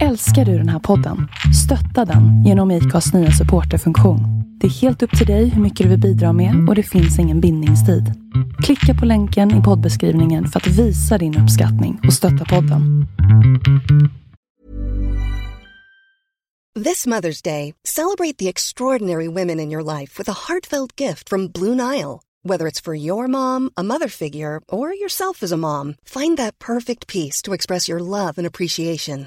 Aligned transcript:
Älskar 0.00 0.44
du 0.44 0.58
den 0.58 0.68
här 0.68 0.78
podden? 0.78 1.28
Stötta 1.64 2.12
den 2.12 2.44
genom 2.44 2.70
IKAs 2.70 3.12
nya 3.12 3.30
supporterfunktion. 3.30 4.20
Det 4.60 4.66
är 4.66 4.70
helt 4.70 5.02
upp 5.02 5.18
till 5.18 5.26
dig 5.26 5.48
hur 5.48 5.62
mycket 5.62 5.84
du 5.84 5.90
vill 5.90 6.00
bidra 6.00 6.32
med 6.32 6.68
och 6.68 6.74
det 6.74 6.82
finns 6.82 7.18
ingen 7.18 7.40
bindningstid. 7.40 8.04
Klicka 8.62 9.00
på 9.00 9.06
länken 9.06 9.60
i 9.60 9.62
poddbeskrivningen 9.62 10.48
för 10.48 10.60
att 10.60 10.66
visa 10.66 11.18
din 11.18 11.38
uppskattning 11.38 12.00
och 12.06 12.12
stötta 12.12 12.44
podden. 12.44 13.06
This 16.84 17.06
Mother's 17.06 17.44
Day, 17.44 17.74
celebrate 17.88 18.38
the 18.38 18.48
extraordinary 18.48 19.28
women 19.28 19.60
in 19.60 19.72
your 19.72 20.00
life 20.00 20.18
with 20.18 20.30
a 20.30 20.36
heartfelt 20.48 21.00
gift 21.00 21.28
from 21.28 21.48
Blue 21.48 21.74
Nile. 21.74 22.20
Whether 22.48 22.66
it's 22.66 22.84
for 22.84 22.94
your 22.94 23.28
mom, 23.28 23.70
a 23.76 23.82
mother 23.82 24.08
figure, 24.08 24.60
or 24.68 24.94
yourself 24.94 25.42
as 25.42 25.52
a 25.52 25.56
mom, 25.56 25.94
find 26.04 26.38
that 26.38 26.58
perfect 26.58 27.06
piece 27.06 27.42
to 27.42 27.52
express 27.52 27.88
your 27.88 28.00
love 28.00 28.32
and 28.38 28.46
appreciation. 28.46 29.26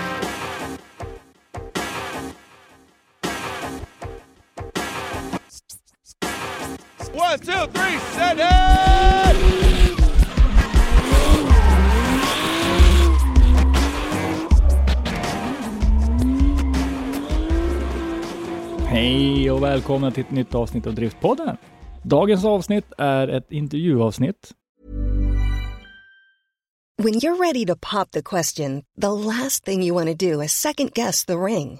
One, 7.13 7.39
two, 7.39 7.51
three, 7.51 7.99
set 8.15 8.37
it! 8.37 9.37
Hej 18.87 19.51
och 19.51 19.63
välkomna 19.63 20.11
till 20.11 20.23
ett 20.23 20.31
nytt 20.31 20.55
avsnitt 20.55 20.87
av 20.87 20.95
Driftpodden. 20.95 21.57
Dagens 22.03 22.45
avsnitt 22.45 22.85
är 22.97 23.27
ett 23.27 23.51
intervjuavsnitt. 23.51 24.51
When 26.97 27.13
you're 27.13 27.37
ready 27.37 27.65
to 27.65 27.75
pop 27.75 28.11
the 28.11 28.21
question, 28.21 28.83
the 29.01 29.11
last 29.11 29.65
thing 29.65 29.83
you 29.83 29.95
want 29.95 30.19
to 30.19 30.25
do 30.25 30.41
is 30.41 30.51
second 30.51 30.93
guess 30.93 31.25
the 31.25 31.33
ring. 31.33 31.79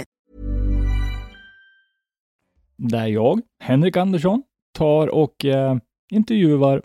Där 2.83 3.07
jag, 3.07 3.41
Henrik 3.59 3.97
Andersson, 3.97 4.43
tar 4.77 5.07
och 5.07 5.45
eh, 5.45 5.77
intervjuar 6.11 6.81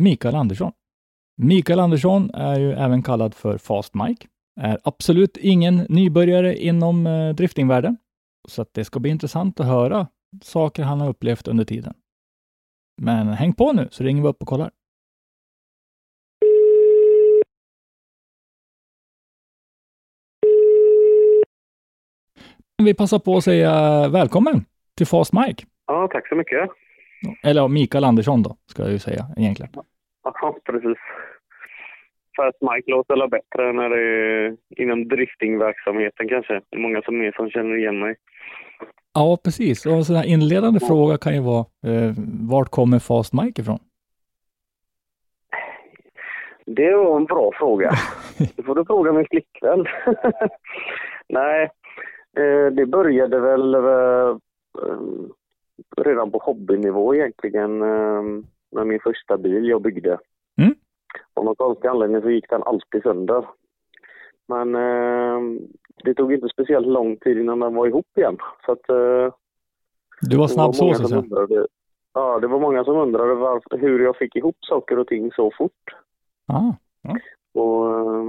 Mikael 0.00 0.34
Andersson. 0.34 0.72
Mikael 1.36 1.80
Andersson 1.80 2.30
är 2.34 2.58
ju 2.58 2.72
även 2.72 3.02
kallad 3.02 3.34
för 3.34 3.58
Fast 3.58 3.94
Mike. 3.94 4.26
Är 4.60 4.78
absolut 4.84 5.36
ingen 5.36 5.86
nybörjare 5.88 6.56
inom 6.56 7.06
eh, 7.06 7.34
driftingvärlden, 7.34 7.96
så 8.48 8.62
att 8.62 8.74
det 8.74 8.84
ska 8.84 9.00
bli 9.00 9.10
intressant 9.10 9.60
att 9.60 9.66
höra 9.66 10.06
saker 10.42 10.82
han 10.82 11.00
har 11.00 11.08
upplevt 11.08 11.48
under 11.48 11.64
tiden. 11.64 11.94
Men 13.02 13.28
häng 13.28 13.52
på 13.52 13.72
nu 13.72 13.88
så 13.90 14.04
ringer 14.04 14.22
vi 14.22 14.28
upp 14.28 14.42
och 14.42 14.48
kollar. 14.48 14.70
Vi 22.82 22.94
passar 22.94 23.18
på 23.18 23.36
att 23.36 23.44
säga 23.44 24.08
välkommen 24.08 24.64
till 24.96 25.06
Fast 25.06 25.32
Mike. 25.32 25.64
Ja, 25.86 26.08
tack 26.12 26.28
så 26.28 26.34
mycket. 26.34 26.70
Eller 27.42 27.60
ja, 27.60 27.68
Mikael 27.68 28.04
Andersson 28.04 28.42
då, 28.42 28.56
ska 28.66 28.82
jag 28.82 28.92
ju 28.92 28.98
säga 28.98 29.24
egentligen. 29.36 29.72
Ja, 30.24 30.56
precis. 30.64 30.98
Fast 32.36 32.58
Mike 32.60 32.90
låter 32.90 33.16
väl 33.16 33.28
bättre 33.28 33.72
när 33.72 33.90
det 33.90 34.00
är 34.00 34.56
inom 34.82 35.08
driftingverksamheten 35.08 36.28
kanske. 36.28 36.54
Det 36.54 36.76
är 36.76 36.80
många 36.80 37.02
som 37.02 37.22
är 37.22 37.32
som 37.32 37.50
känner 37.50 37.76
igen 37.76 37.98
mig. 37.98 38.16
Ja, 39.14 39.38
precis. 39.44 39.86
Och 39.86 39.92
en 39.92 40.04
sån 40.04 40.16
här 40.16 40.26
inledande 40.26 40.80
fråga 40.80 41.18
kan 41.18 41.34
ju 41.34 41.40
vara, 41.40 41.64
eh, 41.86 42.12
vart 42.50 42.68
kommer 42.68 42.98
Fast 42.98 43.32
Mike 43.32 43.62
ifrån? 43.62 43.78
Det 46.66 46.94
var 46.94 47.16
en 47.16 47.24
bra 47.24 47.50
fråga. 47.58 47.90
Det 48.56 48.62
får 48.62 48.74
du 48.74 48.84
fråga 48.84 49.12
min 49.12 49.26
flickvän. 49.30 49.86
Nej, 51.28 51.62
eh, 52.36 52.66
det 52.72 52.86
började 52.86 53.40
väl 53.40 53.74
eh, 53.74 54.36
redan 55.96 56.30
på 56.30 56.38
hobbynivå 56.38 57.14
egentligen 57.14 57.82
eh, 57.82 58.22
med 58.72 58.86
min 58.86 59.00
första 59.00 59.36
bil 59.36 59.68
jag 59.68 59.82
byggde. 59.82 60.18
Mm. 60.58 60.74
Av 61.34 61.44
någon 61.44 61.56
konstig 61.56 61.88
anledning 61.88 62.22
så 62.22 62.30
gick 62.30 62.50
den 62.50 62.62
alltid 62.62 63.02
sönder. 63.02 63.48
Men 64.48 64.74
eh, 64.74 65.60
det 66.04 66.14
tog 66.14 66.32
inte 66.32 66.48
speciellt 66.48 66.86
lång 66.86 67.16
tid 67.16 67.38
innan 67.38 67.60
den 67.60 67.74
var 67.74 67.86
ihop 67.86 68.18
igen. 68.18 68.36
Så 68.66 68.72
att, 68.72 68.88
eh, 68.88 69.34
Du 70.20 70.36
var 70.36 70.48
snabb 70.48 70.74
så, 70.74 70.94
så 70.94 71.02
att 71.04 71.08
säga. 71.48 71.66
Ja, 72.14 72.38
det 72.40 72.46
var 72.46 72.60
många 72.60 72.84
som 72.84 72.96
undrade 72.96 73.34
varför, 73.34 73.78
hur 73.78 74.04
jag 74.04 74.16
fick 74.16 74.36
ihop 74.36 74.56
saker 74.60 74.98
och 74.98 75.06
ting 75.06 75.30
så 75.32 75.50
fort. 75.58 75.94
Ah, 76.46 76.72
Och 77.54 77.90
eh, 77.90 78.24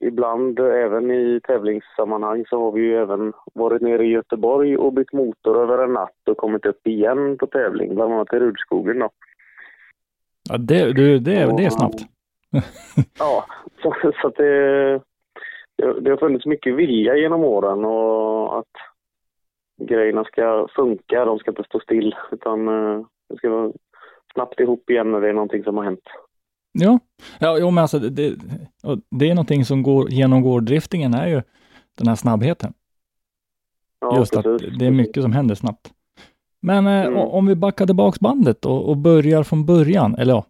ibland, 0.00 0.58
även 0.58 1.10
i 1.10 1.40
tävlingssammanhang, 1.40 2.44
så 2.50 2.64
har 2.64 2.72
vi 2.72 2.80
ju 2.80 2.96
även 2.96 3.32
varit 3.54 3.82
nere 3.82 4.04
i 4.04 4.10
Göteborg 4.10 4.76
och 4.76 4.92
bytt 4.92 5.12
motor 5.12 5.62
över 5.62 5.84
en 5.84 5.92
natt 5.92 6.28
och 6.28 6.36
kommit 6.36 6.66
upp 6.66 6.86
igen 6.86 7.38
på 7.38 7.46
tävling, 7.46 7.94
bland 7.94 8.12
annat 8.12 8.32
i 8.32 8.38
Rudskogen 8.38 8.98
då. 8.98 9.10
ja, 10.50 10.58
det, 10.58 10.92
du, 10.92 11.18
det, 11.18 11.56
det 11.56 11.64
är 11.64 11.70
snabbt. 11.70 12.00
Ja, 13.18 13.44
så, 13.82 13.94
så 14.22 14.28
det, 14.28 14.92
det, 15.76 16.00
det 16.00 16.10
har 16.10 16.16
funnits 16.16 16.46
mycket 16.46 16.76
vilja 16.76 17.16
genom 17.16 17.44
åren 17.44 17.84
och 17.84 18.58
att 18.58 18.74
grejerna 19.80 20.24
ska 20.24 20.68
funka, 20.76 21.24
de 21.24 21.38
ska 21.38 21.50
inte 21.50 21.64
stå 21.64 21.80
still, 21.80 22.14
utan 22.30 22.68
eh, 22.68 23.06
det 23.28 23.36
ska 23.36 23.50
vara 23.50 23.72
snabbt 24.32 24.60
ihop 24.60 24.90
igen 24.90 25.10
när 25.10 25.20
det 25.20 25.28
är 25.28 25.32
någonting 25.32 25.64
som 25.64 25.76
har 25.76 25.84
hänt. 25.84 26.08
Ja, 26.72 26.98
ja 27.38 27.58
jo, 27.58 27.70
men 27.70 27.82
alltså 27.82 27.98
det, 27.98 28.34
det, 29.10 29.30
är 29.30 29.34
någonting 29.34 29.64
som 29.64 29.82
går, 29.82 30.10
genomgår 30.10 30.60
driftingen 30.60 31.14
är 31.14 31.26
ju 31.26 31.42
den 31.94 32.08
här 32.08 32.14
snabbheten. 32.14 32.72
Ja, 34.00 34.18
Just 34.18 34.36
att 34.36 34.44
precis. 34.44 34.78
det 34.78 34.86
är 34.86 34.90
mycket 34.90 35.22
som 35.22 35.32
händer 35.32 35.54
snabbt. 35.54 35.92
Men 36.60 36.86
eh, 36.86 37.06
Mm. 37.06 37.18
o- 37.18 37.28
om 37.30 37.46
vi 37.46 37.54
backar 37.54 37.86
tillbaks 37.86 38.20
bandet 38.20 38.64
och, 38.64 38.88
och 38.88 38.96
börjar 38.96 39.42
från 39.42 39.66
början, 39.66 40.14
eller 40.14 40.32
ja, 40.34 40.46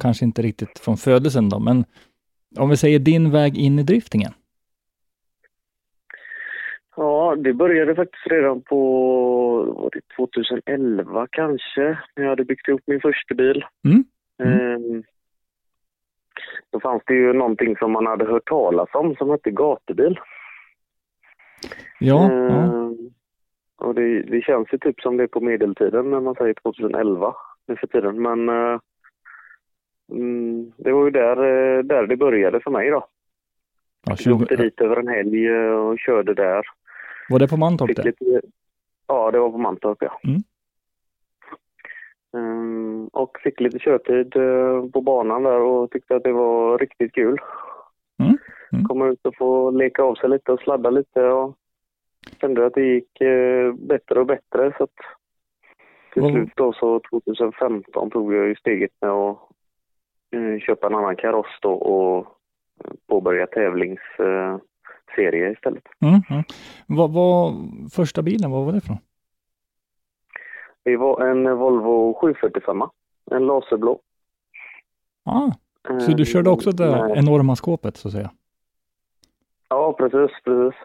kanske 0.00 0.24
inte 0.24 0.42
riktigt 0.42 0.78
från 0.78 0.96
födelsen 0.96 1.48
då, 1.48 1.58
men 1.58 1.84
om 2.58 2.68
vi 2.70 2.76
säger 2.76 2.98
din 2.98 3.30
väg 3.30 3.58
in 3.58 3.78
i 3.78 3.82
driftingen. 3.82 4.32
Ja, 6.96 7.36
det 7.36 7.52
började 7.54 7.94
faktiskt 7.94 8.26
redan 8.26 8.60
på 8.62 8.78
var 9.64 9.90
det 9.92 10.00
2011 10.16 11.26
kanske, 11.30 11.98
när 12.16 12.22
jag 12.22 12.28
hade 12.30 12.44
byggt 12.44 12.68
ihop 12.68 12.80
min 12.86 13.00
första 13.00 13.34
bil. 13.34 13.64
Mm. 13.84 14.04
Ehm, 14.42 15.02
Då 16.70 16.80
fanns 16.80 17.02
det 17.06 17.14
ju 17.14 17.32
någonting 17.32 17.76
som 17.76 17.92
man 17.92 18.06
hade 18.06 18.24
hört 18.24 18.48
talas 18.48 18.88
om 18.92 19.16
som 19.16 19.30
hette 19.30 19.50
gatubil. 19.50 20.20
Ja, 21.98 22.32
ja. 22.32 22.32
Ehm, 22.32 22.96
Och 23.76 23.94
det, 23.94 24.22
det 24.22 24.40
känns 24.42 24.68
ju 24.72 24.78
typ 24.78 25.00
som 25.00 25.16
det 25.16 25.22
är 25.22 25.26
på 25.26 25.40
medeltiden 25.40 26.10
när 26.10 26.20
man 26.20 26.34
säger 26.34 26.54
2011. 26.54 27.34
nu 27.66 27.76
för 27.76 27.86
tiden. 27.86 28.22
Men 28.22 28.48
eh, 28.48 28.80
mm, 30.12 30.72
det 30.76 30.92
var 30.92 31.04
ju 31.04 31.10
där, 31.10 31.36
eh, 31.36 31.82
där 31.82 32.06
det 32.06 32.16
började 32.16 32.60
för 32.60 32.70
mig 32.70 32.90
då. 32.90 33.06
Ja, 34.06 34.16
Jag 34.18 34.42
åkte 34.42 34.56
20, 34.56 34.62
dit 34.62 34.80
över 34.80 34.96
en 34.96 35.08
helg 35.08 35.46
eh, 35.48 35.72
och 35.72 35.98
körde 35.98 36.34
där. 36.34 36.62
var 37.28 37.38
det 37.38 37.48
på 37.48 37.56
Mantorp 37.56 37.96
det? 37.96 38.14
ja, 39.06 39.30
det 39.30 39.38
var 39.38 39.50
på 39.50 39.58
Mantorp 39.58 39.98
ja. 40.00 40.20
Mm. 40.24 40.40
Ehm, 42.36 43.08
och 43.12 43.38
fick 43.42 43.60
lite 43.60 43.78
körtid 43.78 44.36
eh, 44.36 44.90
på 44.92 45.00
banan 45.00 45.42
där 45.42 45.60
och 45.60 45.90
tyckte 45.90 46.16
att 46.16 46.22
det 46.24 46.32
var 46.32 46.78
riktigt 46.78 47.12
kul. 47.14 47.38
Mm, 48.18 48.38
mm. 48.72 48.84
Komma 48.84 49.06
ut 49.06 49.26
och 49.26 49.36
få 49.36 49.70
leka 49.70 50.02
av 50.02 50.14
sig 50.14 50.28
lite 50.30 50.52
och 50.52 50.60
sladda 50.60 50.90
lite 50.90 51.24
och 51.24 51.56
kände 52.40 52.66
att 52.66 52.74
det 52.74 52.82
gick 52.84 53.20
eh, 53.20 53.72
bättre 53.74 54.20
och 54.20 54.26
bättre 54.26 54.74
så 54.78 54.84
att 54.84 54.90
till 56.12 56.22
Vad- 56.22 56.32
slut 56.32 56.50
då 56.56 56.72
så 56.72 57.00
2015 57.10 58.10
tog 58.10 58.34
jag 58.34 58.46
ju 58.46 58.54
steget 58.54 58.90
med 59.00 59.10
att 59.10 59.38
eh, 60.34 60.58
köpa 60.60 60.86
en 60.86 60.94
annan 60.94 61.16
kaross 61.16 61.58
då 61.62 61.72
och 61.72 62.26
påbörja 63.08 63.46
tävlingsserie 63.46 64.58
serie 65.16 65.52
istället. 65.52 65.82
Mm, 66.00 66.20
mm. 66.30 66.42
Vad 66.86 67.12
var 67.12 67.52
första 67.90 68.22
bilen, 68.22 68.50
vad 68.50 68.64
var 68.64 68.72
det 68.72 68.80
för 68.80 68.88
något? 68.88 69.02
Det 70.84 70.96
var 70.96 71.26
en 71.26 71.58
Volvo 71.58 72.14
745, 72.20 72.82
en 73.30 73.46
laserblå. 73.46 74.00
Ah, 75.24 75.50
så 76.00 76.12
du 76.12 76.24
körde 76.24 76.50
också 76.50 76.70
det 76.70 76.84
Eh, 76.86 77.06
nej. 77.06 77.18
enorma 77.18 77.56
skåpet 77.56 77.96
så 77.96 78.08
att 78.08 78.12
säga? 78.14 78.30
Ja, 79.68 79.92
precis, 79.92 80.30
precis. 80.44 80.80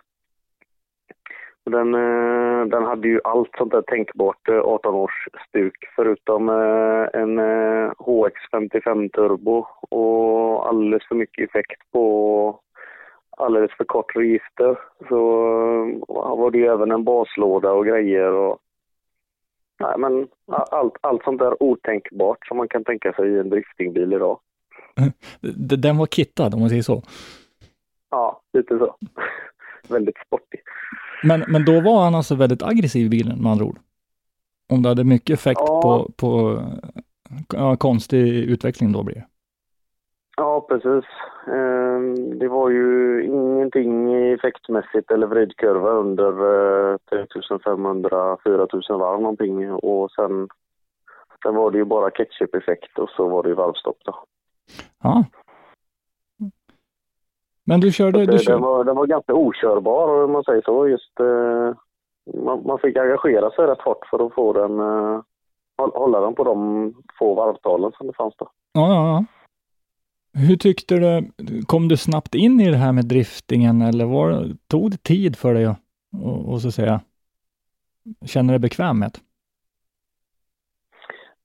Den, 1.65 1.93
eh, 1.95 2.65
den 2.67 2.83
hade 2.83 3.07
ju 3.07 3.19
allt 3.23 3.49
sånt 3.57 3.71
där 3.71 3.81
tänkbart 3.81 4.49
eh, 4.49 4.53
18-års 4.53 5.27
stuk 5.49 5.75
förutom 5.95 6.49
eh, 6.49 7.21
en 7.21 7.39
eh, 7.39 7.91
HX55 7.97 9.09
turbo 9.09 9.65
och 9.89 10.67
alldeles 10.69 11.07
för 11.07 11.15
mycket 11.15 11.49
effekt 11.49 11.81
på 11.91 12.59
alldeles 13.37 13.71
för 13.77 13.83
kort 13.85 14.15
register. 14.15 14.79
Så 15.09 15.19
eh, 16.17 16.35
var 16.37 16.51
det 16.51 16.57
ju 16.57 16.65
även 16.67 16.91
en 16.91 17.03
baslåda 17.03 17.71
och 17.71 17.85
grejer 17.85 18.31
och 18.33 18.57
Nej, 19.79 19.97
men 19.97 20.27
allt, 20.47 20.93
allt 21.01 21.23
sånt 21.23 21.39
där 21.39 21.63
otänkbart 21.63 22.47
som 22.47 22.57
man 22.57 22.67
kan 22.67 22.83
tänka 22.83 23.13
sig 23.13 23.29
i 23.29 23.39
en 23.39 23.49
driftingbil 23.49 24.13
idag. 24.13 24.39
Den 25.77 25.97
var 25.97 26.05
kittad 26.07 26.53
om 26.53 26.59
man 26.59 26.69
säger 26.69 26.81
så. 26.81 27.03
Ja, 28.09 28.41
lite 28.53 28.77
så. 28.77 28.95
Väldigt 29.93 30.17
sportig. 30.25 30.59
Men, 31.23 31.45
men 31.47 31.65
då 31.65 31.81
var 31.81 32.03
han 32.03 32.15
alltså 32.15 32.35
väldigt 32.35 32.63
aggressiv 32.63 33.05
i 33.05 33.09
bilen 33.09 33.41
med 33.41 33.51
andra 33.51 33.65
ord? 33.65 33.79
Om 34.69 34.83
det 34.83 34.89
hade 34.89 35.03
mycket 35.03 35.33
effekt 35.33 35.59
Ja. 35.63 35.81
på, 35.81 36.11
på 36.17 36.61
ja, 37.53 37.75
konstig 37.75 38.27
utveckling 38.43 38.91
då 38.91 39.03
blir 39.03 39.15
det. 39.15 39.25
Ja, 40.37 40.65
precis. 40.69 41.05
Ehm, 41.47 42.39
Det 42.39 42.47
var 42.47 42.69
ju 42.69 43.23
ingenting 43.25 44.13
effektmässigt 44.33 45.11
eller 45.11 45.27
vridkurva 45.27 45.89
under 45.89 46.27
eh, 46.91 46.97
3500-4000 47.11 48.99
varv 48.99 49.21
någonting 49.21 49.71
och 49.73 50.11
sen, 50.11 50.47
sen 51.43 51.55
var 51.55 51.71
det 51.71 51.77
ju 51.77 51.85
bara 51.85 52.09
ketchup-effekt 52.11 52.99
och 52.99 53.09
så 53.09 53.27
var 53.27 53.43
det 53.43 53.49
ju 53.49 53.55
varvstopp 53.55 53.97
då. 54.05 54.15
Ja. 55.03 55.23
Men 57.63 57.79
du 57.79 57.91
körde, 57.91 58.19
du 58.19 58.25
det, 58.25 58.31
den, 58.31 58.39
körde, 58.39 58.57
var, 58.57 58.83
den 58.83 58.95
var 58.95 59.05
ganska 59.05 59.33
okörbar 59.33 60.23
om 60.23 60.31
man 60.31 60.43
säger 60.43 60.61
så. 60.61 60.87
Just, 60.87 61.19
eh, 61.19 61.73
man, 62.43 62.63
man 62.65 62.79
fick 62.79 62.97
engagera 62.97 63.51
sig 63.51 63.65
rätt 63.65 63.81
hårt 63.81 64.05
för 64.09 64.25
att 64.25 64.33
få 64.33 64.53
den, 64.53 64.79
eh, 64.79 65.21
håll- 65.77 65.91
hålla 65.95 66.21
den 66.21 66.35
på 66.35 66.43
de 66.43 66.93
få 67.19 67.33
varvtalen 67.33 67.91
som 67.91 68.07
det 68.07 68.13
fanns 68.13 68.35
då. 68.37 68.49
ja, 68.73 68.87
ja, 68.87 69.07
ja. 69.07 69.25
Hur 70.39 70.55
tyckte 70.55 70.95
du, 70.95 71.31
kom 71.65 71.87
du 71.87 71.97
snabbt 71.97 72.35
in 72.35 72.59
i 72.59 72.71
det 72.71 72.77
här 72.77 72.93
med 72.93 73.05
driftingen 73.05 73.81
eller 73.81 74.05
var, 74.05 74.43
tog 74.67 74.91
det 74.91 75.03
tid 75.03 75.37
för 75.37 75.53
dig 75.53 75.65
att, 75.65 75.77
och, 76.23 76.53
och 76.53 76.61
så 76.61 76.67
att 76.67 76.73
säga, 76.73 77.01
känna 78.25 78.51
dig 78.51 78.59
bekväm 78.59 78.99
med 78.99 79.11
det? 79.13 79.19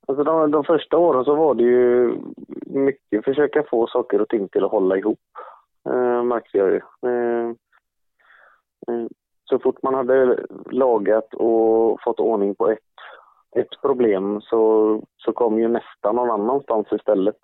Alltså 0.07 0.23
de, 0.23 0.51
de 0.51 0.63
första 0.63 0.97
åren 0.97 1.25
så 1.25 1.35
var 1.35 1.55
det 1.55 1.63
ju 1.63 2.17
mycket 2.65 3.25
försöka 3.25 3.63
få 3.69 3.87
saker 3.87 4.21
och 4.21 4.29
ting 4.29 4.49
till 4.49 4.63
att 4.63 4.71
hålla 4.71 4.97
ihop, 4.97 5.19
eh, 5.89 6.23
märkte 6.23 6.57
jag 6.57 6.69
ju. 6.71 6.81
Eh, 7.09 7.49
eh, 8.87 9.07
så 9.45 9.59
fort 9.59 9.83
man 9.83 9.93
hade 9.93 10.45
lagat 10.71 11.33
och 11.33 12.01
fått 12.03 12.19
ordning 12.19 12.55
på 12.55 12.69
ett, 12.69 12.79
ett 13.55 13.81
problem 13.81 14.41
så, 14.41 15.01
så 15.17 15.31
kom 15.31 15.59
ju 15.59 15.67
nästa 15.67 16.11
någon 16.11 16.29
annanstans 16.29 16.87
istället. 16.91 17.39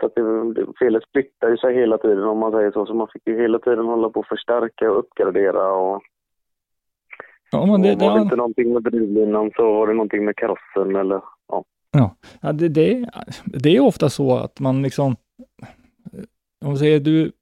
Så 0.00 0.06
att 0.06 0.14
det, 0.14 0.66
felet 0.78 1.02
flyttar 1.12 1.48
ju 1.48 1.56
sig 1.56 1.74
hela 1.74 1.98
tiden 1.98 2.24
om 2.24 2.38
man 2.38 2.52
säger 2.52 2.70
så, 2.70 2.86
så 2.86 2.94
man 2.94 3.08
fick 3.12 3.26
ju 3.26 3.42
hela 3.42 3.58
tiden 3.58 3.84
hålla 3.84 4.10
på 4.10 4.20
att 4.20 4.28
förstärka 4.28 4.90
och 4.90 4.98
uppgradera 4.98 5.72
och 5.72 6.02
Ja, 7.54 7.66
men 7.66 7.82
det, 7.82 7.94
och 7.94 8.00
var 8.00 8.14
det 8.14 8.22
inte 8.22 8.36
någonting 8.36 8.72
med 8.72 8.82
drivlinan 8.82 9.50
så 9.56 9.72
var 9.72 9.86
det 9.86 9.92
någonting 9.92 10.24
med 10.24 10.36
karossen 10.36 10.96
eller 10.96 11.22
ja. 11.48 11.64
Ja, 12.40 12.52
det, 12.52 12.68
det, 12.68 13.10
det 13.44 13.76
är 13.76 13.80
ofta 13.80 14.10
så 14.10 14.36
att 14.36 14.60
man 14.60 14.82
liksom, 14.82 15.16
om 16.64 16.72
vi 16.72 16.78
säger 16.78 17.00
du 17.00 17.32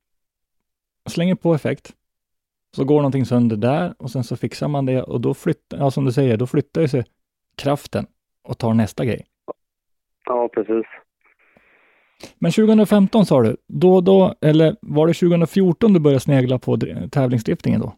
slänger 1.08 1.34
på 1.34 1.54
effekt, 1.54 1.94
så 2.76 2.84
går 2.84 2.96
någonting 2.96 3.24
sönder 3.24 3.56
där 3.56 3.94
och 3.98 4.10
sen 4.10 4.24
så 4.24 4.36
fixar 4.36 4.68
man 4.68 4.86
det 4.86 5.02
och 5.02 5.20
då 5.20 5.34
flyttar, 5.34 5.78
ja 5.78 5.90
som 5.90 6.04
du 6.04 6.12
säger, 6.12 6.36
då 6.36 6.46
flyttar 6.46 6.80
ju 6.80 6.88
sig 6.88 7.04
kraften 7.56 8.06
och 8.42 8.58
tar 8.58 8.74
nästa 8.74 9.04
grej. 9.04 9.26
Ja, 10.24 10.48
precis. 10.54 10.86
Men 12.38 12.50
2015 12.52 13.26
sa 13.26 13.42
du, 13.42 13.56
då, 13.66 14.00
då, 14.00 14.34
eller 14.40 14.76
var 14.80 15.06
det 15.06 15.14
2014 15.14 15.92
du 15.92 16.00
började 16.00 16.20
snegla 16.20 16.58
på 16.58 16.76
dri- 16.76 17.10
tävlingsdriftingen 17.10 17.80
då? 17.80 17.92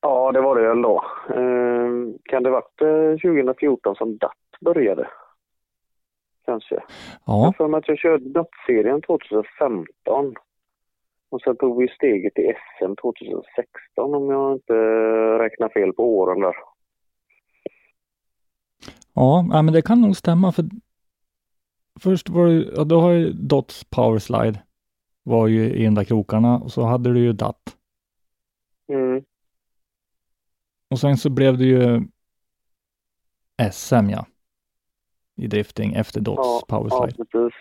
Ja, 0.00 0.32
det 0.32 0.40
var 0.40 0.56
det 0.56 0.68
väl 0.68 0.82
då. 0.82 1.04
Eh, 1.30 2.14
kan 2.24 2.42
det 2.42 2.50
varit 2.50 2.80
eh, 2.82 3.30
2014 3.30 3.94
som 3.96 4.18
DAT 4.18 4.32
började? 4.60 5.08
Kanske. 6.46 6.74
Jag 6.74 6.82
Ja, 7.26 7.32
har 7.32 7.52
för 7.52 7.68
mig 7.68 7.78
att 7.78 7.88
jag 7.88 7.98
körde 7.98 8.28
DAT-serien 8.30 9.02
2015. 9.02 10.34
Och 11.30 11.40
sen 11.40 11.56
tog 11.56 11.82
vi 11.82 11.88
steget 11.88 12.34
till 12.34 12.52
SM 12.78 12.94
2016 13.02 14.14
om 14.14 14.30
jag 14.30 14.52
inte 14.52 14.72
räknar 15.38 15.68
fel 15.68 15.92
på 15.92 16.18
åren 16.18 16.40
där. 16.40 16.54
ja 19.14 19.42
men 19.62 19.72
det 19.72 19.82
kan 19.82 20.00
nog 20.00 20.16
stämma 20.16 20.52
för 20.52 20.64
först 22.00 22.28
var 22.28 22.46
det, 22.46 22.72
ja, 22.76 22.84
då 22.84 23.00
har 23.00 23.10
ju 23.10 23.32
Dots 23.32 23.84
Powerslide 23.84 24.62
var 25.22 25.46
ju 25.46 25.72
i 25.72 25.84
de 25.84 25.94
där 25.94 26.04
krokarna 26.04 26.58
och 26.58 26.72
så 26.72 26.82
hade 26.82 27.12
du 27.12 27.20
ju 27.20 27.32
DAT. 27.32 27.76
Mm. 28.92 29.24
Och 30.90 30.98
sen 30.98 31.16
så 31.16 31.30
blev 31.30 31.58
det 31.58 31.64
ju 31.64 32.02
SM 33.72 34.10
ja. 34.10 34.26
I 35.36 35.46
drifting 35.46 35.92
efter 35.94 36.20
Dots 36.20 36.38
Ja, 36.44 36.60
ja, 36.68 36.76
Powerslide. 36.78 37.24
precis. 37.24 37.54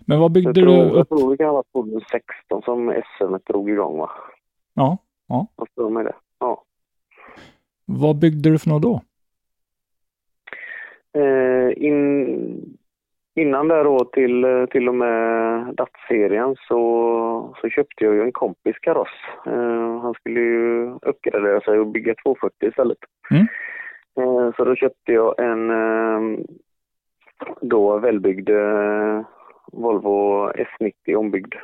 Men 0.00 0.18
vad 0.18 0.24
Jag 0.24 0.32
byggde 0.32 0.54
tror, 0.54 0.66
du 0.66 0.72
jag 0.72 0.92
upp? 0.92 1.08
tror 1.08 1.36
det 1.36 1.44
ha 1.44 1.52
varit 1.52 1.72
2016 1.72 2.62
som 2.62 3.02
SM 3.18 3.36
drog 3.52 3.70
igång 3.70 3.98
va? 3.98 4.10
Ja, 4.74 4.98
Jag 5.26 5.74
tror 5.74 5.90
med 5.90 6.04
det. 6.04 6.14
Ja. 6.38 6.64
vad 7.84 8.18
byggde 8.18 8.50
du 8.50 8.58
för 8.58 8.68
något 8.68 8.82
då? 8.82 9.02
Eh, 11.18 11.86
in, 11.86 12.78
innan 13.34 13.68
där 13.68 13.84
då 13.84 14.04
till, 14.04 14.66
till 14.70 14.88
och 14.88 14.94
med 14.94 15.74
DAT-serien 15.74 16.56
så, 16.68 17.56
så 17.60 17.68
köpte 17.68 18.04
jag 18.04 18.14
ju 18.14 18.22
en 18.22 18.32
kompis 18.32 18.76
kaross. 18.80 19.08
Eh, 19.46 20.00
han 20.00 20.14
skulle 20.14 20.40
ju 20.40 20.90
uppgradera 21.02 21.60
sig 21.60 21.78
och 21.78 21.86
bygga 21.86 22.14
240 22.22 22.68
istället. 22.68 22.98
Mm. 23.30 23.46
Eh, 24.20 24.54
så 24.56 24.64
då 24.64 24.74
köpte 24.74 25.12
jag 25.12 25.34
en 25.38 25.68
då 27.60 27.98
välbyggd 27.98 28.50
Volvo 29.72 30.50
S90 30.50 31.14
ombyggd. 31.14 31.54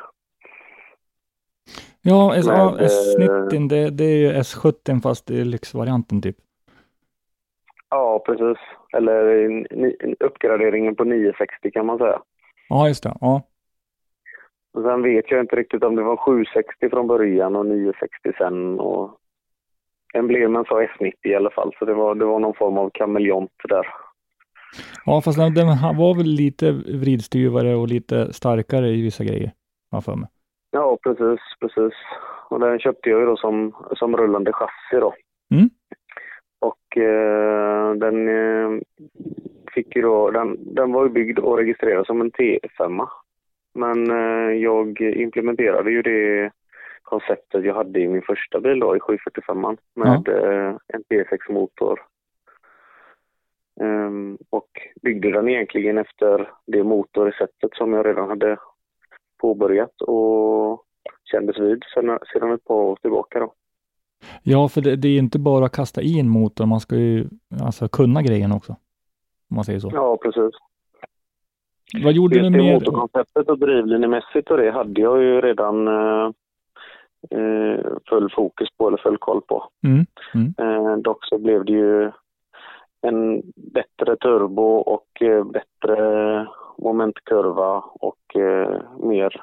Ja, 2.03 2.35
S, 2.37 2.45
ja 2.49 2.73
Med, 2.73 2.83
eh, 2.83 2.89
S90 2.89 3.69
det, 3.69 3.91
det 3.91 4.05
är 4.05 4.17
ju 4.17 4.33
S70 4.33 5.03
fast 5.03 5.31
i 5.31 5.45
lyxvarianten 5.45 6.23
typ. 6.23 6.37
Ja, 7.95 8.23
precis. 8.27 8.59
Eller 8.97 9.25
uppgraderingen 10.21 10.97
på 10.97 11.05
960 11.05 11.71
kan 11.71 11.87
man 11.87 11.99
säga. 11.99 12.21
Ja, 12.69 12.89
just 12.89 13.03
det. 13.03 13.15
Ja. 13.21 13.43
Och 14.75 14.83
sen 14.83 15.03
vet 15.03 15.31
jag 15.31 15.41
inte 15.41 15.57
riktigt 15.57 15.85
om 15.85 15.97
det 15.97 16.03
var 16.03 16.17
760 16.17 16.91
från 16.91 17.07
början 17.07 17.57
och 17.57 17.67
960 17.67 18.33
sen. 18.39 18.81
Och 18.81 19.19
emblemen 20.15 20.65
sa 20.65 20.83
S90 20.83 21.13
i 21.23 21.35
alla 21.35 21.51
fall, 21.51 21.73
så 21.79 21.85
det 21.85 21.95
var, 21.95 22.15
det 22.15 22.25
var 22.25 22.39
någon 22.39 22.55
form 22.55 22.79
av 22.79 22.91
kameleont 22.95 23.51
där. 23.69 23.87
ja, 25.07 25.21
fast 25.21 25.39
den, 25.39 25.55
den 25.55 25.67
var 25.97 26.17
väl 26.17 26.27
lite 26.27 26.73
vridstyvare 26.73 27.75
och 27.75 27.89
lite 27.89 28.33
starkare 28.33 28.89
i 28.89 29.03
vissa 29.03 29.25
grejer. 29.25 29.53
har 29.91 30.01
för 30.01 30.17
mig. 30.17 30.29
Ja, 30.71 30.99
precis, 31.03 31.41
precis. 31.61 31.95
Och 32.51 32.61
den 32.61 32.79
köpte 32.79 33.11
jag 33.11 33.21
ju 33.21 33.27
då 33.27 33.37
som, 33.37 33.75
som 33.97 34.17
rullande 34.17 34.53
chassi 34.53 35.01
då. 35.01 35.15
Mm. 35.55 35.71
Och 36.95 37.01
eh, 37.01 37.95
den 37.95 38.29
eh, 38.29 38.81
fick 39.75 39.97
ju 39.97 40.03
då, 40.03 40.31
den, 40.31 40.75
den 40.75 40.93
var 40.93 41.05
ju 41.05 41.11
byggd 41.11 41.39
och 41.39 41.59
registrerad 41.59 42.07
som 42.07 42.21
en 42.21 42.31
T5. 42.31 43.07
Men 43.75 44.11
eh, 44.11 44.57
jag 44.57 45.01
implementerade 45.01 45.91
ju 45.91 46.03
det 46.03 46.51
konceptet 47.03 47.65
jag 47.65 47.75
hade 47.75 48.01
i 48.01 48.09
min 48.09 48.23
första 48.23 48.61
bil 48.61 48.81
då, 48.81 48.97
i 48.97 49.01
745 49.01 49.77
med 49.95 50.29
eh, 50.29 50.77
en 50.89 51.03
T6-motor. 51.11 52.01
Ehm, 53.81 54.39
och 54.51 54.71
byggde 55.03 55.33
den 55.33 55.49
egentligen 55.49 55.99
efter 55.99 56.51
det 56.67 56.85
motorreceptet 56.85 57.75
som 57.75 57.93
jag 57.93 58.07
redan 58.07 58.29
hade 58.29 58.57
påbörjat 59.41 60.01
och 60.01 60.85
kändes 61.25 61.59
vid 61.59 61.83
sedan, 61.95 62.19
sedan 62.33 62.53
ett 62.53 62.65
par 62.65 62.75
år 62.75 62.97
tillbaka. 62.97 63.41
Då. 63.41 63.55
Ja, 64.43 64.69
för 64.69 64.81
det, 64.81 64.97
det 64.97 65.09
är 65.09 65.19
inte 65.19 65.39
bara 65.39 65.65
att 65.65 65.73
kasta 65.77 66.03
i 66.03 66.21
en 66.21 66.29
motor, 66.29 66.67
man 66.67 66.81
ska 66.81 66.97
ju 66.97 67.29
alltså 67.63 67.89
kunna 67.89 68.23
grejen 68.23 68.53
också. 68.53 68.73
Om 69.51 69.57
man 69.57 69.65
säger 69.65 69.81
så. 69.81 69.91
Ja, 69.95 70.19
precis. 70.23 70.55
Vad 72.05 72.13
gjorde 72.13 72.37
Just 72.37 72.53
du 72.53 72.59
mer? 72.59 72.75
motorkonceptet 72.75 73.49
och 73.49 73.59
drivlinjemässigt 73.59 74.51
och 74.51 74.57
det 74.57 74.71
hade 74.71 75.01
jag 75.01 75.23
ju 75.23 75.41
redan 75.41 75.89
eh, 75.89 76.31
eh, 77.31 77.81
full 78.09 78.33
fokus 78.37 78.69
på 78.77 78.89
eller 78.89 78.99
full 78.99 79.19
koll 79.19 79.41
på. 79.43 79.69
Mm, 79.85 80.07
mm. 80.35 80.55
Eh, 80.59 80.97
dock 80.97 81.25
så 81.25 81.39
blev 81.39 81.65
det 81.65 81.73
ju 81.73 82.13
en 83.01 83.43
bättre 83.57 84.17
turbo 84.17 84.77
och 84.77 85.23
eh, 85.23 85.45
bättre 85.45 86.47
momentkurva 86.79 87.85
och 87.95 88.37
eh, 88.37 88.81
mer, 89.01 89.43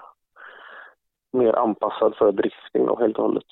mer 1.33 1.53
anpassad 1.53 2.15
för 2.15 2.31
drifting 2.31 2.85
då 2.85 2.99
helt 2.99 3.17
och 3.17 3.23
hållet. 3.23 3.45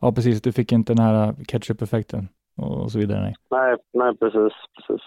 Ja, 0.00 0.12
precis. 0.12 0.42
Du 0.42 0.52
fick 0.52 0.72
inte 0.72 0.94
den 0.94 1.04
här 1.04 1.34
ketchup-effekten 1.48 2.28
och 2.56 2.92
så 2.92 2.98
vidare. 2.98 3.20
Nej. 3.20 3.34
Nej, 3.50 3.76
nej 3.92 4.16
precis, 4.16 4.52
precis. 4.76 5.02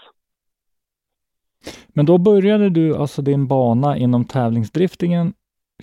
Men 1.87 2.05
då 2.05 2.17
började 2.17 2.69
du 2.69 2.95
alltså 2.95 3.21
din 3.21 3.47
bana 3.47 3.97
inom 3.97 4.25
tävlingsdriftingen 4.25 5.33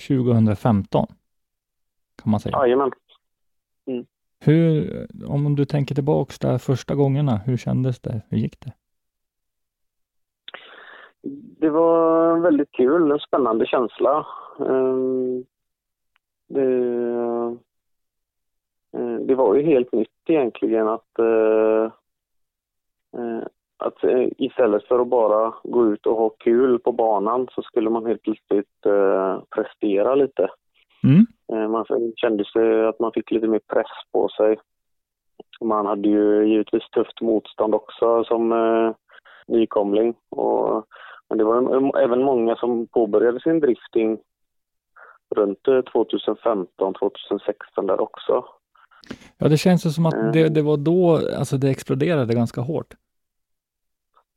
2015. 0.09 1.07
Kan 2.23 2.31
man 2.31 2.41
säga. 2.41 2.59
Jajamän. 2.59 2.91
Hur, 4.45 5.07
om 5.27 5.57
du 5.57 5.65
tänker 5.65 5.95
tillbaks 5.95 6.39
där 6.39 6.59
första 6.59 6.95
gångerna, 6.95 7.37
hur 7.37 7.57
kändes 7.57 8.01
det? 8.01 8.23
Hur 8.29 8.39
gick 8.39 8.61
det? 8.61 8.73
Det 11.61 11.71
var 11.71 12.39
väldigt 12.41 12.73
kul, 12.73 13.11
en 13.11 13.19
spännande 13.19 13.67
känsla. 13.67 14.27
Ehm, 14.69 15.45
Det, 16.49 17.59
det 19.21 19.35
var 19.35 19.55
ju 19.55 19.63
helt 19.63 19.93
nytt 19.93 20.09
egentligen 20.29 20.89
att, 20.89 21.19
eh, 21.19 21.85
eh, 23.17 23.43
att 23.79 24.05
eh, 24.05 24.29
istället 24.39 24.85
för 24.85 24.99
att 24.99 25.09
bara 25.09 25.55
gå 25.63 25.87
ut 25.87 26.07
och 26.07 26.17
ha 26.17 26.29
kul 26.29 26.79
på 26.79 26.93
banan 26.93 27.49
så 27.55 27.63
skulle 27.63 27.91
man 27.91 28.07
helt 28.07 28.23
plötsligt 28.23 28.87
eh, 28.87 29.41
prestera 29.51 30.15
lite. 30.15 30.49
Mm. 31.05 31.27
Eh, 31.53 31.69
Man 31.69 31.85
kände 32.17 32.45
sig 32.45 32.87
att 32.87 33.01
man 33.01 33.13
fick 33.13 33.31
lite 33.31 33.47
mer 33.47 33.61
press 33.69 33.91
på 34.13 34.29
sig. 34.29 34.59
Man 35.61 35.87
hade 35.87 36.09
ju 36.09 36.49
givetvis 36.49 36.91
tufft 36.91 37.21
motstånd 37.21 37.75
också 37.75 38.25
som 38.25 38.53
eh, 38.53 38.95
nykomling. 39.47 40.15
Och, 40.29 40.87
men 41.29 41.39
det 41.39 41.45
var 41.45 41.99
även 41.99 42.23
många 42.23 42.57
som 42.57 42.87
påbörjade 42.87 43.41
sin 43.41 43.61
drifting 43.61 44.19
runt 45.35 45.69
eh, 45.69 45.81
2015, 45.81 46.95
2016 46.95 47.87
där 47.87 48.01
också. 48.01 48.45
Ja, 49.39 49.49
det 49.49 49.57
känns 49.57 49.87
ju 49.87 49.91
som 49.91 50.07
att 50.07 50.15
Mm. 50.15 50.33
det, 50.33 50.49
det 50.49 50.63
var 50.63 50.77
då, 50.77 51.21
alltså 51.39 51.57
det 51.57 51.71
exploderade 51.71 52.35
ganska 52.35 52.61
hårt. 52.61 52.95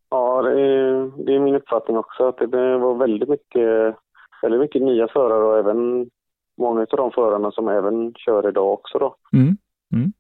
Ja, 0.10 0.42
det 0.42 0.62
är, 0.62 1.12
det 1.26 1.36
är 1.36 1.40
min 1.40 1.56
uppfattning 1.56 1.98
också 1.98 2.28
att 2.28 2.38
det 2.38 2.78
var 2.78 2.96
väldigt 2.96 3.30
mycket, 3.30 3.96
väldigt 4.42 4.60
mycket 4.62 4.82
nya 4.82 5.08
förare 5.08 5.44
och 5.44 5.58
även 5.58 6.10
många 6.58 6.82
av 6.82 6.98
de 6.98 7.12
förarna 7.12 7.52
som 7.52 7.68
även 7.68 8.14
kör 8.14 8.48
idag 8.48 8.74
också 8.74 9.00
då. 9.00 9.16
Mm. 9.34 9.58
Mm. 9.94 10.14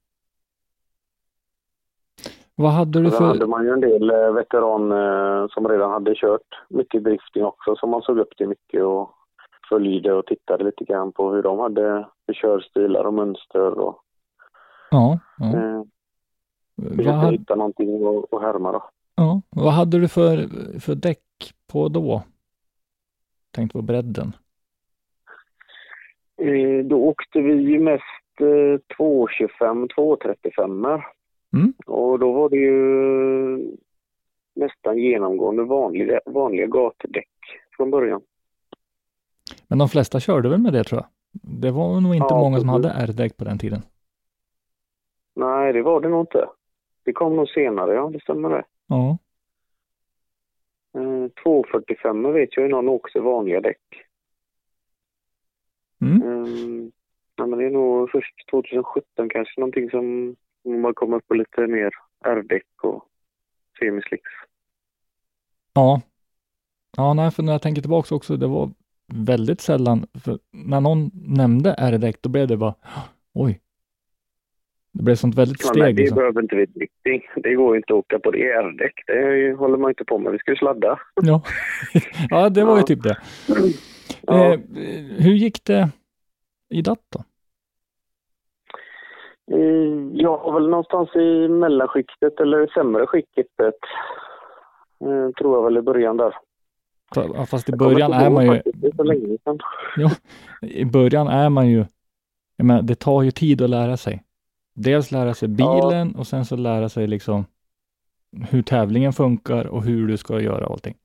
Vad 2.55 2.71
hade 2.71 2.99
du 3.01 3.09
Sen 3.09 3.17
för... 3.17 3.25
hade 3.25 3.47
man 3.47 3.63
ju 3.63 3.69
en 3.71 3.81
del 3.81 4.09
eh, 4.09 4.31
veteran 4.31 4.91
eh, 4.91 5.47
som 5.49 5.67
redan 5.67 5.91
hade 5.91 6.15
kört 6.15 6.61
mycket 6.69 7.03
drifting 7.03 7.45
också 7.45 7.75
som 7.75 7.89
man 7.89 8.01
såg 8.01 8.19
upp 8.19 8.37
till 8.37 8.47
mycket 8.47 8.83
och 8.83 9.11
följde 9.69 10.13
och 10.13 10.25
tittade 10.25 10.63
lite 10.63 10.83
grann 10.83 11.11
på 11.11 11.31
hur 11.33 11.43
de 11.43 11.59
hade 11.59 12.07
för 12.25 12.33
körstilar 12.33 13.03
och 13.03 13.13
mönster 13.13 13.79
och 13.79 14.02
Ja, 14.93 15.19
ja. 15.37 15.45
eh, 17.05 17.15
hade, 17.15 17.31
hitta 17.31 17.55
någonting 17.55 17.89
och, 17.89 18.33
och 18.33 18.41
härma 18.41 18.71
då. 18.71 18.89
ja. 19.15 19.41
Vad 19.49 19.73
hade 19.73 19.99
du 19.99 20.07
för, 20.07 20.47
för 20.79 20.95
däck 20.95 21.53
på 21.71 21.87
då? 21.89 22.23
Tänkte 23.51 23.77
på 23.77 23.81
bredden. 23.81 24.35
Eh, 26.41 26.85
då 26.85 26.95
åkte 26.97 27.41
vi 27.41 27.53
ju 27.53 27.79
mest 27.79 28.03
eh, 28.39 28.95
225, 28.97 29.87
235 29.95 30.85
Mm. 31.53 31.73
och 31.85 32.19
då 32.19 32.31
var 32.33 32.49
det 32.49 32.57
ju 32.57 33.77
nästan 34.55 34.97
genomgående 34.97 35.63
vanliga, 35.63 36.19
vanliga 36.25 36.65
gatdäck 36.67 37.29
från 37.77 37.91
början. 37.91 38.21
Men 39.67 39.77
de 39.77 39.89
flesta 39.89 40.19
körde 40.19 40.49
väl 40.49 40.59
med 40.59 40.73
det 40.73 40.83
tror 40.83 41.01
jag. 41.01 41.07
Det 41.61 41.71
var 41.71 42.01
nog 42.01 42.15
inte 42.15 42.27
Ja, 42.29 42.39
många 42.39 42.59
som 42.59 42.69
hade 42.69 42.89
R-däck 42.89 43.37
på 43.37 43.43
den 43.43 43.57
tiden. 43.57 43.81
Nej, 45.35 45.73
det 45.73 45.81
var 45.81 46.01
det 46.01 46.09
nog 46.09 46.21
inte. 46.21 46.49
Det 47.03 47.13
kom 47.13 47.35
nog 47.35 47.49
senare, 47.49 47.93
ja 47.93 48.09
det 48.09 48.21
stämmer 48.21 48.49
det. 48.49 48.63
Ja, 48.87 49.17
Eh, 50.95 51.27
245 51.43 52.33
vet 52.33 52.57
jag 52.57 52.63
ju 52.63 52.69
någon 52.69 52.89
åkte 52.89 53.19
vanliga 53.19 53.61
däck. 53.61 53.81
mm. 56.01 56.21
Mm. 56.21 56.91
Ja, 57.35 57.45
men 57.45 57.59
det 57.59 57.65
är 57.65 57.69
nog 57.69 58.09
först 58.11 58.49
2017 58.51 59.29
kanske 59.29 59.59
någonting 59.59 59.89
som 59.89 60.35
man 60.81 60.93
kommer 60.93 61.17
upp 61.17 61.27
på 61.27 61.33
lite 61.33 61.67
mer 61.67 61.91
R-däck 62.25 62.83
och 62.83 63.05
semislicks. 63.79 64.31
ja. 65.73 66.01
Ja, 66.97 67.13
nej, 67.13 67.31
för 67.31 67.43
när 67.43 67.51
jag 67.51 67.61
tänker 67.61 67.81
tillbaka 67.81 68.15
också, 68.15 68.37
det 68.37 68.47
var 68.47 68.69
väldigt 69.13 69.61
sällan, 69.61 70.05
för 70.23 70.39
när 70.51 70.81
någon 70.81 71.11
nämnde 71.13 71.75
R-däck, 71.77 72.21
då 72.21 72.29
blev 72.29 72.47
det 72.47 72.57
bara, 72.57 72.75
oj. 73.33 73.59
Det 74.93 75.03
blev 75.03 75.15
sånt 75.15 75.35
väldigt 75.35 75.61
Ja, 75.63 75.69
steg. 75.69 75.95
det 75.95 76.01
Liksom. 76.01 76.15
behöver 76.15 76.41
inte 76.41 76.55
vi. 76.55 76.67
Det 77.35 77.53
går 77.55 77.75
inte 77.75 77.93
att 77.93 77.97
åka 77.99 78.19
på 78.19 78.31
det 78.31 78.51
R-däck. 78.51 78.93
Det 79.07 79.53
håller 79.53 79.77
man 79.77 79.91
inte 79.91 80.05
på 80.05 80.17
med. 80.19 80.31
Vi 80.31 80.37
ska 80.39 80.51
ju 80.51 80.57
sladda. 80.57 80.99
Ja. 81.15 81.41
ja, 82.29 82.49
det 82.49 82.63
var 82.65 82.73
ju 82.73 82.79
Ja. 82.79 82.85
typ 82.85 83.03
det. 83.03 83.17
Ja. 84.21 84.53
Eh, 84.53 84.59
hur 85.19 85.33
gick 85.33 85.63
det 85.65 85.89
i 86.69 86.81
DAT 86.81 86.99
då? 87.09 87.19
Eh, 89.57 90.09
Jag 90.13 90.37
har 90.37 90.53
väl 90.53 90.69
någonstans 90.69 91.15
i 91.15 91.47
mellanskiktet 91.47 92.39
eller 92.39 92.67
sämre 92.67 93.07
skiktet. 93.07 93.75
eh, 95.01 95.31
Tror 95.37 95.55
jag 95.57 95.63
väl 95.63 95.77
i 95.77 95.81
början 95.81 96.17
där. 96.17 96.35
Ja, 97.15 97.45
Fast 97.45 97.69
i 97.69 97.71
början 97.71 98.13
är 98.13 98.29
man 98.29 98.45
ju, 98.45 98.61
sedan. 99.43 99.59
i 100.61 100.85
början 100.85 101.27
är 101.27 101.49
man 101.49 101.69
ju, 101.69 101.85
jag 102.57 102.65
menar, 102.65 102.81
det 102.81 102.95
tar 102.95 103.21
ju 103.23 103.31
tid 103.31 103.61
att 103.61 103.69
lära 103.69 103.97
sig. 103.97 104.22
Dels 104.73 105.11
lära 105.11 105.33
sig 105.33 105.47
bilen 105.47 106.15
och 106.17 106.27
sen 106.27 106.45
så 106.45 106.55
lära 106.55 106.89
sig 106.89 107.07
liksom 107.07 107.45
hur 108.51 108.61
tävlingen 108.61 109.13
funkar 109.13 109.67
och 109.67 109.83
hur 109.83 110.07
du 110.07 110.17
ska 110.17 110.39
göra 110.41 110.65
allting. 110.65 110.95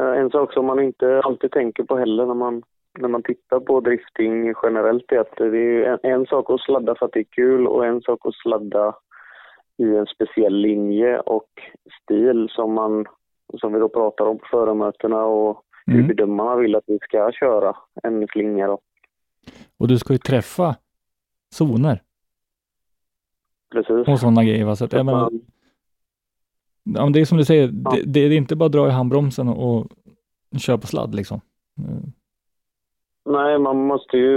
Eh, 0.00 0.20
En 0.20 0.30
sak 0.30 0.52
som 0.52 0.66
man 0.66 0.80
inte 0.80 1.20
alltid 1.24 1.50
tänker 1.52 1.82
på 1.82 1.96
heller 1.96 2.26
när 2.26 2.34
man, 2.34 2.62
när 2.98 3.08
man 3.08 3.22
tittar 3.22 3.60
på 3.60 3.80
drifting 3.80 4.54
generellt 4.62 5.12
är 5.12 5.18
att 5.18 5.36
det 5.36 5.44
är 5.58 5.84
en, 5.84 5.98
en 6.02 6.26
sak 6.26 6.50
att 6.50 6.60
sladda 6.60 6.94
för 6.94 7.06
att 7.06 7.12
det 7.12 7.20
är 7.20 7.24
kul 7.30 7.66
och 7.66 7.86
en 7.86 8.02
sak 8.02 8.18
att 8.26 8.34
sladda 8.34 8.94
i 9.76 9.96
en 9.96 10.06
speciell 10.06 10.54
linje 10.56 11.18
och 11.20 11.48
stil 12.02 12.48
som 12.50 12.72
man 12.74 13.06
som 13.60 13.72
vi 13.72 13.78
då 13.80 13.88
pratar 13.88 14.24
om 14.24 14.38
på 14.38 14.44
förarmötena 14.50 15.24
och 15.24 15.62
hur 15.86 15.94
Mm. 15.94 16.06
bedömarna 16.08 16.56
vill 16.56 16.76
att 16.76 16.84
vi 16.86 16.98
ska 17.02 17.32
köra 17.32 17.76
en 18.02 18.26
slinga 18.32 18.66
då. 18.66 18.78
Och 19.78 19.88
du 19.88 19.98
ska 19.98 20.12
ju 20.12 20.18
träffa 20.18 20.76
zoner 21.50 22.02
Precis. 23.72 24.08
och 24.08 24.18
sådana 24.18 24.44
grejer. 24.44 24.74
Så 24.74 24.84
att, 24.84 24.92
jag 24.92 25.06
menar, 25.06 25.30
ja, 26.84 27.04
men 27.04 27.12
det 27.12 27.20
är 27.20 27.24
som 27.24 27.38
du 27.38 27.44
säger, 27.44 27.70
Ja. 27.84 27.90
det, 27.90 28.02
det 28.12 28.20
är 28.20 28.32
inte 28.36 28.56
bara 28.56 28.66
att 28.66 28.72
dra 28.72 28.88
i 28.88 28.90
handbromsen 28.90 29.48
och, 29.48 29.76
och 29.80 29.86
köra 30.58 30.78
på 30.78 30.86
sladd 30.86 31.14
liksom. 31.14 31.40
Mm. 31.78 32.12
Nej, 33.24 33.58
man 33.58 33.76
måste 33.76 34.16
ju 34.16 34.34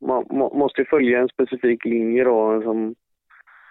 man 0.00 0.26
må, 0.30 0.54
måste 0.54 0.84
följa 0.84 1.20
en 1.20 1.28
specifik 1.28 1.84
linje 1.84 2.24
då 2.24 2.62
som, 2.62 2.94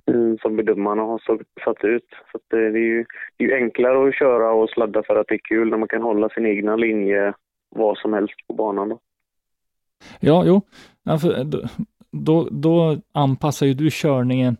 mm, 0.05 0.37
som 0.37 0.55
bedömarna 0.55 1.01
har 1.01 1.21
satt 1.65 1.83
ut. 1.83 2.05
Så 2.31 2.39
det, 2.49 2.57
är 2.57 2.77
ju, 2.77 3.05
det 3.37 3.43
är 3.43 3.47
ju 3.47 3.55
enklare 3.55 4.07
att 4.09 4.15
köra 4.15 4.51
och 4.51 4.69
sladda 4.69 5.03
för 5.03 5.15
att 5.15 5.27
det 5.27 5.33
är 5.35 5.39
kul 5.43 5.69
när 5.69 5.77
man 5.77 5.87
kan 5.87 6.01
hålla 6.01 6.29
sin 6.29 6.45
egna 6.45 6.75
linje 6.75 7.33
var 7.69 7.95
som 7.95 8.13
helst 8.13 8.47
på 8.47 8.53
banan. 8.53 8.89
Då. 8.89 8.99
Ja, 10.19 10.43
jo. 10.45 10.61
Ja, 11.03 11.17
för 11.17 11.29
då, 12.13 12.49
då, 12.51 13.01
anpassar 13.11 13.65
ju 13.65 13.73
du 13.73 13.89
körningen 13.91 14.57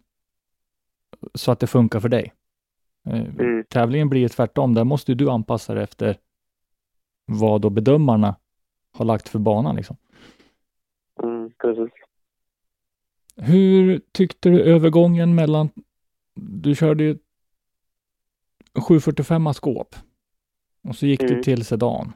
så 1.33 1.51
att 1.51 1.59
det 1.59 1.67
funkar 1.67 1.99
för 1.99 2.09
dig. 2.09 2.33
Eh, 3.07 3.21
Mm. 3.25 3.63
Tävlingen 3.69 4.09
blir 4.09 4.21
ju 4.21 4.29
tvärtom. 4.29 4.73
Där 4.73 4.83
måste 4.83 5.11
ju 5.11 5.15
du 5.15 5.29
anpassa 5.29 5.73
dig 5.73 5.83
efter 5.83 6.17
vad 7.25 7.61
då 7.61 7.69
bedömarna 7.69 8.35
har 8.91 9.05
lagt 9.05 9.29
för 9.29 9.39
banan. 9.39 9.75
Liksom. 9.75 9.97
Mm, 11.23 11.51
precis. 11.61 11.93
Hur 13.35 14.01
tyckte 14.11 14.49
du 14.49 14.63
övergången 14.63 15.35
mellan, 15.35 15.69
du 16.35 16.75
körde 16.75 17.03
ju 17.03 17.17
745 18.87 19.53
skåp 19.53 19.95
och 20.83 20.95
så 20.95 21.05
gick 21.05 21.19
du 21.19 21.27
Mm. 21.29 21.43
till 21.43 21.65
sedan. 21.65 22.13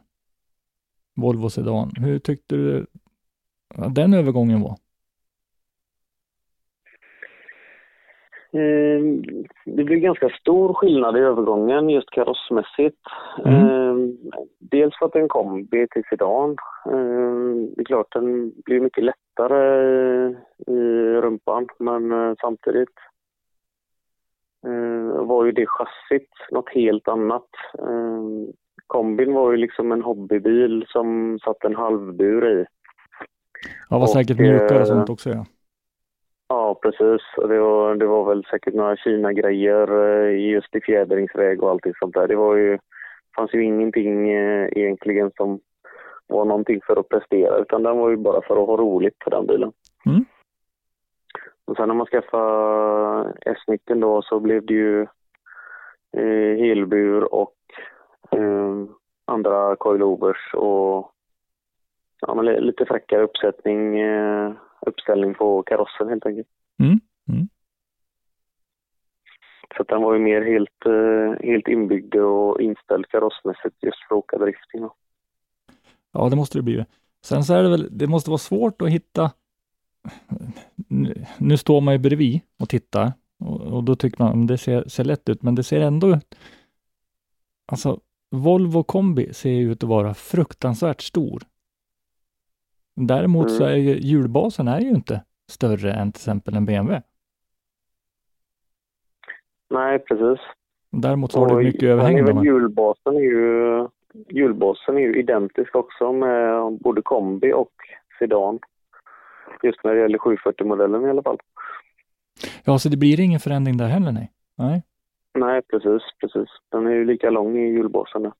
Volvo 1.15 1.50
sedan. 1.50 1.91
Hur 1.98 2.20
tyckte 2.20 2.56
du 2.56 2.86
den 3.89 4.13
övergången 4.13 4.62
var? 4.62 4.77
Det 9.66 9.84
blev 9.84 10.00
ganska 10.00 10.30
stor 10.30 10.74
skillnad 10.74 11.18
i 11.18 11.20
övergången 11.20 11.89
just 11.89 12.10
karossmässigt. 12.10 12.98
Mm. 13.46 13.63
Eh, 13.63 13.96
Dels 14.60 14.98
för 15.00 15.06
att 15.06 15.13
den 15.13 15.27
kom 15.27 15.68
till 15.68 16.04
sedan. 16.10 16.56
Eh, 16.86 17.68
Det 17.75 17.82
är 17.82 17.86
klart 17.86 18.13
den 18.13 18.54
blir 18.66 18.80
mycket 18.80 19.04
lättare 19.04 20.36
i 20.68 20.82
rumpan 21.22 21.68
men 21.80 22.12
eh, 22.12 22.34
samtidigt 22.42 22.98
eh, 24.66 25.25
var 25.25 25.46
ju 25.46 25.51
det 25.51 25.66
chassit 25.68 26.32
något 26.51 26.70
helt 26.70 27.08
annat. 27.08 27.48
Eh, 27.80 28.24
Kombin 28.88 29.34
var 29.34 29.51
ju 29.51 29.58
liksom 29.58 29.92
en 29.92 30.01
hobbybil 30.01 30.86
som 30.88 31.39
satt 31.39 31.63
en 31.63 31.75
halvbur 31.75 32.60
i. 32.60 32.66
Ja, 33.89 34.00
var 34.00 34.08
säkert 34.08 34.39
mjukare 34.39 34.66
och 34.66 34.82
eh, 34.82 34.86
sånt 34.86 35.10
också 35.10 35.30
ja. 35.30 35.46
Ja, 36.48 36.80
precis. 36.82 37.22
Det 37.36 37.60
var, 37.60 37.96
det 37.96 38.06
var 38.06 38.25
väl 38.25 38.46
säkert 38.46 38.74
några 38.74 38.96
Kina-grejer 38.96 40.06
eh, 40.06 40.51
just 40.51 40.75
i 40.75 40.82
fjädringsväg 40.82 41.63
och 41.63 41.70
allting 41.70 41.94
sånt 42.00 42.13
där. 42.13 42.27
Det 42.27 42.36
var 42.36 42.56
ju, 42.56 42.77
fanns 43.36 43.54
ju 43.54 43.63
ingenting 43.63 44.30
eh, 44.32 44.70
egentligen 44.72 45.32
som 45.38 45.60
var 46.27 46.46
någonting 46.46 46.82
för 46.88 47.00
att 47.00 47.10
prestera 47.10 47.58
utan 47.58 47.84
den 47.84 47.98
var 47.98 48.10
ju 48.10 48.18
bara 48.18 48.42
för 48.42 48.62
att 48.62 48.68
ha 48.68 48.77
roligt 48.77 49.20
på 49.20 49.30
den 49.30 49.48
bilen. 49.48 49.72
Mm. 50.06 50.25
Och 51.66 51.75
sen 51.75 51.88
när 51.88 51.96
man 51.96 52.08
skaffade 52.08 53.34
S90 53.46 54.01
då 54.01 54.22
så 54.22 54.39
blev 54.39 54.66
det 54.66 54.74
ju 54.74 55.01
eh, 56.18 56.58
helbur 56.58 57.34
och 57.34 57.56
eh, 58.32 58.86
andra 59.25 59.75
coilovers 59.75 60.54
och 60.54 61.12
ja, 62.22 62.42
lite 62.42 62.86
fräckare 62.86 63.24
uppsättning, 63.24 64.00
eh, 64.00 64.51
uppställning 64.81 65.34
på 65.34 65.63
karossen 65.63 66.10
helt 66.10 66.25
enkelt. 66.25 66.48
Mm. 66.79 67.00
Mm. 67.29 67.48
Så 69.77 69.84
den 69.84 70.01
var 70.01 70.13
ju 70.13 70.19
mer 70.19 70.41
helt, 70.41 70.86
eh, 70.86 71.48
helt 71.48 71.67
inbyggd 71.67 72.15
och 72.15 72.62
inställd 72.62 73.07
karossmässigt 73.07 73.84
just 73.84 73.98
för 74.07 74.15
att 74.15 74.19
åka 74.19 74.38
drifting. 74.38 74.81
då. 74.81 74.93
Ja, 76.12 76.29
det 76.29 76.36
måste 76.36 76.57
det 76.57 76.62
bli. 76.62 76.86
Sen 77.22 77.43
så 77.43 77.53
är 77.53 77.63
det 77.63 77.69
väl, 77.69 77.88
det 77.91 78.07
måste 78.07 78.29
vara 78.29 78.38
svårt 78.38 78.81
att 78.81 78.89
hitta. 78.89 79.31
Nu, 80.75 81.25
nu 81.38 81.57
står 81.57 81.81
man 81.81 81.93
ju 81.93 81.98
bredvid 81.98 82.39
och 82.60 82.69
tittar 82.69 83.13
och, 83.39 83.62
och 83.62 83.84
då 83.84 83.96
tycker 83.96 84.24
man 84.24 84.48
det 84.48 84.57
ser, 84.57 84.88
ser 84.88 85.03
lätt 85.03 85.29
ut, 85.29 85.43
men 85.43 85.55
det 85.55 85.63
ser 85.63 85.81
ändå 85.81 86.10
ut. 86.10 86.36
Alltså, 87.65 88.00
Volvo 88.29 88.84
kombi 88.84 89.34
ser 89.34 89.60
ut 89.60 89.84
att 89.84 89.89
vara 89.89 90.13
fruktansvärt 90.13 91.01
stor. 91.01 91.43
Däremot 93.00 93.51
så 93.51 93.63
Mm. 93.63 93.74
är 93.75 93.77
ju 93.77 93.98
hjulbasen 94.00 94.68
är 94.68 94.80
ju 94.80 94.89
inte 94.89 95.24
större 95.51 95.94
än 95.94 96.12
till 96.12 96.20
exempel 96.20 96.56
en 96.56 96.66
BMW. 96.66 97.01
Nej, 99.70 100.00
precis. 100.00 100.39
Däremot 100.92 101.32
så 101.32 101.39
har 101.39 101.48
du 101.48 101.56
Och 101.56 101.63
mycket 101.63 101.80
sen 101.80 101.89
är 101.89 101.94
överhäng. 101.94 102.44
Hjulbasen 102.46 103.16
är 103.16 103.20
ju, 103.22 103.88
hjulbasen 104.30 104.96
är 104.98 105.01
ju 105.01 105.20
identisk 105.20 105.75
också 105.75 106.12
med 106.14 106.74
både 106.81 107.01
kombi 107.01 107.53
och 107.53 107.72
sedan. 108.20 108.60
Just 109.64 109.83
när 109.83 109.94
det 109.96 110.01
gäller 110.01 110.18
740-modellen 110.18 111.05
i 111.05 111.10
alla 111.10 111.24
fall. 111.24 111.38
Ja, 112.64 112.79
så 112.79 112.90
det 112.90 112.98
blir 112.98 113.20
ingen 113.20 113.40
förändring 113.40 113.77
där 113.77 113.88
heller, 113.88 114.12
nej. 114.12 114.31
Nej, 114.55 114.83
Nej, 115.40 115.62
precis, 115.62 116.01
precis. 116.20 116.50
Den 116.72 116.88
är 116.88 116.92
ju 116.92 117.05
lika 117.05 117.29
lång 117.29 117.57
i 117.57 117.70
hjulbasen. 117.74 118.24
ja. 118.24 118.33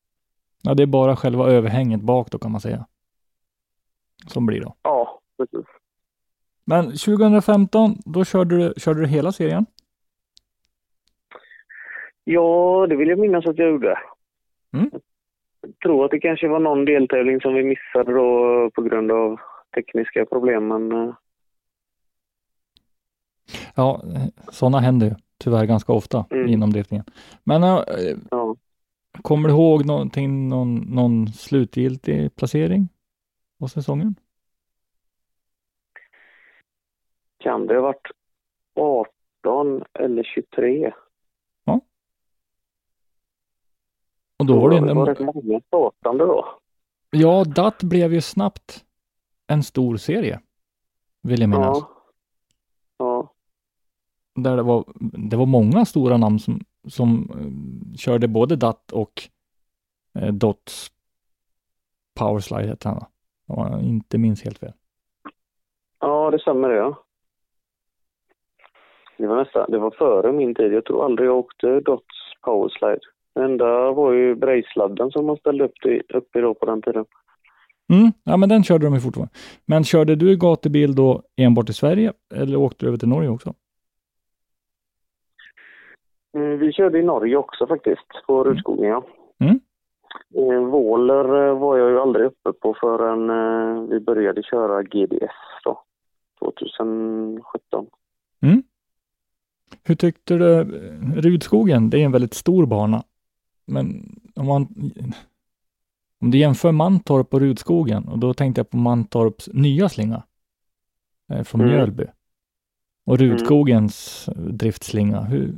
ja, 0.62 0.74
det 0.74 0.82
är 0.82 0.86
bara 0.86 1.16
själva 1.16 1.46
överhänget 1.50 2.00
bak 2.00 2.30
då 2.30 2.38
kan 2.38 2.52
man 2.52 2.60
säga. 2.60 2.86
Som 4.26 4.46
blir 4.46 4.60
då. 4.60 4.74
Ja, 4.82 5.20
precis. 5.36 5.66
Men 6.64 6.84
2015, 6.84 7.96
då 8.04 8.24
körde 8.24 8.56
du, 8.56 8.74
körde 8.76 9.00
du 9.00 9.06
hela 9.06 9.32
serien? 9.32 9.66
Ja, 12.24 12.86
det 12.88 12.96
vill 12.96 13.08
jag 13.08 13.18
minnas 13.18 13.46
att 13.46 13.58
jag 13.58 13.70
gjorde. 13.70 13.98
Mm. 14.72 14.90
Jag 15.60 15.78
tror 15.82 16.04
att 16.04 16.10
det 16.10 16.20
kanske 16.20 16.48
var 16.48 16.58
någon 16.58 16.84
deltävling 16.84 17.40
som 17.40 17.54
vi 17.54 17.64
missade 17.64 18.12
då 18.12 18.70
på 18.74 18.82
grund 18.82 19.12
av 19.12 19.40
tekniska 19.74 20.26
problem, 20.26 20.68
men 20.68 20.92
eh, 20.92 21.14
Ja, 23.74 24.02
sådana 24.52 24.80
händer 24.80 25.06
ju 25.06 25.14
tyvärr 25.38 25.64
ganska 25.66 25.92
ofta 25.92 26.26
Mm. 26.30 26.48
inom 26.48 26.72
driftningen. 26.72 27.04
Men 27.44 27.62
äh, 27.62 27.78
ja. 28.30 28.56
kommer 29.22 29.48
du 29.48 29.54
ihåg 29.54 29.86
någonting, 29.86 30.48
någon, 30.48 30.74
någon 30.76 31.26
slutgiltig 31.26 32.36
placering 32.36 32.88
på 33.58 33.68
säsongen? 33.68 34.14
Kan 37.38 37.66
det 37.66 37.74
ha 37.74 37.82
varit 37.82 38.10
18 38.74 39.84
eller 39.94 40.22
23? 40.22 40.92
Och 44.38 44.46
då 44.46 44.60
var 44.60 44.70
det, 44.70 44.86
det 44.86 44.94
var 44.94 45.06
rätt 45.06 45.34
många 45.34 45.60
startande 45.60 46.24
då. 46.24 46.58
ja, 47.10 47.44
DAT 47.44 47.82
blev 47.82 48.12
ju 48.14 48.20
snabbt 48.20 48.84
en 49.46 49.62
stor 49.62 49.96
serie, 49.96 50.40
vill 51.22 51.40
jag 51.40 51.50
minnas. 51.50 51.78
Ja. 51.78 51.90
Ja. 52.98 53.34
Där 54.34 54.56
det 54.56 54.62
var, 54.62 54.84
det 55.28 55.36
var 55.36 55.46
många 55.46 55.84
stora 55.84 56.16
namn 56.16 56.38
som, 56.38 56.60
som 56.88 57.30
eh, 57.30 57.96
körde 57.96 58.28
både 58.28 58.56
DAT 58.56 58.92
och 58.92 59.28
eh, 60.14 60.32
Dots 60.32 60.92
Powerslide 62.14 62.68
hette 62.68 62.88
han 62.88 62.96
va? 62.96 63.06
Om 63.48 63.72
jag 63.72 63.82
inte 63.82 64.18
minns 64.18 64.44
helt 64.44 64.58
fel. 64.58 64.72
ja, 66.00 66.30
det 66.30 66.38
stämmer 66.38 66.68
det. 66.68 66.76
Ja. 66.76 67.04
Det 69.16 69.26
var 69.26 69.36
nästan, 69.36 69.70
det 69.70 69.78
var 69.78 69.90
före 69.90 70.32
min 70.32 70.54
tid. 70.54 70.72
Jag 70.72 70.84
tror 70.84 71.04
aldrig 71.04 71.28
jag 71.28 71.36
åkte 71.36 71.80
Dots 71.80 72.04
powerslide. 72.42 73.00
Det 73.34 73.42
enda 73.44 73.92
var 73.92 74.12
ju 74.12 74.34
Brejsladden 74.34 75.10
som 75.10 75.26
man 75.26 75.36
ställde 75.36 75.64
upp, 75.64 75.84
i, 75.86 76.02
upp 76.14 76.36
i 76.36 76.40
då 76.40 76.54
på 76.54 76.66
den 76.66 76.82
tiden. 76.82 77.04
Mm, 77.92 78.12
ja 78.24 78.36
men 78.36 78.48
den 78.48 78.64
körde 78.64 78.86
de 78.86 78.94
ju 78.94 79.00
fortfarande. 79.00 79.32
Men 79.66 79.84
körde 79.84 80.14
du 80.16 80.36
gatubil 80.36 80.94
då 80.94 81.22
enbart 81.36 81.68
i 81.70 81.72
Sverige 81.72 82.12
eller 82.34 82.56
åkte 82.56 82.84
du 82.84 82.88
över 82.88 82.98
till 82.98 83.08
Norge 83.08 83.28
också? 83.28 83.54
Mm, 86.34 86.58
Vi 86.58 86.72
körde 86.72 86.98
i 86.98 87.02
Norge 87.02 87.36
också 87.36 87.66
faktiskt, 87.66 88.26
på 88.26 88.44
Rudskogen 88.44 88.88
ja. 88.90 89.04
Mm. 89.40 89.60
Eh, 90.34 90.60
Våler 90.60 91.48
eh, 91.48 91.58
var 91.58 91.78
jag 91.78 91.90
ju 91.90 92.00
aldrig 92.00 92.26
uppe 92.26 92.52
på 92.52 92.76
förrän 92.80 93.30
eh, 93.30 93.82
vi 93.90 94.00
började 94.00 94.42
köra 94.42 94.82
GDS 94.82 95.62
då, 95.64 95.82
2017. 96.38 97.86
Hur 99.84 99.94
tyckte 99.94 100.34
du 100.34 100.60
eh, 100.60 100.66
Rudskogen? 101.14 101.90
Det 101.90 102.00
är 102.00 102.04
en 102.04 102.12
väldigt 102.12 102.34
stor 102.34 102.66
bana. 102.66 103.02
Men 103.66 104.16
om 104.34 104.46
man 104.46 104.68
om 106.20 106.30
du 106.30 106.38
jämför 106.38 106.72
Mantorp 106.72 107.34
och 107.34 107.40
Rudskogen 107.40 108.08
och 108.08 108.18
då 108.18 108.34
tänkte 108.34 108.58
jag 108.58 108.70
på 108.70 108.76
Mantorps 108.76 109.48
nya 109.52 109.88
slinga 109.88 110.22
eh, 111.32 111.42
från 111.42 111.60
Mm. 111.60 111.72
Mjölby 111.72 112.06
och 113.04 113.18
Rudskogens 113.18 114.28
mm. 114.28 114.56
driftslinga. 114.56 115.20
Hur, 115.20 115.54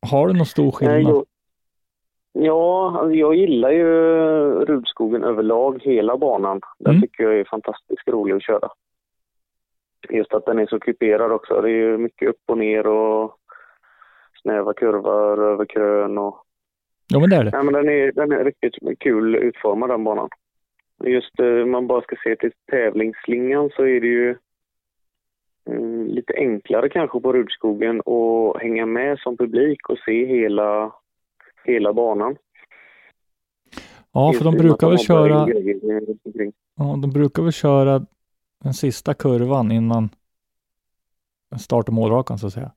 har 0.00 0.28
du 0.28 0.34
någon 0.34 0.46
stor 0.46 0.64
Nej, 0.64 0.72
skillnad? 0.72 1.14
jag, 1.14 1.24
ja, 2.44 3.10
jag 3.12 3.34
gillar 3.34 3.70
ju 3.70 3.84
Rudskogen 4.64 5.24
överlag, 5.24 5.82
hela 5.82 6.16
banan. 6.16 6.60
Den 6.78 6.90
Mm. 6.90 7.02
tycker 7.02 7.24
jag 7.24 7.38
är 7.40 7.44
fantastiskt 7.44 8.08
rolig 8.08 8.34
att 8.34 8.42
köra. 8.42 8.68
Just 10.10 10.34
att 10.34 10.46
den 10.46 10.58
är 10.58 10.66
så 10.66 10.78
kuperad 10.80 11.32
också. 11.32 11.60
Det 11.60 11.68
är 11.68 11.72
ju 11.72 11.98
mycket 11.98 12.28
upp 12.28 12.40
och 12.46 12.58
ner 12.58 12.86
och 12.86 13.36
snäva 14.42 14.74
kurvor 14.74 15.44
över 15.52 15.64
krön 15.64 16.18
och... 16.18 16.42
Ja 17.08 17.20
men 17.20 17.30
det 17.30 17.36
är 17.36 17.44
det. 17.44 17.50
Nej, 17.50 17.64
men 17.64 17.74
den 17.74 17.88
är, 17.88 18.12
den 18.12 18.32
är 18.32 18.44
riktigt 18.44 18.98
kul 18.98 19.34
utformad 19.34 19.90
den 19.90 20.04
banan. 20.04 20.28
Just 21.04 21.40
eh, 21.40 21.62
om 21.62 21.70
man 21.70 21.86
bara 21.86 22.00
ska 22.02 22.16
se 22.24 22.36
till 22.36 22.52
tävlingsslingan 22.70 23.70
så 23.76 23.82
är 23.82 24.00
det 24.00 24.06
ju 24.06 24.36
mm, 25.70 26.06
lite 26.06 26.32
enklare 26.36 26.88
kanske 26.88 27.20
på 27.20 27.32
Rudskogen 27.32 28.00
att 28.00 28.62
hänga 28.62 28.86
med 28.86 29.18
som 29.18 29.36
publik 29.36 29.88
och 29.88 29.98
se 29.98 30.26
hela, 30.26 30.92
hela 31.66 31.92
banan. 31.92 32.36
Ja, 34.12 34.32
för 34.38 34.44
de 34.44 34.54
brukar 34.56 34.88
väl 34.88 34.98
köra, 34.98 35.48
ja, 36.76 36.96
de 37.02 37.10
brukar 37.10 37.42
väl 37.42 37.52
köra 37.52 38.06
den 38.64 38.74
sista 38.74 39.14
kurvan 39.14 39.72
innan 39.72 40.08
start 41.58 41.88
och 41.88 41.94
målrakan 41.94 42.38
så 42.38 42.46
att 42.46 42.52
säga? 42.52 42.70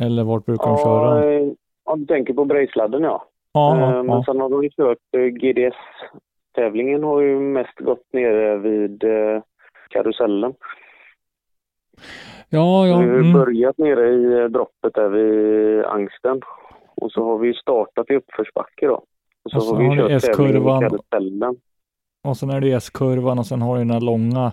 Eller 0.00 0.24
vart 0.24 0.44
brukar 0.44 0.66
de 0.66 0.76
köra? 0.76 1.24
eh, 1.24 1.52
Ja, 1.84 1.96
du 1.96 2.06
tänker 2.06 2.34
på 2.34 2.44
Brejsladden 2.44 3.02
ja. 3.02 3.28
Ja, 3.52 3.74
Eh, 3.76 3.80
ja, 3.80 4.02
Men 4.02 4.16
ja. 4.16 4.24
sen 4.26 4.40
har 4.40 4.50
de 4.50 4.62
ju 4.64 4.70
kört 4.70 4.98
eh, 5.16 5.20
GDS-tävlingen 5.20 7.02
har 7.02 7.20
ju 7.20 7.40
mest 7.40 7.78
gått 7.78 8.12
nere 8.12 8.56
vid 8.58 9.04
eh, 9.04 9.42
karusellen. 9.90 10.54
Ja, 12.48 12.86
ja. 12.86 12.98
Vi 12.98 13.04
har 13.06 13.14
Mm. 13.14 13.32
börjat 13.32 13.78
nere 13.78 14.08
i 14.14 14.40
eh, 14.42 14.44
droppet 14.48 14.94
där 14.94 15.08
vid 15.08 15.84
Angsten. 15.84 16.40
Och 16.96 17.12
så 17.12 17.24
har 17.24 17.38
vi 17.38 17.54
startat 17.54 18.10
i 18.10 18.14
uppförsbacke 18.14 18.86
då. 18.86 18.94
Och 19.44 19.50
så, 19.50 19.56
Och 19.56 19.62
så 19.62 19.74
har 19.74 19.80
vi 19.82 19.86
har 19.88 19.96
kört 19.96 20.10
S-kurvan. 20.10 20.98
Och 22.24 22.36
sen 22.36 22.50
är 22.50 22.60
det 22.60 22.72
S-kurvan 22.72 23.38
och 23.38 23.46
sen 23.46 23.62
har 23.62 23.74
du 23.74 23.80
den 23.80 23.90
här 23.90 24.00
långa 24.00 24.52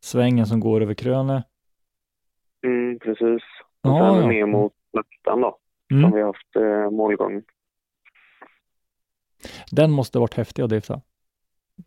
svängen 0.00 0.46
som 0.46 0.60
går 0.60 0.80
över 0.80 0.94
krönet. 0.94 1.44
Mm, 2.64 2.98
precis. 2.98 3.42
Och 3.82 3.90
Ja, 3.90 4.10
sen 4.12 4.20
ja. 4.22 4.26
ner 4.26 4.46
mot 4.46 4.72
Nöktan 4.92 5.40
då, 5.40 5.56
som 5.88 5.98
Mm. 5.98 6.10
vi 6.12 6.20
har 6.20 6.26
haft 6.26 6.56
eh, 6.56 6.90
målgången. 6.90 7.42
Den 9.70 9.90
måste 9.90 10.18
varit 10.18 10.34
häftig 10.34 10.62
att 10.62 10.70
drifta. 10.70 11.00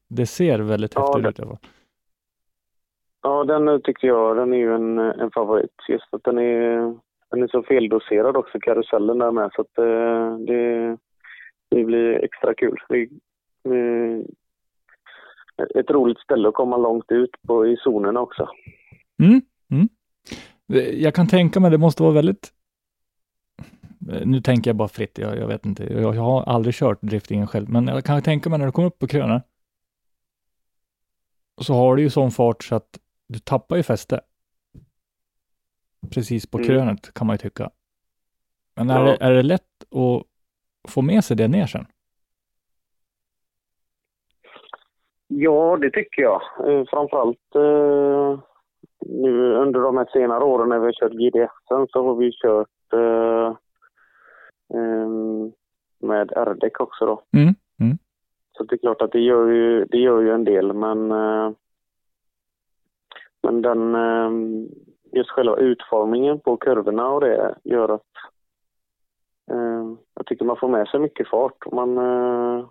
Det 0.10 0.26
ser 0.26 0.60
väldigt 0.60 0.92
Ja, 0.96 1.02
häftigt 1.02 1.24
det- 1.24 1.30
ut 1.30 1.40
i 1.40 1.42
alla 1.42 1.52
fall. 1.52 1.70
Ja, 3.26 3.44
den 3.44 3.68
eh, 3.68 3.78
tyckte 3.78 4.08
jag, 4.08 4.38
den 4.38 4.54
är 4.54 4.58
ju 4.58 4.76
en, 4.76 5.00
eh, 5.00 5.14
en 5.20 5.32
favorit. 5.32 5.72
Just 5.90 6.14
att 6.14 6.24
den 6.24 6.38
är, 6.38 6.96
den 7.32 7.44
är 7.44 7.48
så 7.48 7.64
feldoserad 7.64 8.38
också, 8.38 8.60
karusellen 8.60 9.20
där 9.20 9.32
med. 9.32 9.50
Så 9.56 9.62
att 9.62 9.78
eh, 9.78 10.38
det, 10.38 10.98
det 11.70 11.84
blir 11.84 12.24
extra 12.24 12.54
kul. 12.54 12.78
Det, 12.90 13.02
eh, 13.70 14.20
ett 15.80 15.92
roligt 15.92 16.20
ställe 16.20 16.48
att 16.48 16.54
komma 16.54 16.78
långt 16.78 17.12
ut 17.12 17.30
på 17.48 17.68
i 17.68 17.78
zonerna 17.86 18.22
också. 18.22 18.50
Mm. 19.24 19.42
Mm. 19.72 19.90
Jag 21.02 21.16
kan 21.16 21.28
tänka 21.28 21.60
mig 21.60 21.72
det 21.72 21.78
måste 21.78 22.04
vara 22.04 22.14
väldigt 22.14 22.52
nu 24.26 24.42
tänker 24.42 24.70
jag 24.70 24.76
bara 24.76 24.88
fritt, 24.88 25.18
jag, 25.18 25.38
jag 25.38 25.48
vet 25.48 25.66
inte, 25.66 25.84
jag, 25.84 26.16
jag 26.16 26.22
har 26.22 26.44
aldrig 26.44 26.76
kört 26.76 27.02
driftingen 27.02 27.48
själv, 27.48 27.70
men 27.70 27.88
jag 27.88 28.04
kan 28.04 28.22
tänka 28.22 28.50
mig 28.50 28.60
när 28.60 28.66
du 28.66 28.72
kommer 28.72 28.88
upp 28.88 29.00
på 29.00 29.08
krönet 29.08 29.44
så 31.62 31.74
har 31.74 31.96
du 31.96 32.02
ju 32.02 32.10
sån 32.10 32.32
fart 32.32 32.64
så 32.64 32.76
att 32.76 33.00
du 33.28 33.40
tappar 33.40 33.76
ju 33.76 33.84
fäste. 33.84 34.22
Precis 36.14 36.52
på 36.52 36.58
Mm. 36.58 36.68
krönet 36.68 37.14
kan 37.14 37.28
man 37.28 37.34
ju 37.34 37.38
tycka. 37.38 37.70
Men 38.76 38.90
är, 38.90 39.00
Ja. 39.00 39.04
det, 39.06 39.18
är 39.26 39.32
det 39.32 39.44
lätt 39.44 39.84
att 39.92 40.24
få 40.92 41.02
med 41.02 41.24
sig 41.24 41.38
det 41.38 41.48
ner 41.48 41.66
sen? 41.68 41.86
Ja, 45.28 45.78
det 45.82 45.92
tycker 45.92 46.22
jag. 46.22 46.42
Eh, 46.68 46.86
Framförallt 46.90 47.56
eh, 47.56 48.40
nu 49.06 49.54
under 49.56 49.80
de 49.80 49.98
här 49.98 50.10
senare 50.14 50.44
åren 50.44 50.70
när 50.70 50.80
vi 50.80 50.86
har 50.86 50.94
kört 50.94 51.12
GDS 51.12 51.52
så 51.92 52.04
har 52.08 52.16
vi 52.16 52.32
kört 52.32 52.94
eh, 52.94 53.56
em, 54.80 55.52
med 56.00 56.32
R-däck 56.36 56.80
också 56.80 57.06
då. 57.06 57.22
Mm, 57.40 57.54
mm. 57.80 57.98
Så 58.58 58.64
det 58.64 58.76
är 58.76 58.78
klart 58.78 59.02
att 59.02 59.12
det 59.12 59.20
gör 59.20 59.48
ju, 59.48 59.86
det 59.86 59.98
gör 59.98 60.22
ju 60.22 60.32
en 60.32 60.44
del 60.44 60.74
men 60.74 61.12
eh, 61.12 61.52
men 63.46 63.62
den 63.62 63.96
eh, 63.96 64.32
just 65.12 65.30
själva 65.30 65.56
utformningen 65.56 66.40
på 66.40 66.58
kurvorna 66.58 67.08
och 67.08 67.22
det 67.22 67.56
gör 67.64 67.90
att 67.90 68.12
eh, 69.52 69.96
jag 70.14 70.26
tycker 70.26 70.46
man 70.46 70.58
får 70.58 70.68
med 70.68 70.88
sig 70.88 71.00
mycket 71.00 71.30
fart. 71.30 71.72
Man, 71.72 71.98
eh, 71.98 72.68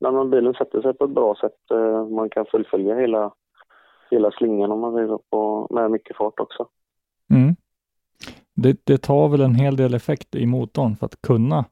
när 0.00 0.10
man 0.10 0.30
bilen 0.30 0.54
sätter 0.54 0.82
sig 0.82 0.94
på 0.94 1.04
ett 1.04 1.10
bra 1.10 1.34
sätt 1.40 1.78
man 2.10 2.30
kan 2.30 2.46
fullfölja 2.46 2.94
hela, 2.94 3.34
hela 4.10 4.30
slingan 4.30 4.72
om 4.72 4.80
man 4.80 4.94
vill 4.94 5.16
på, 5.30 5.68
med 5.70 5.90
mycket 5.90 6.16
fart 6.16 6.40
också. 6.40 6.68
Mm. 7.30 7.56
Det, 8.54 8.80
det 8.84 8.98
tar 8.98 9.28
väl 9.28 9.40
en 9.40 9.54
hel 9.54 9.76
del 9.76 9.94
effekt 9.94 10.34
i 10.34 10.46
motorn 10.46 10.96
för 10.96 11.06
att 11.06 11.22
kunna 11.22 11.64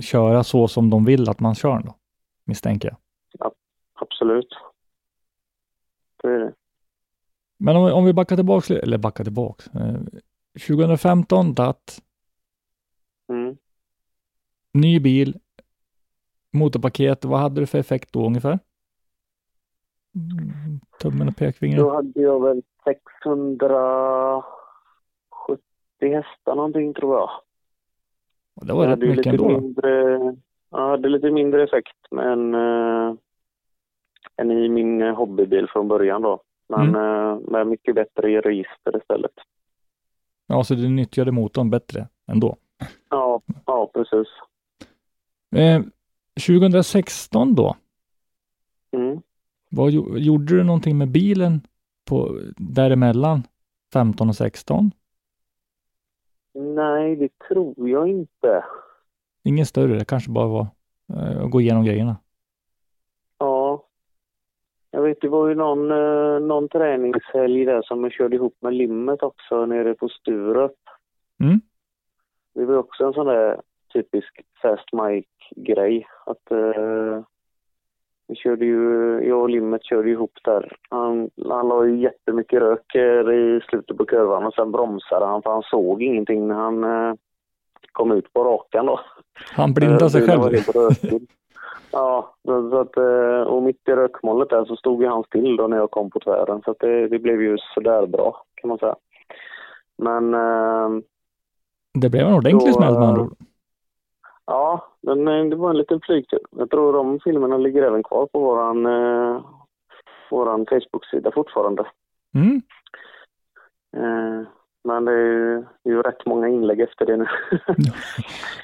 köra 0.00 0.44
så 0.44 0.68
som 0.68 0.90
de 0.90 1.04
vill 1.04 1.28
att 1.28 1.40
man 1.40 1.54
kör 1.54 1.82
då, 1.82 1.94
misstänker 2.44 2.88
jag. 2.88 2.96
Absolut. 3.94 4.54
Det 6.22 6.28
är 6.28 6.38
det. 6.38 6.52
Men 7.64 7.76
om, 7.76 7.84
vi- 7.84 7.92
om 7.92 8.04
vi 8.04 8.12
backar 8.12 8.36
tillbaks, 8.36 8.70
eller 8.70 8.98
backar 8.98 9.24
tillbaks. 9.24 9.66
Eh, 9.66 9.96
2015 10.66 11.54
DAT, 11.54 12.02
Mm. 13.28 13.56
ny 14.72 15.00
bil, 15.00 15.38
motorpaket. 16.52 17.24
Vad 17.24 17.40
hade 17.40 17.60
du 17.60 17.66
för 17.66 17.78
effekt 17.78 18.12
då 18.12 18.26
ungefär? 18.26 18.58
Mm, 20.14 20.80
Tummen 21.00 21.28
och 21.28 21.36
pekfingret. 21.36 21.78
Då 21.80 21.94
hade 21.94 22.20
jag 22.20 22.42
väl 22.42 22.62
670 22.84 24.42
hästar 26.00 26.54
någonting 26.54 26.94
tror 26.94 27.16
jag. 27.18 27.30
Det 28.66 28.72
var 28.72 28.84
jag 28.84 28.92
rätt 28.92 28.98
mycket 28.98 29.16
lite 29.16 29.30
ändå. 29.30 29.48
då. 29.48 29.60
mindre, 29.60 29.90
jag 30.70 30.88
hade 30.90 31.08
lite 31.08 31.30
mindre 31.30 31.62
effekt 31.64 31.96
än, 32.12 32.54
äh, 32.54 33.14
än 34.36 34.50
i 34.50 34.68
min 34.68 35.02
eh, 35.02 35.14
hobbybil 35.14 35.66
från 35.72 35.88
början 35.88 36.22
då. 36.22 36.42
Men 36.68 36.94
eh, 36.94 37.38
med 37.50 37.66
mycket 37.66 37.94
bättre 37.94 38.40
register 38.40 38.96
istället. 39.00 39.32
Ja, 40.46 40.64
så 40.64 40.74
du 40.74 40.88
nyttjade 40.88 41.32
motorn 41.32 41.70
bättre 41.70 42.08
ändå. 42.26 42.56
Ja, 43.10 43.40
ja 43.66 43.90
precis. 43.94 44.28
Eh, 45.56 45.82
2016 46.46 47.54
då, 47.54 47.76
Mm. 48.96 49.20
vad, 49.70 49.90
gjo- 49.90 50.18
gjorde 50.18 50.56
du 50.56 50.64
någonting 50.64 50.98
med 50.98 51.08
bilen 51.10 51.60
på, 52.08 52.38
däremellan 52.56 53.42
15 53.92 54.28
och 54.28 54.36
16? 54.36 54.90
Nej, 56.54 57.16
det 57.16 57.28
tror 57.48 57.88
jag 57.88 58.08
inte. 58.08 58.64
Ingen 59.44 59.66
större, 59.66 59.98
det 59.98 60.04
kanske 60.04 60.30
bara 60.30 60.46
var 60.48 60.66
eh, 61.12 61.44
att 61.44 61.50
gå 61.50 61.60
igenom 61.60 61.84
grejerna. 61.84 62.16
Vet, 65.12 65.20
det 65.20 65.28
var 65.28 65.48
ju 65.48 65.54
någon, 65.54 65.90
eh, 65.90 66.40
någon 66.40 66.68
träningshelg 66.68 67.64
där 67.64 67.82
som 67.82 68.02
jag 68.02 68.12
körde 68.12 68.36
ihop 68.36 68.56
med 68.60 68.74
Limmet 68.74 69.22
också 69.22 69.66
nere 69.66 69.94
på 69.94 70.08
Sturup. 70.08 70.78
Mm. 71.40 71.60
Det 72.54 72.64
var 72.64 72.76
också 72.76 73.04
en 73.04 73.12
sån 73.12 73.26
där 73.26 73.60
typisk 73.92 74.40
fast 74.62 74.92
mic-grej. 74.92 76.06
Att 76.26 76.50
eh, 76.50 77.24
vi 78.28 78.34
körde 78.34 78.64
ju, 78.64 79.20
jag 79.28 79.40
och 79.40 79.50
Limmet 79.50 79.84
körde 79.84 80.10
ihop 80.10 80.38
där. 80.44 80.76
Han, 80.90 81.30
han 81.48 81.68
la 81.68 81.86
ju 81.86 81.96
jättemycket 81.96 82.60
rök 82.60 82.94
eh, 82.94 83.34
i 83.34 83.60
slutet 83.68 83.96
på 83.96 84.04
kurvan 84.04 84.46
och 84.46 84.54
sen 84.54 84.72
bromsade 84.72 85.26
han 85.26 85.42
för 85.42 85.50
han 85.50 85.62
såg 85.62 86.02
ingenting 86.02 86.48
när 86.48 86.54
han 86.54 86.84
eh, 86.84 87.14
kom 87.92 88.12
ut 88.12 88.32
på 88.32 88.44
rakan 88.44 88.86
då. 88.86 89.00
Han 89.56 89.74
blindade 89.74 90.10
sig 90.10 90.26
var 90.26 90.50
själv. 90.50 91.26
Ja, 91.92 92.34
så 92.44 92.78
att, 92.80 92.96
eh, 92.96 93.42
och 93.42 93.62
mitt 93.62 93.88
i 93.88 93.92
rökmolnet 93.92 94.50
där 94.50 94.64
så 94.64 94.76
stod 94.76 95.02
ju 95.02 95.08
han 95.08 95.24
still 95.24 95.56
då 95.56 95.66
när 95.66 95.76
jag 95.76 95.90
kom 95.90 96.10
på 96.10 96.20
tvären. 96.20 96.62
Så 96.64 96.74
det, 96.80 97.08
det 97.08 97.18
blev 97.18 97.42
ju 97.42 97.58
sådär 97.74 98.06
bra 98.06 98.44
kan 98.54 98.68
man 98.68 98.78
säga. 98.78 98.96
Men 99.98 100.34
eh, 100.34 100.88
Det 102.00 102.10
blev 102.10 102.26
en 102.26 102.34
ordentlig 102.34 102.74
smäll 102.74 102.94
med 102.94 103.02
andra 103.08 103.20
eh, 103.20 103.26
ord. 103.26 103.36
ja, 104.46 104.88
men 105.00 105.28
eh, 105.28 105.44
det 105.44 105.56
var 105.56 105.70
en 105.70 105.78
liten 105.78 106.00
flygtur. 106.00 106.40
Jag 106.50 106.70
tror 106.70 106.92
de 106.92 107.20
filmerna 107.20 107.56
ligger 107.56 107.82
även 107.82 108.02
kvar 108.02 108.26
på 108.26 108.40
våran, 108.40 108.86
eh, 108.86 109.44
våran 110.30 110.66
Facebook-sida 110.66 111.30
fortfarande. 111.34 111.86
Mm. 112.34 112.62
Eh, 113.96 114.46
men 114.84 115.04
det 115.04 115.12
är, 115.12 115.16
ju, 115.16 115.64
det 115.82 115.90
är 115.90 115.94
ju 115.94 116.02
rätt 116.02 116.26
många 116.26 116.48
inlägg 116.48 116.80
efter 116.80 117.06
det 117.06 117.16
nu. 117.16 117.26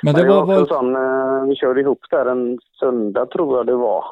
Men 0.02 0.14
det 0.14 0.22
Men 0.22 0.28
var, 0.28 0.42
också 0.42 0.58
var 0.58 0.66
sån, 0.66 0.96
eh, 0.96 1.48
vi 1.48 1.56
körde 1.56 1.80
ihop 1.80 2.00
där 2.10 2.26
en 2.26 2.58
söndag 2.80 3.26
tror 3.26 3.56
jag 3.56 3.66
det 3.66 3.74
var. 3.74 4.04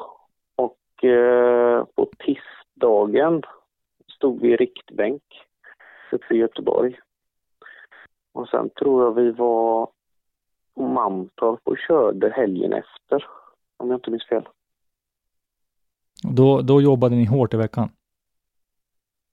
Och 0.55 1.03
eh, 1.03 1.85
på 1.95 2.09
tisdagen 2.25 3.41
stod 4.15 4.41
vi 4.41 4.53
i 4.53 4.55
riktbänk 4.55 5.23
uppe 6.11 6.33
i 6.33 6.37
Göteborg. 6.37 6.99
Och 8.33 8.49
sen 8.49 8.69
tror 8.69 9.03
jag 9.03 9.13
vi 9.13 9.31
var 9.31 9.89
på 10.75 10.87
Mantorp 10.87 11.59
och 11.63 11.77
körde 11.87 12.29
helgen 12.29 12.73
efter. 12.73 13.25
Om 13.77 13.89
jag 13.89 13.97
inte 13.97 14.11
minns 14.11 14.27
fel. 14.27 14.47
då, 16.23 16.61
då 16.61 16.81
jobbade 16.81 17.15
ni 17.15 17.25
hårt 17.25 17.53
i 17.53 17.57
veckan. 17.57 17.89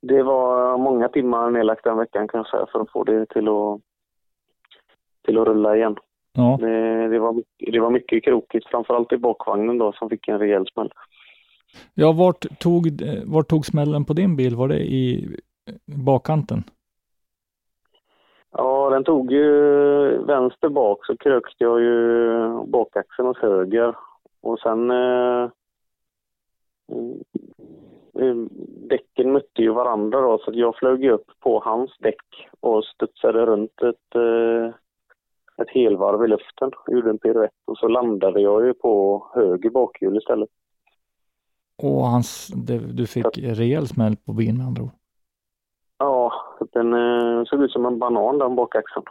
Det 0.09 0.23
var 0.23 0.79
många 0.79 1.09
timmar 1.09 1.51
nedlagt 1.51 1.85
den 1.85 1.97
veckan 1.97 2.29
kan 2.29 2.39
jag 2.39 2.49
säga 2.49 2.67
för 2.73 2.81
att 2.81 2.91
få 2.91 3.05
det 3.05 3.27
till 3.27 3.49
att, 3.49 3.81
till 5.25 5.39
att 5.39 5.47
rulla 5.47 5.77
igen. 5.77 5.97
Ja, 6.33 6.59
Det, 6.61 7.09
det, 7.09 7.19
var, 7.19 7.43
det 7.73 7.81
var 7.81 7.91
mycket 7.91 8.25
krokigt, 8.25 8.67
framförallt 8.71 9.13
i 9.13 9.17
bakvagnen 9.17 9.79
då 9.79 9.93
som 9.93 10.09
fick 10.09 10.29
en 10.29 10.39
rejäl 10.39 10.67
smäll. 10.67 10.93
ja 11.95 12.13
vart, 12.13 12.59
tog, 12.59 12.89
vart 13.27 13.49
tog 13.49 13.67
smällen 13.67 14.05
på 14.05 14.13
din 14.13 14.37
bil? 14.37 14.57
Var 14.57 14.69
det 14.69 14.81
i 14.81 15.37
bakkanten? 16.07 16.63
Ja, 18.51 18.91
den 18.91 19.05
tog 19.05 19.33
ju 19.33 19.49
vänster 20.25 20.69
bak 20.69 21.07
så 21.07 21.17
krökte 21.17 21.65
jag 21.65 21.81
ju 21.81 22.49
bakaxeln 22.67 23.29
åt 23.29 23.39
höger. 23.39 23.97
Och 24.43 24.59
sen 24.59 24.91
eh, 24.91 25.51
däcken 28.89 29.33
mötte 29.33 29.63
ju 29.63 29.71
varandra 29.71 30.21
då 30.21 30.39
så 30.39 30.51
jag 30.55 30.77
flög 30.77 31.05
upp 31.05 31.27
på 31.41 31.61
hans 31.65 31.97
däck 31.99 32.49
och 32.61 32.85
studsade 32.85 33.47
runt 33.47 33.83
ett, 33.83 34.15
eh, 34.15 34.75
ett 35.63 35.71
helvarv 35.71 36.25
i 36.25 36.29
luften. 36.29 36.71
Gjorde 36.87 37.11
en 37.11 37.19
piruett 37.19 37.53
och 37.65 37.79
så 37.79 37.89
landade 37.89 38.41
jag 38.41 38.67
ju 38.67 38.75
på 38.75 39.27
höger 39.35 39.71
bakhjul 39.71 40.17
istället. 40.17 40.49
Och 41.83 42.03
hans, 42.07 42.53
du 42.95 43.07
fick 43.07 43.39
rejäl 43.39 43.87
smäll 43.87 44.17
på 44.17 44.33
bilen 44.33 44.57
med 44.59 44.67
andra 44.67 44.83
ord. 44.83 44.91
Ja, 45.99 46.33
så 46.59 46.67
den 46.73 46.95
eh, 46.95 47.45
såg 47.45 47.63
ut 47.63 47.73
som 47.73 47.87
en 47.87 47.99
banan 47.99 48.39
den 48.39 48.57
bakaxeln. 48.57 49.05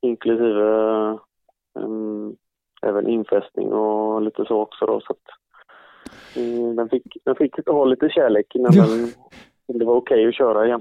Inklusive 0.00 0.78
eh, 1.10 1.18
även 2.82 3.08
infästning 3.08 3.72
och 3.72 4.22
lite 4.22 4.44
så 4.44 4.60
också 4.60 4.86
då. 4.86 5.00
Så 5.00 5.12
att, 5.12 5.45
eh, 6.36 6.74
den, 6.76 6.88
fick, 6.88 7.02
den 7.24 7.36
fick 7.36 7.66
ha 7.66 7.84
lite 7.84 8.08
kärlek 8.08 8.54
innan 8.54 8.72
Ja. 8.74 8.86
den, 8.86 9.78
det 9.78 9.84
var 9.84 9.94
okej 9.94 10.28
att 10.28 10.34
köra 10.34 10.66
igen. 10.66 10.80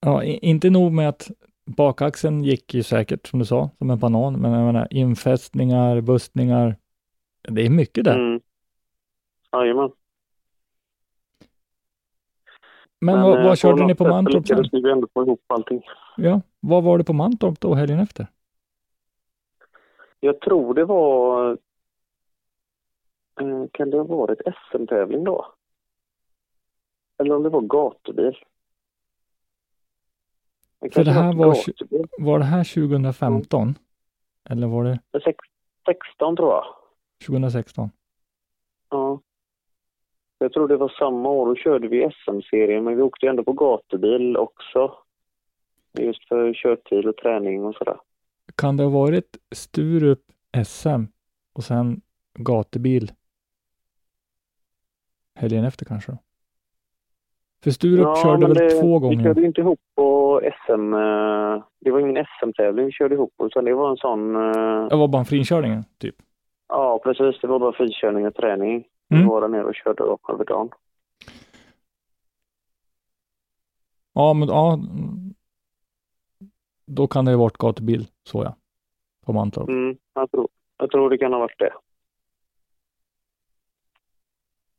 Ja, 0.00 0.22
inte 0.24 0.70
nog 0.70 0.92
med 0.92 1.08
att 1.08 1.30
bakaxeln 1.76 2.44
gick 2.44 2.74
ju 2.74 2.82
säkert 2.82 3.26
som 3.26 3.38
du 3.38 3.44
sa, 3.44 3.70
som 3.78 3.90
en 3.90 3.98
banan, 3.98 4.40
men 4.40 4.52
jag 4.52 4.66
menar 4.66 4.88
infästningar, 4.90 6.00
bustningar. 6.00 6.76
Det 7.48 7.66
är 7.66 7.70
mycket 7.70 8.04
där. 8.04 8.14
Mm. 8.14 8.40
Jajamän. 9.52 9.90
Men, 13.00 13.22
vad, 13.22 13.38
eh, 13.38 13.44
vad 13.44 13.58
körde 13.58 13.86
ni 13.86 13.94
på 13.94 14.08
Mantorp 14.08 14.46
sen? 14.46 14.64
vi 14.72 14.90
ändå 14.90 15.08
få 15.14 15.22
ihop 15.22 15.44
allting. 15.46 15.82
Ja, 16.16 16.40
vad 16.60 16.82
var 16.82 16.98
det 16.98 17.04
på 17.04 17.12
Mantorp 17.12 17.60
då 17.60 17.74
helgen 17.74 17.98
efter? 18.00 18.26
Jag 20.20 20.40
tror 20.40 20.74
det 20.74 20.84
var... 20.84 21.58
eh, 23.40 23.66
Kan 23.72 23.90
det 23.90 23.96
ha 23.96 24.04
varit 24.04 24.40
SM-tävling 24.70 25.24
då? 25.24 25.46
Eller 27.18 27.36
om 27.36 27.42
det 27.42 27.48
var 27.48 27.60
gatubil. 27.60 28.36
För 30.92 31.04
det 31.04 31.10
här 31.10 31.32
var 31.32 31.56
var 32.18 32.38
det 32.38 32.44
här 32.44 32.64
2015? 32.74 33.74
Eller 34.50 34.66
var 34.66 34.84
det 34.84 35.20
Sex- 35.24 35.38
16 35.86 36.36
tror 36.36 36.48
jag. 36.48 36.64
2016? 37.26 37.90
Ja. 38.90 39.20
Jag 40.38 40.52
tror 40.52 40.68
det 40.68 40.76
var 40.76 40.88
samma 40.98 41.28
år. 41.28 41.46
Då 41.46 41.54
körde 41.56 41.88
vi 41.88 42.10
SM-serien 42.24 42.84
men 42.84 42.96
vi 42.96 43.02
åkte 43.02 43.26
ändå 43.28 43.44
på 43.44 43.52
gatubil 43.52 44.36
också. 44.36 44.94
Just 45.98 46.28
för 46.28 46.54
körtid 46.54 47.06
och 47.06 47.16
träning 47.16 47.64
och 47.64 47.74
sådär. 47.74 47.96
Kan 48.54 48.76
det 48.76 48.82
ha 48.82 48.90
varit 48.90 49.36
Sturup 49.54 50.22
SM 50.66 51.04
och 51.52 51.64
sen 51.64 52.00
gatubil 52.38 53.12
helgen 55.36 55.64
efter 55.64 55.84
kanske? 55.84 56.12
Då? 56.12 56.18
För 57.64 57.70
Sturup 57.70 58.16
körde 58.18 58.38
men 58.38 58.48
väl 58.48 58.68
det, 58.68 58.80
två 58.80 58.98
Vi 58.98 59.00
gånger? 59.06 59.22
körde 59.24 59.46
inte 59.46 59.60
ihop 59.60 59.80
på 59.94 60.40
SM. 60.66 60.94
eh, 60.94 61.64
Det 61.80 61.90
var 61.90 62.00
ingen 62.00 62.24
SM-tävling 62.40 62.86
vi 62.86 62.92
körde 62.92 63.14
ihop 63.14 63.36
på, 63.36 63.46
utan 63.46 63.64
det 63.64 63.74
var 63.74 63.90
en 63.90 63.96
sån... 63.96 64.36
eh, 64.36 64.88
Det 64.88 64.96
var 64.96 65.08
bara 65.08 65.18
en 65.18 65.24
frinkörningen, 65.24 65.84
typ. 65.98 66.14
Ja, 66.68 67.00
precis. 67.04 67.40
Det 67.40 67.46
var 67.46 67.58
bara 67.58 67.72
frikörning 67.72 68.26
och 68.26 68.34
träning. 68.34 68.84
Vi 69.08 69.16
Mm. 69.16 69.28
var 69.28 69.40
där 69.40 69.48
nere 69.48 69.64
och 69.64 69.74
körde 69.74 70.02
upp 70.02 70.20
över 70.30 70.44
dagen. 70.44 70.68
Ja, 74.12 74.32
men 74.34 74.48
ja. 74.48 74.78
Då 76.86 77.06
kan 77.06 77.24
det 77.24 77.30
ha 77.30 77.38
varit 77.38 77.56
gatubil, 77.58 78.06
så 78.22 78.42
ja. 78.44 78.56
På 79.26 79.32
Mantorp. 79.32 79.68
Mm, 79.68 79.96
jag, 80.14 80.30
tror, 80.30 80.48
jag 80.78 80.90
tror 80.90 81.10
det 81.10 81.18
kan 81.18 81.32
ha 81.32 81.40
varit 81.40 81.58
det. 81.58 81.72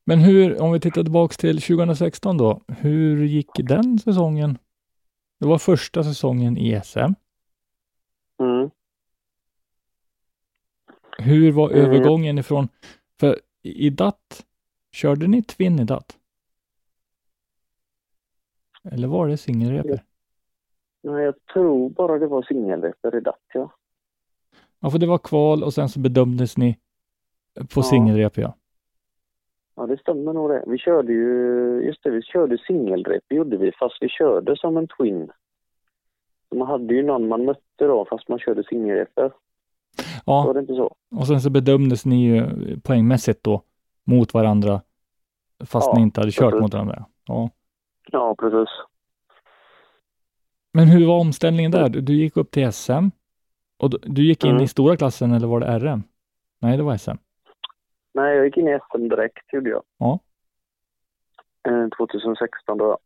Men 0.09 0.19
hur, 0.19 0.61
om 0.61 0.71
vi 0.71 0.79
tittar 0.79 1.03
tillbaks 1.03 1.37
till 1.37 1.61
2016 1.61 2.37
då, 2.37 2.61
hur 2.67 3.23
gick 3.25 3.49
den 3.55 3.99
säsongen? 3.99 4.57
Det 5.39 5.47
var 5.47 5.57
första 5.57 6.03
säsongen 6.03 6.57
i 6.57 6.81
SM. 6.83 6.99
Mm. 8.39 8.69
Hur 11.17 11.51
var 11.51 11.69
Mm. 11.69 11.81
övergången 11.85 12.37
ifrån, 12.37 12.67
för 13.19 13.39
i 13.61 13.89
DAT, 13.89 14.45
körde 14.91 15.27
ni 15.27 15.43
Twin 15.43 15.79
i 15.79 15.83
DAT? 15.83 16.17
Eller 18.91 19.07
var 19.07 19.27
det 19.27 19.37
singelrepor? 19.37 19.99
Nej, 21.03 21.23
jag 21.23 21.35
tror 21.53 21.89
bara 21.89 22.19
det 22.19 22.27
var 22.27 22.43
singelrätter 22.43 23.15
i 23.17 23.19
datt, 23.21 23.43
ja. 23.53 23.71
Ja, 24.79 24.89
för 24.91 24.97
det 24.99 25.07
var 25.07 25.17
kval 25.17 25.63
och 25.63 25.73
sen 25.73 25.89
så 25.89 25.99
bedömdes 25.99 26.57
ni 26.57 26.77
på 27.55 27.79
Ja. 27.79 27.83
singelrep, 27.83 28.37
ja. 28.37 28.55
Ja, 29.79 29.85
det 29.87 29.99
stämmer 29.99 30.33
nog 30.33 30.49
det. 30.49 30.63
Vi 30.67 30.77
körde 30.77 31.13
ju, 31.13 31.81
just 31.85 32.03
det, 32.03 32.09
vi 32.09 32.21
körde 32.21 32.57
singelrep 32.57 33.23
gjorde 33.29 33.57
vi, 33.57 33.71
fast 33.71 33.97
vi 34.01 34.09
körde 34.09 34.55
som 34.57 34.77
en 34.77 34.87
twin. 34.87 35.29
Man 36.55 36.67
hade 36.67 36.93
ju 36.93 37.03
någon 37.03 37.27
man 37.27 37.45
mötte 37.45 37.85
då, 37.87 38.05
fast 38.09 38.29
man 38.29 38.39
körde 38.39 38.63
singelrepor. 38.63 39.33
Var 40.25 40.45
Ja, 40.47 40.53
det 40.53 40.59
inte 40.59 40.73
så? 40.75 40.95
och 41.15 41.27
sen 41.27 41.41
så 41.41 41.49
bedömdes 41.49 42.05
ni 42.05 42.25
ju 42.25 42.43
poängmässigt 42.79 43.43
då 43.43 43.61
mot 44.03 44.33
varandra, 44.33 44.81
fast 45.65 45.87
Ja, 45.87 45.93
ni 45.97 46.01
inte 46.01 46.21
hade 46.21 46.31
kört 46.31 46.49
precis. 46.51 46.61
mot 46.61 46.73
varandra. 46.73 47.05
Ja. 47.27 47.49
Ja, 48.11 48.35
precis. 48.39 48.69
Men 50.73 50.87
hur 50.87 51.07
var 51.07 51.19
omställningen 51.19 51.71
där? 51.71 51.89
Du, 51.89 52.13
gick 52.15 52.37
upp 52.37 52.51
till 52.51 52.71
SM 52.73 53.07
och 53.77 53.89
du, 53.89 53.97
du 54.05 54.27
gick 54.27 54.43
in 54.43 54.51
Mm. 54.51 54.63
i 54.63 54.67
stora 54.67 54.97
klassen 54.97 55.31
eller 55.31 55.47
var 55.47 55.59
det 55.59 55.79
RM? 55.79 56.03
Nej, 56.59 56.77
det 56.77 56.83
var 56.83 56.97
SM. 56.97 57.11
Nej, 58.17 58.35
jag 58.35 58.45
gick 58.45 58.57
in 58.57 58.67
i 58.67 58.79
SM 58.91 59.07
direkt, 59.07 59.53
gjorde 59.53 59.69
jag. 59.69 59.83
Ja. 59.97 60.19
Eh, 61.67 61.87
2016 61.97 62.77
då. 62.77 62.97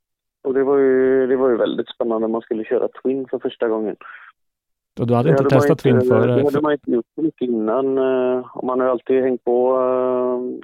Och 0.44 0.54
det 0.54 0.64
var, 0.64 0.78
ju, 0.78 1.28
det 1.28 1.36
var 1.36 1.50
ju 1.50 1.58
väldigt 1.58 1.90
spännande. 1.90 2.28
Man 2.28 2.42
skulle 2.42 2.64
köra 2.64 2.88
Twin 2.88 3.28
för 3.30 3.40
första 3.40 3.68
gången. 3.68 3.96
Och 5.00 5.08
du 5.08 5.14
hade 5.14 5.30
Det 5.30 5.32
inte 5.32 5.44
hade 5.44 5.56
testat 5.56 5.80
Twin 5.80 6.00
Det 6.00 6.06
före? 6.06 6.32
hade 6.32 6.52
För, 6.52 6.62
man 6.62 6.72
inte 6.72 6.92
gjort 6.92 7.06
så 7.16 7.22
mycket 7.22 7.42
innan. 7.50 7.98
eh, 7.98 8.58
Och 8.58 8.64
man 8.64 8.80
har 8.80 8.88
ju 8.88 8.92
alltid 8.92 9.24
hängt 9.24 9.44
på 9.44 9.78
uh, 9.78 10.60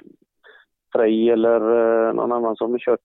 Frej 0.92 1.30
eller 1.30 1.60
eh, 2.08 2.14
någon 2.14 2.32
annan 2.32 2.56
som 2.56 2.70
har 2.72 2.78
kört 2.78 3.00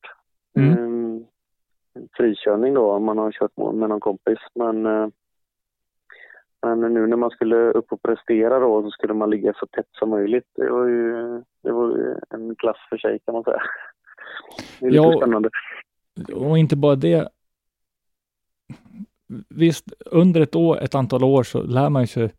Mm. 0.58 0.72
eh, 0.74 2.02
frikörning 2.18 2.74
då, 2.74 2.92
om 2.92 3.04
man 3.06 3.18
har 3.18 3.32
kört 3.32 3.58
med 3.58 3.90
någon 3.90 4.00
kompis. 4.00 4.40
Men, 4.56 4.86
eh, 4.86 5.08
men 6.63 6.93
nu 6.93 7.08
när 7.08 7.17
man 7.17 7.30
skulle 7.30 7.56
upp 7.56 7.91
och 7.91 8.02
prestera 8.02 8.60
då 8.60 8.84
så 8.84 8.89
skulle 8.91 9.13
man 9.13 9.30
ligga 9.30 9.54
så 9.56 9.65
tätt 9.65 9.89
som 9.91 10.10
möjligt. 10.10 10.47
Det 10.56 10.69
var 10.69 10.88
ju, 10.88 11.13
det 11.63 11.71
var 11.71 11.97
ju 11.97 12.15
en 12.30 12.56
klass 12.56 12.78
för 12.89 12.97
sig 12.97 13.19
kan 13.26 13.34
man 13.34 13.43
säga. 13.43 13.62
Det 14.80 14.86
är 14.86 14.91
lite 14.91 15.04
Ja, 15.04 15.17
spännande. 15.17 15.49
och 16.34 16.58
inte 16.58 16.76
bara 16.76 16.95
det. 16.95 17.30
Visst, 19.49 19.93
under 20.06 20.41
ett 20.41 20.56
år, 20.56 20.82
ett 20.82 20.95
antal 20.95 21.23
år 21.23 21.43
så 21.43 21.63
lär 21.63 21.89
man 21.89 22.08
sig 22.08 22.32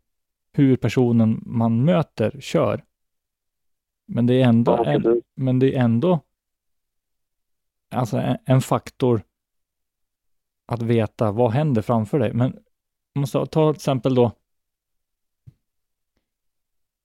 hur 0.53 0.75
personen 0.77 1.43
man 1.45 1.85
möter 1.85 2.31
kör. 2.39 2.83
Men 4.07 4.25
det 4.27 4.41
är 4.41 4.45
ändå, 4.47 4.71
Ja, 4.71 4.85
en, 4.85 5.21
men 5.35 5.59
det 5.59 5.75
är 5.75 5.79
ändå 5.83 6.19
alltså 7.95 8.17
en, 8.17 8.37
en 8.45 8.61
faktor 8.61 9.21
att 10.65 10.81
veta 10.81 11.31
vad 11.31 11.51
händer 11.51 11.81
framför 11.81 12.19
dig. 12.19 12.33
Men 12.33 12.57
ska 13.23 13.45
ta 13.45 13.73
till 13.73 13.77
exempel 13.77 14.15
då. 14.15 14.31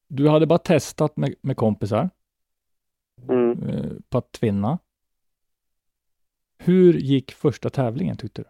Du 0.09 0.29
hade 0.29 0.47
bara 0.47 0.59
testat 0.59 1.17
med, 1.17 1.35
med 1.41 1.57
kompisar 1.57 2.11
Mm. 3.29 3.63
eh, 3.69 3.93
på 4.09 4.19
att 4.19 4.33
tvinna. 4.33 4.79
Hur 6.59 6.93
gick 6.93 7.33
första 7.33 7.71
tävlingen 7.71 8.17
tyckte 8.17 8.43
du? 8.43 8.49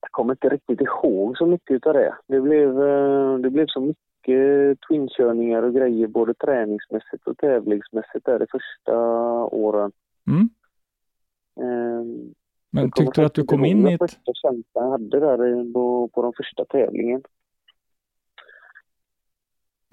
Jag 0.00 0.10
kommer 0.10 0.32
inte 0.34 0.48
riktigt 0.48 0.80
ihåg 0.80 1.38
så 1.38 1.46
mycket 1.46 1.86
av 1.86 1.94
det. 1.94 2.16
Det 2.26 2.40
blev, 2.40 2.82
eh, 2.82 3.38
det 3.38 3.50
blev 3.50 3.66
så 3.68 3.80
mycket 3.80 4.78
twinkörningar 4.88 5.62
och 5.62 5.74
grejer 5.74 6.06
både 6.06 6.34
träningsmässigt 6.34 7.26
och 7.26 7.38
tävlingsmässigt 7.38 8.24
där 8.24 8.38
de 8.38 8.46
första 8.50 8.96
åren. 9.44 9.92
Mm? 10.26 10.48
Ehm, 11.60 12.34
Men 12.74 12.90
tyckte 12.90 13.20
du 13.20 13.24
att 13.26 13.34
du 13.34 13.44
kom 13.44 13.64
in 13.64 13.88
i 13.88 13.92
ett, 13.92 14.00
första 14.00 14.32
känslan 14.34 14.64
jag 14.84 14.90
hade 14.90 15.20
där 15.20 15.72
på, 15.72 16.08
på 16.08 16.22
den 16.22 16.32
första 16.36 16.64
tävlingen. 16.64 17.22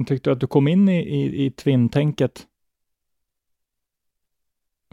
tyckte 0.07 0.29
du 0.29 0.33
att 0.33 0.39
du 0.39 0.47
kom 0.47 0.67
in 0.67 0.89
i, 0.89 0.99
i, 0.99 1.45
i 1.45 1.51
twin-tänket 1.51 2.47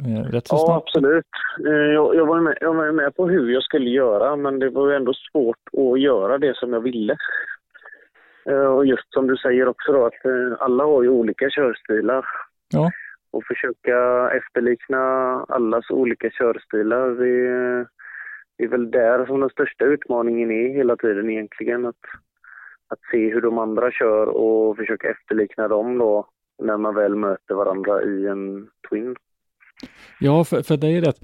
eh, 0.07 0.22
rätt 0.22 0.46
så 0.46 0.55
Ja, 0.57 0.66
snabbt? 0.66 0.87
absolut. 0.88 1.27
Eh, 1.66 1.72
Jag, 1.72 2.14
jag, 2.14 2.27
var 2.27 2.40
med, 2.40 2.59
jag 2.61 2.75
var 2.75 2.92
med 2.92 3.14
på 3.16 3.29
hur 3.29 3.51
jag 3.51 3.62
skulle 3.62 3.90
göra, 3.90 4.37
men 4.37 4.59
det 4.59 4.70
var 4.70 4.90
ju 4.90 4.96
ändå 4.96 5.12
svårt 5.33 5.68
att 5.72 6.01
göra 6.01 6.38
det 6.38 6.57
som 6.57 6.72
jag 6.72 6.81
ville. 6.81 7.16
Eh, 8.44 8.66
Och 8.77 8.87
just 8.87 9.12
som 9.12 9.27
du 9.27 9.37
säger 9.37 9.68
också 9.68 9.92
då, 9.92 10.07
att 10.07 10.61
alla 10.61 10.85
har 10.85 11.03
ju 11.03 11.09
olika 11.09 11.46
körstilar. 11.51 12.25
Ja. 12.72 12.90
Och 13.37 13.44
försöka 13.44 14.31
efterlikna 14.31 15.03
allas 15.49 15.90
olika 15.90 16.31
körstilar, 16.31 17.11
det, 17.11 17.88
det 18.57 18.64
är 18.64 18.68
väl 18.68 18.90
där 18.90 19.27
som 19.27 19.40
den 19.40 19.51
största 19.51 19.85
utmaningen 19.85 20.51
är 20.51 20.68
hela 20.75 20.96
tiden 20.96 21.31
egentligen. 21.31 21.87
Att, 21.87 22.05
att 22.88 22.99
se 23.11 23.31
hur 23.33 23.40
de 23.40 23.59
andra 23.59 23.90
kör 23.90 24.27
och 24.27 24.77
försöka 24.77 25.11
efterlikna 25.11 25.68
dem 25.68 25.99
då 25.99 26.29
när 26.62 26.77
man 26.77 26.94
väl 26.94 27.16
möter 27.16 27.55
varandra 27.55 28.03
i 28.03 28.27
en 28.27 28.68
Twin. 28.88 29.16
Ja, 30.20 30.44
för, 30.44 30.62
för 30.62 30.77
det 30.77 30.87
är 30.87 31.01
rätt. 31.01 31.20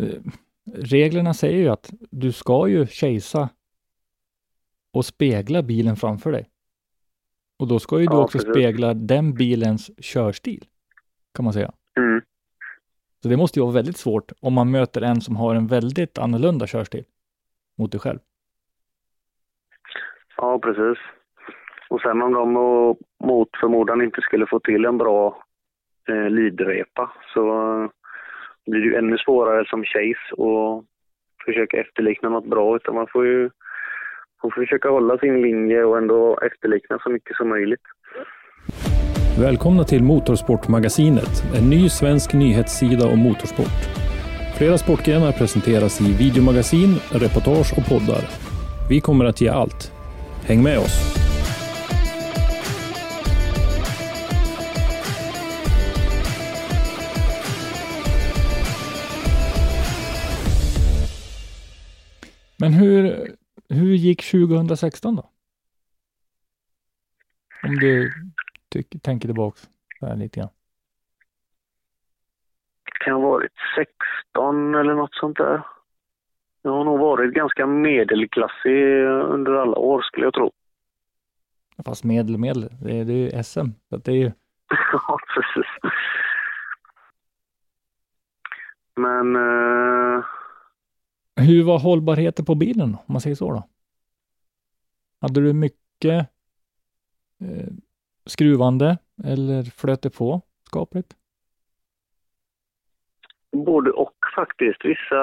Eh, 0.00 0.20
reglerna 0.74 1.34
säger 1.34 1.58
ju 1.58 1.68
att 1.68 1.90
du 2.10 2.32
ska 2.32 2.68
ju 2.68 2.86
chasea 2.86 3.48
och 4.92 5.04
spegla 5.04 5.62
bilen 5.62 5.96
framför 5.96 6.32
dig. 6.32 6.48
Och 7.58 7.68
då 7.68 7.78
ska 7.78 8.00
ju 8.00 8.06
du 8.06 8.14
Ja, 8.14 8.24
också 8.24 8.38
precis. 8.38 8.52
spegla 8.52 8.94
den 8.94 9.34
bilens 9.34 9.90
körstil, 10.04 10.64
kan 11.34 11.44
man 11.44 11.52
säga. 11.52 11.72
Mm. 11.96 12.22
Så 13.22 13.28
det 13.28 13.36
måste 13.36 13.58
ju 13.58 13.62
vara 13.62 13.74
väldigt 13.74 13.96
svårt 13.96 14.32
om 14.40 14.52
man 14.52 14.70
möter 14.70 15.02
en 15.02 15.20
som 15.20 15.36
har 15.36 15.54
en 15.54 15.66
väldigt 15.66 16.18
annorlunda 16.18 16.66
körstil 16.66 17.04
mot 17.78 17.92
dig 17.92 18.00
själv. 18.00 18.18
Ja, 20.36 20.58
precis. 20.58 20.98
Och 21.88 22.00
sen 22.00 22.22
om 22.22 22.32
de 22.32 22.52
mot 23.28 23.48
förmodan 23.60 24.02
inte 24.02 24.20
skulle 24.20 24.46
få 24.46 24.60
till 24.60 24.84
en 24.84 24.98
bra 24.98 25.44
eh, 26.08 26.30
lidrepa 26.30 27.12
så 27.34 27.42
eh, 27.82 27.90
blir 28.66 28.80
det 28.80 28.86
ju 28.86 28.94
ännu 28.94 29.18
svårare 29.18 29.64
som 29.68 29.84
chase 29.84 30.34
och 30.36 30.84
försöka 31.44 31.80
efterlikna 31.80 32.28
något 32.28 32.46
bra 32.46 32.76
utan 32.76 32.94
man 32.94 33.06
får 33.12 33.26
ju 33.26 33.50
man 34.42 34.50
får 34.52 34.62
försöka 34.62 34.88
hålla 34.88 35.18
sin 35.18 35.42
linje 35.42 35.84
och 35.84 35.98
ändå 35.98 36.38
efterlikna 36.38 36.98
så 36.98 37.10
mycket 37.10 37.36
som 37.36 37.48
möjligt. 37.48 37.82
Välkomna 39.38 39.84
till 39.84 40.02
Motorsportmagasinet, 40.02 41.44
en 41.54 41.70
ny 41.70 41.88
svensk 41.88 42.32
nyhetssida 42.32 43.08
om 43.08 43.18
motorsport. 43.18 43.88
Flera 44.56 44.78
sportgrenar 44.78 45.32
presenteras 45.32 46.00
i 46.00 46.12
videomagasin, 46.12 46.94
reportage 47.10 47.78
och 47.78 47.86
poddar. 47.86 48.28
Vi 48.88 49.00
kommer 49.00 49.24
att 49.24 49.40
ge 49.40 49.48
allt. 49.48 49.92
Häng 50.44 50.62
med 50.62 50.78
oss! 50.78 51.16
Men 62.56 62.72
hur, 62.72 63.28
hur 63.68 63.94
gick 63.94 64.30
2016 64.30 65.16
då? 65.16 65.30
Om 67.62 67.78
du 67.78 68.12
tänker 69.02 69.28
tillbaks 69.28 69.68
här 70.00 70.16
lite 70.16 70.40
grann. 70.40 70.50
kan 73.04 73.12
ha 73.14 73.20
varit 73.20 73.52
16 73.76 74.74
eller 74.74 74.94
något 74.94 75.14
sånt 75.14 75.36
där. 75.36 75.62
Jag 76.62 76.70
har 76.70 76.84
nog 76.84 76.98
varit 76.98 77.34
ganska 77.34 77.66
medelklassig 77.66 79.04
under 79.04 79.52
alla 79.52 79.76
år 79.76 80.02
skulle 80.02 80.26
jag 80.26 80.34
tro. 80.34 80.52
Fast 81.84 82.04
medel, 82.04 82.38
medel, 82.38 82.68
det 82.82 83.00
är, 83.00 83.04
det 83.04 83.12
är 83.12 83.36
ju 83.36 83.42
SM. 83.42 83.68
Så 83.88 83.96
det 83.96 84.12
är 84.12 84.16
ju, 84.16 84.32
Ja, 84.92 85.18
precis. 85.34 85.92
Men 88.96 89.36
eh, 89.36 90.24
hur 91.36 91.64
var 91.64 91.78
hållbarheten 91.78 92.44
på 92.44 92.54
bilen 92.54 92.96
om 93.06 93.12
man 93.12 93.20
säger 93.20 93.36
så 93.36 93.52
då? 93.52 93.68
Hade 95.20 95.40
du 95.40 95.52
mycket 95.52 96.28
eh, 97.40 97.68
skruvande 98.26 98.98
eller 99.24 99.62
flöt 99.62 100.02
det 100.02 100.10
på 100.10 100.40
skapligt? 100.66 101.14
både 103.52 103.90
och 103.90 104.16
faktiskt. 104.36 104.84
Vissa, 104.84 105.22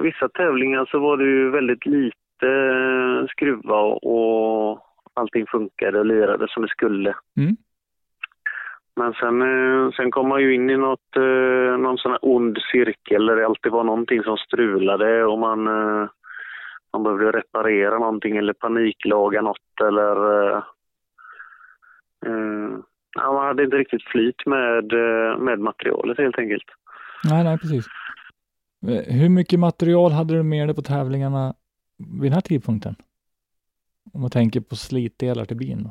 vissa 0.00 0.28
tävlingar 0.28 0.88
så 0.90 0.98
var 0.98 1.16
det 1.16 1.24
ju 1.24 1.50
väldigt 1.50 1.86
lite 1.86 2.14
eh, 2.42 3.26
skruva 3.28 3.80
och 3.80 4.80
allting 5.14 5.46
funkade 5.46 5.98
och 5.98 6.06
lirade 6.06 6.46
som 6.48 6.62
det 6.62 6.68
skulle. 6.68 7.14
Mm. 7.36 7.56
Men 8.96 9.12
sen, 9.12 9.42
eh, 9.42 9.90
sen 9.90 10.10
kom 10.10 10.28
man 10.28 10.42
ju 10.42 10.54
in 10.54 10.70
i 10.70 10.76
något, 10.76 11.16
eh, 11.16 11.78
någon 11.78 11.98
sån 11.98 12.10
här 12.10 12.18
ond 12.22 12.58
cirkel 12.72 13.26
där 13.26 13.36
det 13.36 13.46
alltid 13.46 13.72
var 13.72 13.84
någonting 13.84 14.22
som 14.22 14.36
strulade 14.36 15.24
och 15.24 15.38
man, 15.38 15.62
man 16.92 17.02
behövde 17.02 17.32
reparera 17.32 17.98
någonting 17.98 18.36
eller 18.36 18.52
paniklaga 18.52 19.42
något 19.42 19.80
eller... 19.80 20.62
eh, 22.26 22.32
eh, 22.32 22.78
ja, 23.14 23.32
man 23.32 23.46
hade 23.46 23.64
inte 23.64 23.76
riktigt 23.76 24.02
flyt 24.02 24.46
med, 24.46 24.92
eh, 24.92 25.38
med 25.38 25.58
materialet 25.58 26.18
helt 26.18 26.38
enkelt. 26.38 26.66
Nej, 27.24 27.44
nej, 27.44 27.58
precis. 27.58 27.86
Eh, 28.88 29.14
Hur 29.14 29.28
mycket 29.28 29.60
material 29.60 30.12
hade 30.12 30.34
du 30.34 30.42
med 30.42 30.68
dig 30.68 30.74
på 30.74 30.82
tävlingarna 30.82 31.54
vid 31.98 32.30
den 32.30 32.32
här 32.32 32.40
tidpunkten? 32.40 32.94
Om 34.12 34.20
man 34.20 34.30
tänker 34.30 34.60
på 34.60 34.76
slitdelar 34.76 35.44
till 35.44 35.56
bilen. 35.56 35.90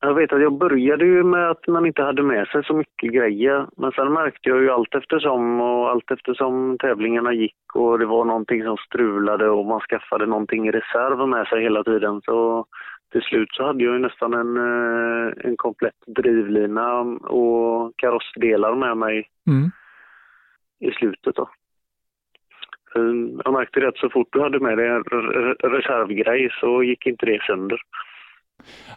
Jag 0.00 0.14
vet 0.14 0.32
att 0.32 0.40
jag 0.40 0.58
började 0.58 1.04
ju 1.04 1.24
med 1.24 1.50
att 1.50 1.66
man 1.68 1.86
inte 1.86 2.02
hade 2.02 2.22
med 2.22 2.48
sig 2.48 2.64
så 2.64 2.74
mycket 2.74 3.12
grejer. 3.12 3.66
Men 3.76 3.92
sen 3.92 4.12
märkte 4.12 4.48
jag 4.48 4.62
ju 4.62 4.70
allt 4.70 4.94
eftersom 4.94 5.60
och 5.60 5.90
allt 5.90 6.10
eftersom 6.10 6.78
tävlingarna 6.78 7.32
gick 7.32 7.74
och 7.74 7.98
det 7.98 8.06
var 8.06 8.24
någonting 8.24 8.62
som 8.62 8.76
strulade 8.76 9.48
och 9.50 9.66
man 9.66 9.80
skaffade 9.80 10.26
någonting 10.26 10.68
i 10.68 10.70
reserv 10.70 11.28
med 11.28 11.46
sig 11.46 11.62
hela 11.62 11.84
tiden. 11.84 12.20
Så 12.24 12.66
till 13.16 13.28
slut 13.28 13.48
så 13.52 13.64
hade 13.66 13.84
jag 13.84 13.92
ju 13.92 13.98
nästan 13.98 14.34
en, 14.34 14.56
eh, 14.56 15.32
en 15.48 15.56
komplett 15.56 16.00
drivlina 16.06 17.00
och 17.40 17.92
karossdelar 17.96 18.74
med 18.74 18.96
mig 18.96 19.28
Mm. 19.46 19.70
i 20.80 20.90
slutet 20.90 21.34
då. 21.34 21.50
För 22.92 23.00
Jag 23.44 23.52
märkte 23.52 23.80
det 23.80 23.88
att 23.88 23.96
så 23.96 24.10
fort 24.10 24.28
du 24.32 24.40
hade 24.42 24.60
med 24.60 24.78
dig 24.78 24.88
en 24.88 25.04
re- 25.04 25.32
re- 25.32 25.68
reservgrej 25.68 26.50
så 26.60 26.82
gick 26.82 27.06
inte 27.06 27.26
det 27.26 27.42
sönder. 27.46 27.78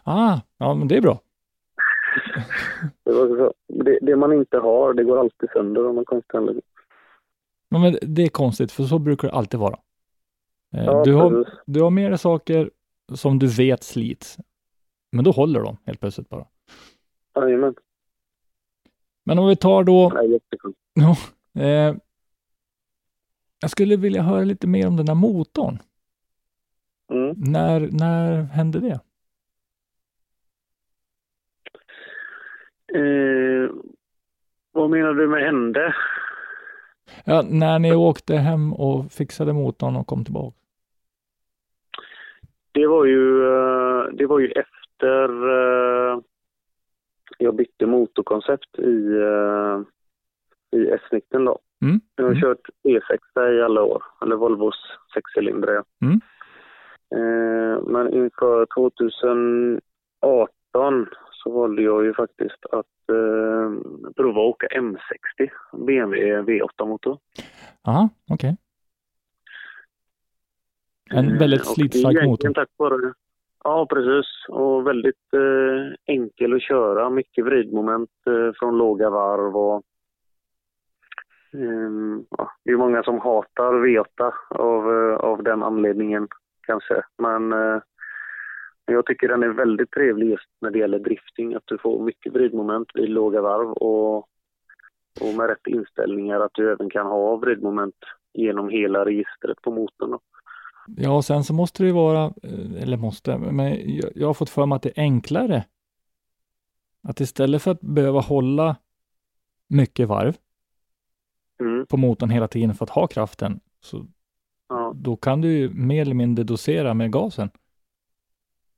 Ah, 0.04 0.38
ja 0.58 0.74
men 0.74 0.88
det 0.88 0.96
är 0.96 1.00
bra. 1.02 1.20
Det, 3.04 3.12
så, 3.12 3.52
det, 3.68 3.98
det 4.02 4.16
man 4.16 4.32
inte 4.32 4.58
har, 4.58 4.94
det 4.94 5.04
går 5.04 5.20
alltid 5.20 5.50
sönder 5.52 5.84
av 5.84 5.94
någon 5.94 6.04
konstig 6.04 6.36
anledning. 6.38 6.62
Men 7.70 7.96
det 8.02 8.22
är 8.22 8.28
konstigt, 8.28 8.72
för 8.72 8.82
så 8.82 8.98
brukar 8.98 9.28
det 9.28 9.34
alltid 9.34 9.60
vara. 9.60 9.76
Eh, 10.76 10.84
Ja, 10.84 11.02
du, 11.04 11.14
har, 11.14 11.30
precis. 11.30 11.54
du 11.66 11.82
har 11.82 11.90
dig 11.90 12.18
saker 12.18 12.70
som 13.14 13.38
du 13.38 13.46
vet 13.46 13.82
slits, 13.82 14.38
men 15.12 15.24
då 15.24 15.30
håller 15.30 15.60
de 15.60 15.76
helt 15.86 16.00
plötsligt 16.00 16.28
bara. 16.28 16.46
Jajamän. 17.34 17.74
Men 19.24 19.38
om 19.38 19.48
vi 19.48 19.56
tar 19.56 19.84
då, 19.84 20.12
ja, 20.94 21.16
eh, 21.62 21.96
jag 23.60 23.70
skulle 23.70 23.96
vilja 23.96 24.22
höra 24.22 24.44
lite 24.44 24.66
mer 24.66 24.86
om 24.86 24.96
den 24.96 25.06
där 25.06 25.14
motorn. 25.14 25.78
Mm. 27.12 27.34
När, 27.36 27.80
när 27.80 28.42
hände 28.42 28.80
det? 28.80 29.00
Eh, 32.94 33.70
vad 34.72 34.90
menar 34.90 35.14
du 35.14 35.28
med 35.28 35.42
hände? 35.42 35.94
Ja, 37.24 37.42
när 37.42 37.78
ni 37.78 37.94
åkte 37.94 38.36
hem 38.36 38.72
och 38.72 39.12
fixade 39.12 39.52
motorn 39.52 39.96
och 39.96 40.06
kom 40.06 40.24
tillbaka. 40.24 40.59
Det 42.72 42.86
var 42.86 43.04
ju, 43.04 43.44
eh, 43.44 44.04
det 44.12 44.26
var 44.26 44.38
ju 44.38 44.46
efter 44.50 45.28
eh, 45.48 46.18
jag 47.38 47.54
bytte 47.56 47.86
motorkoncept 47.86 48.78
i, 48.78 49.06
eh, 49.06 49.80
i 50.80 50.90
S19 50.90 51.44
då. 51.44 51.58
Mm. 51.82 52.00
Jag 52.16 52.24
har 52.24 52.30
Mm. 52.30 52.42
kört 52.42 52.68
E6 52.88 53.18
i 53.58 53.62
alla 53.62 53.82
år, 53.82 54.02
eller 54.22 54.36
Volvos 54.36 54.74
sexcylindriga. 55.14 55.84
Mm. 56.02 56.20
Men 57.86 58.14
inför 58.14 58.66
2018 58.74 59.80
så 61.32 61.50
valde 61.50 61.82
jag 61.82 62.04
ju 62.04 62.14
faktiskt 62.14 62.66
att 62.72 62.86
eh, 63.12 63.70
prova 64.16 64.40
att 64.40 64.46
åka 64.54 64.66
M60, 64.66 65.50
BMW 65.72 66.40
V8-motor. 66.42 67.18
Aha, 67.86 68.08
okej. 68.30 68.56
En 71.10 71.28
Eh, 71.28 71.38
väldigt 71.38 71.66
slitstark 71.66 72.24
motor. 72.24 72.52
Tack 72.52 72.68
vare, 72.76 73.12
ja, 73.64 73.86
precis. 73.86 74.26
Och 74.48 74.86
väldigt 74.86 75.34
eh, 75.34 76.14
enkel 76.14 76.54
att 76.54 76.62
köra. 76.62 77.10
Mycket 77.10 77.44
vridmoment 77.44 78.10
eh, 78.26 78.52
från 78.58 78.78
låga 78.78 79.10
varv. 79.10 79.56
Och, 79.56 79.82
ehm, 81.52 82.24
ja, 82.30 82.50
det 82.64 82.70
är 82.70 82.76
många 82.76 83.02
som 83.02 83.20
hatar 83.20 83.72
V8 83.72 84.32
av, 84.48 84.92
eh, 84.92 85.16
av 85.16 85.42
den 85.42 85.62
anledningen 85.62 86.28
kanske. 86.66 87.02
Men 87.18 87.52
eh, 87.52 87.80
jag 88.86 89.06
tycker 89.06 89.28
den 89.28 89.42
är 89.42 89.48
väldigt 89.48 89.90
trevlig 89.90 90.30
just 90.30 90.48
när 90.60 90.70
det 90.70 90.78
gäller 90.78 90.98
drifting. 90.98 91.54
Att 91.54 91.66
du 91.66 91.78
får 91.78 92.04
mycket 92.04 92.32
vridmoment 92.32 92.88
vid 92.94 93.08
låga 93.08 93.40
varv 93.40 93.72
och, 93.72 94.16
och 95.20 95.34
med 95.36 95.48
rätt 95.48 95.66
inställningar 95.66 96.40
att 96.40 96.54
du 96.54 96.72
även 96.72 96.90
kan 96.90 97.06
ha 97.06 97.36
vridmoment 97.36 97.94
genom 98.32 98.68
hela 98.68 99.04
registret 99.04 99.62
på 99.62 99.70
motorn. 99.70 100.18
Ja, 100.96 101.22
sen 101.22 101.44
så 101.44 101.52
måste 101.54 101.82
det 101.82 101.86
ju 101.86 101.92
vara, 101.92 102.24
eh, 102.42 102.82
eller 102.82 102.96
måste, 102.96 103.38
men 103.38 103.80
jag, 104.14 104.26
har 104.26 104.34
fått 104.34 104.50
för 104.50 104.66
mig 104.66 104.76
att 104.76 104.82
det 104.82 104.98
är 104.98 105.02
enklare. 105.02 105.64
Att 107.02 107.20
istället 107.20 107.62
för 107.62 107.70
att 107.70 107.80
behöva 107.80 108.20
hålla 108.20 108.76
mycket 109.68 110.08
varv 110.08 110.36
Mm. 111.60 111.86
på 111.86 111.96
motorn 111.96 112.30
hela 112.30 112.48
tiden 112.48 112.74
för 112.74 112.84
att 112.84 112.90
ha 112.90 113.06
kraften, 113.06 113.60
så 113.80 114.06
Ja. 114.68 114.92
då 114.96 115.16
kan 115.16 115.40
du 115.40 115.48
ju 115.58 115.70
mer 115.74 116.02
eller 116.02 116.14
mindre 116.14 116.44
dosera 116.44 116.94
med 116.94 117.12
gasen 117.12 117.50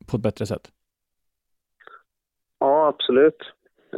på 0.06 0.16
ett 0.16 0.22
bättre 0.22 0.46
sätt. 0.46 0.72
absolut. 2.58 3.42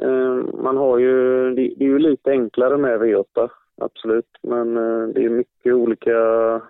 Eh, 0.02 0.62
man 0.62 0.76
har 0.76 0.98
ju, 0.98 1.44
det, 1.54 1.62
det 1.78 1.84
är 1.84 1.88
ju 1.88 1.98
lite 1.98 2.30
enklare 2.30 2.76
med 2.76 3.00
V8, 3.00 3.48
absolut. 3.76 4.38
Men 4.42 4.76
eh, 4.76 5.08
det 5.08 5.24
är 5.24 5.28
mycket 5.28 5.74
olika, 5.74 6.12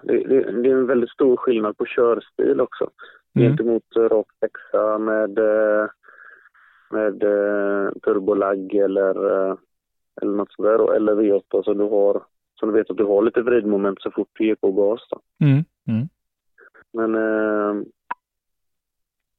det, 0.02 0.24
det, 0.28 0.62
det 0.62 0.68
är 0.68 0.74
en 0.74 0.86
väldigt 0.86 1.10
stor 1.10 1.36
skillnad 1.36 1.76
på 1.76 1.86
körstil 1.86 2.60
också. 2.60 2.90
Mm. 3.34 3.48
Gentemot 3.48 3.96
rak 3.96 4.26
sexa 4.40 4.98
med, 4.98 5.38
eh, 5.38 5.88
med 6.90 7.22
eh, 7.22 7.92
turbolagg 7.92 8.74
eller, 8.74 9.16
eller 10.22 10.32
något 10.36 10.52
sådär. 10.52 10.94
Eller 10.96 11.14
V8 11.14 11.62
så 11.62 11.74
du 11.74 11.84
har, 11.84 12.22
så 12.54 12.66
du 12.66 12.72
vet 12.72 12.90
att 12.90 12.96
du 12.96 13.04
har 13.04 13.22
lite 13.22 13.42
vridmoment 13.42 14.02
så 14.02 14.10
fort 14.10 14.28
du 14.32 14.46
ger 14.46 14.54
på 14.54 14.72
gas. 14.72 15.00
Då. 15.10 15.20
Mm. 15.46 15.64
Mm. 15.88 16.08
Men 16.92 17.14
eh, 17.14 17.86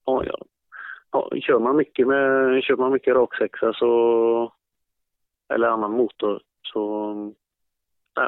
ja, 0.05 0.23
ja. 0.25 0.37
Ja, 1.11 1.29
kör 1.41 1.59
man 1.59 1.75
mycket 1.75 2.07
med 2.07 2.63
kör 2.63 2.75
man 2.75 2.91
mycket 2.91 3.15
raksexa 3.15 3.73
så 3.73 4.53
eller 5.53 5.67
annan 5.67 5.91
motor 5.91 6.41
så 6.61 7.13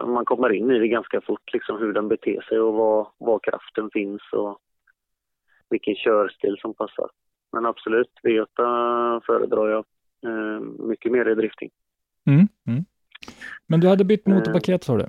man 0.05 0.25
kommer 0.25 0.49
in 0.53 0.71
i 0.71 0.79
det 0.79 0.87
ganska 0.87 1.21
fort 1.21 1.53
liksom 1.53 1.77
hur 1.77 1.93
den 1.93 2.07
beter 2.07 2.41
sig 2.41 2.59
och 2.59 2.73
var, 2.73 3.07
var 3.17 3.39
kraften 3.39 3.89
finns 3.93 4.21
och 4.31 4.59
vilken 5.69 5.95
körstil 5.95 6.57
som 6.61 6.73
passar. 6.73 7.09
Men 7.51 7.65
absolut, 7.65 8.11
V8 8.23 9.21
föredrar 9.25 9.69
jag 9.69 9.85
eh, 10.25 10.59
mycket 10.59 11.11
mer 11.11 11.29
i 11.29 11.35
drifting. 11.35 11.69
Mm. 12.25 12.47
Mm. 12.67 12.85
Men 13.67 13.79
du 13.79 13.87
hade 13.87 14.05
bytt 14.05 14.27
motorpaket 14.27 14.83
sa 14.83 14.97
du? 14.97 15.05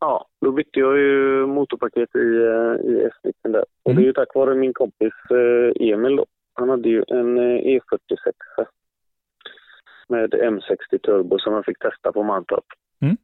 Ja, 0.00 0.28
då 0.40 0.52
bytte 0.52 0.80
jag 0.80 0.98
ju 0.98 1.46
motorpaket 1.46 2.16
i, 2.16 2.36
eh, 2.36 2.90
i 2.90 3.08
S19 3.24 3.52
där. 3.52 3.64
Och 3.82 3.90
Mm. 3.90 3.96
det 3.96 4.02
är 4.02 4.06
ju 4.06 4.12
tack 4.12 4.34
vare 4.34 4.54
min 4.54 4.74
kompis 4.74 5.12
eh, 5.30 5.88
Emil 5.88 6.16
då. 6.16 6.26
Han 6.52 6.68
hade 6.68 6.88
ju 6.88 7.04
en 7.08 7.38
eh, 7.38 7.60
E46 7.60 8.32
med 10.08 10.34
M60 10.34 10.98
turbo 10.98 11.38
som 11.38 11.52
han 11.54 11.64
fick 11.64 11.78
testa 11.78 12.12
på 12.12 12.22
Mantorp. 12.22 12.64
Mm. 13.00 13.16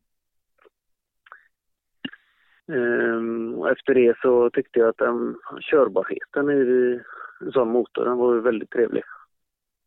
Ehm, 2.69 3.55
och 3.55 3.71
efter 3.71 3.95
det 3.95 4.17
så 4.23 4.51
tyckte 4.51 4.79
jag 4.79 4.89
att 4.89 4.99
den, 4.99 5.37
körbarheten 5.61 6.51
i 6.51 7.01
en 7.41 7.53
sån 7.53 7.69
motor 7.69 8.05
den 8.05 8.19
var 8.19 8.35
väldigt 8.35 8.71
trevlig. 8.71 9.03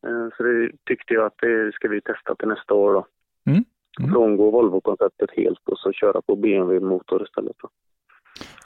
Ehm, 0.08 0.32
så 0.38 0.44
det 0.44 0.72
tyckte 0.86 1.14
jag 1.14 1.26
att 1.26 1.38
det 1.42 1.74
ska 1.74 1.88
vi 1.88 2.02
testa 2.02 2.36
till 2.36 2.48
nästa 2.48 2.74
år 2.74 2.94
då. 2.94 3.06
Mm. 3.52 3.64
Mm. 4.00 4.12
Frångå 4.12 4.52
Volvo-konceptet 4.52 5.30
helt 5.32 5.70
och 5.70 5.78
så 5.78 5.92
köra 5.92 6.22
på 6.22 6.36
BMW-motor 6.36 7.24
istället. 7.24 7.56
Då. 7.62 7.70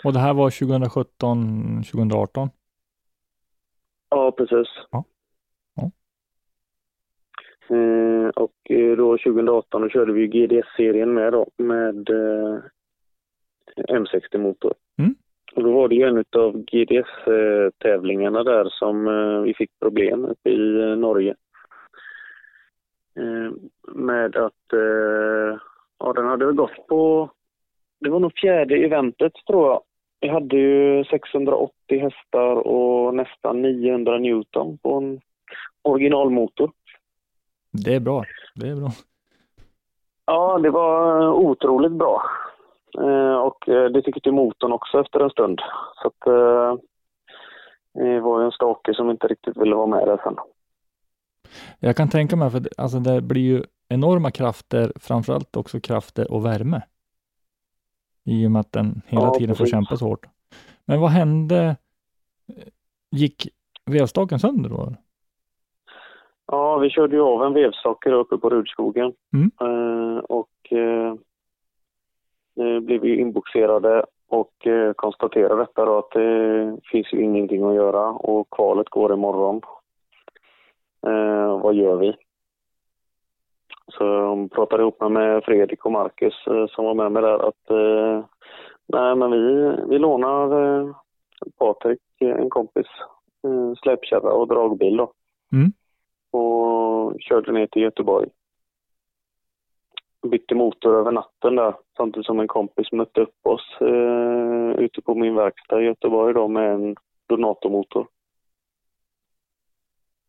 Och 0.03 0.13
det 0.13 0.19
här 0.19 0.33
var 0.33 0.49
2017, 0.49 1.83
2018? 1.91 2.49
Ja, 4.09 4.31
precis. 4.31 4.67
Ja. 4.91 5.03
Ja. 5.75 5.91
Eh, 7.75 8.29
och 8.29 8.55
då 8.97 9.17
2018 9.17 9.81
då 9.81 9.89
körde 9.89 10.13
vi 10.13 10.27
GDS-serien 10.27 11.13
med 11.13 11.33
då, 11.33 11.47
med 11.57 12.09
eh, 12.09 12.59
M60-motor. 13.77 14.73
Mm. 14.97 15.15
Och 15.55 15.63
då 15.63 15.71
var 15.71 15.87
det 15.87 15.95
ju 15.95 16.07
en 16.07 16.25
av 16.37 16.65
GDS-tävlingarna 16.65 18.43
där 18.43 18.69
som 18.69 19.07
eh, 19.07 19.41
vi 19.41 19.53
fick 19.53 19.79
problem 19.79 20.25
uppe 20.25 20.49
i 20.49 20.81
eh, 20.81 20.95
Norge. 20.95 21.35
Eh, 23.15 23.51
med 23.95 24.35
att 24.35 24.73
eh, 24.73 25.59
ja, 25.99 26.13
den 26.15 26.25
hade 26.25 26.45
väl 26.45 26.55
gått 26.55 26.87
på, 26.87 27.29
det 27.99 28.09
var 28.09 28.19
nog 28.19 28.37
fjärde 28.37 28.75
eventet 28.75 29.33
tror 29.47 29.67
jag. 29.67 29.81
Vi 30.21 30.27
hade 30.27 30.57
ju 30.57 31.03
680 31.03 31.73
hästar 31.99 32.67
och 32.67 33.15
nästan 33.15 33.61
900 33.61 34.17
Newton 34.17 34.77
på 34.77 34.97
en 34.97 35.21
originalmotor. 35.81 36.71
Det 37.71 37.95
är 37.95 37.99
bra. 37.99 38.23
Det 38.55 38.67
är 38.67 38.75
bra. 38.75 38.89
Ja, 40.25 40.59
det 40.63 40.69
var 40.69 41.27
otroligt 41.31 41.91
bra. 41.91 42.21
Eh, 42.99 43.35
och 43.35 43.69
eh, 43.69 43.85
det 43.89 44.01
tyckte 44.01 44.31
motorn 44.31 44.71
också 44.71 44.99
efter 44.99 45.19
en 45.19 45.29
stund. 45.29 45.61
Så 46.01 46.07
att, 46.07 46.27
eh, 46.27 46.75
det 47.93 48.19
var 48.19 48.39
ju 48.39 48.45
en 48.45 48.51
stake 48.51 48.93
som 48.93 49.09
inte 49.09 49.27
riktigt 49.27 49.57
ville 49.57 49.75
vara 49.75 49.87
med 49.87 50.07
där 50.07 50.19
sen. 50.23 50.35
Jag 51.79 51.95
kan 51.95 52.09
tänka 52.09 52.35
mig, 52.35 52.49
för 52.51 52.59
det- 52.59 52.69
alltså 52.77 52.99
det 52.99 53.21
blir 53.21 53.41
ju 53.41 53.63
enorma 53.89 54.31
krafter, 54.31 54.91
framförallt 54.99 55.57
också 55.57 55.79
krafter 55.79 56.31
och 56.33 56.45
värme. 56.45 56.81
I 58.25 58.47
och 58.47 58.51
med 58.51 58.59
att 58.59 58.71
den 58.71 59.01
hela 59.07 59.23
Ja, 59.23 59.33
tiden 59.33 59.55
får 59.55 59.63
precis. 59.63 59.71
kämpa 59.71 59.97
så 59.97 60.05
hårt. 60.05 60.25
Men 60.85 61.01
vad 61.01 61.09
hände? 61.09 61.75
Gick 63.11 63.47
vevstaken 63.85 64.39
sönder 64.39 64.69
då? 64.69 64.93
Ja, 66.45 66.77
vi 66.77 66.89
körde 66.89 67.15
ju 67.15 67.21
av 67.21 67.43
en 67.43 67.53
vevstake 67.53 68.11
uppe 68.11 68.37
på 68.37 68.49
Rudskogen. 68.49 69.13
Mm. 69.33 69.51
Eh, 69.61 70.17
och 70.19 70.49
eh, 70.71 71.15
nu 72.59 72.79
blev 72.79 73.01
vi 73.01 73.19
inboxerade 73.19 74.05
och 74.27 74.67
eh, 74.67 74.93
konstaterade 74.93 75.61
detta 75.61 75.85
då 75.85 75.97
att 75.97 76.11
det 76.11 76.77
finns 76.91 77.13
ju 77.13 77.21
ingenting 77.23 77.63
att 77.63 77.75
göra 77.75 78.09
och 78.09 78.49
kvalet 78.49 78.89
går 78.89 79.13
imorgon. 79.13 79.61
Eh, 81.07 81.59
vad 81.59 81.75
gör 81.75 81.95
vi? 81.95 82.15
Så 83.87 84.03
jag 84.03 84.51
pratade 84.51 84.83
ihop 84.83 85.01
mig 85.01 85.09
med 85.09 85.43
Fredrik 85.43 85.85
och 85.85 85.91
Marcus 85.91 86.47
eh, 86.47 86.67
som 86.67 86.85
var 86.85 86.93
med 86.93 87.11
mig 87.11 87.21
där 87.21 87.47
att 87.47 87.69
eh, 87.69 88.25
nej 88.87 89.15
men 89.15 89.31
vi, 89.31 89.75
vi 89.89 89.99
lånar 89.99 90.43
eh, 90.61 90.95
Patrik, 91.57 92.01
eh, 92.19 92.35
en 92.35 92.49
kompis, 92.49 92.87
eh, 93.43 93.73
släpkärra 93.81 94.31
och 94.31 94.47
dragbil 94.47 94.97
då. 94.97 95.11
Mm. 95.51 95.71
Och 96.31 97.15
körde 97.19 97.51
ner 97.51 97.67
till 97.67 97.81
Göteborg. 97.81 98.29
Bytte 100.27 100.55
motor 100.55 100.95
över 100.99 101.11
natten 101.11 101.55
där 101.55 101.75
samtidigt 101.97 102.25
som 102.25 102.39
en 102.39 102.47
kompis 102.47 102.91
mötte 102.91 103.21
upp 103.21 103.45
oss 103.47 103.77
eh, 103.81 104.83
ute 104.83 105.01
på 105.01 105.15
min 105.15 105.35
verkstad 105.35 105.81
i 105.81 105.85
Göteborg 105.85 106.33
då 106.33 106.47
med 106.47 106.73
en 106.73 106.95
Donato-motor. 107.29 108.07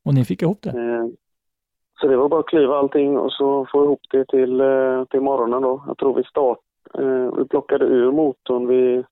Och 0.04 0.14
ni 0.14 0.24
fick 0.24 0.42
ihop 0.42 0.62
det? 0.62 0.70
Eh, 0.70 1.06
så 2.00 2.06
det 2.06 2.16
var 2.16 2.28
bara 2.28 2.40
att 2.40 2.48
klyva 2.48 2.76
allting 2.76 3.18
och 3.18 3.32
så 3.32 3.66
få 3.72 3.84
ihop 3.84 4.00
det 4.10 4.24
till, 4.24 4.60
eh, 4.60 5.04
till 5.04 5.20
morgonen 5.20 5.62
då. 5.62 5.84
Jag 5.86 5.98
tror 5.98 6.14
vi 6.14 6.24
start, 6.24 6.58
eh, 6.94 7.34
vi 7.36 7.44
plockade 7.44 7.84
ur 7.84 8.12
motorn 8.12 8.66
vid 8.66 9.04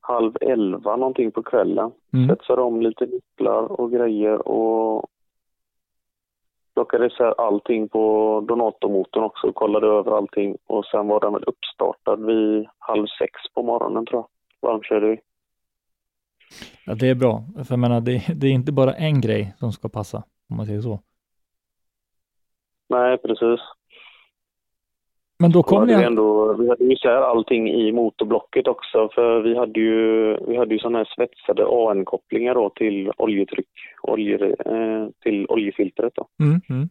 halv 0.00 0.36
elva 0.40 0.96
någonting 0.96 1.30
på 1.30 1.42
kvällen. 1.42 1.90
Mm. 2.12 2.28
Svetsade 2.28 2.62
om 2.62 2.80
lite 2.80 3.06
nipplar 3.06 3.80
och 3.80 3.92
grejer 3.92 4.48
och 4.48 5.06
plockade 6.78 7.06
isär 7.06 7.34
allting 7.40 7.88
på 7.88 8.00
Donato-motorn 8.48 9.24
också 9.24 9.46
och 9.46 9.54
kollade 9.54 9.86
över 9.86 10.16
allting. 10.16 10.56
Och 10.66 10.84
sen 10.84 11.08
var 11.08 11.20
den 11.20 11.32
väl 11.32 11.44
uppstartad 11.46 12.26
vid 12.26 12.66
halv 12.78 13.06
sex 13.18 13.32
på 13.54 13.62
morgonen 13.62 14.06
tror 14.06 14.20
jag. 14.20 14.28
Varmkörde 14.70 15.06
vi. 15.06 15.20
Ja, 16.86 16.94
det 16.94 17.08
är 17.08 17.14
bra. 17.14 17.42
För 17.54 17.72
jag 17.72 17.78
menar, 17.78 18.00
det, 18.00 18.26
det 18.34 18.46
är 18.46 18.50
inte 18.52 18.72
bara 18.72 18.92
en 18.94 19.20
grej 19.20 19.54
som 19.58 19.72
ska 19.72 19.88
passa, 19.88 20.24
om 20.50 20.56
man 20.56 20.66
säger 20.66 20.80
så. 20.80 21.00
Nej, 22.88 23.18
precis. 23.18 23.60
Men 25.38 25.52
då 25.52 25.58
Då 25.58 25.62
kom 25.62 25.86
ni... 25.86 25.96
vi, 25.96 26.02
ändå, 26.02 26.52
vi 26.52 26.68
hade 26.68 26.84
ju 26.84 26.92
isär 26.92 27.22
allting 27.22 27.68
i 27.68 27.92
motorblocket 27.92 28.66
också 28.68 29.08
för 29.14 29.40
vi 29.40 29.58
hade 29.58 29.80
ju, 29.80 30.36
vi 30.46 30.56
hade 30.56 30.74
ju 30.74 30.78
sådana 30.78 30.98
här 30.98 31.08
svetsade 31.16 31.66
AN-kopplingar 31.66 32.54
då 32.54 32.70
till 32.70 33.12
oljetryck, 33.16 33.68
olje, 34.02 34.46
eh, 34.46 35.08
till 35.22 35.46
oljefiltret 35.48 36.12
då. 36.14 36.28
Mm, 36.40 36.60
mm. 36.70 36.88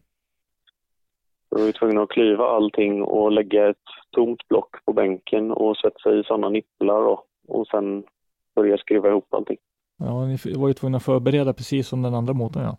Vi 1.56 1.64
var 1.64 1.72
tvungna 1.72 2.02
att 2.02 2.08
klyva 2.08 2.44
allting 2.44 3.02
och 3.02 3.32
lägga 3.32 3.68
ett 3.68 3.76
tomt 4.10 4.48
block 4.48 4.84
på 4.84 4.92
bänken 4.92 5.52
och 5.52 5.76
svetsa 5.76 6.14
i 6.14 6.24
sådana 6.24 6.48
nipplar 6.48 7.02
då. 7.02 7.24
Och 7.48 7.66
sen 7.66 8.04
börja 8.54 8.78
skruva 8.78 9.08
ihop 9.08 9.34
allting. 9.34 9.56
Ja, 9.98 10.26
ni 10.26 10.36
var 10.56 10.68
ju 10.68 10.74
tvungna 10.74 10.96
att 10.96 11.04
förbereda 11.04 11.52
precis 11.52 11.88
som 11.88 12.02
den 12.02 12.14
andra 12.14 12.32
motorn, 12.32 12.62
ja. 12.62 12.76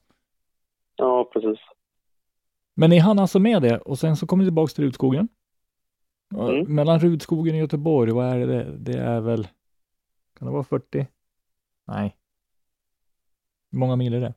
Ja, 0.96 1.30
precis. 1.34 1.60
Men 2.76 2.90
ni 2.90 2.98
hann 2.98 3.20
alltså 3.20 3.40
med 3.40 3.62
det 3.62 3.78
och 3.78 4.00
sen 4.00 4.16
så 4.16 4.28
kom 4.28 4.40
ni 4.40 4.46
tillbaks 4.46 4.74
till 4.74 4.84
Rudskogen. 4.84 5.28
Mm. 6.34 6.76
Mellan 6.76 7.00
Rudskogen 7.00 7.54
och 7.56 7.60
Göteborg, 7.62 8.12
vad 8.12 8.26
är 8.26 8.48
det? 8.48 8.78
Det 8.78 9.00
är 9.00 9.20
väl, 9.22 9.48
kan 10.40 10.48
det 10.48 10.52
vara 10.54 10.64
40? 10.64 11.08
Nej. 11.88 12.16
Hur 13.72 13.80
många 13.80 13.96
mil 13.96 14.14
är 14.14 14.20
det? 14.20 14.34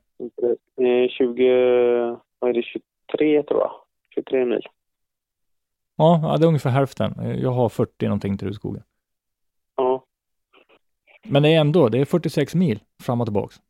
Eh, 1.03 1.09
20, 1.09 2.17
vad 2.39 2.49
är 2.49 2.53
det, 2.53 2.63
23 2.63 3.43
tror 3.43 3.59
jag. 3.59 3.71
23 4.15 4.45
mil. 4.45 4.61
Ja, 5.95 6.19
ja, 6.23 6.37
det 6.37 6.45
är 6.45 6.47
ungefär 6.47 6.69
hälften. 6.69 7.13
Jag 7.41 7.51
har 7.51 7.69
40 7.69 8.05
någonting 8.07 8.37
till 8.37 8.47
Rudskogen. 8.47 8.83
Ja, 9.75 10.05
Men 11.27 11.43
det 11.43 11.49
är 11.49 11.59
ändå, 11.61 11.89
det 11.89 11.99
är 11.99 12.05
46 12.05 12.55
mil 12.55 12.79
fram 13.03 13.21
och 13.21 13.27
tillbaks. 13.27 13.61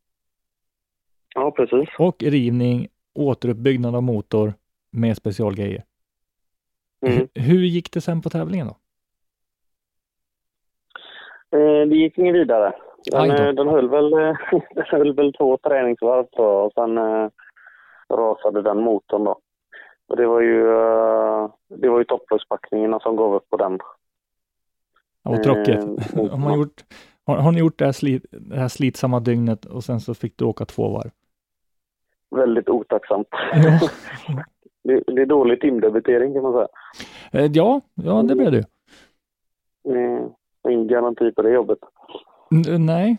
ja 1.34 1.50
precis. 1.50 1.88
Och 1.98 2.22
rivning, 2.22 2.88
återuppbyggnad 3.14 3.94
av 3.94 4.02
motor 4.02 4.54
med 4.90 5.16
specialgrejer. 5.16 5.84
Mm. 7.06 7.28
Hur- 7.34 7.64
gick 7.64 7.92
det 7.92 8.00
sen 8.00 8.22
på 8.22 8.30
tävlingen 8.30 8.66
då? 8.66 8.76
Eh, 11.58 11.88
det 11.88 11.96
gick 11.96 12.18
inget 12.18 12.34
vidare. 12.34 12.72
Den, 13.10 13.28
då. 13.28 13.34
eh, 13.34 13.52
den, 13.52 13.68
höll 13.68 13.88
väl, 13.88 14.12
eh, 14.12 14.36
den 14.74 14.84
höll 14.86 15.14
väl 15.14 15.32
två 15.32 15.56
träningsvarv 15.56 16.26
jag 16.32 16.66
och 16.66 16.72
sen, 16.72 16.98
eh, 16.98 17.28
rasade 18.08 18.62
den 18.62 18.80
motorn 18.80 19.24
då. 19.24 19.40
Och 20.06 20.16
det 20.16 20.26
var 20.26 20.40
ju, 20.40 20.68
eh, 20.68 21.48
det 21.68 21.88
var 21.88 21.98
ju 21.98 22.04
topplågspackningarna 22.04 23.00
som 23.00 23.16
gav 23.16 23.34
upp 23.34 23.50
på 23.50 23.56
den. 23.56 23.78
Ja, 25.22 25.30
vad 25.30 25.42
tråkigt. 25.42 25.84
Eh, 26.16 26.30
har, 26.30 26.38
man 26.38 26.58
gjort, 26.58 26.84
har, 27.26 27.36
har 27.36 27.52
ni 27.52 27.58
gjort 27.58 27.78
det 27.78 27.84
här, 27.84 27.92
slit, 27.92 28.24
det 28.30 28.56
här 28.56 28.68
slitsamma 28.68 29.20
dygnet 29.20 29.64
och 29.64 29.84
sen 29.84 30.00
så 30.00 30.14
fick 30.14 30.38
du 30.38 30.44
åka 30.44 30.64
två 30.64 30.88
varv? 30.88 31.10
Väldigt 32.30 32.68
otacksamt. 32.68 33.28
Ja, 33.52 33.88
Det, 34.84 35.22
är 35.22 35.26
dålig 35.26 35.60
timdebitering 35.60 36.34
kan 36.34 36.42
man 36.42 36.52
säga. 36.52 36.68
Eh, 37.32 37.50
ja, 37.54 37.80
ja 37.94 38.22
det 38.22 38.34
blev 38.34 38.52
det 38.52 38.56
ju. 38.58 38.64
Och 40.62 40.70
ingen 40.70 40.86
garanti 40.88 41.32
på 41.32 41.42
det 41.42 41.50
jobbet. 41.50 41.78
N- 42.50 42.86
Nej, 42.86 43.16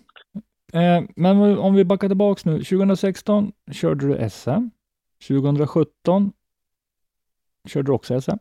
eh, 0.73 1.03
men 1.15 1.57
om 1.59 1.75
vi 1.75 1.85
backar 1.85 2.07
tillbaks 2.07 2.45
nu. 2.45 2.51
2016 2.63 3.51
körde 3.71 4.07
du 4.07 4.29
SM. 4.29 4.69
2017 5.27 6.31
körde 7.67 7.85
du 7.85 7.91
också 7.91 8.21
SM. 8.21 8.37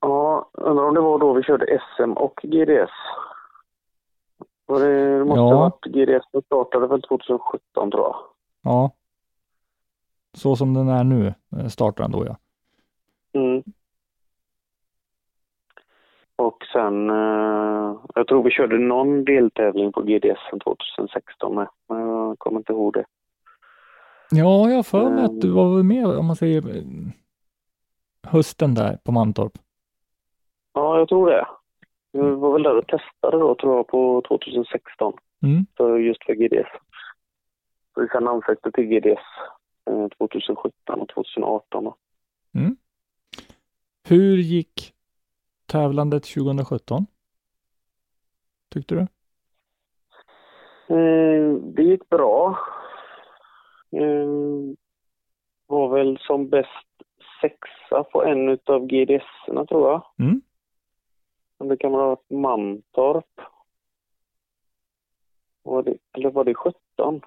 Ja, 0.00 0.50
undrar 0.52 0.84
om 0.84 0.94
det 0.94 1.00
var 1.00 1.18
då 1.18 1.32
vi 1.32 1.42
körde 1.42 1.78
SM 1.96 2.12
och 2.12 2.40
GDS. 2.42 2.90
Var 4.66 4.80
det, 4.80 5.18
det 5.18 5.24
måste 5.24 5.40
Ja. 5.40 5.52
ha 5.54 5.58
varit 5.60 5.84
GDS 5.84 6.30
som 6.30 6.42
startade 6.42 6.86
väl 6.86 7.02
2017 7.02 7.90
tror 7.90 8.02
jag. 8.02 8.16
Ja. 8.62 8.90
Så 10.34 10.56
som 10.56 10.74
den 10.74 10.88
är 10.88 11.04
nu 11.04 11.34
eh, 11.56 11.66
startar 11.66 12.04
den 12.04 12.12
då 12.12 12.26
ja. 12.26 12.36
Mm. 13.40 13.62
Och 16.36 16.58
sen, 16.72 17.10
eh, 17.10 17.96
jag 18.14 18.26
tror 18.28 18.42
vi 18.42 18.50
körde 18.50 18.78
någon 18.78 19.24
deltävling 19.24 19.92
på 19.92 20.02
GDS 20.02 20.38
2016 20.64 21.54
med, 21.54 21.68
men 21.88 22.00
jag 22.00 22.38
kommer 22.38 22.58
inte 22.60 22.72
ihåg 22.72 22.92
det. 22.92 23.04
Ja, 24.30 24.68
jag 24.68 24.76
har 24.76 24.82
för 24.82 25.10
mig 25.10 25.24
att 25.24 25.40
du 25.40 25.46
Mm. 25.50 25.56
var 25.56 25.82
med 25.82 26.06
om 26.06 26.26
man 26.26 26.36
säger 26.36 26.76
eh, 26.76 26.82
hösten 28.22 28.74
där 28.74 28.98
på 29.04 29.12
Mantorp. 29.12 29.52
Ja, 30.72 30.98
jag 30.98 31.08
tror 31.08 31.30
det. 31.30 31.46
Jag 32.12 32.22
var 32.36 32.52
väl 32.52 32.62
där 32.62 32.76
och 32.78 32.86
testade 32.86 33.38
då 33.38 33.54
tror 33.54 33.76
jag 33.76 33.86
på 33.88 34.22
2016 34.28 35.12
Mm. 35.42 35.66
för 35.76 35.98
just 35.98 36.24
för 36.24 36.34
GDS. 36.34 36.68
Så 37.94 38.00
vi 38.00 38.08
sen 38.08 38.28
ansökte 38.28 38.72
till 38.72 38.84
GDS 38.84 39.06
eh, 39.06 39.53
2017 40.18 41.00
och 41.00 41.08
2018 41.08 41.84
då. 41.84 41.96
Hur 44.08 44.36
gick 44.36 44.94
tävlandet 45.66 46.24
2017? 46.24 47.06
Tyckte 48.70 48.94
du? 48.94 49.00
Eh, 50.94 51.54
det 51.54 51.82
gick 51.82 52.08
bra. 52.08 52.58
Eh, 53.90 54.28
var 55.66 55.88
väl 55.88 56.18
som 56.20 56.48
bäst 56.48 56.68
sexa 57.40 58.04
på 58.04 58.24
en 58.24 58.48
utav 58.48 58.86
GDS-erna 58.86 59.66
tror 59.66 59.90
jag. 59.90 60.02
Mm. 60.18 60.42
Det 61.68 61.76
kan 61.76 61.92
varit 61.92 62.30
Mantorp. 62.30 63.40
Var 65.62 65.82
det, 65.82 65.96
eller 66.12 66.30
var 66.30 66.44
det 66.44 66.54
17? 66.54 67.20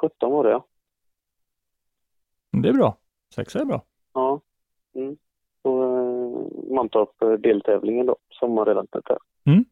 17 0.00 0.32
var 0.32 0.44
det 0.44 0.50
ja. 0.50 0.66
Det 2.50 2.68
är 2.68 2.72
bra. 2.72 2.96
Sexa 3.34 3.60
är 3.60 3.64
bra. 3.64 3.82
Ja. 4.12 4.40
Mm. 4.94 5.16
Och, 5.62 5.84
eh, 5.84 6.74
Mantorp 6.74 7.22
eh, 7.22 7.32
deltävlingen 7.32 8.06
då, 8.06 8.16
sommarrelaterat 8.30 9.04
där. 9.04 9.18
Mm. 9.44 9.64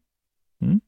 Mm. 0.61 0.79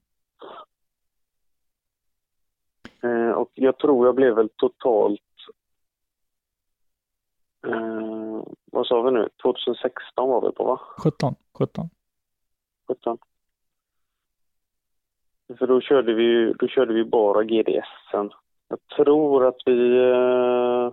Eh, 3.04 3.32
och 3.32 3.52
jag 3.54 3.78
tror 3.78 4.06
jag 4.06 4.16
blev 4.16 4.36
väl 4.36 4.50
totalt, 4.56 5.22
eh, 7.68 8.44
vad 8.66 8.88
sa 8.88 9.02
vi 9.02 9.12
nu, 9.12 9.30
2016 9.44 10.30
var 10.30 10.42
vi 10.42 10.52
på 10.52 10.64
va? 10.64 10.80
17. 10.98 11.36
17. 11.58 11.90
17. 12.88 13.18
För 15.58 15.68
då 15.68 15.82
körde 15.82 16.14
vi, 16.14 16.54
då 16.60 16.68
körde 16.68 16.94
vi 16.94 17.06
bara 17.06 17.44
GDS 17.44 18.12
sen. 18.12 18.32
Jag 18.72 18.80
tror 18.96 19.48
att 19.48 19.58
vi, 19.66 19.98
eh, 19.98 20.92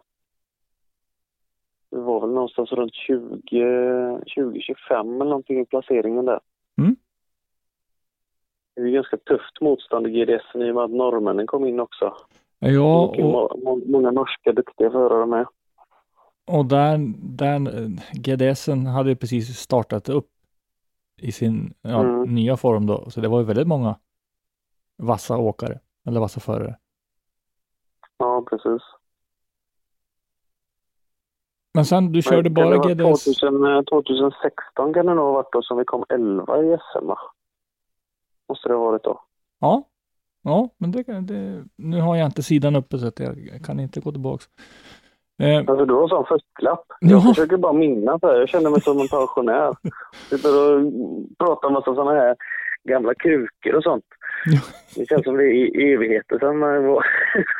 vi 1.90 2.00
var 2.00 2.20
väl 2.20 2.30
någonstans 2.30 2.72
runt 2.72 2.94
20, 2.94 4.20
20-25 4.26 5.14
eller 5.14 5.24
någonting 5.30 5.60
i 5.60 5.64
placeringen 5.66 6.24
där. 6.24 6.40
Mm. 6.78 6.96
Det 8.74 8.80
är 8.80 8.86
ju 8.86 8.92
ganska 8.92 9.16
tufft 9.16 9.60
motstånd 9.60 10.06
i 10.06 10.10
GDS 10.10 10.54
i 10.54 10.70
och 10.70 10.74
med 10.74 10.84
att 10.84 10.90
norrmännen 10.90 11.46
kom 11.46 11.66
in 11.66 11.80
också. 11.80 12.14
Ja, 12.58 13.06
och, 13.06 13.18
må- 13.18 13.80
många 13.86 14.10
norska 14.10 14.52
duktiga 14.52 14.90
förare 14.90 15.26
med. 15.26 15.46
och 16.46 16.64
där, 16.66 16.98
där 17.36 17.54
eh, 17.82 17.88
GDSen 18.12 18.86
hade 18.86 19.10
ju 19.10 19.16
precis 19.16 19.58
startat 19.58 20.08
upp 20.08 20.28
i 21.20 21.32
sin 21.32 21.74
ja, 21.82 22.00
Mm. 22.04 22.34
nya 22.34 22.56
form 22.56 22.86
då. 22.86 23.10
Så 23.10 23.20
det 23.20 23.28
var 23.28 23.38
ju 23.40 23.44
väldigt 23.46 23.66
många 23.68 23.96
vassa 24.96 25.36
åkare 25.38 25.78
eller 26.06 26.20
vassa 26.20 26.40
förare. 26.40 26.76
Ja, 28.18 28.44
precis. 28.50 28.82
Men 31.74 31.84
sen 31.84 32.12
du 32.12 32.22
körde 32.22 32.50
bara 32.50 32.76
GDS. 32.76 33.24
2000, 33.24 33.66
eh, 33.66 33.82
2016 33.82 34.94
kan 34.94 35.06
det 35.06 35.14
nog 35.14 35.24
ha 35.24 35.32
varit 35.32 35.52
då 35.52 35.62
som 35.62 35.78
vi 35.78 35.84
kom 35.84 36.04
11 36.08 36.58
i 36.62 36.76
SM? 36.92 37.06
Måste 38.48 38.68
det 38.68 38.74
ha 38.74 38.84
varit 38.84 39.04
då. 39.04 39.20
Ja, 39.60 39.82
ja, 40.42 40.68
men 40.78 40.90
det, 40.92 41.02
det, 41.20 41.64
nu 41.76 42.00
har 42.00 42.16
jag 42.16 42.26
inte 42.26 42.42
sidan 42.42 42.76
uppe 42.76 42.98
så 42.98 43.06
att 43.06 43.18
jag 43.20 43.60
kan 43.66 43.80
inte 43.80 44.00
gå 44.00 44.12
tillbaks. 44.12 44.48
Eh, 45.42 45.58
Alltså 45.58 45.84
du 45.84 45.94
har 45.94 46.08
sån 46.08 46.24
fusklapp. 46.26 46.84
Ja. 47.00 47.08
Jag 47.10 47.22
försöker 47.22 47.56
bara 47.56 47.72
minnas 47.72 48.22
här. 48.22 48.34
Jag 48.34 48.48
känner 48.48 48.70
mig 48.70 48.80
som 48.80 48.98
en 49.00 49.08
pensionär. 49.08 49.76
Sitter 50.30 50.48
och 50.76 50.92
pratar 51.38 51.68
om 51.68 51.74
massa 51.74 51.94
sådana 51.94 52.10
här 52.10 52.36
gamla 52.88 53.14
krukor 53.14 53.74
och 53.74 53.82
sånt. 53.82 54.04
Det 54.96 55.06
känns 55.08 55.24
som 55.24 55.36
det 55.36 55.44
är 55.44 55.52
i 55.52 55.92
evigheter 55.92 56.38
sedan 56.38 56.60
det 56.60 56.80
var 56.80 57.06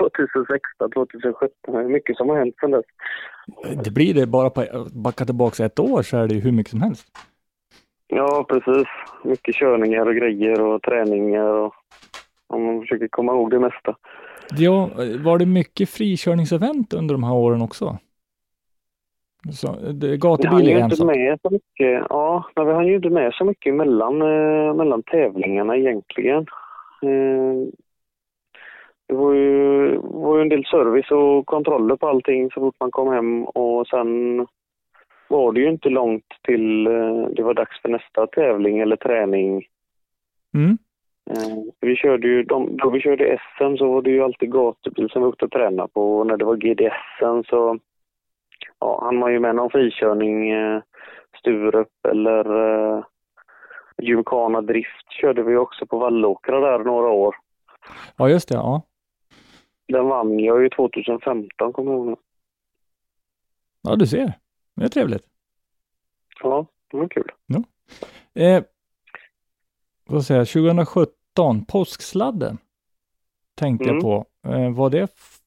2016, 0.11 0.91
2017. 0.91 1.51
Det 1.67 1.79
är 1.79 1.89
mycket 1.89 2.17
som 2.17 2.29
har 2.29 2.39
hänt 2.39 2.55
sedan 2.61 2.71
dess. 2.71 2.85
det 3.85 3.91
blir 3.91 4.15
det 4.15 4.27
bara 4.27 4.51
på 4.51 4.65
backa 5.05 5.25
tillbaks 5.25 5.61
ett 5.61 5.79
år 5.79 6.03
så 6.03 6.17
är 6.17 6.29
det 6.29 6.35
ju 6.35 6.41
hur 6.41 6.53
mycket 6.53 6.71
som 6.71 6.83
helst. 6.83 7.07
Ja, 8.07 8.47
precis. 8.49 8.89
Mycket 9.25 9.55
körningar 9.55 10.07
och 10.07 10.15
grejer 10.15 10.61
och 10.61 10.83
träningar 10.83 11.49
och 11.49 11.73
om 12.47 12.65
man 12.65 12.81
försöker 12.81 13.09
komma 13.09 13.33
ihåg 13.33 13.51
det 13.51 13.59
mesta. 13.61 13.97
Ja, 14.57 14.91
var 15.25 15.39
det 15.39 15.47
mycket 15.47 15.89
frikörningsevent 15.91 16.93
under 16.95 17.15
de 17.15 17.25
här 17.25 17.35
åren 17.35 17.63
också? 17.63 17.99
Så, 19.53 19.73
det, 19.93 20.17
gatubil 20.17 20.69
är 20.69 20.85
inte 20.85 21.05
med 21.05 21.39
så 21.43 21.51
mycket. 21.51 22.07
Ja, 22.09 22.45
men 22.57 22.67
vi 22.67 22.73
hann 22.73 22.87
ju 22.87 22.97
inte 22.97 23.11
med 23.11 23.35
så 23.35 23.45
mycket 23.45 23.75
mellan, 23.75 24.23
eh, 24.23 24.75
mellan 24.75 25.03
tävlingarna 25.03 25.77
egentligen. 25.77 26.47
Eh, 27.03 27.69
det 29.09 29.15
var 29.15 29.33
ju, 29.33 29.97
var 29.99 30.37
ju 30.37 30.43
en 30.43 30.49
del 30.49 30.65
service 30.65 31.11
och 31.11 31.47
kontroller 31.47 31.97
på 31.97 32.09
allting 32.09 32.51
så 32.51 32.61
fort 32.61 32.77
man 32.81 32.91
kom 32.91 33.13
hem 33.13 33.45
och 33.45 33.87
sen 33.87 34.47
var 35.29 35.53
det 35.53 35.61
ju 35.61 35.69
inte 35.69 35.89
långt 35.89 36.29
till 36.43 36.87
eh, 36.87 37.27
det 37.37 37.43
var 37.43 37.55
dags 37.55 37.83
för 37.83 37.89
nästa 37.89 38.27
tävling 38.27 38.79
eller 38.79 38.97
träning. 38.97 39.65
Mm. 40.55 40.79
Eh, 41.31 41.59
Vi 41.81 41.97
körde 41.97 42.29
ju, 42.29 42.43
de, 42.43 42.77
då 42.77 42.91
vi 42.91 43.01
körde 43.01 43.39
SM 43.57 43.77
så 43.77 43.93
var 43.93 44.03
det 44.03 44.11
ju 44.11 44.23
alltid 44.23 44.53
gatubil 44.53 45.09
som 45.11 45.23
vi 45.23 45.29
åkte 45.29 45.45
och 45.45 45.51
tränade 45.51 45.89
på 45.93 46.19
och 46.19 46.27
när 46.27 46.37
det 46.37 46.45
var 46.45 46.57
GDSen 46.57 47.45
så 47.45 47.79
ja, 48.79 49.01
han 49.05 49.21
var 49.21 49.29
ju 49.29 49.41
med 49.41 49.55
någon 49.55 49.71
frikörning, 49.71 50.51
eh, 50.51 50.83
Sturup 51.39 52.07
eller 52.09 52.45
eh, 52.97 53.05
Gymkhana 54.03 54.61
Drift 54.61 55.11
körde 55.21 55.43
vi 55.43 55.57
också 55.57 55.87
på 55.87 55.99
Vallåkra 55.99 56.61
där 56.61 56.79
några 56.85 57.09
år. 57.09 57.37
Ja, 58.17 58.29
just 58.29 58.49
det. 58.49 58.55
Ja. 58.55 58.83
Den 59.89 60.09
vann 60.09 60.39
jag 60.41 60.63
ju 60.63 60.69
2015 60.69 61.73
kommer 61.73 61.91
jag 61.93 61.99
ihåg. 61.99 62.07
nu. 62.09 62.17
ja, 63.83 63.97
du 63.97 64.07
ser. 64.07 64.33
Det 64.75 64.85
är 64.85 64.89
trevligt. 64.89 65.25
Ja, 66.43 66.67
det 66.91 66.97
var 66.97 67.09
kul. 67.09 67.31
Eh, 68.35 68.63
vad 70.07 70.25
säger 70.25 70.41
jag, 70.41 70.49
2017, 70.49 71.65
påsksladden 71.65 72.59
tänkte 73.55 73.85
jag 73.85 73.93
Mm. 73.93 74.03
på. 74.03 74.25
Eh, 74.49 74.71
var 74.77 74.91
det 74.91 75.01
f- 75.03 75.39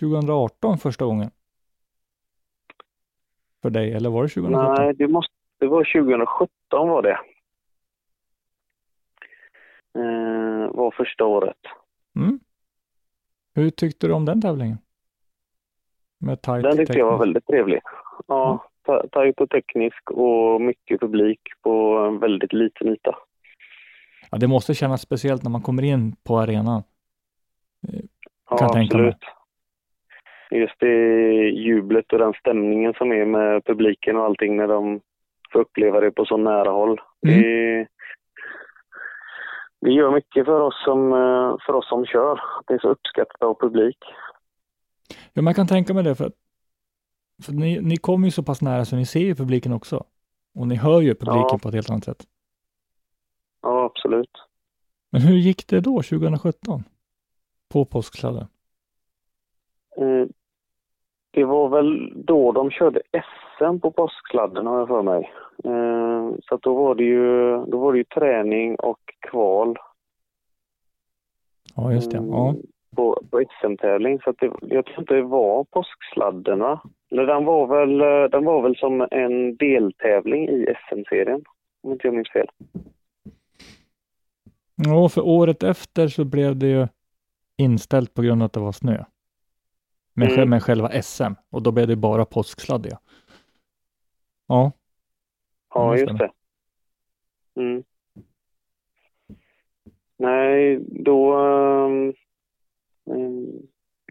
2018 0.00 0.78
första 0.78 1.04
gången? 1.04 1.30
För 3.62 3.70
dig, 3.70 3.92
eller 3.92 4.10
var 4.10 4.22
det 4.22 4.28
2017? 4.28 4.74
Nej, 4.78 4.94
det, 4.94 5.08
måste, 5.08 5.34
det 5.58 5.66
var 5.66 5.84
2017 5.84 6.48
var 6.70 7.02
det. 7.02 7.18
Eh, 9.98 10.70
var 10.76 10.90
första 10.96 11.24
året. 11.24 11.56
Mm. 12.16 12.40
Hur 13.54 13.70
tyckte 13.70 14.06
du 14.06 14.12
om 14.12 14.24
den 14.24 14.40
tävlingen? 14.42 14.78
Med 16.18 16.42
tajt 16.42 16.62
Den 16.62 16.76
tyckte 16.76 16.98
jag 16.98 17.06
var 17.10 17.18
väldigt 17.18 17.46
trevlig. 17.46 17.80
Ja, 18.26 18.64
ta- 18.82 19.06
tajt 19.12 19.40
och 19.40 19.50
teknisk 19.50 20.10
och 20.10 20.60
mycket 20.60 21.00
publik 21.00 21.40
på 21.62 21.98
en 21.98 22.18
väldigt 22.18 22.52
liten 22.52 22.88
yta. 22.88 23.16
Ja, 24.30 24.38
det 24.38 24.46
måste 24.48 24.74
kännas 24.74 25.00
speciellt 25.02 25.42
när 25.42 25.50
man 25.50 25.62
kommer 25.62 25.82
in 25.82 26.16
på 26.16 26.38
arenan. 26.38 26.82
Kan 28.48 28.58
jag 28.60 28.72
tänka 28.72 28.98
mig. 28.98 29.14
Just 30.50 30.74
det 30.80 30.94
jublet 31.50 32.12
och 32.12 32.18
den 32.18 32.32
stämningen 32.32 32.94
som 32.94 33.12
är 33.12 33.24
med 33.24 33.64
publiken 33.64 34.16
och 34.16 34.24
allting 34.24 34.56
när 34.56 34.68
de 34.68 35.00
får 35.52 35.60
uppleva 35.60 36.00
det 36.00 36.10
på 36.10 36.24
så 36.24 36.36
nära 36.36 36.70
håll. 36.70 37.00
Mm. 37.26 37.42
Det, 37.42 37.86
det 39.80 39.90
gör 39.92 40.10
mycket 40.10 40.44
för 40.44 40.60
oss 40.60 40.84
som, 40.84 41.12
eh, 41.12 41.56
för 41.66 41.72
oss 41.72 41.88
som 41.88 42.06
kör. 42.06 42.40
Det 42.66 42.74
är 42.74 42.78
så 42.78 42.88
uppskattat 42.88 43.42
av 43.42 43.54
publik. 43.60 43.98
Ja, 45.32 45.42
man 45.42 45.54
kan 45.54 45.66
tänka 45.66 45.94
mig 45.94 46.04
det 46.04 46.14
för 46.14 46.26
att 46.26 46.34
för 47.42 47.52
ni, 47.52 47.80
ni 47.80 47.96
kommer 47.96 48.26
ju 48.26 48.30
så 48.30 48.42
pass 48.42 48.62
nära 48.62 48.84
så 48.84 48.96
ni 48.96 49.06
ser 49.06 49.20
ju 49.20 49.34
publiken 49.34 49.72
också. 49.72 50.04
Och 50.54 50.68
ni 50.68 50.74
hör 50.76 51.00
ju 51.00 51.14
publiken 51.14 51.48
Ja. 51.50 51.58
på 51.62 51.68
ett 51.68 51.74
helt 51.74 51.90
annat 51.90 52.04
sätt. 52.04 52.24
Ja, 53.62 53.84
absolut. 53.84 54.30
Men 55.10 55.20
hur 55.20 55.36
gick 55.36 55.66
det 55.66 55.80
då 55.80 56.02
2017? 56.02 56.84
På 57.68 57.84
påsksladden? 57.84 58.46
Det 61.30 61.44
var 61.44 61.68
väl 61.68 62.12
då 62.16 62.52
de 62.52 62.70
körde 62.70 63.02
SM 63.12 63.78
på 63.78 63.90
påsksladden 63.90 64.66
har 64.66 64.78
jag 64.78 64.88
för 64.88 65.02
mig. 65.02 65.32
Eh, 65.64 66.34
Så 66.42 66.56
då 66.56 66.74
var 66.74 66.94
det 66.94 67.04
ju, 67.04 67.56
då 67.64 67.78
var 67.78 67.92
det 67.92 67.98
ju 67.98 68.04
träning 68.04 68.76
och 68.76 69.00
kval 69.30 69.76
Ja, 71.76 71.92
just 71.92 72.10
det. 72.10 72.16
Mm. 72.18 72.30
Ja. 72.30 72.54
på, 72.96 73.22
på 73.30 73.42
SM-tävling. 73.60 74.20
Så 74.24 74.32
det, 74.32 74.50
jag 74.60 74.86
tror 74.86 74.98
inte 75.00 75.14
det 75.14 75.22
var 75.22 75.64
påsksladden 75.64 76.58
va? 76.58 76.80
Eller 77.10 77.26
den 77.26 77.44
var 77.44 77.66
väl, 77.66 78.00
eh, 78.00 78.30
den 78.30 78.44
var 78.44 78.62
väl 78.62 78.76
som 78.76 79.08
en 79.10 79.56
deltävling 79.56 80.48
i 80.48 80.66
SM-serien. 80.88 81.44
Om 81.82 81.92
inte 81.92 82.06
jag 82.06 82.14
minns 82.14 82.30
fel. 82.32 82.46
ja, 84.74 85.08
för 85.08 85.20
året 85.26 85.62
efter 85.62 86.08
så 86.08 86.24
blev 86.24 86.56
det 86.56 86.66
ju 86.66 86.86
inställt 87.56 88.14
på 88.14 88.22
grund 88.22 88.42
av 88.42 88.46
att 88.46 88.52
det 88.52 88.60
var 88.60 88.72
snö. 88.72 89.04
Med, 90.20 90.32
Mm. 90.32 90.50
med 90.50 90.62
själva 90.62 90.88
SM 91.02 91.32
och 91.50 91.62
då 91.62 91.72
blev 91.72 91.86
det 91.88 91.96
bara 91.96 92.24
påsksladd 92.24 92.86
ja. 92.90 94.72
Ja, 95.74 95.96
just 95.96 96.18
det. 96.18 96.30
Mm. 97.56 97.82
Nej, 100.16 100.78
då, 100.80 101.34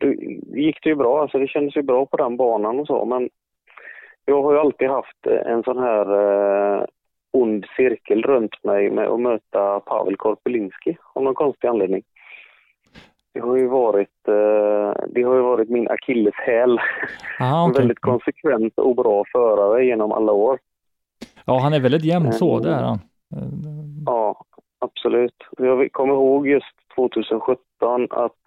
då 0.01 0.07
gick 0.55 0.83
det 0.83 0.89
ju 0.89 0.95
bra. 0.95 1.21
Alltså 1.21 1.39
det 1.39 1.47
kändes 1.47 1.75
ju 1.75 1.81
bra 1.81 2.05
på 2.05 2.17
den 2.17 2.37
banan 2.37 2.79
och 2.79 2.87
så. 2.87 3.05
Men 3.05 3.29
jag 4.25 4.43
har 4.43 4.53
ju 4.53 4.59
alltid 4.59 4.89
haft 4.89 5.25
en 5.45 5.63
sån 5.63 5.77
här 5.77 6.05
eh, 6.81 6.85
ond 7.31 7.65
cirkel 7.77 8.21
runt 8.23 8.63
mig 8.63 8.91
med 8.91 9.07
att 9.07 9.19
möta 9.19 9.79
Pavel 9.79 10.15
Korpelinski 10.15 10.97
av 11.13 11.23
någon 11.23 11.35
konstig 11.35 11.67
anledning. 11.67 12.03
Det 13.39 13.45
har 13.45 13.57
ju 13.57 13.67
varit, 13.67 14.27
eh, 14.27 15.03
det 15.07 15.23
har 15.23 15.35
ju 15.35 15.41
varit 15.41 15.69
min 15.69 15.87
akilleshäl. 15.87 16.79
En 17.39 17.69
okej. 17.69 17.81
väldigt 17.81 17.99
konsekvent 17.99 18.77
och 18.77 18.95
bra 18.95 19.23
förare 19.31 19.85
genom 19.85 20.11
alla 20.11 20.31
år. 20.31 20.59
Ja, 21.45 21.59
han 21.59 21.73
är 21.73 21.79
väldigt 21.79 22.05
jämn 22.05 22.33
så, 22.33 22.59
det 22.59 22.69
är 22.69 22.83
han. 22.83 22.99
Ja, 24.05 24.45
absolut. 24.79 25.35
Jag 25.57 25.91
kommer 25.91 26.13
ihåg 26.13 26.47
just 26.47 26.75
2017 26.95 28.07
att 28.09 28.41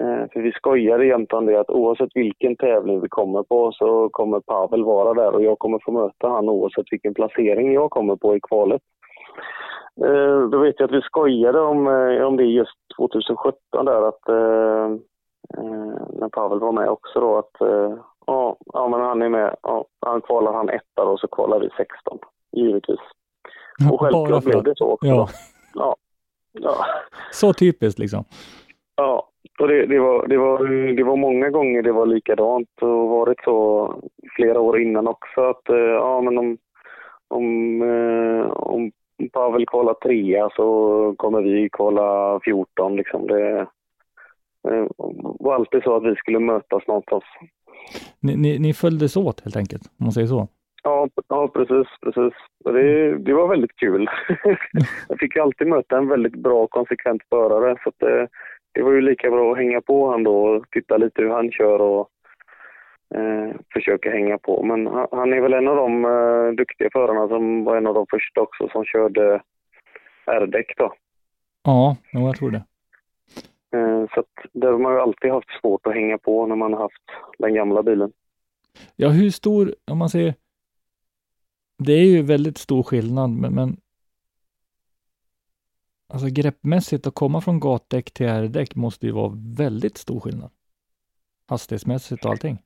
eh, 0.00 0.30
för 0.32 0.40
vi 0.40 0.52
skojade 0.52 1.06
jämt 1.06 1.32
om 1.32 1.46
det 1.46 1.60
att 1.60 1.70
oavsett 1.70 2.10
vilken 2.14 2.56
tävling 2.56 3.00
vi 3.00 3.08
kommer 3.08 3.42
på 3.42 3.72
så 3.72 4.08
kommer 4.08 4.40
Pavel 4.40 4.84
vara 4.84 5.14
där 5.14 5.34
och 5.34 5.42
jag 5.42 5.58
kommer 5.58 5.78
få 5.84 5.92
möta 5.92 6.28
han 6.28 6.48
oavsett 6.48 6.86
vilken 6.90 7.14
placering 7.14 7.72
jag 7.72 7.90
kommer 7.90 8.16
på 8.16 8.36
i 8.36 8.40
kvalet. 8.40 8.82
Eh, 10.00 10.48
Då 10.48 10.58
vet 10.58 10.80
jag 10.80 10.86
att 10.86 10.96
vi 10.96 11.02
skojade 11.02 11.60
om, 11.60 11.86
eh, 11.86 12.22
om 12.26 12.36
det 12.36 12.44
just 12.44 12.78
2017 12.96 13.84
där 13.84 14.08
att 14.08 14.28
eh, 14.28 14.96
när 16.20 16.28
Pavel 16.28 16.58
var 16.58 16.72
med 16.72 16.88
också 16.88 17.20
då 17.20 17.38
att 17.38 17.56
ja, 18.26 18.56
ja 18.72 18.88
men 18.88 19.00
han 19.00 19.22
är 19.22 19.28
med, 19.28 19.56
ja, 19.62 19.84
han 20.00 20.20
kvalar 20.20 20.52
han 20.52 20.68
etta 20.68 21.04
och 21.04 21.20
så 21.20 21.28
kvalar 21.28 21.60
vi 21.60 21.68
16 21.76 22.18
givetvis. 22.56 23.00
Och 23.90 23.98
Bara 23.98 24.10
självklart 24.10 24.44
blev 24.44 24.62
det 24.62 24.76
så 24.76 24.90
också. 24.90 25.06
Ja. 25.06 25.28
Ja. 25.74 25.96
Ja. 26.52 26.74
så 27.32 27.52
typiskt 27.52 27.98
liksom. 27.98 28.24
ja. 28.96 29.28
Och 29.60 29.68
det, 29.68 29.86
det, 29.86 29.98
var, 29.98 30.26
det, 30.26 30.36
var, 30.38 30.66
det 30.96 31.04
var 31.04 31.16
många 31.16 31.50
gånger 31.50 31.82
det 31.82 31.92
var 31.92 32.06
likadant 32.06 32.68
och 32.80 33.08
varit 33.08 33.40
så 33.44 33.88
flera 34.36 34.60
år 34.60 34.80
innan 34.80 35.08
också 35.08 35.40
att 35.40 35.62
ja 35.66 36.20
men 36.20 36.38
om, 36.38 36.58
om, 37.28 37.82
eh, 37.82 38.50
om 38.50 38.92
Pavel 39.32 39.66
kvalar 39.66 39.94
trea 39.94 40.50
så 40.56 41.14
kommer 41.18 41.42
vi 41.42 41.68
kvala 41.72 42.40
14 42.44 42.96
liksom. 42.96 43.26
Det 43.26 43.58
eh, 44.68 44.86
var 45.40 45.54
alltid 45.54 45.82
så 45.82 45.96
att 45.96 46.04
vi 46.04 46.14
skulle 46.14 46.38
mötas 46.38 46.86
någonstans. 46.86 47.24
Ni, 48.20 48.36
ni, 48.36 48.58
ni 48.58 48.74
följdes 48.74 49.16
åt 49.16 49.40
helt 49.40 49.56
enkelt, 49.56 49.82
om 49.82 50.04
man 50.04 50.12
säger 50.12 50.26
så. 50.26 50.48
Ja, 50.82 51.08
ja 51.28 51.48
precis, 51.48 51.86
precis. 52.02 52.34
Det, 52.64 53.18
det 53.18 53.32
var 53.32 53.48
väldigt 53.48 53.76
kul. 53.76 54.08
jag 55.08 55.18
fick 55.18 55.36
alltid 55.36 55.66
möta 55.66 55.98
en 55.98 56.08
väldigt 56.08 56.36
bra 56.36 56.66
konsekvent 56.66 57.22
förare 57.30 57.76
så 57.84 57.92
det, 57.98 58.28
det 58.72 58.82
var 58.82 58.92
ju 58.92 59.00
lika 59.00 59.30
bra 59.30 59.52
att 59.52 59.58
hänga 59.58 59.80
på 59.80 60.10
han 60.10 60.22
då 60.22 60.36
och 60.36 60.64
titta 60.70 60.96
lite 60.96 61.22
hur 61.22 61.30
han 61.30 61.52
kör 61.52 61.80
och 61.80 62.08
eh, 63.14 63.56
försöka 63.72 64.10
hänga 64.10 64.38
på. 64.38 64.62
Men 64.62 64.86
han, 64.86 65.06
han 65.12 65.32
är 65.32 65.40
väl 65.40 65.52
en 65.52 65.68
av 65.68 65.76
de 65.76 66.04
eh, 66.04 66.56
duktiga 66.56 66.88
förarna 66.92 67.28
som 67.28 67.64
var 67.64 67.76
en 67.76 67.86
av 67.86 67.94
de 67.94 68.06
första 68.10 68.40
också 68.40 68.68
som 68.68 68.84
körde 68.84 69.42
R-däck 70.26 70.74
då. 70.76 70.94
Ja, 71.62 71.96
jo, 72.12 72.20
jag 72.20 72.36
tror 72.36 72.50
det. 72.50 72.64
Eh, 73.74 74.06
så 74.14 74.20
att 74.20 74.50
där 74.52 74.72
har 74.72 74.78
man 74.78 74.92
ju 74.92 75.00
alltid 75.00 75.30
haft 75.30 75.60
svårt 75.60 75.86
att 75.86 75.94
hänga 75.94 76.18
på 76.18 76.46
när 76.46 76.56
man 76.56 76.72
har 76.72 76.80
haft 76.80 77.02
den 77.38 77.54
gamla 77.54 77.82
bilen. 77.82 78.12
Ja, 78.96 79.08
hur 79.08 79.30
stor, 79.30 79.74
om 79.90 79.98
man 79.98 80.10
säger, 80.10 80.34
det 81.78 81.92
är 81.92 82.06
ju 82.06 82.22
väldigt 82.22 82.58
stor 82.58 82.82
skillnad, 82.82 83.30
men, 83.30 83.54
men 83.54 83.76
alltså 86.08 86.28
greppmässigt 86.30 87.06
att 87.06 87.14
komma 87.14 87.40
från 87.40 87.60
gatdäck 87.60 88.10
till 88.10 88.26
R-däck 88.26 88.74
måste 88.74 89.06
ju 89.06 89.12
vara 89.12 89.32
väldigt 89.58 89.96
stor 89.96 90.20
skillnad. 90.20 90.50
Hastighetsmässigt 91.48 92.24
och 92.24 92.30
allting. 92.30 92.58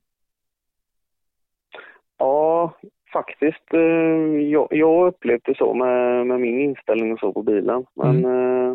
Ja, 2.67 2.89
faktiskt. 3.13 3.75
eh, 3.75 4.51
Jag, 4.51 4.69
jag 4.71 5.07
det 5.45 5.55
så 5.57 5.75
med, 5.75 6.27
med 6.27 6.41
min 6.41 6.61
inställning 6.61 7.13
och 7.13 7.19
så 7.19 7.33
på 7.33 7.43
bilen. 7.43 7.85
Men 7.97 8.25
eh, 8.25 8.71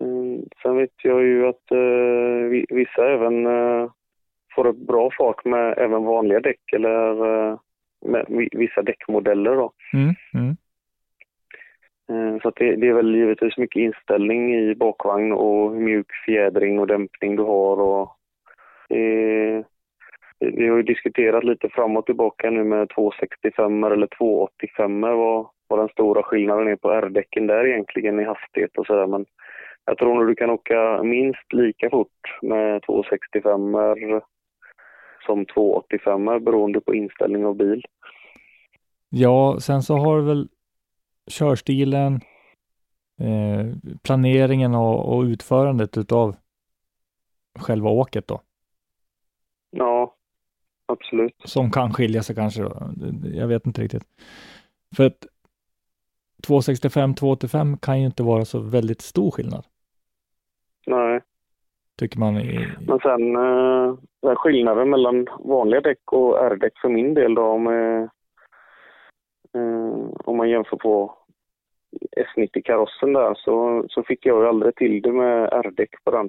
eh, 0.00 0.40
sen 0.62 0.76
vet 0.76 0.90
jag 1.02 1.22
ju 1.22 1.46
att 1.48 1.70
eh, 1.70 2.48
vi- 2.50 2.66
vissa 2.68 3.08
även 3.08 3.46
eh, 3.46 3.90
får 4.54 4.66
upp 4.66 4.76
bra 4.76 5.10
fart 5.18 5.44
med 5.44 5.74
även 5.78 6.04
vanliga 6.04 6.40
däck 6.40 6.72
eller 6.72 7.10
eh, 7.50 7.58
med 8.06 8.24
vi- 8.28 8.48
vissa 8.52 8.82
däckmodeller. 8.82 9.56
Då. 9.56 9.72
Mm, 9.94 10.14
mm. 10.34 10.56
Eh, 12.08 12.40
Så 12.42 12.50
det, 12.50 12.76
det 12.76 12.88
är 12.88 12.92
väl 12.92 13.14
givetvis 13.14 13.58
mycket 13.58 13.80
inställning 13.80 14.54
i 14.54 14.74
bakvagn 14.74 15.32
och 15.32 15.72
hur 15.72 15.80
mjuk 15.80 16.06
fjädring 16.26 16.78
och 16.78 16.86
dämpning 16.86 17.36
du 17.36 17.42
har. 17.42 17.80
Och 17.80 18.08
det, 18.88 19.64
vi 20.38 20.68
har 20.68 20.76
ju 20.76 20.82
diskuterat 20.82 21.44
lite 21.44 21.68
fram 21.68 21.96
och 21.96 22.06
tillbaka 22.06 22.50
nu 22.50 22.64
med 22.64 22.88
265 22.88 23.84
eller 23.84 24.08
285 24.18 25.00
vad, 25.00 25.46
vad 25.68 25.78
den 25.78 25.88
stora 25.88 26.22
skillnaden 26.22 26.68
är 26.68 26.76
på 26.76 26.90
R-däcken 26.90 27.46
där 27.46 27.66
egentligen 27.66 28.20
i 28.20 28.24
hastighet 28.24 28.78
och 28.78 28.86
sådär. 28.86 29.06
Men 29.06 29.26
jag 29.84 29.98
tror 29.98 30.14
nog 30.14 30.26
du 30.26 30.34
kan 30.34 30.50
åka 30.50 31.02
minst 31.02 31.52
lika 31.52 31.90
fort 31.90 32.38
med 32.42 32.82
265 32.82 33.76
som 35.26 35.46
285 35.46 36.24
beroende 36.24 36.80
på 36.80 36.94
inställning 36.94 37.46
av 37.46 37.56
bil. 37.56 37.84
Ja, 39.08 39.56
sen 39.60 39.82
så 39.82 39.96
har 39.96 40.16
du 40.16 40.24
väl 40.24 40.48
körstilen, 41.30 42.14
eh, 43.20 43.92
planeringen 44.04 44.74
och, 44.74 45.16
och 45.16 45.22
utförandet 45.22 45.96
utav 45.96 46.36
själva 47.58 47.90
åket 47.90 48.28
då, 48.28 48.40
Ja, 49.70 50.15
absolut. 50.86 51.34
som 51.44 51.70
kan 51.70 51.92
skilja 51.92 52.22
sig 52.22 52.36
kanske. 52.36 52.62
Då. 52.62 52.90
Jag 53.34 53.46
vet 53.48 53.66
inte 53.66 53.82
riktigt. 53.82 54.04
För 54.96 55.06
att 55.06 55.26
265, 56.46 57.14
285 57.14 57.76
kan 57.76 58.00
ju 58.00 58.06
inte 58.06 58.22
vara 58.22 58.44
så 58.44 58.58
väldigt 58.58 59.00
stor 59.00 59.30
skillnad, 59.30 59.64
Nej. 60.86 61.20
tycker 61.98 62.18
man. 62.18 62.36
I, 62.36 62.68
Men 62.86 62.98
sen 62.98 63.36
eh, 63.36 63.94
den 64.22 64.36
skillnaden 64.36 64.90
mellan 64.90 65.26
vanliga 65.44 65.80
däck 65.80 66.12
och 66.12 66.44
R-däck 66.44 66.78
för 66.78 66.88
min 66.88 67.14
del 67.14 67.34
då 67.34 67.42
om, 67.42 67.66
eh, 67.66 68.02
eh, 69.60 70.10
om 70.24 70.36
man 70.36 70.50
jämför 70.50 70.76
på 70.76 71.18
S90-karossen 72.16 73.12
där 73.12 73.34
så, 73.34 73.84
så 73.88 74.02
fick 74.02 74.26
jag 74.26 74.42
ju 74.42 74.48
aldrig 74.48 74.74
till 74.76 75.02
det 75.02 75.12
med 75.12 75.48
R-däck 75.52 75.90
på 76.04 76.10
den. 76.10 76.28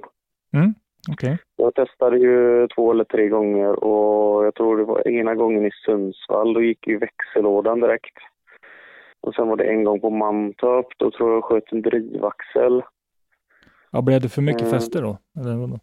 mm, 0.53 0.74
okej. 1.12 1.38
Jag 1.56 1.76
testade 1.76 2.18
ju 2.18 2.68
två 2.68 2.91
eller 2.91 3.04
tre 3.04 3.28
gånger 3.28 3.84
och 3.84 4.45
jag 4.45 4.56
tror 4.56 4.78
det 4.78 4.84
var 4.84 5.08
ena 5.08 5.36
gången 5.36 5.66
i 5.66 5.72
Sundsvall, 5.86 6.54
då 6.54 6.62
gick 6.62 6.88
ju 6.88 6.98
växellådan 6.98 7.80
direkt. 7.80 8.18
Och 9.22 9.36
sen 9.36 9.48
var 9.48 9.56
det 9.56 9.64
en 9.64 9.84
gång 9.84 10.00
på 10.00 10.10
Mantorp, 10.10 10.88
då 10.98 11.12
tror 11.12 11.30
jag 11.30 11.38
jag 11.38 11.43
sköt 11.43 11.72
en 11.72 11.82
drivaxel. 11.82 12.84
Ja, 13.91 14.02
blev 14.02 14.22
det 14.22 14.30
för 14.30 14.41
mycket 14.41 14.62
Mm. 14.62 14.74
fäste 14.74 15.02
då? 15.02 15.18
Eller? 15.39 15.80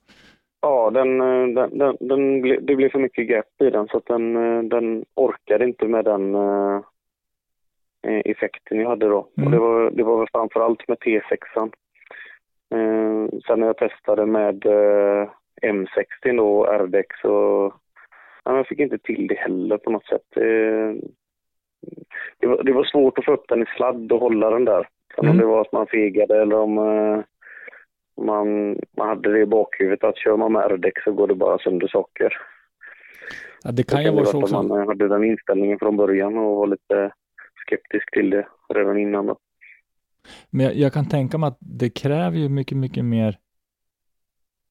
Ja, 0.61 0.91
den, 0.91 1.19
den, 1.55 1.79
den, 1.79 1.97
den 2.01 2.41
ble, 2.41 2.59
det 2.61 2.77
blev 2.77 2.89
för 2.91 2.99
mycket 2.99 3.29
gap 3.29 3.63
i 3.63 3.71
den 3.71 3.89
så 3.89 3.97
att 3.97 4.07
den, 4.07 4.35
den 4.69 5.05
orkade 5.15 5.65
inte 5.65 5.87
med 5.87 6.05
den 6.05 6.35
eh, 6.35 6.81
effekten 8.25 8.81
jag 8.81 8.89
hade 8.89 9.09
då. 9.09 9.29
Mm. 9.37 9.47
Och 9.47 9.51
det 9.53 9.59
var, 9.59 9.91
det 9.91 10.03
var 10.03 10.29
framförallt 10.33 10.89
med 10.89 10.99
T6. 10.99 11.71
Eh, 12.75 13.39
sen 13.47 13.61
när 13.61 13.67
jag 13.67 13.77
testade 13.77 14.27
med 14.27 14.67
eh, 14.67 15.29
M60 15.63 16.37
då, 16.37 16.65
RDX, 16.65 17.21
så 17.23 17.73
ja, 18.45 18.57
jag 18.57 18.67
fick 18.67 18.79
inte 18.79 18.99
till 18.99 19.27
det 19.27 19.35
heller 19.35 19.79
på 19.79 19.91
något 19.91 20.07
sätt. 20.07 20.37
Eh, 20.37 20.95
det, 22.39 22.47
var, 22.47 22.63
det 22.63 22.73
var 22.73 22.85
svårt 22.85 23.19
att 23.19 23.25
få 23.25 23.33
upp 23.33 23.49
den 23.49 23.63
i 23.63 23.67
sladd 23.77 24.13
och 24.13 24.21
hålla 24.21 24.51
den 24.51 24.65
där. 24.65 24.89
Mm. 25.19 25.31
om 25.31 25.39
det 25.39 25.47
var 25.47 25.61
att 25.61 25.73
man 25.73 25.87
fegade 25.87 26.43
eller 26.43 26.57
om 26.57 26.79
eh, 26.79 27.25
man, 28.25 28.79
man 28.97 29.09
hade 29.09 29.33
det 29.33 29.41
i 29.41 29.47
bakhuvudet 29.47 30.05
att 30.05 30.19
kör 30.19 30.37
man 30.37 30.53
med 30.53 30.71
RDX 30.71 31.05
så 31.05 31.13
går 31.13 31.29
det 31.29 31.35
bara 31.35 31.59
sönder 31.59 31.89
saker. 31.89 32.37
Ja, 33.65 33.71
det 33.73 33.83
kan 33.83 34.05
ju 34.05 34.11
vara 34.11 34.25
så 34.25 34.39
att 34.39 34.43
också. 34.43 34.63
Man 34.63 34.81
eh, 34.81 34.87
hade 34.87 35.09
den 35.09 35.25
inställningen 35.25 35.79
från 35.79 35.97
början 35.97 36.39
och 36.39 36.57
var 36.57 36.67
lite 36.67 37.13
skeptisk 37.67 38.11
till 38.11 38.31
det 38.31 38.47
redan 38.75 38.99
innan. 38.99 39.27
Då. 39.27 39.37
Men 40.51 40.67
jag, 40.67 40.77
jag 40.77 40.93
kan 40.93 41.09
tänka 41.09 41.39
mig 41.39 41.49
att 41.49 41.59
det 41.61 41.91
kräver 41.91 42.39
ju 42.39 42.49
mycket, 42.49 42.79
mycket 42.79 43.05
mer, 43.05 43.39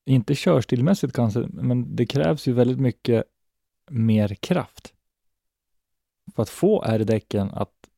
inte 0.06 0.36
körstilmässigt 0.36 1.14
kanske, 1.14 1.40
men 1.40 1.96
det 1.96 2.06
krävs 2.06 2.48
ju 2.48 2.54
väldigt 2.54 2.80
mycket 2.80 3.24
mer 3.90 4.28
kraft 4.28 4.94
för 6.36 6.44
att 6.44 6.50
få 6.50 6.84
R-däcken 6.84 7.50
att 7.52 7.90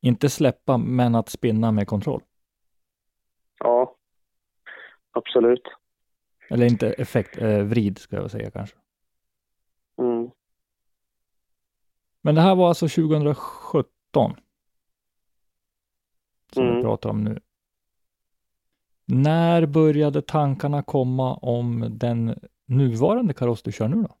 inte 0.00 0.30
släppa, 0.30 0.78
men 0.78 1.14
att 1.14 1.28
spinna 1.28 1.72
med 1.72 1.86
kontroll. 1.88 2.22
Ja, 3.58 3.96
absolut. 5.12 5.62
Eller 6.50 6.66
inte 6.66 6.92
effekt, 6.92 7.38
eh, 7.38 7.58
vrid 7.58 7.98
ska 7.98 8.16
jag 8.16 8.30
säga 8.30 8.50
kanske. 8.50 8.76
Mm. 9.98 10.30
Men 12.20 12.34
det 12.34 12.40
här 12.40 12.54
var 12.54 12.68
alltså 12.68 12.88
2017 12.88 14.36
som 16.52 16.64
vi 16.64 16.70
Mm. 16.70 16.82
pratar 16.82 17.10
om 17.10 17.24
nu. 17.24 17.38
När 19.08 19.66
började 19.66 20.22
tankarna 20.22 20.82
komma 20.82 21.34
om 21.34 21.86
den 21.90 22.34
nuvarande 22.66 23.34
kaross 23.34 23.62
du 23.62 23.72
kör 23.72 23.88
nu 23.88 24.02
då? 24.02 24.16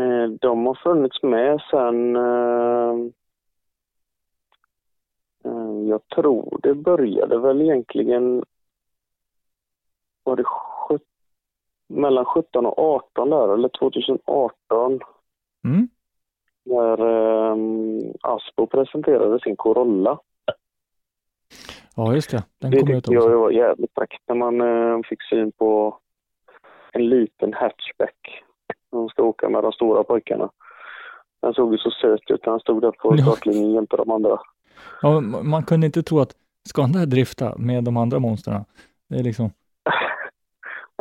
Eh, 0.00 0.28
de 0.40 0.66
har 0.66 0.74
funnits 0.74 1.22
med 1.22 1.60
sen... 1.70 2.16
Eh, 2.16 2.94
eh, 5.44 5.88
jag 5.88 6.08
tror 6.08 6.60
det 6.62 6.74
började 6.74 7.38
väl 7.38 7.60
egentligen... 7.62 8.44
Var 10.22 10.36
det 10.36 10.44
mellan 11.88 12.24
17 12.24 12.66
och 12.66 12.78
18 12.78 13.30
där, 13.30 13.54
eller 13.54 13.68
2018 13.68 15.00
Mm? 15.64 15.88
När 16.70 16.98
eh, 17.00 17.56
Aspo 18.20 18.66
presenterade 18.66 19.40
sin 19.40 19.56
Corolla. 19.56 20.18
Ja, 21.96 22.14
just 22.14 22.30
det. 22.30 22.42
Den 22.58 22.70
Det 22.70 22.78
kom 22.78 22.86
tyckte 22.86 23.14
jag 23.14 23.38
var 23.38 23.50
jävligt 23.50 23.90
fräckt 23.94 24.22
när 24.28 24.34
man 24.34 24.60
eh, 24.60 25.00
fick 25.08 25.22
syn 25.22 25.52
på 25.52 25.98
en 26.92 27.08
liten 27.08 27.52
hatchback. 27.52 28.42
De 28.90 29.08
ska 29.08 29.22
åka 29.22 29.48
med 29.48 29.62
de 29.62 29.72
stora 29.72 30.04
pojkarna. 30.04 30.50
Den 31.42 31.54
såg 31.54 31.72
ju 31.72 31.78
så 31.78 31.90
söt 31.90 32.30
ut 32.30 32.46
när 32.46 32.50
han 32.50 32.60
stod 32.60 32.82
där 32.82 32.90
på 32.90 33.16
startlinjen 33.16 33.72
jämte 33.72 33.96
de 33.96 34.10
andra. 34.10 34.38
Ja, 35.02 35.20
man 35.20 35.62
kunde 35.62 35.86
inte 35.86 36.02
tro 36.02 36.20
att 36.20 36.34
ska 36.68 36.82
han 36.82 36.92
där 36.92 37.06
drifta 37.06 37.54
med 37.58 37.84
de 37.84 37.96
andra 37.96 38.18
monstren? 38.18 38.64
Det 39.08 39.18
är 39.18 39.22
liksom, 39.22 39.50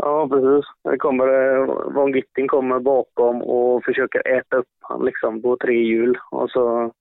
Ja, 0.02 0.28
precis. 0.32 0.66
Det 0.84 0.98
kommer, 0.98 1.28
eh, 1.28 1.94
Von 1.94 2.14
Gitting 2.14 2.48
kommer 2.48 2.80
bakom 2.80 3.42
och 3.42 3.84
försöker 3.84 4.28
äta 4.28 4.58
upp 4.58 4.68
han 4.82 5.06
liksom 5.06 5.42
på 5.42 5.58
tre 5.58 5.74
hjul. 5.84 6.18
Och 6.32 6.50
så... 6.52 6.92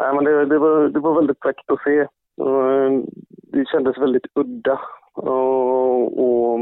Nej, 0.00 0.14
men 0.14 0.24
det, 0.24 0.44
det, 0.44 0.58
var, 0.58 0.88
det 0.88 1.00
var 1.00 1.14
väldigt 1.14 1.38
fräckt 1.42 1.70
att 1.70 1.82
se. 1.82 1.98
Eh, 2.40 3.00
Det 3.42 3.68
kändes 3.68 3.98
väldigt 3.98 4.26
udda 4.34 4.80
och, 5.14 6.24
och 6.24 6.60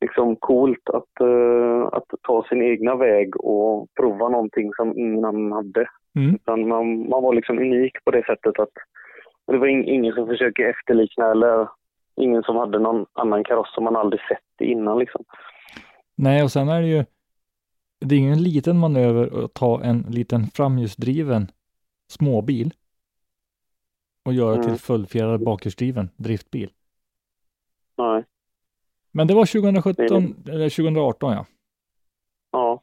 liksom 0.00 0.36
coolt 0.36 0.88
att, 0.88 1.20
eh, 1.20 1.86
att 1.92 2.04
ta 2.22 2.44
sin 2.48 2.62
egna 2.62 2.94
väg 2.96 3.36
och 3.36 3.88
prova 4.00 4.28
någonting 4.28 4.72
som 4.74 4.98
ingen 4.98 5.24
annan 5.24 5.52
hade. 5.52 5.88
mm. 6.16 6.34
Utan 6.34 6.68
man, 6.68 7.08
man 7.08 7.22
var 7.22 7.34
liksom 7.34 7.58
unik 7.58 8.04
på 8.04 8.10
det 8.10 8.24
sättet 8.26 8.58
att 8.58 8.72
det 9.46 9.58
var 9.58 9.66
ing, 9.66 9.84
ingen 9.84 10.14
som 10.14 10.26
försöker 10.26 10.68
efterlikna 10.68 11.30
eller 11.30 11.68
ingen 12.16 12.42
som 12.42 12.56
hade 12.56 12.78
någon 12.78 13.06
annan 13.12 13.44
kaross 13.44 13.74
som 13.74 13.84
man 13.84 13.96
aldrig 13.96 14.20
sett 14.20 14.60
innan 14.68 14.98
liksom. 14.98 15.24
Nej, 16.14 16.42
och 16.42 16.52
sen 16.52 16.68
är 16.68 16.80
det 16.82 16.88
ju, 16.88 17.04
det 18.00 18.14
är 18.14 18.18
ingen 18.18 18.42
liten 18.42 18.78
manöver 18.78 19.44
att 19.44 19.54
ta 19.54 19.82
en 19.82 20.00
liten 20.00 20.46
framhjulsdriven 20.46 21.50
småbil 22.08 22.74
och 24.24 24.32
göra 24.32 24.54
Mm. 24.54 24.66
till 24.66 24.78
fullfjädrad 24.78 25.44
bakhjulsdriven 25.44 26.10
driftbil. 26.16 26.70
Nej. 27.98 28.24
Men 29.10 29.26
det 29.26 29.34
var 29.34 29.46
2017, 29.46 30.34
Det 30.44 30.52
eller 30.52 30.70
2018 30.70 31.32
ja. 31.32 31.46
Ja. 32.50 32.82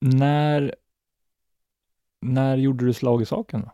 När, 0.00 0.74
när 2.20 2.56
gjorde 2.56 2.86
du 2.86 2.92
slag 2.92 3.22
i 3.22 3.24
saken 3.26 3.60
då? 3.60 3.70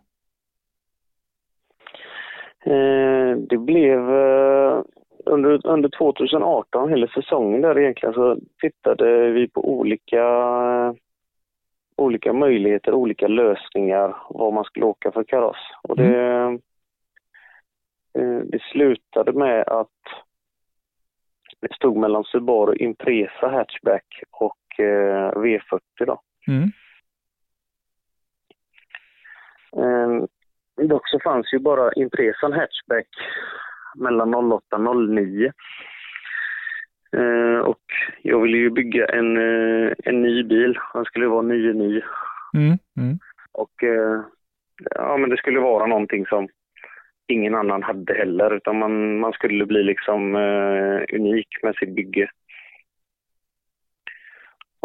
Eh, 2.67 3.37
det 3.37 3.59
blev 3.59 4.11
eh, 4.11 4.83
under, 5.27 5.67
under 5.67 5.89
2018, 5.99 6.89
hela 6.89 7.07
säsongen 7.09 7.62
där 7.62 7.79
egentligen, 7.79 8.14
så 8.14 8.39
tittade 8.61 9.31
vi 9.31 9.49
på 9.49 9.71
olika, 9.79 10.25
olika 11.97 12.33
möjligheter, 12.33 12.93
olika 12.93 13.29
lösningar 13.29 14.17
vad 14.29 14.53
man 14.53 14.64
skulle 14.64 14.87
åka 14.87 15.12
för 15.12 15.25
kaross. 15.25 15.71
Och 15.83 15.97
det, 15.97 16.43
eh, 18.19 18.39
det 18.45 18.62
slutade 18.73 19.33
med 19.33 19.69
att 19.69 19.89
det 21.61 21.75
stod 21.75 21.97
mellan 21.97 22.25
Subaru 22.25 22.77
Impresa 22.77 23.49
hatchback 23.49 24.23
och 24.31 24.81
eh, 24.81 25.31
V40 25.33 25.81
då. 25.99 26.21
Mm. 26.49 26.71
Dock 30.77 31.09
så 31.09 31.20
fanns 31.20 31.53
ju 31.53 31.59
bara 31.59 31.93
Impresan 31.93 32.53
hatchback 32.53 33.07
mellan 33.95 34.35
08 34.35 34.77
och 34.77 34.97
09. 35.09 35.53
Eh, 37.16 37.59
och 37.59 37.83
jag 38.22 38.41
ville 38.41 38.57
ju 38.57 38.70
bygga 38.70 39.07
en, 39.07 39.37
eh, 39.37 39.93
en 40.05 40.22
ny 40.22 40.43
bil. 40.43 40.79
Den 40.95 41.05
skulle 41.05 41.27
vara 41.27 41.43
99. 41.43 42.03
Mm. 42.55 42.79
Mm. 42.97 43.18
Och 43.53 43.83
eh, 43.85 44.20
ja, 44.95 45.16
men 45.16 45.31
det 45.31 45.37
skulle 45.37 45.61
vara 45.61 45.87
någonting 45.87 46.27
som 46.27 46.49
ingen 47.27 47.55
annan 47.55 47.83
hade 47.83 48.14
heller. 48.14 48.57
Utan 48.57 48.79
man, 48.79 49.18
man 49.18 49.33
skulle 49.33 49.66
bli 49.66 49.83
liksom 49.83 50.37
eh, 50.37 51.16
unik 51.16 51.49
med 51.62 51.77
sitt 51.77 51.95
bygge. 51.95 52.31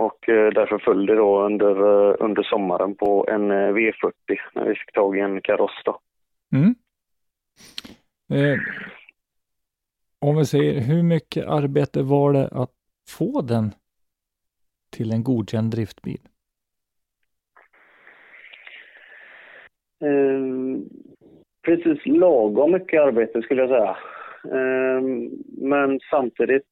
Och 0.01 0.29
eh, 0.29 0.51
därför 0.53 0.77
föll 0.77 1.05
det 1.05 1.15
då 1.15 1.45
under, 1.45 1.75
eh, 1.75 2.15
under 2.19 2.43
sommaren 2.43 2.95
på 2.95 3.25
en 3.29 3.51
eh, 3.51 3.73
V40 3.73 4.13
när 4.53 4.65
vi 4.65 4.75
fick 4.75 4.93
tag 4.93 5.17
i 5.17 5.19
en 5.19 5.41
kaross 5.41 5.81
då. 5.85 5.99
Mm. 6.53 6.75
Eh, 8.33 8.59
om 10.19 10.37
vi 10.37 10.45
säger, 10.45 10.81
hur 10.81 11.03
mycket 11.03 11.47
arbete 11.47 12.03
var 12.03 12.33
det 12.33 12.47
att 12.47 12.71
få 13.09 13.41
den 13.41 13.71
till 14.91 15.11
en 15.11 15.23
godkänd 15.23 15.71
driftbil? 15.71 16.21
Eh, 20.03 20.41
precis 21.65 22.05
lagom 22.05 22.71
mycket 22.71 23.01
arbete 23.01 23.41
skulle 23.41 23.61
jag 23.61 23.69
säga. 23.69 23.97
Eh, 24.57 25.01
men 25.57 25.99
samtidigt 26.09 26.69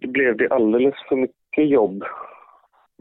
blev 0.00 0.36
det 0.36 0.48
alldeles 0.48 0.94
för 1.08 1.16
mycket 1.16 1.68
jobb 1.70 2.04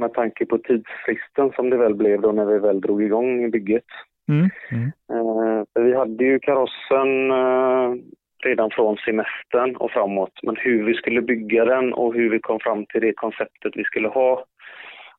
med 0.01 0.13
tanke 0.13 0.45
på 0.45 0.57
tidsfristen 0.57 1.51
som 1.55 1.69
det 1.69 1.77
väl 1.77 1.95
blev 1.95 2.21
då 2.21 2.31
när 2.31 2.45
vi 2.45 2.59
väl 2.59 2.81
drog 2.81 3.03
igång 3.03 3.51
bygget. 3.51 3.91
Mm. 4.29 4.49
Mm. 4.71 4.91
Eh, 5.13 5.83
vi 5.83 5.95
hade 5.95 6.23
ju 6.23 6.39
karossen 6.39 7.31
eh, 7.31 7.95
redan 8.43 8.69
från 8.71 8.97
semestern 8.97 9.75
och 9.75 9.91
framåt. 9.91 10.33
Men 10.43 10.55
hur 10.55 10.83
vi 10.83 10.93
skulle 10.93 11.21
bygga 11.21 11.65
den 11.65 11.93
och 11.93 12.13
hur 12.13 12.29
vi 12.29 12.39
kom 12.39 12.59
fram 12.59 12.85
till 12.85 13.01
det 13.01 13.13
konceptet 13.13 13.71
vi 13.75 13.83
skulle 13.83 14.07
ha 14.07 14.45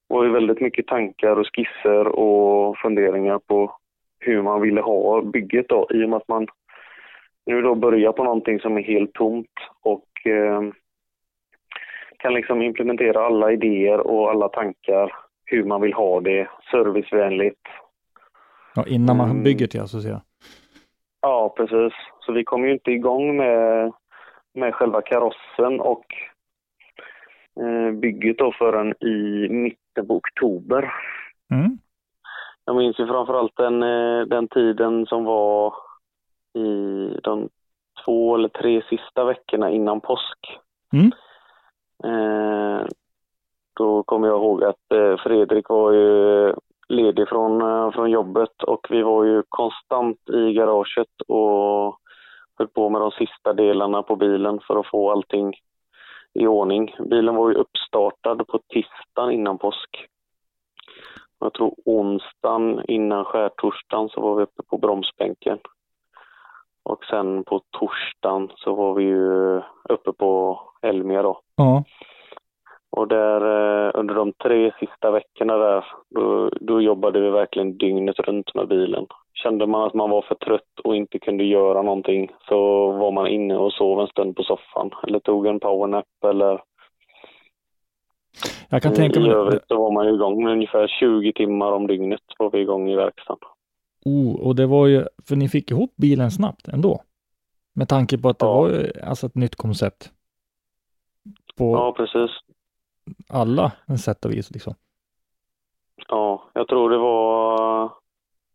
var 0.09 0.25
ju 0.25 0.31
väldigt 0.31 0.61
mycket 0.61 0.87
tankar 0.87 1.37
och 1.37 1.47
skisser 1.47 2.07
och 2.09 2.79
funderingar 2.79 3.39
på 3.39 3.77
hur 4.21 4.43
man 4.43 4.61
ville 4.61 4.81
ha 4.81 5.23
bygget 5.23 5.69
då 5.69 5.87
i 5.91 6.05
och 6.05 6.09
med 6.09 6.17
att 6.17 6.29
man 6.29 6.47
nu 7.47 7.63
då 7.63 7.75
börjar 7.75 8.13
på 8.13 8.25
någonting 8.25 8.61
som 8.61 8.77
är 8.77 8.83
helt 8.83 9.13
tomt 9.13 9.55
och 9.83 10.27
eh, 10.27 10.63
kan 12.23 12.35
liksom 12.35 12.63
implementera 12.63 13.27
alla 13.27 13.53
idéer 13.53 13.99
och 14.01 14.31
alla 14.31 14.49
tankar 14.49 15.13
hur 15.45 15.65
man 15.65 15.81
vill 15.81 15.93
ha 15.93 16.21
det 16.21 16.49
servicevänligt 16.71 17.61
Ja, 18.75 18.85
innan 18.87 19.17
man 19.17 19.31
Mm. 19.31 19.43
bygger 19.43 19.67
till 19.67 19.81
alltså, 19.81 19.93
så 19.95 19.99
att 19.99 20.05
säga. 20.05 20.23
Ja, 21.21 21.55
precis. 21.57 21.93
Så 22.21 22.33
vi 22.33 22.45
kom 22.45 22.65
ju 22.65 22.73
inte 22.73 22.91
igång 22.91 23.37
med, 23.37 23.93
med 24.55 24.75
själva 24.75 25.03
karossen 25.03 25.81
och 25.81 26.05
eh, 27.61 27.93
bygget 27.93 28.39
då 28.39 28.53
förrän 28.53 28.95
i 29.01 29.49
mitten 29.49 30.07
på 30.07 30.15
oktober. 30.15 30.93
Mm. 31.51 31.79
Jag 32.65 32.77
minns 32.77 32.99
ju 33.01 33.07
framförallt 33.07 33.57
den, 33.57 33.83
eh, 33.83 34.21
den 34.27 34.49
tiden 34.49 35.07
som 35.07 35.25
var 35.25 35.75
i 36.55 37.09
de 37.23 37.49
två 38.05 38.35
eller 38.35 38.49
tre 38.49 38.83
sista 38.91 39.25
veckorna 39.25 39.71
innan 39.71 40.01
påsk. 40.01 40.59
Mm. 40.93 41.11
Eh, 42.05 42.87
då 43.77 44.03
kommer 44.03 44.29
jag 44.29 44.37
ihåg 44.37 44.65
att 44.65 44.93
eh, 44.95 45.17
Fredrik 45.17 45.69
var 45.69 45.93
ju 45.93 46.55
ledig 46.89 47.29
från, 47.29 47.63
eh, 47.63 47.91
från 47.91 48.11
jobbet 48.11 48.63
och 48.63 48.87
vi 48.91 49.03
var 49.03 49.25
ju 49.25 49.43
konstant 49.49 50.19
i 50.29 50.53
garaget 50.53 51.21
och 51.29 51.99
höll 52.59 52.69
på 52.75 52.89
med 52.89 53.01
de 53.01 53.11
sista 53.11 53.53
delarna 53.53 54.03
på 54.03 54.17
bilen 54.17 54.61
för 54.67 54.81
att 54.81 54.87
få 54.87 55.11
allting 55.11 55.55
i 56.35 56.47
ordning. 56.47 56.97
Bilen 57.11 57.35
var 57.35 57.51
ju 57.51 57.55
uppstartad 57.55 58.47
på 58.47 58.61
tisdagen 58.69 59.33
innan 59.33 59.59
påsk. 59.59 60.07
Jag 61.39 61.53
tror 61.53 61.75
onsdagen 61.85 62.81
innan 62.89 63.25
skärtorsdagen 63.25 64.09
så 64.09 64.21
var 64.21 64.37
vi 64.37 64.43
uppe 64.43 64.63
på 64.63 64.79
bromsbänken. 64.79 65.59
Och 66.85 67.05
sen 67.05 67.45
på 67.45 67.61
torsdagen 67.71 68.51
så 68.57 68.75
var 68.75 68.95
vi 68.95 69.05
ju 69.05 69.57
uppe 69.89 70.13
på 70.13 70.61
Elmia 70.83 71.23
då. 71.23 71.41
Ja. 71.57 71.85
Och 72.97 73.09
där 73.09 73.41
eh, 73.41 73.91
under 73.95 74.15
de 74.15 74.33
tre 74.33 74.73
sista 74.81 75.11
veckorna 75.11 75.57
där, 75.57 75.85
då, 76.11 76.51
då 76.61 76.81
jobbade 76.81 77.21
vi 77.21 77.31
verkligen 77.31 77.79
dygnet 77.79 78.19
runt 78.19 78.55
med 78.55 78.69
bilen. 78.69 79.07
Kände 79.35 79.67
man 79.67 79.83
att 79.83 79.95
man 79.95 80.11
var 80.11 80.23
för 80.23 80.35
trött 80.35 80.81
och 80.85 80.97
inte 80.97 81.19
kunde 81.19 81.45
göra 81.45 81.83
någonting 81.83 82.31
så 82.49 82.91
var 82.93 83.13
man 83.13 83.27
inne 83.27 83.57
och 83.57 83.73
sov 83.73 84.01
en 84.01 84.07
stund 84.07 84.37
på 84.37 84.43
soffan 84.43 84.91
eller 85.07 85.19
tog 85.19 85.47
en 85.47 85.61
powernap 85.61 86.05
eller 86.25 86.63
Jag 88.71 88.83
kan 88.83 88.95
tänka 88.95 89.21
i 89.21 89.23
mig... 89.23 89.33
övrigt 89.33 89.67
så 89.69 89.77
var 89.77 89.91
man 89.91 90.07
ju 90.07 90.15
igång 90.15 90.45
med 90.45 90.53
ungefär 90.53 90.87
20 90.87 91.33
timmar 91.33 91.73
om 91.73 91.87
dygnet 91.87 92.21
var 92.39 92.51
vi 92.51 92.59
igång 92.59 92.91
i 92.91 92.97
verkstaden. 92.97 93.49
Oh, 94.05 94.35
och 94.41 94.57
det 94.57 94.67
var 94.67 94.87
ju, 94.87 95.05
för 95.29 95.37
ni 95.37 95.49
fick 95.49 95.71
ihop 95.71 95.95
bilen 95.97 96.31
snabbt 96.31 96.69
ändå. 96.69 97.03
Med 97.75 97.89
tanke 97.89 98.19
på 98.19 98.29
att 98.29 98.39
det 98.39 98.47
Ja. 98.47 98.55
var 98.55 98.69
ju 98.69 98.93
alltså 99.03 99.27
ett 99.27 99.35
nytt 99.35 99.57
koncept. 99.57 100.13
På 101.57 101.75
Ja, 101.75 101.93
precis. 101.97 102.31
alla 103.29 103.73
sätt 104.05 104.25
och 104.25 104.33
vis 104.33 104.51
liksom. 104.51 104.75
Ja, 106.09 106.51
jag 106.53 106.69
tror 106.69 106.91
det 106.91 106.99
var, 106.99 107.93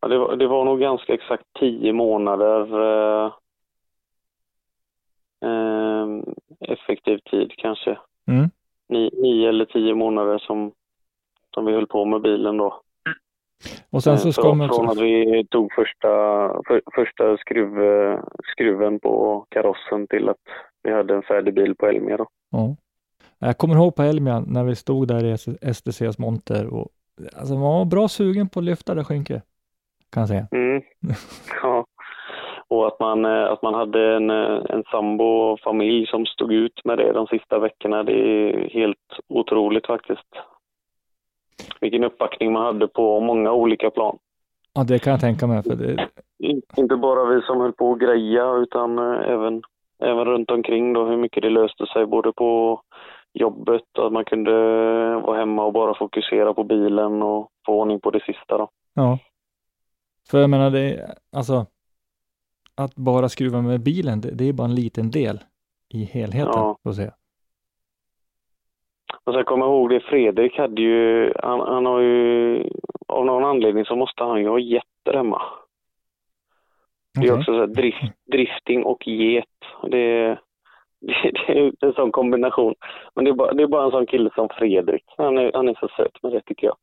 ja, 0.00 0.08
det 0.08 0.18
var, 0.18 0.36
det 0.36 0.46
var 0.46 0.64
nog 0.64 0.80
ganska 0.80 1.14
exakt 1.14 1.44
tio 1.60 1.92
månader 1.92 2.60
eh, 2.82 3.32
eh, 5.44 6.06
effektiv 6.60 7.18
tid 7.18 7.52
kanske. 7.56 7.98
Mm. 8.26 8.50
Ni, 8.88 9.10
nio 9.12 9.48
eller 9.48 9.64
tio 9.64 9.94
månader 9.94 10.38
som, 10.38 10.72
som 11.54 11.64
vi 11.66 11.72
höll 11.72 11.86
på 11.86 12.04
med 12.04 12.20
bilen 12.22 12.56
då. 12.56 12.82
Och 13.90 14.02
sen 14.02 14.12
Eh, 14.12 14.18
så 14.18 14.32
ska 14.32 14.42
från, 14.42 14.58
man 14.58 14.68
från 14.68 14.86
också... 14.86 15.00
att 15.00 15.06
vi 15.06 15.46
tog 15.50 15.72
första, 15.72 16.08
för, 16.66 16.82
första 16.94 17.36
skruv, 17.36 17.82
eh, 17.82 18.20
skruven 18.52 19.00
på 19.00 19.46
karossen 19.48 20.06
till 20.06 20.28
att 20.28 20.36
vi 20.82 20.92
hade 20.92 21.14
en 21.14 21.22
färdig 21.22 21.54
bil 21.54 21.74
på 21.74 21.86
Elmia 21.86 22.16
då. 22.16 22.26
Ja. 22.50 22.76
Jag 23.38 23.58
kommer 23.58 23.74
ihåg 23.74 23.94
på 23.94 24.02
Elmia 24.02 24.40
när 24.40 24.64
vi 24.64 24.74
stod 24.74 25.08
där 25.08 25.24
i 25.24 25.36
STCs 25.74 26.18
monter 26.18 26.74
och 26.74 26.88
alltså 27.36 27.54
man 27.54 27.78
var 27.78 27.84
bra 27.84 28.08
sugen 28.08 28.48
på 28.48 28.58
att 28.58 28.64
lyfta 28.64 28.94
det 28.94 29.04
skynket. 29.04 29.42
Kan 30.12 30.20
jag 30.20 30.28
säga. 30.28 30.48
Mm. 30.52 30.82
ja. 31.62 31.86
Och 32.68 32.86
att 32.86 33.00
man, 33.00 33.24
eh, 33.24 33.44
att 33.44 33.62
man 33.62 33.74
hade 33.74 34.16
en, 34.16 34.30
en 34.30 34.84
sambo 34.90 35.24
och 35.24 35.60
familj 35.60 36.06
som 36.06 36.26
stod 36.26 36.52
ut 36.52 36.84
med 36.84 36.98
det 36.98 37.12
de 37.12 37.26
sista 37.26 37.58
veckorna, 37.58 38.02
det 38.02 38.12
är 38.12 38.68
helt 38.68 39.18
otroligt 39.28 39.86
faktiskt. 39.86 40.28
Vilken 41.80 42.04
uppbackning 42.04 42.52
man 42.52 42.64
hade 42.64 42.88
på 42.88 43.20
många 43.20 43.52
olika 43.52 43.90
plan. 43.90 44.18
Ja, 44.72 44.84
det 44.84 44.98
kan 44.98 45.10
jag 45.10 45.20
tänka 45.20 45.46
mig. 45.46 45.62
För 45.62 45.74
det, 45.76 46.08
In- 46.38 46.62
Inte 46.76 46.96
bara 46.96 47.24
vi 47.34 47.42
som 47.42 47.60
höll 47.60 47.72
på 47.72 47.92
att 47.92 47.98
greja 48.00 48.52
utan 48.52 48.98
eh, 48.98 49.30
även, 49.30 49.62
även 50.02 50.24
runt 50.24 50.50
omkring 50.50 50.92
då 50.92 51.04
hur 51.06 51.16
mycket 51.16 51.42
det 51.42 51.50
löste 51.50 51.86
sig 51.86 52.06
både 52.06 52.32
på 52.32 52.80
jobbet 53.32 53.82
att 53.98 54.12
man 54.12 54.24
kunde 54.24 54.52
vara 55.20 55.38
hemma 55.38 55.64
och 55.64 55.72
bara 55.72 55.94
fokusera 55.94 56.54
på 56.54 56.64
bilen 56.64 57.22
och 57.22 57.48
få 57.66 57.72
ordning 57.80 58.00
på 58.00 58.10
det 58.10 58.20
sista 58.24 58.58
då. 58.58 58.68
ja. 58.94 59.18
För 60.30 60.40
jag 60.40 60.50
menar, 60.50 60.70
det 60.70 61.16
alltså 61.32 61.66
att 62.74 62.94
bara 62.94 63.28
skruva 63.28 63.62
med 63.62 63.80
bilen, 63.80 64.20
det, 64.20 64.30
det 64.30 64.48
är 64.48 64.52
bara 64.52 64.64
en 64.64 64.74
liten 64.74 65.10
del 65.10 65.40
i 65.88 66.04
helheten. 66.04 66.52
Ja. 66.54 66.78
Så 66.82 66.88
att 66.88 66.96
säga. 66.96 67.12
Och 69.28 69.34
sen 69.34 69.44
kommer 69.44 69.66
jag 69.66 69.74
ihåg 69.74 69.90
det, 69.90 70.00
Fredrik 70.00 70.58
hade 70.58 70.82
ju, 70.82 71.32
han, 71.42 71.60
han 71.60 71.86
har 71.86 72.00
ju, 72.00 72.64
av 73.06 73.24
någon 73.24 73.44
anledning 73.44 73.84
så 73.84 73.96
måste 73.96 74.24
han 74.24 74.40
ju 74.40 74.48
ha 74.48 74.58
getter 74.58 75.12
hemma. 75.12 75.42
Det 77.20 77.26
är 77.26 77.34
också 77.34 77.52
så 77.52 77.58
här 77.58 77.66
drift, 77.66 78.12
drifting 78.32 78.84
och 78.84 79.06
get. 79.06 79.44
Det, 79.90 80.28
det, 81.00 81.32
det 81.46 81.52
är 81.52 81.86
en 81.86 81.92
sån 81.92 82.12
kombination. 82.12 82.74
Men 83.14 83.24
det 83.24 83.30
är, 83.30 83.34
bara, 83.34 83.52
det 83.52 83.62
är 83.62 83.66
bara 83.66 83.84
en 83.84 83.90
sån 83.90 84.06
kille 84.06 84.30
som 84.34 84.48
Fredrik. 84.48 85.04
Han 85.16 85.38
är, 85.38 85.52
han 85.54 85.68
är 85.68 85.74
så 85.80 85.88
söt 85.88 86.22
med 86.22 86.32
det 86.32 86.40
tycker 86.40 86.66
jag. 86.66 86.76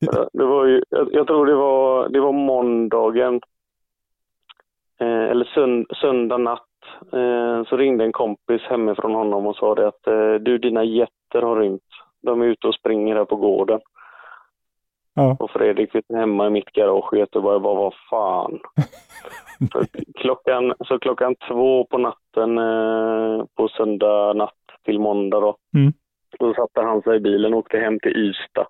det 0.32 0.44
var 0.44 0.64
ju, 0.66 0.82
jag, 0.88 1.08
jag 1.12 1.26
tror 1.26 1.46
det 1.46 1.54
var, 1.54 2.08
det 2.08 2.20
var 2.20 2.32
måndagen, 2.32 3.40
eh, 5.00 5.24
eller 5.30 5.44
sönd, 5.44 5.86
söndag 6.00 6.38
natt, 6.38 6.68
eh, 7.12 7.64
så 7.64 7.76
ringde 7.76 8.04
en 8.04 8.12
kompis 8.12 8.62
hemifrån 8.62 9.14
honom 9.14 9.46
och 9.46 9.56
sa 9.56 9.74
det 9.74 9.88
att 9.88 10.06
eh, 10.06 10.34
du, 10.34 10.58
dina 10.58 10.84
getter 10.84 11.42
har 11.42 11.56
rymt. 11.56 11.82
De 12.22 12.42
är 12.42 12.46
ute 12.46 12.66
och 12.66 12.74
springer 12.74 13.16
här 13.16 13.24
på 13.24 13.36
gården. 13.36 13.80
Ja. 15.14 15.36
Och 15.40 15.50
Fredrik 15.50 15.92
sitter 15.92 16.16
hemma 16.16 16.46
i 16.46 16.50
mitt 16.50 16.72
garage 16.72 17.14
i 17.14 17.18
Göteborg 17.18 17.56
och 17.56 17.62
bara, 17.62 17.74
vad 17.74 17.94
fan. 18.10 18.60
så, 19.72 19.84
klockan, 20.14 20.74
så 20.86 20.98
klockan 20.98 21.34
två 21.48 21.84
på 21.84 21.98
natten 21.98 22.58
eh, 22.58 23.44
på 23.56 23.68
söndag 23.68 24.32
natt 24.36 24.52
till 24.84 24.98
måndag 24.98 25.40
då. 25.40 25.56
Mm. 25.74 25.92
Då 26.38 26.54
satte 26.54 26.80
han 26.80 27.02
sig 27.02 27.16
i 27.16 27.20
bilen 27.20 27.52
och 27.54 27.58
åkte 27.58 27.78
hem 27.78 28.00
till 28.00 28.16
Ystad. 28.16 28.66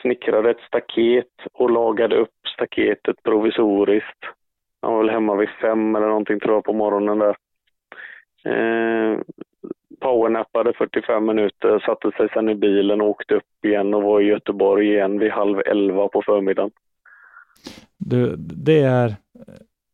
Snickrade 0.00 0.50
ett 0.50 0.60
staket 0.66 1.34
och 1.52 1.70
lagade 1.70 2.16
upp 2.16 2.34
staketet 2.54 3.22
provisoriskt. 3.22 4.24
Han 4.82 4.92
var 4.92 4.98
väl 4.98 5.10
hemma 5.10 5.36
vid 5.36 5.48
fem 5.48 5.96
eller 5.96 6.06
någonting 6.06 6.40
tror 6.40 6.54
jag 6.54 6.64
på 6.64 6.72
morgonen 6.72 7.18
där. 7.18 7.36
Eh, 8.44 9.18
powernappade 10.00 10.72
45 10.72 11.26
minuter, 11.26 11.78
satte 11.78 12.10
sig 12.16 12.28
sen 12.34 12.48
i 12.48 12.54
bilen 12.54 13.00
och 13.00 13.08
åkte 13.08 13.34
upp 13.34 13.64
igen 13.64 13.94
och 13.94 14.02
var 14.02 14.20
i 14.20 14.24
Göteborg 14.24 14.88
igen 14.88 15.18
vid 15.18 15.30
halv 15.30 15.60
elva 15.66 16.08
på 16.08 16.22
förmiddagen. 16.22 16.70
Du, 17.98 18.36
det 18.36 18.80
är, 18.80 19.14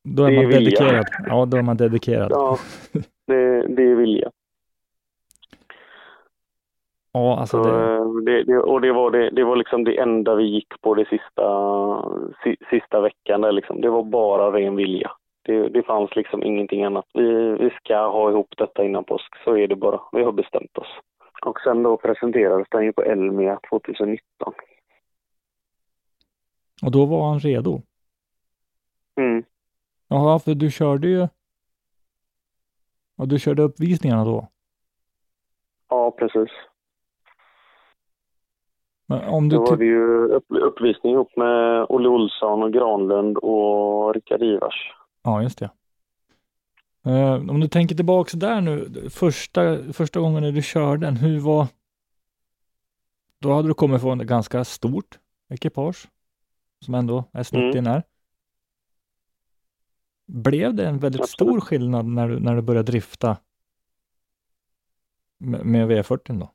då 0.05 0.25
är 0.25 0.31
Det 0.31 0.37
man 0.37 0.51
dedikerad. 0.51 1.07
Ja, 1.27 1.45
då 1.45 1.57
är 1.57 1.63
man 1.63 1.77
dedikerad. 1.77 2.31
Ja, 2.31 2.59
det, 3.27 3.67
det 3.67 3.83
är 3.83 3.95
vilja. 3.95 4.31
Ja, 7.17 7.39
alltså 7.39 7.65
Så, 7.65 7.71
det, 7.71 7.95
eh, 7.95 8.15
det, 8.25 8.45
det, 8.45 8.59
och 8.59 8.81
det 8.81 8.93
var, 8.93 9.11
det, 9.11 9.31
det 9.31 9.45
var 9.45 9.57
liksom 9.57 9.85
det 9.85 9.99
enda 9.99 10.35
vi 10.35 10.45
gick 10.45 10.81
på 10.81 10.95
det 10.95 11.09
sista, 11.09 11.45
si, 12.45 12.57
sista 12.71 13.01
veckan. 13.01 13.41
Där 13.41 13.53
liksom. 13.53 13.81
Det 13.81 13.91
var 13.91 14.03
bara 14.03 14.53
ren 14.53 14.77
vilja. 14.77 15.11
Det, 15.43 15.69
det 15.69 15.83
fanns 15.83 16.17
liksom 16.17 16.43
ingenting 16.43 16.85
annat. 16.85 17.05
Vi, 17.15 17.57
vi 17.61 17.71
ska 17.71 18.07
ha 18.07 18.31
ihop 18.31 18.55
detta 18.57 18.85
innan 18.85 19.05
påsk, 19.05 19.45
så 19.45 19.57
är 19.57 19.69
det 19.69 19.77
bara. 19.77 20.01
Vi 20.13 20.23
har 20.23 20.33
bestämt 20.33 20.79
oss. 20.79 20.89
Och 21.47 21.61
sen 21.61 21.83
då 21.83 21.97
presenterades 21.97 22.67
den 22.71 22.85
ju 22.85 22.93
på 22.93 23.03
Elmia 23.03 23.59
2019. 23.71 24.55
och 26.83 26.91
då 26.91 27.07
var 27.07 27.29
han 27.29 27.39
redo. 27.41 27.83
Mm. 29.17 29.45
Jaha, 30.09 30.39
för 30.39 30.55
du 30.55 30.71
körde 30.71 31.09
ju 31.09 31.29
och 33.17 33.29
du 33.29 33.39
körde 33.39 33.63
uppvisningarna 33.63 34.25
då. 34.25 34.49
Ja, 35.89 36.11
precis. 36.11 36.51
Men 39.07 39.29
om 39.29 39.49
du 39.49 39.57
Då 39.57 39.65
var 39.65 39.77
det 39.77 39.85
ju 39.85 40.27
upp, 40.29 40.45
uppvisning 40.49 41.13
ihop 41.13 41.37
med 41.37 41.87
Olle 41.89 42.09
Olsson 42.09 42.63
och 42.63 42.73
Granlund 42.73 43.37
och 43.39 44.15
Rickard 44.15 44.43
Ivars. 44.43 44.93
ja 45.23 45.43
just 45.43 45.59
det. 45.59 45.71
Eh, 47.07 47.35
om 47.35 47.61
du 47.61 47.69
tänker 47.69 47.95
tillbaks 47.95 48.33
där 48.33 48.61
nu, 48.61 48.91
första, 49.11 49.79
första 49.93 50.21
gången 50.21 50.43
när 50.43 50.53
du 50.53 50.63
körde 50.63 51.07
den, 51.07 51.17
hur 51.17 51.41
var 51.41 51.67
Då 53.39 53.53
hade 53.53 53.69
du 53.69 53.75
kommit 53.75 54.01
från 54.01 54.21
ett 54.21 54.27
ganska 54.27 54.65
stort 54.65 55.19
ekipage 55.51 56.09
som 56.85 56.95
ändå 56.95 57.25
S90 57.33 57.77
Mm. 57.79 57.87
är. 57.87 58.03
Blev 60.27 60.75
det 60.75 60.87
en 60.89 60.99
väldigt 60.99 61.21
Absolut. 61.21 61.51
stor 61.51 61.61
skillnad 61.61 62.07
när 62.07 62.29
du, 62.29 62.41
när 62.41 62.57
du 62.57 62.63
började 62.63 62.93
drifta 62.93 63.37
med, 65.39 65.67
med 65.67 65.89
V40 65.91 66.39
då? 66.41 66.51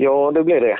Ja, 0.00 0.30
det 0.30 0.44
blev 0.44 0.60
det. 0.60 0.78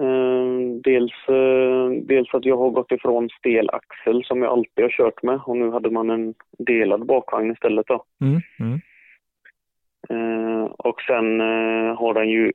Eh, 0.00 0.80
dels, 0.84 1.28
eh, 1.28 1.90
dels 2.02 2.34
att 2.34 2.44
jag 2.44 2.56
har 2.56 2.70
gått 2.70 2.92
ifrån 2.92 3.28
stel 3.28 3.70
axel 3.70 4.24
som 4.24 4.42
jag 4.42 4.52
alltid 4.52 4.84
har 4.84 4.90
kört 4.90 5.22
med 5.22 5.40
och 5.46 5.56
nu 5.56 5.70
hade 5.70 5.90
man 5.90 6.10
en 6.10 6.34
delad 6.58 7.06
bakvagn 7.06 7.52
istället. 7.52 7.86
Då. 7.86 8.04
Mm. 8.20 8.40
Mm. 8.60 8.80
Eh, 10.08 10.64
och 10.64 11.00
sen 11.00 11.40
eh, 11.40 11.96
har 11.96 12.14
den 12.14 12.28
ju 12.28 12.52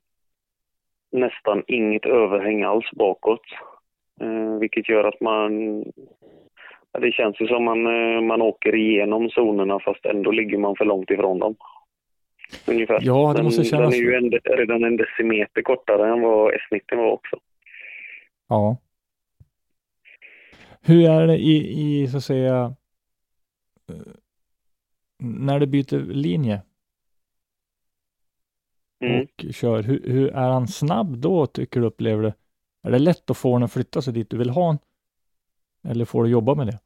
nästan 1.12 1.64
inget 1.68 2.06
överhäng 2.06 2.64
alls 2.64 2.92
bakåt. 2.92 3.46
Eh, 4.22 4.60
vilket 4.60 4.90
gör 4.90 5.04
att 5.04 5.22
man... 5.22 5.84
Det 7.00 7.12
känns 7.12 7.42
ju 7.42 7.48
som 7.48 7.64
man, 7.64 7.86
eh, 7.88 8.22
man 8.22 8.42
åker 8.42 8.76
igenom 8.76 9.30
zonerna 9.30 9.80
fast 9.80 10.06
ändå 10.06 10.32
ligger 10.32 10.58
man 10.58 10.76
för 10.76 10.86
långt 10.86 11.12
ifrån 11.12 11.40
dem. 11.40 11.56
Ungefär. 12.68 13.00
Ja, 13.02 13.28
det 13.28 13.38
den, 13.40 13.46
måste 13.46 13.64
kännas- 13.64 13.92
Den 13.94 14.00
är 14.00 14.04
ju 14.04 14.16
en, 14.16 14.32
redan 14.58 14.84
en 14.84 14.98
decimeter 14.98 15.62
kortare 15.62 16.14
än 16.14 16.22
vad 16.22 16.54
S90 16.54 16.96
var 16.96 17.12
också. 17.12 17.40
Ja. 18.48 18.78
Hur 20.82 21.10
är 21.10 21.28
det 21.28 21.38
i, 21.38 21.82
i 22.04 22.08
så 22.08 22.18
att 22.18 22.24
säga, 22.24 22.76
eh, 23.90 24.14
när 25.20 25.60
du 25.60 25.66
byter 25.66 26.14
linje 26.14 26.62
Mm. 29.06 29.22
och 29.22 29.56
kör, 29.56 29.84
hur, 29.84 30.04
hur 30.12 30.28
är 30.30 30.50
han 30.50 30.68
snabb 30.68 31.18
då 31.18 31.46
tycker 31.48 31.80
du 31.80 31.86
upplever 31.86 32.24
det? 32.24 32.34
Är 32.84 32.92
det 32.92 33.00
lätt 33.00 33.30
att 33.30 33.38
få 33.38 33.52
honom 33.52 33.66
att 33.66 33.74
flytta 33.74 34.02
sig 34.02 34.14
dit 34.14 34.30
du 34.30 34.38
vill 34.38 34.50
ha 34.50 34.62
honom? 34.62 34.80
Eller 35.88 36.06
får 36.06 36.24
du 36.24 36.30
jobba 36.30 36.56
med 36.56 36.68
det? 36.68 36.80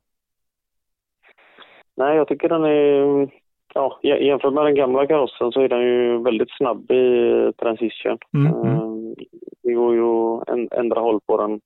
Nej, 1.95 2.15
jag 2.15 2.27
tycker 2.27 2.49
den 2.49 2.63
är... 2.63 3.40
Ja, 3.73 3.99
jä- 4.03 4.17
jämfört 4.21 4.53
med 4.53 4.65
den 4.65 4.75
gamla 4.75 5.07
karossen 5.07 5.51
så 5.51 5.61
är 5.61 5.69
den 5.69 5.81
ju 5.81 6.23
väldigt 6.23 6.51
snabb 6.57 6.91
i 6.91 7.53
transition. 7.57 8.17
Mm, 8.33 8.53
mm. 8.53 8.67
Eh, 8.75 9.15
Det 9.63 9.73
går 9.73 9.93
ju 9.95 10.01
att 10.03 10.47
änd- 10.47 10.73
ändra 10.73 10.99
håll 11.01 11.19
på 11.25 11.37
den 11.37 11.61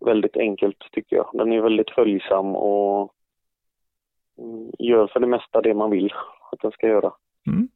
väldigt 0.00 0.36
enkelt 0.36 0.78
tycker 0.92 1.16
jag. 1.16 1.30
Den 1.32 1.52
är 1.52 1.60
väldigt 1.60 1.90
följsam 1.90 2.56
och 2.56 3.12
mm, 4.38 4.70
gör 4.78 5.06
för 5.06 5.20
det 5.20 5.26
mesta 5.26 5.60
det 5.60 5.74
man 5.74 5.90
vill 5.90 6.12
att 6.52 6.60
den 6.60 6.70
ska 6.72 6.86
göra. 6.86 7.12
Mm. 7.46 7.68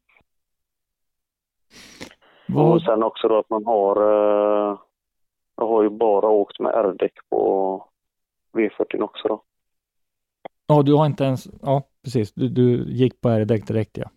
Och 2.57 2.83
sen 2.83 3.03
också 3.03 3.29
då 3.29 3.39
att 3.39 3.51
man 3.51 3.65
har... 3.67 3.97
eh, 3.97 4.79
Jag 5.57 5.67
har 5.69 5.83
ju 5.83 5.91
bara 5.91 6.29
åkt 6.29 6.61
med 6.61 6.73
R-däck 6.75 7.13
på 7.31 7.85
V40 8.53 9.01
också 9.03 9.29
då. 9.29 9.43
ja, 10.67 10.83
du 10.83 10.95
har 10.95 11.07
inte 11.07 11.25
ens, 11.25 11.49
ja 11.63 11.83
precis, 12.05 12.33
du, 12.33 12.49
du 12.49 12.85
gick 12.89 13.21
på 13.21 13.29
R-däck 13.29 13.67
direkt 13.67 13.99
ja. 13.99 14.11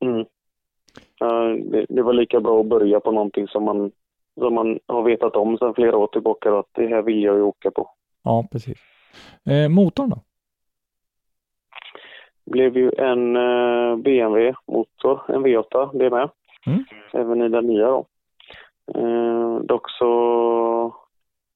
Mm. 0.00 0.20
Eh, 1.20 1.64
det, 1.70 1.86
det 1.88 2.02
var 2.02 2.12
lika 2.12 2.40
bra 2.40 2.60
att 2.60 2.66
börja 2.66 3.00
på 3.00 3.12
någonting 3.12 3.48
som 3.48 3.64
man, 3.64 3.92
som 4.40 4.54
man 4.54 4.78
har 4.86 5.02
vetat 5.02 5.36
om 5.36 5.58
sedan 5.58 5.74
flera 5.74 5.96
år 5.96 6.06
tillbaka 6.06 6.58
att 6.58 6.68
det 6.72 6.86
här 6.86 7.02
vill 7.02 7.22
jag 7.22 7.36
ju 7.36 7.42
åka 7.42 7.70
på. 7.70 7.90
Ja, 8.22 8.48
precis. 8.52 8.78
Eh, 9.50 9.68
motorn 9.68 10.10
då? 10.10 10.20
Blev 12.50 12.76
ju 12.76 12.90
en 12.98 13.36
eh, 13.36 13.96
BMW-motor, 13.96 15.20
en 15.28 15.46
V8, 15.46 15.98
det 15.98 16.10
med. 16.10 16.30
Mm. 16.66 16.84
Även 17.12 17.42
i 17.42 17.48
den 17.48 17.66
nya 17.66 17.86
då. 17.86 18.06
Eh, 18.94 19.60
dock 19.60 19.90
så 19.90 20.12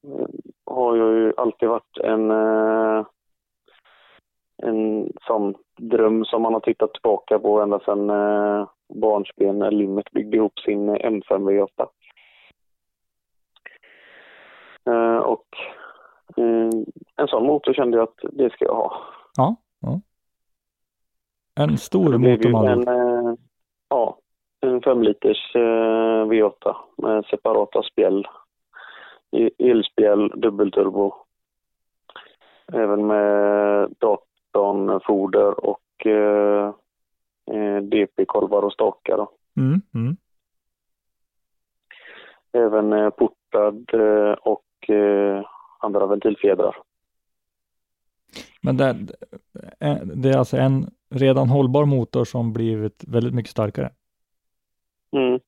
eh, 0.05 0.27
har 0.67 0.97
jag 0.97 1.13
ju 1.13 1.33
alltid 1.37 1.69
varit 1.69 1.99
en, 1.99 2.31
eh, 2.31 3.07
en 4.63 5.13
sån 5.27 5.55
dröm 5.77 6.25
som 6.25 6.43
man 6.43 6.53
har 6.53 6.61
tittat 6.61 6.93
tillbaka 6.93 7.39
på 7.39 7.61
ända 7.61 7.81
sedan 7.81 8.11
eh, 8.11 8.69
barnsben 8.95 9.59
när 9.59 9.71
Limmet 9.71 10.11
byggde 10.11 10.37
ihop 10.37 10.59
sin 10.59 10.91
M5 10.91 11.23
V8. 11.29 11.89
Eh, 14.87 15.19
och 15.19 15.47
eh, 16.37 16.71
en 17.17 17.29
sån 17.29 17.47
motor 17.47 17.75
kände 17.75 17.97
jag 17.97 18.05
att 18.05 18.33
det 18.33 18.53
ska 18.53 18.65
jag 18.65 18.75
ha. 18.75 18.97
Ja. 19.37 19.57
ja. 19.81 20.01
En 21.55 21.79
stor 21.79 22.19
motor 22.19 22.69
en, 22.69 22.89
eh, 22.89 23.35
ja, 23.89 24.19
en 24.61 24.83
5 24.83 25.03
liters 25.03 25.55
eh, 25.55 26.27
V8 26.27 26.75
med 26.97 27.25
separata 27.25 27.83
spjäll. 27.83 28.27
E- 29.37 29.51
Elspjäll, 29.59 30.29
dubbelturbo. 30.29 31.15
Även 32.73 33.07
med 33.07 33.95
datornfoder 34.53 35.65
och 35.65 36.07
eh, 36.07 36.75
eh, 37.51 37.83
DP-kolvar 37.83 38.63
och 38.63 38.73
stakar. 38.73 39.17
Då. 39.17 39.31
Mm, 39.57 39.81
mm. 39.95 40.17
Även 42.53 42.93
eh, 42.93 43.11
portad 43.11 43.95
eh, 43.95 44.33
och 44.33 44.91
eh, 44.91 45.45
andra 45.79 46.07
ventilfjädrar. 46.07 46.77
Men 48.61 48.77
det, 48.77 48.89
eh, 49.81 49.97
det 49.97 50.29
är 50.29 50.39
alltså 50.39 50.57
en 50.57 50.91
redan 51.11 51.49
hållbar 51.49 51.85
motor 51.85 52.25
som 52.25 52.53
blivit 52.53 53.05
väldigt 53.07 53.35
mycket 53.35 53.51
starkare. 53.51 53.91
Mm, 55.17 55.41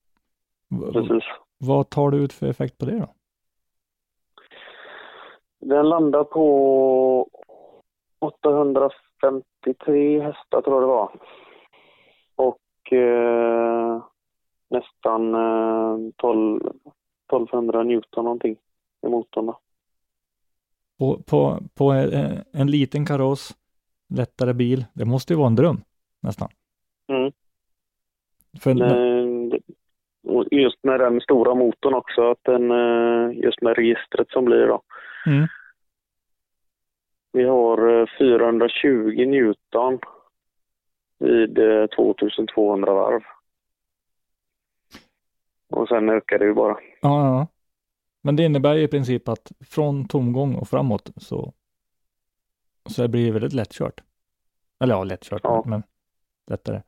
precis. 0.93 1.25
vad 1.59 1.91
tar 1.91 2.11
du 2.11 2.25
ut 2.25 2.33
för 2.33 2.47
effekt 2.47 2.79
på 2.79 2.85
det 2.85 2.99
då? 2.99 3.15
Den 5.61 5.89
landar 5.89 6.25
på 6.25 7.29
853 8.25 10.21
hästar 10.21 10.63
tror 10.63 10.75
jag 10.75 10.83
det 10.83 10.87
var. 10.87 11.11
Och 12.37 12.93
eh, 12.93 14.03
nästan 14.71 15.35
eh, 15.35 15.99
12, 16.17 16.61
1200 17.33 17.83
Newton 17.83 18.25
någonting 18.25 18.57
i 19.07 19.09
motorn. 19.09 19.47
Då. 19.47 19.59
På, 20.99 21.23
på, 21.23 21.59
på 21.75 21.91
en, 21.91 22.45
en 22.53 22.71
liten 22.71 23.07
kaross, 23.07 23.57
lättare 24.15 24.53
bil, 24.53 24.85
det 24.93 25.05
måste 25.05 25.33
ju 25.33 25.37
vara 25.37 25.47
en 25.47 25.57
dröm 25.57 25.81
nästan. 26.23 26.49
Mm. 27.09 27.33
För, 28.61 28.75
Men, 28.75 29.53
och 30.27 30.45
just 30.51 30.85
med 30.85 31.01
den 31.01 31.21
stora 31.21 31.55
motorn 31.55 31.95
också, 31.95 32.31
att 32.31 32.39
den, 32.43 32.71
eh, 32.71 33.39
just 33.39 33.63
med 33.63 33.77
registret 33.77 34.31
som 34.31 34.45
blir 34.45 34.67
då. 34.67 34.83
mm, 35.27 35.47
Vi 37.35 37.45
har 37.45 38.01
eh, 38.01 38.07
420 38.19 39.27
Newton 39.27 39.99
vid 41.19 41.59
eh, 41.59 41.87
2200 41.87 42.95
varv. 42.95 43.21
Och 45.71 45.89
sen 45.89 46.09
ökar 46.11 46.39
det 46.39 46.45
ju 46.45 46.55
bara. 46.55 46.77
ja, 47.01 47.27
ja. 47.27 47.47
Men 48.23 48.37
det 48.37 48.43
innebär 48.45 48.75
ju 48.75 48.83
i 48.83 48.89
princip 48.89 49.29
att 49.29 49.53
från 49.61 50.09
tomgång 50.09 50.55
och 50.55 50.69
framåt 50.69 51.11
så, 51.17 51.53
så 52.87 53.03
det 53.03 53.09
blir 53.09 53.33
väldigt 53.33 53.53
lättkört. 53.53 54.01
Eller 54.81 54.95
ja, 54.95 55.05
lättkört, 55.05 55.41
Ja. 55.45 55.63
men 55.67 55.83
lättare. 56.47 56.83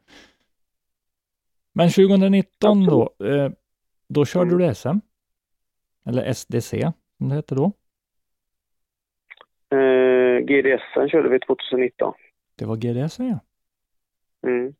Men 1.72 1.88
2019 1.90 2.84
då, 2.86 3.14
eh, 3.24 3.50
då 4.08 4.24
körde 4.24 4.50
Mm. 4.54 4.58
du 4.58 4.74
SM? 4.74 4.98
Eller 6.04 6.24
SDC 6.34 6.92
som 7.18 7.28
det 7.28 7.34
heter 7.34 7.56
då. 7.56 7.72
Eh, 9.70 10.38
GDSen 10.44 11.08
körde 11.08 11.28
vi 11.28 11.38
2019. 11.40 12.14
Det 12.56 12.64
var 12.64 12.76
GDS 12.76 13.18
ja. 13.18 13.38
Mm. 14.46 14.74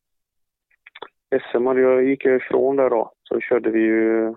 SM 1.52 1.66
hade 1.66 1.80
jag, 1.80 2.04
gick 2.04 2.24
jag 2.24 2.36
ifrån 2.36 2.76
där 2.76 2.90
då, 2.90 3.12
så 3.22 3.40
körde 3.40 3.70
vi 3.70 3.80
ju 3.80 4.34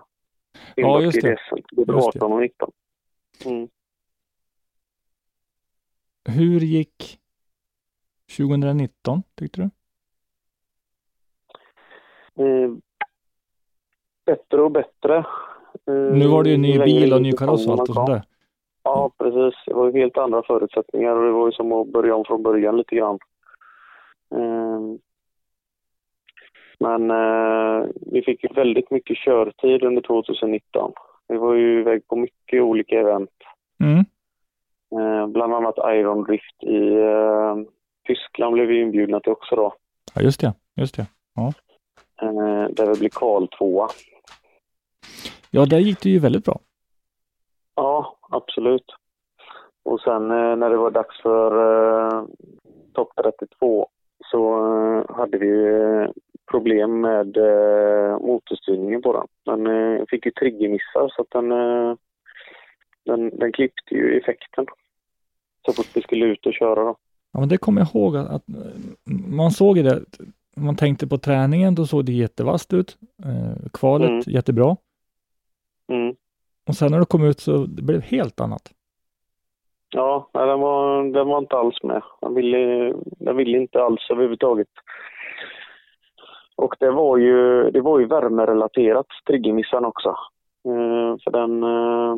enbart 0.76 1.02
just 1.02 1.22
det. 1.22 1.30
GDSen, 1.30 1.58
både 1.72 1.92
Just 1.92 2.12
det. 2.12 2.18
18 2.18 2.32
och 2.32 2.40
19. 2.40 2.72
Mm. 3.46 3.68
Hur 6.28 6.60
gick 6.60 7.20
2019 8.36 9.22
tyckte 9.34 9.60
du? 9.60 9.70
Eh, 12.44 12.70
bättre 14.26 14.62
och 14.62 14.70
bättre. 14.70 15.16
Eh, 15.86 15.94
Nu 15.94 16.26
var 16.28 16.44
det 16.44 16.50
ju 16.50 16.56
ny 16.56 16.78
bil 16.78 17.12
och 17.12 17.22
ny 17.22 17.32
kaross 17.32 17.66
och 17.66 17.72
allt 17.72 17.88
och 17.88 17.94
sånt 17.94 18.06
där. 18.06 18.22
Ja, 18.82 19.10
precis. 19.18 19.54
Det 19.66 19.74
var 19.74 19.90
ju 19.90 20.00
helt 20.00 20.18
andra 20.18 20.42
förutsättningar 20.42 21.16
och 21.16 21.24
det 21.24 21.32
var 21.32 21.46
ju 21.46 21.52
som 21.52 21.72
att 21.72 21.88
börja 21.88 22.14
om 22.14 22.24
från 22.24 22.42
början 22.42 22.76
lite 22.76 22.96
grann. 22.96 23.18
Eh, 24.34 24.80
Men 26.80 27.10
eh, 27.10 27.88
vi 28.12 28.22
fick 28.22 28.42
ju 28.42 28.48
väldigt 28.54 28.90
mycket 28.90 29.16
körtid 29.16 29.82
under 29.82 30.02
2019. 30.02 30.92
Vi 31.28 31.36
var 31.36 31.54
ju 31.54 31.80
iväg 31.80 32.08
på 32.08 32.16
mycket 32.16 32.62
olika 32.62 33.00
event. 33.00 33.30
Mm. 33.80 34.04
Eh, 35.00 35.26
bland 35.26 35.54
annat 35.54 35.74
Iron 35.78 36.24
Drift 36.24 36.62
i 36.62 36.94
eh, 36.94 37.56
Tyskland 38.06 38.54
blev 38.54 38.66
vi 38.66 38.80
inbjudna 38.80 39.20
till 39.20 39.32
också 39.32 39.56
då. 39.56 39.74
Ja, 40.14 40.22
just 40.22 40.40
det. 40.40 40.54
Just 40.76 40.96
det. 40.96 41.06
Eh, 42.22 42.68
där 42.70 42.86
vi 42.86 42.98
blev 42.98 43.08
kval 43.08 43.48
tvåa. 43.48 43.88
Ja, 45.50 45.66
där 45.66 45.78
gick 45.78 46.02
det 46.02 46.10
ju 46.10 46.18
väldigt 46.18 46.44
bra. 46.44 46.60
Ja, 47.74 48.16
absolut. 48.30 48.84
Och 49.82 50.00
sen 50.00 50.30
eh, 50.30 50.56
när 50.56 50.70
det 50.70 50.76
var 50.76 50.90
dags 50.90 51.22
för 51.22 51.50
eh, 52.16 52.24
topp 52.94 53.12
32 53.22 53.88
så 54.30 54.54
eh, 54.66 55.16
hade 55.16 55.38
vi 55.38 55.64
eh, 55.64 56.10
problem 56.50 57.00
med 57.00 57.36
motorstyrningen 58.20 59.02
på 59.02 59.12
den. 59.12 59.64
Den 59.64 60.06
fick 60.06 60.26
ju 60.26 60.32
triggermissar 60.32 61.08
så 61.08 61.22
att 61.22 61.30
den, 61.30 61.48
den, 63.04 63.38
den 63.38 63.52
klippte 63.52 63.94
ju 63.94 64.18
effekten 64.18 64.66
så 65.66 65.72
fort 65.72 65.86
vi 65.94 66.02
skulle 66.02 66.26
ut 66.26 66.46
och 66.46 66.54
köra. 66.54 66.84
Då. 66.84 66.96
Ja, 67.32 67.40
men 67.40 67.48
det 67.48 67.56
kommer 67.58 67.80
jag 67.80 67.88
ihåg 67.94 68.16
att, 68.16 68.30
att 68.30 68.44
man 69.28 69.50
såg 69.50 69.76
det. 69.76 70.04
Man 70.56 70.76
tänkte 70.76 71.06
på 71.06 71.18
träningen, 71.18 71.74
då 71.74 71.86
såg 71.86 72.04
det 72.04 72.12
jättevasst 72.12 72.72
ut. 72.72 72.98
Eh, 73.24 73.68
kvalet 73.72 74.10
Mm. 74.10 74.22
jättebra. 74.26 74.76
Mm. 75.92 76.14
Och 76.70 76.76
sen 76.76 76.90
när 76.90 76.98
du 76.98 77.04
kom 77.04 77.24
ut 77.24 77.40
så 77.40 77.52
det 77.66 77.82
blev 77.82 78.02
helt 78.02 78.40
annat. 78.40 78.62
Ja, 79.90 80.30
nej, 80.34 80.46
den 80.46 80.60
var, 80.60 81.04
den 81.04 81.28
var 81.28 81.38
inte 81.38 81.56
alls 81.56 81.82
med. 81.82 82.02
Den 82.20 82.34
ville, 82.34 82.94
den 83.18 83.36
ville 83.36 83.58
inte 83.58 83.82
alls 83.82 84.10
överhuvudtaget. 84.10 84.68
Och 86.56 86.74
det 86.80 86.90
var 86.90 87.16
ju, 87.16 87.70
det 87.70 87.80
var 87.80 87.98
ju 87.98 88.06
värmerelaterat, 88.06 89.06
triggermissan 89.26 89.84
också. 89.84 90.08
Eh, 90.64 91.16
för 91.24 91.30
den, 91.30 91.62
eh, 91.62 92.16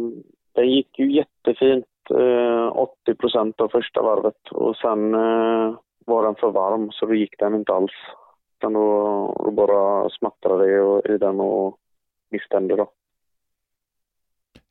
den 0.52 0.70
gick 0.70 0.98
ju 0.98 1.12
jättefint 1.12 1.86
eh, 2.10 2.76
80 2.76 3.14
procent 3.14 3.60
av 3.60 3.68
första 3.68 4.02
varvet 4.02 4.48
och 4.50 4.76
sen 4.76 5.14
eh, 5.14 5.74
var 6.06 6.24
den 6.24 6.34
för 6.34 6.50
varm 6.50 6.90
så 6.92 7.06
då 7.06 7.14
gick 7.14 7.38
den 7.38 7.54
inte 7.54 7.72
alls. 7.72 7.92
Utan 8.58 8.72
då, 8.72 9.42
då 9.44 9.50
bara 9.50 10.10
smattrade 10.10 10.66
det 10.66 11.14
i 11.14 11.18
den 11.18 11.40
och 11.40 11.78
misstände 12.30 12.76
då. 12.76 12.90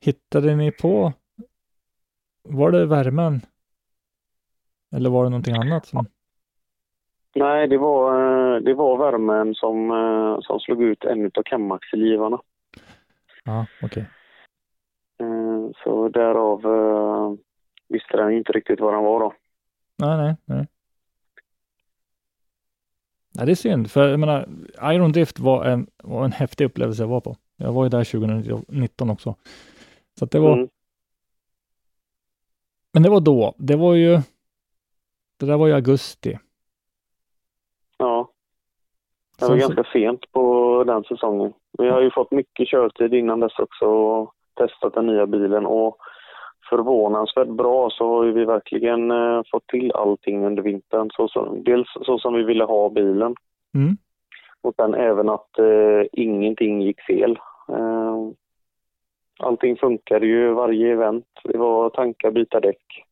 Hittade 0.02 0.56
ni 0.56 0.72
på, 0.72 1.14
var 2.44 2.72
det 2.72 2.86
värmen? 2.86 3.42
Eller 4.96 5.10
var 5.10 5.24
det 5.24 5.30
någonting 5.30 5.56
annat? 5.56 5.86
Som, 5.86 6.06
Nej, 7.36 7.68
det 7.68 7.78
var, 7.78 8.14
eh, 8.56 8.62
det 8.62 8.74
var 8.74 8.98
värmen 8.98 9.56
som, 9.56 9.92
eh, 9.92 10.40
som 10.42 10.60
slog 10.60 10.84
ut 10.84 11.04
en 11.04 11.26
av 11.26 11.44
kamaxelgivarna. 11.46 12.40
ja, 13.44 13.66
okej. 13.84 14.06
Eh, 15.20 15.72
Så 15.84 16.10
därav 16.10 16.62
visste 17.88 18.18
den 18.18 18.32
inte 18.32 18.52
riktigt 18.52 18.80
vad 18.80 18.94
den 18.94 19.04
var 19.04 19.20
då. 19.20 19.34
Nej, 19.98 20.18
nej, 20.18 20.36
nej. 20.46 20.68
Nej, 23.36 23.46
det 23.46 23.52
är 23.52 23.56
synd, 23.56 23.92
för 23.92 24.08
jag 24.08 24.20
menar, 24.20 24.50
Iron 24.84 25.12
Drift 25.12 25.40
var 25.40 25.66
en, 25.66 25.88
var 26.04 26.26
en 26.26 26.32
häftig 26.32 26.66
upplevelse 26.66 27.04
att 27.04 27.10
vara 27.10 27.22
på. 27.22 27.36
Jag 27.58 27.74
var 27.74 27.84
ju 27.84 27.90
där 27.90 28.04
2019 28.04 29.10
också. 29.10 29.36
Så 30.20 30.26
att 30.26 30.32
det 30.32 30.40
var, 30.40 30.54
Mm. 30.54 30.70
men 32.94 33.04
det 33.04 33.10
var 33.10 33.20
då. 33.22 33.54
Det 33.58 33.76
var 33.76 33.94
ju, 33.94 34.18
det 35.40 35.46
där 35.46 35.58
var 35.58 35.68
i 35.68 35.74
augusti. 35.74 36.40
Ja, 37.98 38.30
det 39.40 39.46
var 39.46 39.60
så- 39.60 39.68
ganska 39.68 39.84
sent 39.94 40.32
på 40.32 40.84
den 40.88 41.04
säsongen. 41.04 41.54
Vi 41.78 41.90
har 41.90 42.02
ju 42.02 42.12
fått 42.12 42.32
mycket 42.32 42.68
körtid 42.68 43.14
innan 43.14 43.40
dess 43.40 43.60
också 43.60 43.86
och 43.86 44.34
testat 44.54 44.94
den 44.94 45.08
nya 45.08 45.26
bilen 45.28 45.66
och 45.66 45.98
förvånansvärt 46.70 47.48
bra 47.48 47.90
så 47.90 48.08
har 48.18 48.24
ju 48.24 48.32
vi 48.32 48.46
verkligen 48.46 49.12
eh, 49.12 49.42
fått 49.52 49.68
till 49.68 49.92
allting 49.92 50.46
under 50.46 50.64
vintern. 50.64 51.10
Så, 51.14 51.28
så, 51.28 51.56
dels 51.66 51.88
så 52.06 52.20
som 52.20 52.34
vi 52.34 52.44
ville 52.44 52.64
ha 52.64 52.90
bilen 52.90 53.36
Mm. 53.74 53.98
och 54.62 54.74
sen 54.76 54.94
även 54.94 55.30
att 55.30 55.60
eh, 55.60 56.04
ingenting 56.12 56.82
gick 56.82 57.02
fel. 57.02 57.40
Eh, 57.70 58.01
allting 59.42 59.78
funkade 59.78 60.26
ju 60.26 60.54
varje 60.54 60.94
event. 60.94 61.26
Det 61.44 61.58
var 61.58 61.90
tankar, 61.90 62.32
byta 62.32 62.60
däck. 62.60 63.06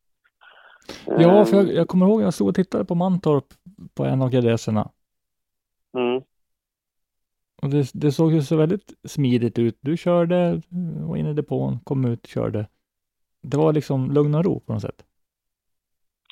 Ja, 1.06 1.44
för 1.44 1.56
Eh, 1.56 1.62
jag, 1.62 1.74
jag 1.74 1.88
kommer 1.88 2.06
ihåg 2.06 2.22
jag 2.22 2.34
stod 2.34 2.48
och 2.48 2.54
tittade 2.54 2.84
på 2.84 2.94
Mantorp 2.94 3.44
på 3.94 4.04
en 4.04 4.22
av 4.22 4.30
GDS-erna. 4.30 4.90
Mm. 5.94 6.22
Och 7.62 7.68
det, 7.68 7.90
det 7.94 8.12
såg 8.12 8.32
ju 8.32 8.42
så 8.42 8.56
väldigt 8.56 8.94
smidigt 9.08 9.58
ut. 9.58 9.78
Du 9.80 9.96
körde, 9.96 10.60
var 11.08 11.16
inne 11.16 11.30
i 11.30 11.34
depån, 11.34 11.80
kom 11.84 12.04
ut, 12.04 12.26
körde. 12.26 12.66
Det 13.42 13.56
var 13.56 13.72
liksom 13.72 14.10
lugn 14.10 14.34
och 14.34 14.44
ro 14.44 14.60
på 14.60 14.72
något 14.72 14.82
sätt. 14.82 15.04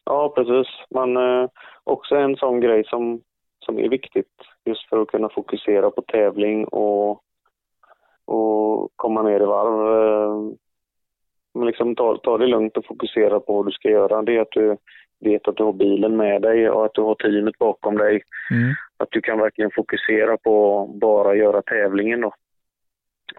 Ja, 0.05 0.33
precis. 0.37 0.67
Men 0.91 1.17
eh, 1.17 1.49
också 1.85 2.17
en 2.17 2.37
sån 2.37 2.61
grej 2.61 2.85
som, 2.87 3.23
som 3.65 3.79
är 3.79 3.89
viktigt 3.89 4.33
just 4.65 4.89
för 4.89 5.03
att 5.03 5.09
kunna 5.09 5.29
fokusera 5.29 5.91
på 5.91 6.03
tävling 6.03 6.65
och, 6.65 7.23
och 8.29 8.93
komma 8.97 9.22
ner 9.22 9.41
i 9.41 9.45
varv. 9.45 10.03
Eh, 10.03 10.57
men 11.55 11.66
liksom 11.66 11.97
ta, 11.97 12.18
ta 12.18 12.39
det 12.39 12.47
lugnt 12.47 12.76
och 12.76 12.87
fokusera 12.87 13.41
på 13.41 13.57
vad 13.57 13.66
du 13.66 13.72
ska 13.72 13.91
göra. 13.91 14.22
Det 14.22 14.37
är 14.37 14.41
att 14.41 14.51
du 14.51 14.76
vet 15.20 15.49
att 15.49 15.57
du 15.57 15.62
har 15.62 15.72
bilen 15.72 16.16
med 16.16 16.43
dig 16.43 16.70
och 16.70 16.85
att 16.85 16.95
du 16.95 17.03
har 17.03 17.14
teamet 17.14 17.59
bakom 17.59 17.97
dig. 17.97 18.22
Mm. 18.51 18.74
Att 18.97 19.09
du 19.11 19.20
kan 19.20 19.39
verkligen 19.39 19.70
fokusera 19.74 20.37
på 20.37 20.83
att 20.83 21.01
bara 21.01 21.35
göra 21.35 21.62
tävlingen 21.62 22.20
då. 22.20 22.33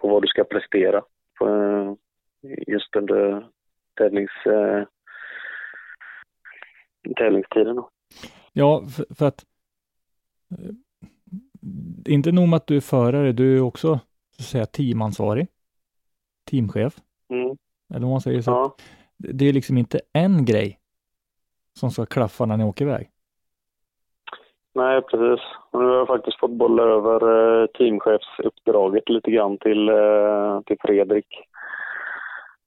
Och 0.00 0.10
vad 0.10 0.22
du 0.22 0.28
ska 0.28 0.44
prestera 0.44 1.02
på, 1.38 1.48
eh, 1.48 1.94
just 2.66 2.96
under 2.96 3.46
tävlings, 3.96 4.46
eh, 4.46 4.84
tävlingstiden. 7.16 7.76
Då. 7.76 7.90
Ja, 8.52 8.82
för, 8.96 9.14
för 9.14 9.26
att 9.26 9.44
inte 12.06 12.32
nog 12.32 12.48
med 12.48 12.56
att 12.56 12.66
du 12.66 12.76
är 12.76 12.80
förare, 12.80 13.32
du 13.32 13.56
är 13.56 13.60
också 13.60 14.00
säga 14.44 14.66
teamansvarig, 14.66 15.46
teamchef, 16.50 16.94
Mm. 17.28 17.56
eller 17.94 18.00
vad 18.00 18.10
man 18.10 18.20
säger 18.20 18.42
så. 18.42 18.50
Ja. 18.50 18.74
Det 19.16 19.48
är 19.48 19.52
liksom 19.52 19.78
inte 19.78 20.00
en 20.12 20.44
grej 20.44 20.78
som 21.78 21.90
ska 21.90 22.06
klaffa 22.06 22.46
när 22.46 22.56
ni 22.56 22.64
åker 22.64 22.84
iväg. 22.84 23.10
Nej, 24.74 25.02
precis. 25.02 25.44
Och 25.70 25.80
nu 25.82 25.86
har 25.88 25.94
jag 25.96 26.06
faktiskt 26.06 26.40
fått 26.40 26.50
bolla 26.50 26.82
över 26.82 27.20
eh, 27.62 27.66
teamchefsuppdraget 27.66 29.08
lite 29.08 29.30
grann 29.30 29.58
till, 29.58 29.88
eh, 29.88 30.60
till 30.66 30.76
Fredrik. 30.80 31.26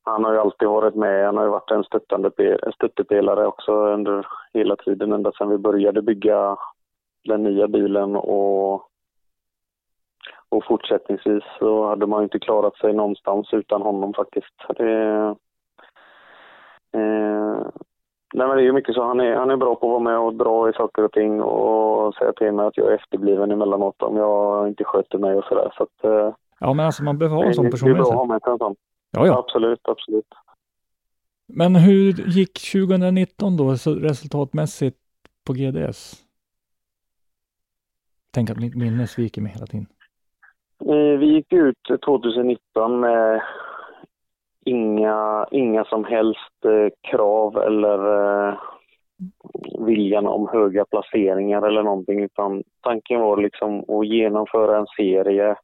Han 0.03 0.23
har 0.23 0.33
ju 0.33 0.39
alltid 0.39 0.67
varit 0.67 0.95
med. 0.95 1.25
Han 1.25 1.37
har 1.37 1.43
ju 1.43 1.49
varit 1.49 1.71
en 1.71 1.83
stöttande 1.83 2.29
pe- 2.29 2.71
stöttepelare 2.75 3.47
också 3.47 3.71
under 3.71 4.27
hela 4.53 4.75
tiden, 4.75 5.11
ända 5.11 5.31
sedan 5.31 5.49
vi 5.49 5.57
började 5.57 6.01
bygga 6.01 6.57
den 7.23 7.43
nya 7.43 7.67
bilen 7.67 8.15
och, 8.15 8.73
och 10.53 10.65
fortsättningsvis 10.65 11.43
så 11.59 11.87
hade 11.87 12.07
man 12.07 12.19
ju 12.19 12.23
inte 12.23 12.39
klarat 12.39 12.77
sig 12.77 12.93
någonstans 12.93 13.53
utan 13.53 13.81
honom 13.81 14.13
faktiskt. 14.13 14.55
Det, 14.77 15.35
eh, 16.93 17.67
Nej, 18.35 18.47
men 18.47 18.57
det 18.57 18.63
är 18.63 18.65
ju 18.65 18.73
mycket 18.73 18.95
så. 18.95 19.03
Han 19.03 19.19
är, 19.19 19.35
han 19.35 19.51
är 19.51 19.57
bra 19.57 19.75
på 19.75 19.85
att 19.85 19.91
vara 19.91 19.99
med 19.99 20.19
och 20.19 20.33
dra 20.33 20.69
i 20.69 20.73
saker 20.73 21.03
och 21.03 21.11
ting 21.11 21.41
och 21.41 22.15
säga 22.15 22.33
till 22.33 22.51
mig 22.51 22.65
att 22.65 22.77
jag 22.77 22.91
är 22.91 22.95
efterbliven 22.95 23.51
emellanåt 23.51 24.01
om 24.01 24.17
jag 24.17 24.67
inte 24.67 24.83
sköter 24.83 25.17
mig 25.17 25.35
och 25.35 25.43
sådär. 25.43 25.73
Så 25.77 25.83
att, 25.83 26.03
eh, 26.03 26.35
Ja, 26.59 26.73
men 26.73 26.85
alltså 26.85 27.03
man 27.03 27.17
behöver 27.17 27.35
ha 27.35 27.45
en 27.45 27.53
sån 27.53 27.65
det 27.65 27.71
person 27.71 27.89
är 27.89 27.93
med 27.93 28.01
bra 28.01 28.11
att 28.11 28.17
ha 28.17 28.25
med 28.25 28.41
sig 28.41 28.51
en 28.51 28.57
sån. 28.57 28.75
Ja, 29.11 29.27
ja. 29.27 29.39
Absolut, 29.39 29.79
absolut. 29.83 30.25
Men 31.47 31.75
hur 31.75 32.13
gick 32.13 32.71
2019 32.71 33.57
då 33.57 33.71
resultatmässigt 33.85 34.97
på 35.45 35.53
GDS? 35.53 36.15
Tänk 38.31 38.49
att 38.49 38.57
mitt 38.57 38.75
minne 38.75 39.07
sviker 39.07 39.41
mig 39.41 39.51
hela 39.51 39.65
tiden. 39.65 39.87
Eh, 40.79 41.19
Vi 41.19 41.25
gick 41.25 41.53
ut 41.53 42.01
2019 42.05 42.99
med 42.99 43.41
inga, 44.65 45.47
inga 45.51 45.85
som 45.85 46.05
helst 46.05 46.65
eh, 46.65 47.11
krav 47.11 47.57
eller 47.57 47.99
eh, 48.49 48.55
viljan 49.79 50.27
om 50.27 50.47
höga 50.47 50.85
placeringar 50.85 51.61
eller 51.67 51.83
någonting 51.83 52.23
utan 52.23 52.63
tanken 52.81 53.21
var 53.21 53.37
liksom 53.37 53.79
att 53.79 54.07
genomföra 54.07 54.77
en 54.77 54.87
serie 54.97 55.55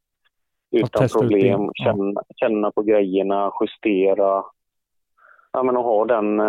utan 0.71 1.05
ut 1.05 1.13
problem, 1.13 1.71
känna, 1.73 2.21
känna 2.35 2.71
på 2.71 2.81
grejerna, 2.81 3.51
justera. 3.61 4.43
Ja, 5.51 5.63
men 5.63 5.77
att 5.77 5.83
ha 5.83 6.05
den 6.05 6.39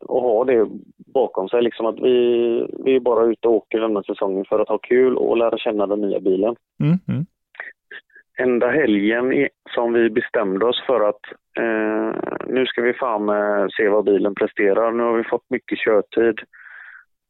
och 0.00 0.22
ha 0.22 0.44
det 0.44 0.66
bakom 1.14 1.48
sig 1.48 1.62
liksom 1.62 1.86
att 1.86 1.98
vi, 2.00 2.16
vi 2.84 2.96
är 2.96 3.00
bara 3.00 3.24
ute 3.24 3.48
och 3.48 3.54
åker 3.54 3.80
denna 3.80 4.02
säsongen 4.02 4.44
för 4.44 4.58
att 4.60 4.68
ha 4.68 4.78
kul 4.78 5.16
och 5.16 5.36
lära 5.36 5.58
känna 5.58 5.86
den 5.86 6.00
nya 6.00 6.20
bilen 6.20 6.56
Mm, 6.80 6.98
mm. 7.08 7.26
enda 8.38 8.70
helgen 8.70 9.48
som 9.74 9.92
vi 9.92 10.10
bestämde 10.10 10.66
oss 10.66 10.82
för 10.86 11.08
att 11.08 11.20
eh, 11.58 12.20
nu 12.46 12.66
ska 12.66 12.82
vi 12.82 12.92
fan 12.92 13.28
eh, 13.28 13.66
se 13.76 13.88
vad 13.88 14.04
bilen 14.04 14.34
presterar. 14.34 14.92
Nu 14.92 15.02
har 15.02 15.16
vi 15.16 15.24
fått 15.24 15.50
mycket 15.50 15.78
körtid. 15.78 16.40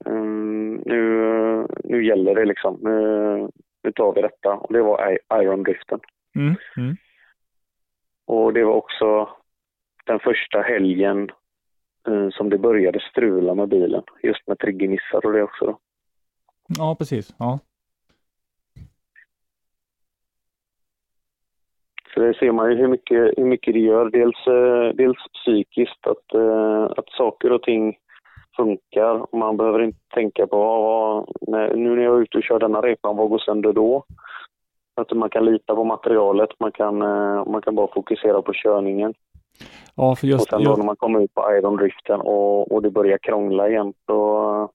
Mm, 0.06 0.82
nu, 0.86 1.66
nu 1.84 2.04
gäller 2.06 2.34
det 2.34 2.44
liksom. 2.44 2.78
Nu, 2.82 2.92
nu 3.82 3.92
tar 3.92 4.12
vi 4.14 4.22
detta. 4.22 4.52
Och 4.54 4.72
det 4.72 4.82
var 4.82 5.12
I- 5.12 5.42
Iron 5.44 5.62
Driften. 5.62 6.00
Mm, 6.36 6.54
mm. 6.76 6.96
Och 8.26 8.52
det 8.52 8.64
var 8.64 8.74
också 8.74 9.28
den 10.06 10.18
första 10.18 10.60
helgen 10.60 11.28
som 12.32 12.50
det 12.50 12.58
började 12.58 13.00
strula 13.10 13.54
med 13.54 13.68
bilen. 13.68 14.02
Just 14.22 14.46
med 14.46 14.58
triggermissar 14.58 15.26
och 15.26 15.32
det 15.32 15.42
också. 15.42 15.66
Då. 15.66 15.78
Ja, 16.78 16.96
precis. 16.98 17.34
Ja. 17.38 17.58
Så 22.14 22.20
det 22.20 22.34
ser 22.34 22.52
man 22.52 22.70
ju 22.70 22.76
hur 22.76 22.88
mycket, 22.88 23.32
hur 23.36 23.44
mycket 23.44 23.74
det 23.74 23.80
gör. 23.80 24.10
Dels, 24.10 24.46
eh, 24.46 24.96
dels 24.96 25.18
psykiskt, 25.32 26.06
att, 26.06 26.34
eh, 26.34 26.84
att 26.96 27.08
saker 27.08 27.52
och 27.52 27.62
ting 27.62 27.96
funkar. 28.56 29.32
Och 29.32 29.38
man 29.38 29.56
behöver 29.56 29.82
inte 29.82 29.98
tänka 30.14 30.46
på 30.46 30.56
vad, 30.56 31.26
vad, 31.40 31.78
nu 31.78 31.96
när 31.96 32.02
jag 32.02 32.16
är 32.16 32.22
ute 32.22 32.38
och 32.38 32.44
kör 32.44 32.58
denna 32.58 32.80
repan, 32.80 33.16
vad 33.16 33.28
går 33.28 33.38
sönder 33.38 33.72
då? 33.72 34.04
Att 34.94 35.12
man 35.12 35.30
kan 35.30 35.44
lita 35.44 35.74
på 35.74 35.84
materialet, 35.84 36.50
man 36.58 36.72
kan, 36.72 37.02
eh, 37.02 37.46
man 37.46 37.62
kan 37.62 37.74
bara 37.74 37.94
fokusera 37.94 38.42
på 38.42 38.52
körningen. 38.54 39.14
Ja, 39.94 40.16
för 40.16 40.26
och 40.26 40.30
just, 40.30 40.50
sen 40.50 40.64
då 40.64 40.70
just 40.70 40.78
när 40.78 40.86
man 40.86 40.96
kommer 40.96 41.20
ut 41.20 41.34
på 41.34 41.52
Iron 41.52 41.76
Driften 41.76 42.20
och, 42.20 42.72
och 42.72 42.82
det 42.82 42.90
börjar 42.90 43.18
krångla 43.18 43.68
igen, 43.68 43.94
då, 44.04 44.68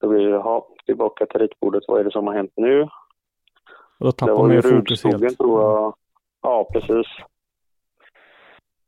då 0.00 0.08
blir 0.08 0.26
det, 0.26 0.30
ja, 0.30 0.68
tillbaka 0.86 1.26
till 1.26 1.40
ritbordet, 1.40 1.82
vad 1.88 2.00
är 2.00 2.04
det 2.04 2.10
som 2.10 2.26
har 2.26 2.34
hänt 2.34 2.52
nu? 2.56 2.88
då 3.98 4.06
Det 4.06 4.12
tappar 4.12 4.38
man 4.38 4.52
ju 4.52 4.62
fokus 4.62 5.04
helt. 5.04 5.38
tror 5.38 5.60
jag. 5.60 5.94
Ja, 6.42 6.68
precis. 6.72 7.06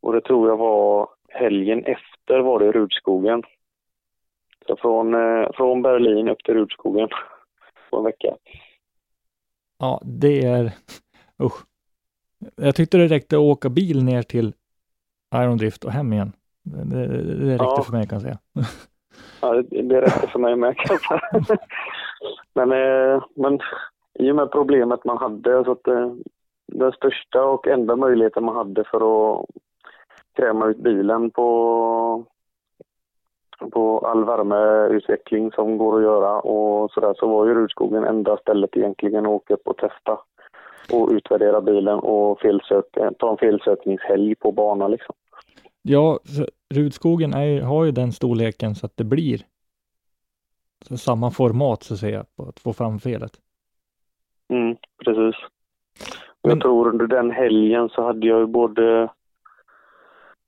Och 0.01 0.13
det 0.13 0.21
tror 0.21 0.49
jag 0.49 0.57
var 0.57 1.09
helgen 1.29 1.85
efter 1.85 2.39
var 2.39 2.59
det 2.59 2.71
Rudskogen. 2.71 3.43
Så 4.67 4.75
från, 4.75 5.13
eh, 5.13 5.51
från 5.53 5.81
Berlin 5.81 6.29
upp 6.29 6.43
till 6.43 6.53
Rudskogen 6.53 7.09
på 7.89 7.97
en 7.97 8.03
vecka. 8.03 8.35
Ja, 9.79 10.01
det 10.03 10.45
är... 10.45 10.71
Usch. 11.43 11.65
Jag 12.55 12.75
tyckte 12.75 12.97
det 12.97 13.07
räckte 13.07 13.35
att 13.35 13.41
åka 13.41 13.69
bil 13.69 14.03
ner 14.03 14.21
till 14.21 14.53
Iron 15.43 15.57
Drift 15.57 15.83
och 15.83 15.91
hem 15.91 16.13
igen. 16.13 16.31
Det, 16.63 17.07
det, 17.07 17.51
räckte 17.51 17.65
Ja. 17.65 17.83
för 17.83 17.91
mig 17.91 18.07
kan 18.07 18.15
jag 18.15 18.21
säga. 18.21 18.37
Ja, 19.41 19.53
det, 19.53 19.81
det 19.81 20.01
räcker 20.01 20.27
för 20.27 20.39
mig 20.39 20.55
med 20.55 20.77
kan 20.77 20.97
säga. 20.97 21.21
men, 22.53 22.71
eh, 22.71 23.23
men 23.35 23.59
i 24.19 24.31
och 24.31 24.35
med 24.35 24.51
problemet 24.51 25.05
man 25.05 25.17
hade, 25.17 25.63
så 25.63 25.71
att 25.71 25.87
eh, 25.87 26.13
den 26.67 26.91
största 26.91 27.43
och 27.43 27.67
enda 27.67 27.95
möjligheten 27.95 28.43
man 28.43 28.55
hade 28.55 28.83
för 28.83 28.97
att 28.97 29.45
kräma 30.35 30.65
ut 30.65 30.77
bilen 30.77 31.31
på, 31.31 32.25
på 33.71 33.99
all 33.99 34.25
värmeutveckling 34.25 35.51
som 35.51 35.77
går 35.77 35.97
att 35.97 36.03
göra 36.03 36.39
och 36.39 36.91
sådär 36.91 37.13
så 37.17 37.27
var 37.27 37.45
ju 37.45 37.53
Rudskogen 37.53 38.03
enda 38.03 38.37
stället 38.37 38.77
egentligen 38.77 39.25
att 39.25 39.31
åka 39.31 39.53
upp 39.53 39.67
och 39.67 39.77
testa 39.77 40.19
och 40.91 41.09
utvärdera 41.09 41.61
bilen 41.61 41.99
och 41.99 42.39
felsök, 42.39 42.85
ta 43.19 43.31
en 43.31 43.37
felsökningshelg 43.37 44.35
på 44.35 44.51
bana 44.51 44.87
liksom. 44.87 45.15
Ja, 45.87 46.19
Rudskogen 46.73 47.33
är, 47.33 47.61
har 47.61 47.85
ju 47.85 47.91
den 47.91 48.11
storleken 48.11 48.75
så 48.75 48.85
att 48.85 48.97
det 48.97 49.03
blir 49.03 49.41
samma 50.97 51.31
format 51.31 51.83
så 51.83 51.93
att 51.93 51.99
säga, 51.99 52.25
på 52.35 52.43
att 52.43 52.59
få 52.59 52.73
fram 52.73 52.99
felet. 52.99 53.31
Mm, 54.49 54.77
precis. 55.05 55.35
Men- 56.43 56.49
Jag 56.49 56.61
tror 56.61 56.87
under 56.87 57.07
den 57.07 57.31
helgen 57.31 57.89
så 57.89 58.03
hade 58.03 58.27
jag 58.27 58.39
ju 58.39 58.45
både... 58.45 59.03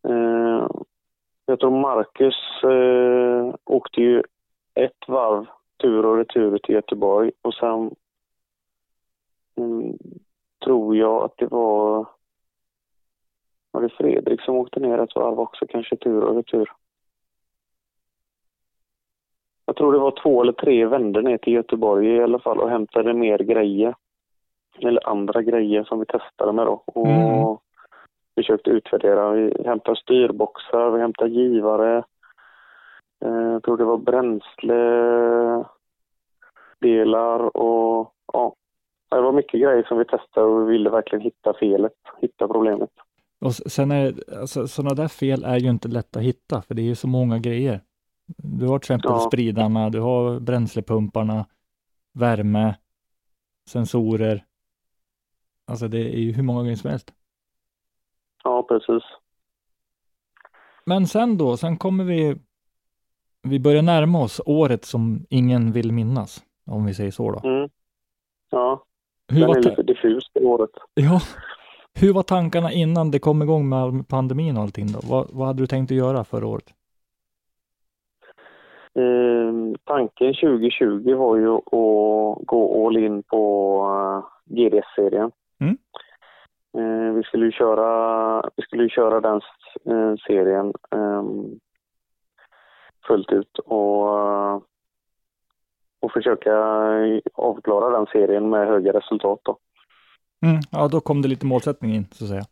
Eh, 0.08 0.68
jag 1.46 1.60
tror 1.60 1.82
Marcus 1.82 2.64
eh, 2.64 3.56
åkte 3.66 4.02
ju 4.02 4.24
ett 4.74 5.08
varv 5.08 5.46
tur 5.82 6.06
och 6.06 6.18
retur 6.18 6.58
till 6.58 6.76
Göteborg 6.76 7.32
och 7.42 7.54
sen 7.54 7.96
mm, 9.58 9.98
tror 10.66 10.96
jag 10.96 11.24
att 11.24 11.38
det 11.38 11.48
var... 11.48 12.17
Var 13.72 13.82
det 13.82 13.90
Fredrik 13.90 14.42
som 14.42 14.56
åkte 14.56 14.80
ner 14.80 14.98
ett 14.98 15.16
varv 15.16 15.40
också, 15.40 15.68
kanske 15.68 15.96
tur 15.98 16.24
och 16.24 16.36
retur? 16.36 16.72
Jag 19.66 19.76
tror 19.76 19.94
det 19.94 20.00
var 20.00 20.12
två 20.24 20.42
eller 20.42 20.54
tre 20.54 20.86
vändor 20.86 21.22
ner 21.22 21.38
till 21.38 21.54
Göteborg 21.54 22.08
i 22.08 22.24
alla 22.24 22.40
fall 22.40 22.60
och 22.60 22.70
hämtade 22.70 23.14
mer 23.14 23.38
grejer. 23.38 23.96
Eller 24.80 25.10
andra 25.10 25.42
grejer 25.42 25.84
som 25.84 26.00
vi 26.00 26.06
testade 26.06 26.54
med 26.54 26.66
då. 26.66 26.84
Och 26.86 27.08
Mm. 27.08 27.58
försökte 28.36 28.70
utvärdera. 28.70 29.32
Vi 29.32 29.64
hämtade 29.66 29.98
styrboxar, 29.98 30.90
vi 30.90 31.00
hämtade 31.00 31.30
givare. 31.30 32.04
Eh, 33.26 33.48
Jag 33.52 33.64
tror 33.64 33.78
det 33.78 33.84
var 33.86 33.98
bränsle, 33.98 34.76
delar 36.80 37.58
och 37.58 38.14
ja. 38.34 38.54
Det 39.10 39.22
var 39.22 39.32
mycket 39.32 39.62
grejer 39.62 39.84
som 39.84 39.98
vi 39.98 40.06
testade 40.06 40.48
och 40.48 40.62
vi 40.62 40.72
ville 40.72 40.90
verkligen 40.90 41.22
hitta 41.22 41.54
felet, 41.54 41.94
hitta 42.22 42.48
problemet. 42.48 42.90
Och 43.40 43.54
sen 43.56 43.92
är 43.92 44.24
alltså, 44.40 44.68
sådana 44.68 44.96
där 44.96 45.08
fel 45.08 45.44
är 45.44 45.60
ju 45.60 45.70
inte 45.70 45.88
lätta 45.88 46.20
att 46.20 46.26
hitta, 46.26 46.62
för 46.62 46.76
det 46.76 46.82
är 46.82 46.86
ju 46.86 46.96
så 46.96 47.08
många 47.08 47.40
grejer. 47.40 47.82
Du 48.38 48.68
har 48.68 48.80
till 48.80 48.86
exempel 48.86 49.12
Ja. 49.12 49.20
spridarna, 49.20 49.90
du 49.90 50.00
har 50.00 50.40
bränslepumparna, 50.40 51.46
värme, 52.14 52.76
sensorer. 53.70 54.46
Alltså 55.66 55.88
det 55.88 56.00
är 56.16 56.20
ju 56.20 56.32
hur 56.32 56.44
många 56.44 56.64
grejer 56.64 56.76
som 56.76 56.90
helst. 56.90 57.14
Ja, 58.44 58.64
precis. 58.64 59.04
Men 60.86 61.08
sen 61.08 61.38
då, 61.38 61.58
sen 61.58 61.78
kommer 61.78 62.04
vi, 62.04 62.36
vi 63.42 63.60
börjar 63.60 63.82
närma 63.82 64.20
oss 64.22 64.42
året 64.46 64.86
som 64.86 65.26
ingen 65.30 65.72
vill 65.72 65.92
minnas, 65.92 66.44
om 66.66 66.86
vi 66.86 66.94
säger 66.94 67.12
så 67.12 67.32
då. 67.32 67.50
Mm. 67.50 67.70
Ja, 68.50 68.84
Hur 69.28 69.40
den 69.40 69.48
var, 69.48 69.58
är 69.58 69.62
lite 69.62 69.84
diffus 69.84 70.24
det 70.34 70.46
året. 70.46 70.70
ja, 70.94 71.22
hur 72.02 72.14
var 72.14 72.24
tankarna 72.24 72.72
innan 72.72 73.12
det 73.12 73.20
kom 73.20 73.42
igång 73.42 73.70
med 73.70 74.08
pandemin 74.08 74.58
och 74.58 74.64
allting 74.64 74.88
då? 74.88 75.00
Vad, 75.10 75.28
vad 75.32 75.48
hade 75.48 75.64
du 75.64 75.68
tänkt 75.68 75.92
att 75.92 75.98
göra 75.98 76.24
förra 76.24 76.48
året? 76.48 76.74
Eh, 78.96 79.54
tanken 79.84 80.34
2020 80.34 81.14
var 81.16 81.38
ju 81.38 81.56
att 81.56 82.46
gå 82.46 82.88
all 82.88 82.98
in 82.98 83.24
på 83.24 83.44
uh, 83.86 84.26
GDS-serien. 84.56 85.32
Mm. 85.60 85.78
Eh, 86.78 87.14
vi 87.14 87.24
skulle 87.24 87.46
ju 87.46 87.52
köra, 87.52 88.50
vi 88.56 88.64
skulle 88.64 88.90
köra 88.90 89.22
den 89.22 89.42
eh, 89.86 90.16
serien 90.28 90.74
ehm, 90.92 91.60
fullt 93.08 93.32
ut 93.32 93.60
och, 93.60 94.20
eh, 94.20 94.62
och 96.00 96.12
försöka 96.12 96.54
avklara 97.34 97.98
den 97.98 98.06
serien 98.06 98.50
med 98.50 98.68
höga 98.68 98.94
resultat. 98.94 99.40
Då. 99.44 99.58
Mm, 100.46 100.60
ja, 100.72 100.88
då 100.88 101.00
kom 101.00 101.22
det 101.22 101.28
lite 101.28 101.46
målsättning 101.46 101.96
in, 101.96 102.06
så 102.12 102.24
att 102.24 102.30
säga. 102.30 102.44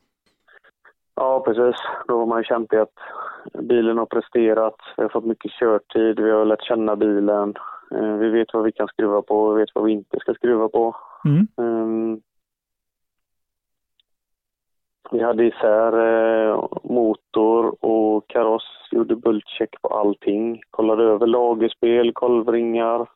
Ja, 1.15 1.43
precis. 1.45 1.75
Då 2.07 2.19
har 2.19 2.25
man 2.25 2.39
ju 2.39 2.43
känt 2.43 2.69
det 2.69 2.81
att 2.81 2.99
bilen 3.63 3.97
har 3.97 4.05
presterat, 4.05 4.75
vi 4.97 5.03
har 5.03 5.09
fått 5.09 5.25
mycket 5.25 5.51
körtid, 5.51 6.19
vi 6.19 6.31
har 6.31 6.45
lärt 6.45 6.63
känna 6.63 6.95
bilen, 6.95 7.53
eh, 7.91 8.13
vi 8.15 8.29
vet 8.29 8.53
vad 8.53 8.63
vi 8.63 8.71
kan 8.71 8.87
skruva 8.87 9.21
på, 9.21 9.53
vi 9.53 9.59
vet 9.59 9.69
vad 9.75 9.83
vi 9.83 9.91
inte 9.91 10.19
ska 10.19 10.33
skruva 10.33 10.69
på. 10.69 10.95
Mm. 11.25 11.47
Ehm, 11.57 12.21
vi 15.11 15.23
hade 15.23 15.45
isär 15.45 15.93
eh, 16.07 16.67
motor 16.83 17.85
och 17.85 18.27
kaross, 18.27 18.87
gjorde 18.91 19.15
bultcheck 19.15 19.81
på 19.81 19.87
allting, 19.87 20.61
kollade 20.69 21.03
över 21.03 21.27
lagerspel, 21.27 22.13
kolvringar, 22.13 23.09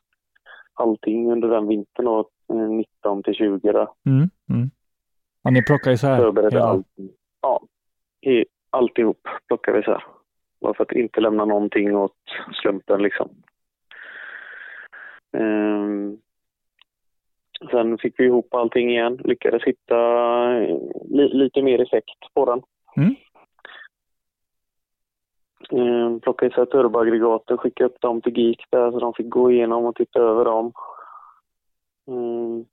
allting 0.74 1.32
under 1.32 1.48
den 1.48 1.68
vintern 1.68 2.06
eh, 2.06 2.24
19 2.54 3.22
till 3.22 3.34
20 3.34 3.72
där. 3.72 3.88
Mm. 4.06 4.28
Mm. 4.50 4.70
Ja, 5.42 5.50
ni 5.50 5.62
plockar 5.62 5.90
isär 5.90 6.16
Förberedde 6.16 6.56
hela... 6.56 6.66
allting. 6.68 7.10
Ja, 7.42 7.60
he- 8.26 8.44
alltihop 8.70 9.28
plockade 9.48 9.76
vi 9.76 9.82
isär. 9.82 10.04
Bara 10.60 10.74
för 10.74 10.84
att 10.84 10.92
inte 10.92 11.20
lämna 11.20 11.44
någonting 11.44 11.96
åt 11.96 12.16
slumpen 12.62 13.02
liksom. 13.02 13.28
Ehm, 15.36 16.18
sen 17.70 17.98
fick 17.98 18.20
vi 18.20 18.24
ihop 18.24 18.54
allting 18.54 18.90
igen, 18.90 19.16
lyckades 19.24 19.62
hitta 19.62 19.96
eh, 20.56 20.78
li- 21.10 21.34
lite 21.34 21.62
mer 21.62 21.80
effekt 21.80 22.34
på 22.34 22.44
den. 22.46 22.62
Mm. 22.96 23.14
Ehm, 25.70 26.20
plockade 26.20 26.52
isär 26.52 26.64
turboaggregaten, 26.64 27.58
skickade 27.58 27.90
upp 27.90 28.00
dem 28.00 28.20
till 28.20 28.38
GIK 28.38 28.64
där 28.70 28.90
så 28.90 28.98
de 29.00 29.14
fick 29.14 29.28
gå 29.28 29.50
igenom 29.52 29.84
och 29.84 29.94
titta 29.96 30.18
över 30.20 30.44
dem. 30.44 30.72
Mm. 32.06 32.64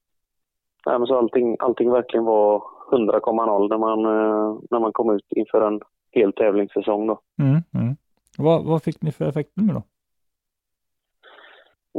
Nej, 0.86 1.00
men 1.00 1.08
så 1.08 1.18
allting, 1.18 1.56
allting 1.60 1.92
verkligen 1.92 2.26
var 2.26 2.64
100,0 2.92 3.70
när 3.70 3.78
man, 3.78 4.00
eh, 4.06 4.60
när 4.72 4.80
man 4.80 4.94
kom 4.94 5.16
ut 5.16 5.26
inför 5.30 5.68
en 5.68 5.82
hel 6.12 6.34
tävlingssäsong. 6.34 7.08
Då. 7.08 7.20
Mm. 7.42 7.62
Mm. 7.74 7.96
Vad, 8.38 8.66
vad 8.66 8.84
fick 8.84 9.02
ni 9.02 9.12
för 9.12 9.26
effekt 9.26 9.52
nu 9.54 9.74
då? 9.74 9.84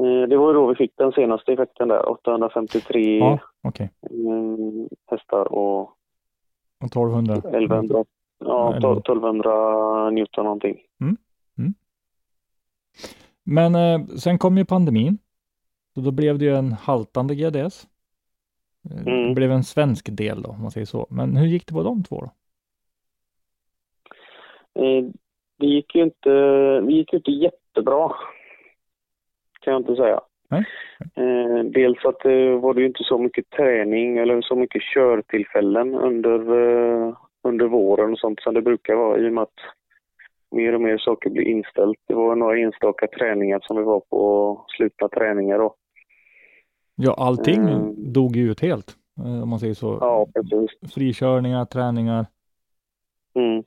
Eh, 0.05 0.29
Det 0.29 0.37
var 0.37 0.55
då 0.55 0.67
vi 0.67 0.75
fick 0.75 0.93
den 0.97 1.13
senaste 1.13 1.53
effekten 1.53 1.89
där, 1.89 2.09
853 2.09 3.19
Ja, 3.19 3.39
okej. 3.63 3.91
mm, 4.11 4.89
hästar 5.07 5.53
och 5.53 5.81
Och 6.81 6.87
1200? 6.87 7.35
1100, 7.35 8.05
ja, 8.39 8.77
Ja, 8.81 8.99
1200 8.99 10.11
Newton 10.11 10.45
någonting. 10.45 10.77
Men 13.45 13.75
eh, 13.75 14.07
sen 14.07 14.39
kom 14.39 14.59
ju 14.59 14.65
pandemin. 14.65 15.19
Så 15.99 16.03
då 16.05 16.11
blev 16.11 16.39
det 16.39 16.45
ju 16.45 16.55
en 16.55 16.73
haltande 16.73 17.35
GDS. 17.35 17.87
Eh, 18.91 19.05
Det 19.05 19.11
Mm. 19.11 19.35
blev 19.35 19.51
en 19.53 19.63
svensk 19.65 20.09
del 20.17 20.43
då, 20.43 20.51
om 20.51 20.63
man 20.63 20.71
säger 20.71 20.87
så. 20.87 21.07
Men 21.11 21.37
hur 21.37 21.47
gick 21.47 21.67
det 21.67 21.73
på 21.75 21.83
de 21.83 22.03
två 22.05 22.21
då? 22.21 22.31
Eh, 24.83 25.05
Det 25.61 25.67
gick 25.67 25.95
ju 25.95 26.03
inte, 26.03 26.31
det 26.81 26.93
gick 26.93 27.13
inte 27.13 27.31
jättebra, 27.31 28.13
kan 29.61 29.73
jag 29.73 29.81
inte 29.81 29.97
säga. 29.97 30.21
Nej. 30.49 30.65
Eh, 31.17 31.65
Dels 31.65 32.05
att 32.05 32.21
det 32.21 32.57
var 32.57 32.75
det 32.75 32.81
ju 32.81 32.87
inte 32.87 33.05
så 33.05 33.19
mycket 33.19 33.51
träning 33.51 34.19
eller 34.19 34.43
så 34.43 34.57
mycket 34.57 34.83
körtillfällen 34.95 35.95
under, 35.95 36.39
under 37.43 37.67
våren 37.67 38.13
och 38.13 38.19
sånt 38.19 38.41
som 38.43 38.55
det 38.55 38.63
brukar 38.63 38.95
vara 38.95 39.19
i 39.19 39.29
och 39.29 39.33
med 39.33 39.43
att 39.43 39.61
mer 40.51 40.75
och 40.75 40.81
mer 40.81 40.99
saker 40.99 41.31
blir 41.31 41.45
inställt. 41.45 41.99
Det 42.07 42.15
var 42.15 42.37
några 42.37 42.59
enstaka 42.59 43.07
träningar 43.07 43.61
som 43.63 43.77
vi 43.77 43.83
var 43.83 44.01
på, 44.01 44.65
slutna 44.77 45.09
träningar 45.09 45.59
då. 45.59 45.75
Ja, 47.01 47.15
allting 47.19 47.69
Mm. 47.69 48.13
dog 48.13 48.37
ju 48.37 48.51
ut 48.51 48.61
helt, 48.61 48.97
eh, 49.19 49.43
om 49.43 49.49
man 49.49 49.59
säger 49.59 49.75
så. 49.75 49.99
Ja, 50.01 50.27
precis. 50.35 50.95
Frikörningar, 50.95 51.65
träningar. 51.65 52.27
Mm. 53.35 53.59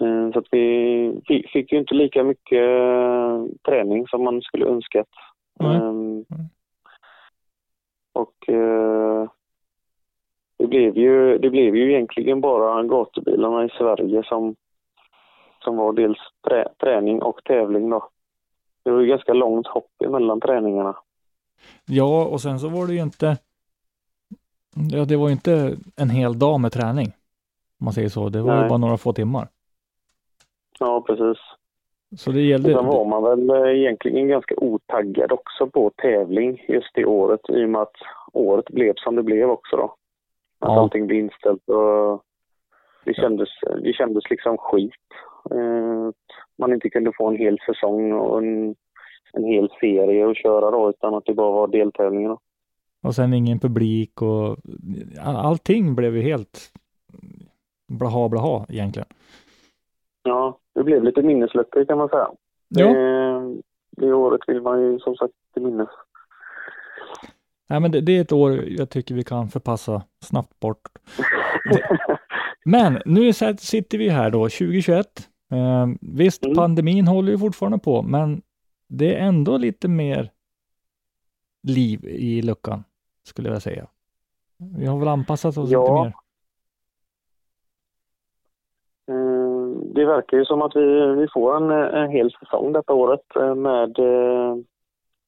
Eh, 0.00 0.32
Så 0.32 0.38
att 0.38 0.46
vi 0.50 1.20
fi- 1.28 1.46
fick 1.52 1.72
ju 1.72 1.78
inte 1.78 1.94
lika 1.94 2.24
mycket 2.24 2.58
eh, 2.58 3.44
träning 3.68 4.06
som 4.08 4.24
man 4.24 4.42
skulle 4.42 4.66
önskat. 4.66 5.08
Nej. 5.60 5.76
Ehm, 5.76 6.24
Och 8.12 8.48
eh, 8.48 9.28
det 10.56 10.66
blev, 10.66 10.96
ju, 10.98 11.38
det 11.38 11.50
blev 11.50 11.76
ju 11.76 11.90
egentligen 11.92 12.40
bara 12.40 12.82
gatubilarna 12.82 13.64
i 13.64 13.68
Sverige 13.68 14.22
som, 14.24 14.56
som 15.64 15.76
var 15.76 15.92
dels 15.92 16.18
trä, 16.48 16.68
träning 16.78 17.22
och 17.22 17.40
tävling 17.44 17.90
då. 17.90 18.08
Det 18.82 18.90
var 18.90 19.00
ju 19.00 19.06
ganska 19.06 19.32
långt 19.32 19.66
hopp 19.66 19.90
emellan 20.04 20.40
träningarna. 20.40 20.96
Ja, 21.86 22.24
och 22.24 22.40
sen 22.40 22.58
så 22.58 22.68
var 22.68 22.86
det 22.86 22.92
ju 22.94 23.02
inte, 23.02 23.36
ja, 24.92 25.04
det 25.04 25.16
var 25.16 25.28
ju 25.28 25.32
inte 25.32 25.76
en 25.96 26.10
hel 26.10 26.38
dag 26.38 26.60
med 26.60 26.72
träning. 26.72 27.06
Om 27.80 27.84
man 27.84 27.92
säger 27.92 28.08
så. 28.08 28.28
Det 28.28 28.42
var 28.42 28.62
ju 28.62 28.68
bara 28.68 28.78
några 28.78 28.96
få 28.96 29.12
timmar. 29.12 29.48
Ja, 30.78 31.04
precis. 31.06 31.38
Så 32.16 32.30
det 32.30 32.40
gällde, 32.42 32.74
Sen 32.74 32.86
var 32.86 33.04
man 33.04 33.22
väl 33.22 33.50
eh, 33.50 33.78
egentligen 33.80 34.28
ganska 34.28 34.54
otaggad 34.56 35.32
också 35.32 35.66
på 35.66 35.90
tävling 35.96 36.64
just 36.68 36.98
i 36.98 37.04
året 37.04 37.40
i 37.48 37.64
och 37.64 37.68
med 37.68 37.80
att 37.82 37.96
året 38.32 38.64
blev 38.70 38.94
som 38.96 39.16
det 39.16 39.22
blev 39.22 39.50
också 39.50 39.76
då. 39.76 39.84
Att 40.58 40.68
Ja. 40.72 40.80
allting 40.80 41.06
blev 41.06 41.18
inställt 41.20 41.68
och 41.68 42.22
det 43.04 43.14
kändes, 43.14 43.48
det 43.82 43.92
kändes 43.92 44.30
liksom 44.30 44.58
skit. 44.58 44.92
Eh, 45.50 46.08
att 46.08 46.58
man 46.58 46.72
inte 46.72 46.90
kunde 46.90 47.12
få 47.16 47.28
en 47.28 47.36
hel 47.36 47.58
säsong 47.66 48.12
och 48.12 48.38
en, 48.38 48.74
en 49.32 49.44
hel 49.44 49.68
serie 49.80 50.30
att 50.30 50.36
köra 50.36 50.70
då 50.70 50.90
utan 50.90 51.14
att 51.14 51.24
det 51.26 51.34
bara 51.34 51.52
var 51.52 51.68
deltävlingar. 51.68 52.28
Då. 52.28 52.38
och 53.02 53.14
sen 53.14 53.34
ingen 53.34 53.58
publik 53.60 54.22
och 54.22 54.56
all- 55.22 55.36
allting 55.36 55.94
blev 55.94 56.16
ju 56.16 56.22
helt 56.22 56.72
blaha 57.88 58.28
blaha 58.28 58.66
egentligen. 58.68 59.08
Ja, 60.22 60.58
det 60.74 60.82
blev 60.84 61.04
lite 61.04 61.22
minnesluckor 61.22 61.84
kan 61.84 61.98
man 61.98 62.08
säga. 62.08 62.28
Ja, 62.68 62.86
Det, 62.88 63.56
det 63.90 64.12
året 64.12 64.40
vill 64.46 64.62
man 64.62 64.80
ju 64.82 64.98
som 64.98 65.14
sagt 65.16 65.32
inte 65.56 65.68
minnas. 65.70 65.88
nej, 67.68 67.80
men 67.80 67.90
det, 67.90 68.00
det 68.00 68.16
är 68.16 68.20
ett 68.20 68.32
år 68.32 68.52
jag 68.68 68.90
tycker 68.90 69.14
vi 69.14 69.22
kan 69.24 69.48
förpassa 69.48 70.02
snabbt 70.24 70.60
bort. 70.60 70.80
Men 72.66 72.98
nu 73.04 73.32
sitter 73.58 73.98
vi 73.98 74.08
här 74.08 74.30
då 74.30 74.38
2021. 74.48 75.06
Eh, 75.52 75.86
visst, 76.00 76.44
Mm. 76.44 76.56
pandemin 76.56 77.06
håller 77.08 77.32
ju 77.32 77.38
fortfarande 77.38 77.78
på, 77.78 78.02
men 78.02 78.42
det 78.98 79.14
är 79.14 79.26
ändå 79.28 79.56
lite 79.58 79.88
mer 79.88 80.30
liv 81.62 82.04
i 82.04 82.42
luckan, 82.42 82.84
skulle 83.22 83.48
jag 83.48 83.62
säga. 83.62 83.86
Vi 84.78 84.86
har 84.86 84.98
väl 84.98 85.08
anpassat 85.08 85.56
oss 85.58 85.70
Ja. 85.70 85.80
lite 85.82 85.92
mer. 85.92 86.14
Eh, 89.08 89.68
Det 89.94 90.04
verkar 90.04 90.36
ju 90.36 90.44
som 90.44 90.62
att 90.62 90.76
vi, 90.76 91.14
vi 91.14 91.26
får 91.34 91.56
en, 91.56 91.70
en 91.70 92.10
hel 92.10 92.32
säsong 92.32 92.72
detta 92.72 92.92
året 92.92 93.36
eh, 93.36 93.54
med... 93.54 93.98
eh, 93.98 94.56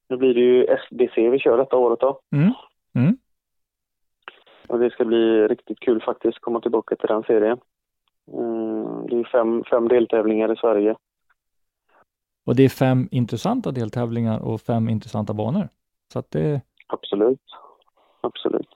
Nu 0.09 0.17
blir 0.17 0.35
det 0.35 0.41
ju 0.41 0.65
SBC 0.65 1.17
vi 1.31 1.39
kör 1.39 1.59
detta 1.59 1.77
året 1.77 2.01
då. 2.01 2.21
Mm. 2.33 2.53
Mm. 2.95 3.17
Och 4.69 4.79
det 4.79 4.91
ska 4.91 5.05
bli 5.05 5.49
riktigt 5.49 5.81
kul 5.81 6.03
faktiskt, 6.03 6.39
komma 6.41 6.61
tillbaka 6.61 6.97
till 6.97 7.09
den 7.09 7.23
serien. 7.23 7.59
Eh, 8.33 9.03
Det 9.09 9.17
är 9.21 9.29
fem, 9.33 9.65
fem 9.71 9.89
deltävlingar 9.89 10.53
i 10.53 10.57
Sverige. 10.57 10.97
Och 12.47 12.57
det 12.57 12.63
är 12.65 12.69
fem 12.69 13.09
intressanta 13.11 13.71
deltävlingar 13.73 14.39
och 14.39 14.61
fem 14.61 14.89
intressanta 14.89 15.35
banor. 15.35 15.69
Så 16.13 16.19
att 16.19 16.31
det, 16.31 16.61
Absolut. 16.87 17.41
Absolut. 18.21 18.69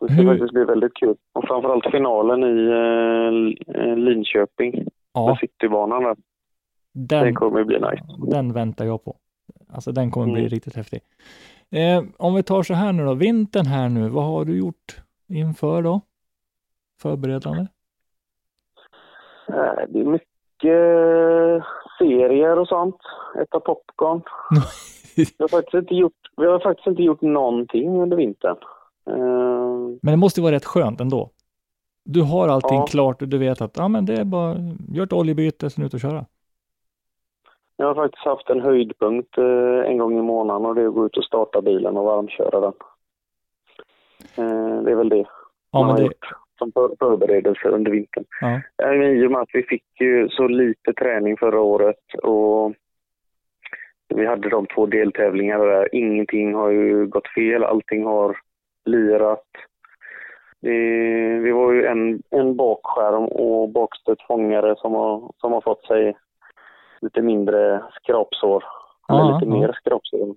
Det 0.00 0.06
ska 0.06 0.14
Hur- 0.22 0.26
faktiskt 0.32 0.52
bli 0.52 0.64
väldigt 0.64 0.94
kul. 0.94 1.16
Och 1.32 1.44
framförallt 1.48 1.90
finalen 1.90 2.44
i 2.44 2.66
eh, 2.68 3.76
eh, 3.82 3.96
Linköping, 3.96 4.72
med 4.74 4.88
ja, 5.12 5.38
Citybanan 5.40 6.02
där. 6.02 6.16
Det 6.92 7.20
den, 7.24 7.34
kommer 7.34 7.64
bli 7.64 7.76
nice. 7.80 8.04
den 8.30 8.52
väntar 8.52 8.84
jag 8.84 9.04
på. 9.04 9.16
Alltså 9.72 9.92
den 9.92 10.10
kommer 10.10 10.26
bli 10.32 10.40
Mm. 10.40 10.48
riktigt 10.50 10.76
häftig. 10.76 11.00
Eh, 11.70 12.02
om 12.16 12.34
vi 12.34 12.42
tar 12.42 12.62
så 12.62 12.74
här 12.74 12.92
nu 12.92 13.04
då, 13.04 13.14
vintern 13.14 13.66
här 13.66 13.88
nu, 13.88 14.08
vad 14.08 14.24
har 14.24 14.44
du 14.44 14.58
gjort 14.58 14.96
inför 15.28 15.82
då? 15.82 16.00
Förberedande? 17.02 17.66
Eh, 19.48 19.84
Det 19.88 20.00
är 20.00 20.04
mycket 20.04 21.64
serier 21.98 22.58
och 22.58 22.68
sånt. 22.68 22.96
Äta 23.42 23.60
popcorn. 23.60 24.22
Vi 25.16 25.24
har 25.38 25.48
faktiskt 25.48 25.74
inte 25.74 25.94
gjort, 25.94 26.12
vi 26.36 26.46
har 26.46 26.58
faktiskt 26.58 26.86
inte 26.86 27.02
gjort 27.02 27.20
någonting 27.22 28.00
under 28.02 28.16
vintern. 28.16 28.56
Eh, 29.10 29.16
Men 30.02 30.12
det 30.12 30.16
måste 30.16 30.40
vara 30.40 30.52
rätt 30.52 30.64
skönt 30.64 31.00
ändå. 31.00 31.30
Du 32.04 32.22
har 32.22 32.48
allting 32.48 32.78
Ja. 32.78 32.86
klart 32.86 33.22
och 33.22 33.28
du 33.28 33.38
vet 33.38 33.60
att 33.60 33.76
ja, 33.76 33.88
men 33.88 34.06
det 34.06 34.14
är 34.20 34.24
bara, 34.24 34.56
gör 34.92 35.04
ett 35.04 35.12
oljebyte, 35.12 35.70
sen 35.70 35.84
ut 35.84 35.94
och 35.94 36.00
köra. 36.00 36.24
Jag 37.76 37.86
har 37.86 37.94
faktiskt 37.94 38.24
haft 38.24 38.50
en 38.50 38.60
höjdpunkt 38.60 39.38
eh, 39.38 39.90
en 39.90 39.98
gång 39.98 40.18
i 40.18 40.22
månaden 40.22 40.66
och 40.66 40.74
det 40.74 40.82
är 40.82 40.88
att 40.88 40.94
gå 40.94 41.06
ut 41.06 41.16
och 41.16 41.24
starta 41.24 41.62
bilen 41.62 41.96
och 41.96 42.04
varmköra 42.04 42.60
den. 42.60 42.72
Eh, 44.36 44.82
Det 44.82 44.90
är 44.90 44.96
väl 44.96 45.08
det 45.08 45.24
Ja, 45.70 45.82
man 45.82 45.86
men 45.94 45.96
det, 45.96 46.10
som 46.58 46.72
för- 46.72 46.96
förberedelse 46.98 47.68
under 47.68 47.90
vintern. 47.90 48.24
ja. 48.40 48.60
Men 48.76 49.02
I 49.02 49.26
och 49.26 49.30
med 49.30 49.40
att 49.40 49.54
vi 49.54 49.62
fick 49.62 49.84
ju 50.00 50.28
så 50.28 50.48
lite 50.48 50.92
träning 50.92 51.36
förra 51.36 51.60
året 51.60 52.14
och 52.22 52.72
vi 54.08 54.26
hade 54.26 54.48
de 54.48 54.66
två 54.66 54.86
deltävlingarna 54.86 55.64
där. 55.64 55.94
Ingenting 55.94 56.54
har 56.54 56.70
ju 56.70 57.06
gått 57.06 57.28
fel, 57.28 57.64
allting 57.64 58.04
har 58.04 58.36
lirat. 58.84 59.46
Det, 60.60 60.78
vi 61.38 61.50
var 61.52 61.72
ju 61.72 61.86
en, 61.86 62.22
en 62.30 62.56
bakskärm 62.56 63.24
och 63.24 63.68
bakstötfångare 63.68 64.74
som 64.78 64.92
har, 64.92 65.32
som 65.36 65.52
har 65.52 65.60
fått 65.60 65.86
sig 65.86 66.16
lite 67.00 67.22
mindre 67.22 67.82
skrapsår. 67.92 68.64
Ja, 69.08 69.20
Eller 69.20 69.34
lite 69.34 69.46
ja. 69.50 69.60
mer 69.60 69.72
skrapsår. 69.72 70.34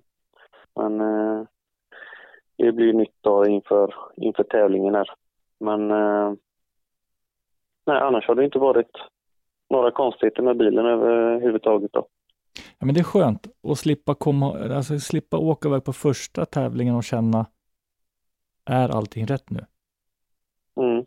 Men 0.76 1.00
eh, 1.00 1.42
det 2.58 2.72
blir 2.72 2.92
nytt 2.92 3.16
då 3.20 3.46
inför, 3.46 3.94
inför 4.16 4.42
tävlingen 4.42 4.94
här. 4.94 5.10
Men 5.60 5.90
eh, 5.90 6.32
nej, 7.86 8.00
annars 8.00 8.28
har 8.28 8.34
det 8.34 8.44
inte 8.44 8.58
varit 8.58 8.90
några 9.70 9.90
konstigheter 9.90 10.42
med 10.42 10.56
bilen 10.56 10.86
överhuvudtaget. 10.86 11.92
Då. 11.92 12.06
ja, 12.78 12.86
men 12.86 12.94
det 12.94 13.00
är 13.00 13.04
skönt 13.04 13.46
att 13.62 13.78
slippa 13.78 14.14
komma, 14.14 14.74
alltså 14.74 14.98
slippa 14.98 15.38
åka 15.38 15.68
iväg 15.68 15.84
på 15.84 15.92
första 15.92 16.44
tävlingen 16.44 16.94
och 16.94 17.04
känna, 17.04 17.46
är 18.64 18.88
allting 18.88 19.26
rätt 19.26 19.50
nu? 19.50 19.66
Mm, 20.76 21.04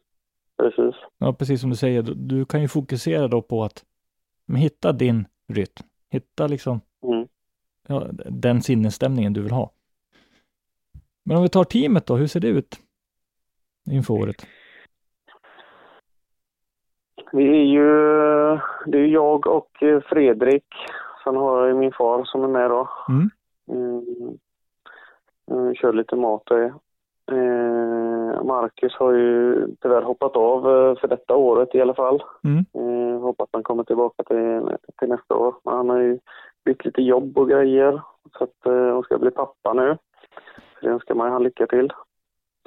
precis. 0.58 0.96
Ja, 1.18 1.34
precis 1.34 1.62
som 1.62 1.70
du 1.70 1.76
säger, 1.76 2.02
du, 2.02 2.14
du 2.14 2.46
kan 2.46 2.62
ju 2.62 2.68
fokusera 2.68 3.28
då 3.28 3.42
på 3.42 3.64
att 3.64 3.86
men 4.46 4.62
hitta 4.62 4.92
din 4.92 5.26
rytm. 5.48 5.86
Hitta 6.10 6.48
liksom 6.48 6.82
Mm. 7.04 7.28
ja, 7.88 8.08
den 8.30 8.62
sinnesstämningen 8.62 9.34
du 9.34 9.42
vill 9.42 9.52
ha. 9.52 9.72
Men 11.24 11.38
om 11.38 11.44
vi 11.44 11.50
tar 11.50 11.64
teamet 11.64 12.06
då, 12.06 12.16
hur 12.16 12.28
ser 12.28 12.40
det 12.40 12.48
ut 12.48 12.80
inför 13.86 14.14
året? 14.14 14.48
Vi 17.32 17.48
är 17.48 17.64
ju, 17.64 17.90
det 18.86 18.98
är 18.98 19.06
jag 19.06 19.48
och 19.48 19.84
eh, 19.84 20.02
Fredrik. 20.02 20.66
Sen 21.24 21.36
har 21.36 21.68
jag 21.68 21.78
min 21.78 21.92
far 21.92 22.24
som 22.24 22.44
är 22.44 22.48
med 22.48 22.70
då. 22.70 22.90
Mm. 23.10 23.30
Mm. 23.72 24.38
Mm, 25.52 25.76
kör 25.76 25.94
lite 25.94 26.16
mat 26.16 26.52
och 26.52 26.58
det. 26.58 26.74
Eh, 27.32 28.44
Marcus 28.44 28.96
har 28.96 29.14
ju 29.14 29.68
tyvärr 29.82 30.02
hoppat 30.02 30.36
av 30.36 30.58
eh, 30.58 31.00
för 31.00 31.08
detta 31.08 31.36
året 31.36 31.76
i 31.76 31.82
alla 31.82 31.94
fall. 31.94 32.24
Mm. 32.44 32.66
Eh, 32.74 33.22
hoppas 33.22 33.50
han 33.52 33.64
kommer 33.64 33.84
tillbaka 33.84 34.24
till, 34.24 34.78
till 35.00 35.10
nästa 35.10 35.36
år. 35.36 35.56
Men 35.64 35.74
han 35.74 35.90
har 35.90 35.98
ju 35.98 36.20
bytt 36.66 36.86
lite 36.86 37.02
jobb 37.02 37.38
och 37.38 37.50
grejer. 37.50 38.02
Så 38.38 38.44
att 38.44 38.66
eh, 38.66 38.94
han 38.94 39.04
ska 39.04 39.18
bli 39.18 39.32
pappa 39.32 39.74
nu. 39.74 39.98
Så 40.80 40.86
det 40.86 40.92
önskar 40.92 41.16
man 41.16 41.28
ju 41.28 41.34
han 41.34 41.44
lycka 41.44 41.68
till. 41.68 41.94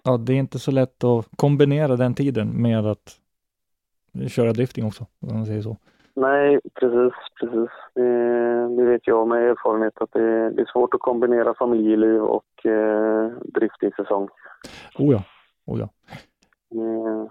Ja, 0.05 0.17
det 0.17 0.33
är 0.33 0.37
inte 0.37 0.59
så 0.59 0.71
lätt 0.71 1.05
att 1.05 1.29
kombinera 1.37 1.97
den 1.97 2.15
tiden 2.15 2.63
med 2.63 2.87
att 2.87 3.21
köra 4.29 4.53
drifting 4.53 4.87
också, 4.87 5.07
om 5.21 5.37
man 5.37 5.47
säger 5.47 5.63
så. 5.63 5.77
Nej, 6.15 6.61
precis, 6.75 7.13
precis. 7.41 7.71
Det, 7.95 8.77
det 8.77 8.85
vet 8.85 9.07
jag 9.07 9.29
med 9.29 9.51
erfarenhet 9.51 9.93
att 10.01 10.13
det, 10.13 10.51
det 10.51 10.63
är 10.63 10.73
svårt 10.73 10.95
att 10.95 11.01
kombinera 11.01 11.55
familjeliv 11.55 12.23
och 12.23 12.67
eh, 12.67 13.31
driftingsäsong. 13.55 14.29
Oh 14.99 15.13
ja, 15.13 15.23
oh 15.65 15.81
ja. 15.81 15.89
Eh, 16.75 17.31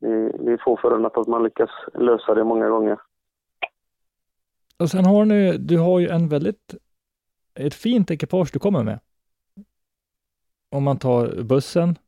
det, 0.00 0.28
det 0.44 0.52
är 0.52 0.64
få 0.64 0.76
förunnat 0.76 1.18
att 1.18 1.26
man 1.26 1.42
lyckas 1.44 1.70
lösa 1.94 2.34
det 2.34 2.44
många 2.44 2.68
gånger. 2.68 2.98
Och 4.78 4.90
sen 4.90 5.04
har 5.04 5.24
ni, 5.24 5.58
du 5.58 5.78
har 5.78 6.00
ju 6.00 6.08
en 6.08 6.28
väldigt, 6.28 6.74
ett 7.54 7.74
fint 7.74 8.10
ekipage 8.10 8.50
du 8.52 8.58
kommer 8.58 8.82
med. 8.82 9.00
Om 10.74 10.84
man 10.84 10.98
tar 10.98 11.42
bussen, 11.42 11.98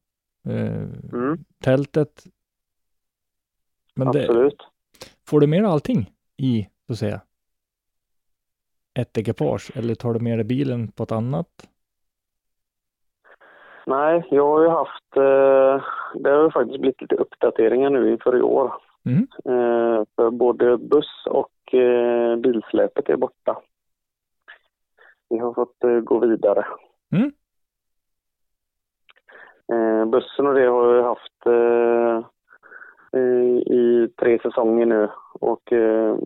eh, 0.49 0.83
Mm, 1.13 1.39
tältet. 1.65 2.25
Men 3.95 4.13
det, 4.13 4.21
absolut. 4.21 4.63
får 5.29 5.41
du 5.41 5.47
med 5.47 5.63
dig 5.63 5.71
allting 5.71 6.11
i, 6.37 6.69
så 6.87 6.93
att 6.93 6.99
säga, 6.99 7.21
ett 8.99 9.19
ekipage 9.19 9.71
eller 9.77 9.95
tar 9.95 10.15
du 10.15 10.21
med 10.21 10.39
dig 10.39 10.45
bilen 10.45 10.93
på 10.93 11.03
ett 11.03 11.13
annat? 11.13 11.69
Nej, 13.87 14.29
jag 14.31 14.47
har 14.47 14.63
ju 14.63 14.69
haft, 14.69 15.17
eh, 15.17 15.85
det 16.23 16.31
har 16.31 16.43
ju 16.45 16.51
faktiskt 16.51 16.81
blivit 16.81 17.01
lite 17.01 17.15
uppdateringar 17.15 17.91
nu 17.91 18.13
inför 18.13 18.37
i 18.39 18.43
år. 18.43 18.73
Mm. 19.05 19.27
Eh, 19.45 20.05
för 20.17 20.31
både 20.31 20.79
buss 20.79 21.27
och 21.27 21.75
eh, 21.75 22.37
bilsläpet 22.37 23.09
är 23.09 23.17
borta. 23.17 23.63
Vi 25.29 25.39
har 25.39 25.55
fått 25.55 25.85
eh, 25.85 26.01
gå 26.01 26.19
vidare. 26.19 26.67
Mm. 27.13 27.33
Eh, 29.73 30.05
bussen 30.05 30.47
och 30.47 30.55
det 30.55 30.67
har 30.67 30.95
jag 30.95 31.05
haft 31.05 31.47
eh, 31.47 32.25
i, 33.73 34.09
tre 34.17 34.39
säsonger 34.39 34.87
nu 34.87 35.09
och 35.33 35.73
eh, 35.73 36.17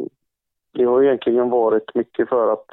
det 0.72 0.84
har 0.84 1.02
egentligen 1.02 1.50
varit 1.50 1.94
mycket 1.94 2.28
för 2.28 2.52
att 2.52 2.66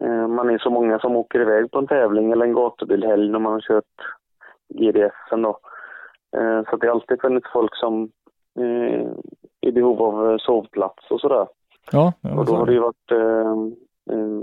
eh, 0.00 0.28
man 0.28 0.50
är 0.50 0.58
så 0.58 0.70
många 0.70 0.98
som 0.98 1.16
åker 1.16 1.40
iväg 1.40 1.70
på 1.70 1.78
en 1.78 1.86
tävling 1.86 2.32
eller 2.32 2.44
en 2.44 2.54
gatubilhelg 2.54 3.30
när 3.30 3.38
man 3.38 3.52
har 3.52 3.60
kört 3.60 3.84
GDS 4.68 5.30
då. 5.30 5.58
Eh, 6.36 6.62
så 6.70 6.76
det 6.76 6.86
har 6.86 6.94
alltid 6.94 7.20
funnits 7.20 7.46
folk 7.52 7.76
som 7.76 8.10
eh, 8.58 9.06
är 9.60 9.68
i 9.68 9.72
behov 9.72 10.02
av 10.02 10.30
eh, 10.30 10.36
sovplats 10.38 11.10
och 11.10 11.20
sådär. 11.20 11.46
Ja, 11.92 12.12
Och 12.36 12.46
då 12.46 12.56
har 12.56 12.66
det 12.66 12.72
ju 12.72 12.80
varit 12.80 13.10
eh, 13.10 13.52
eh, 14.10 14.40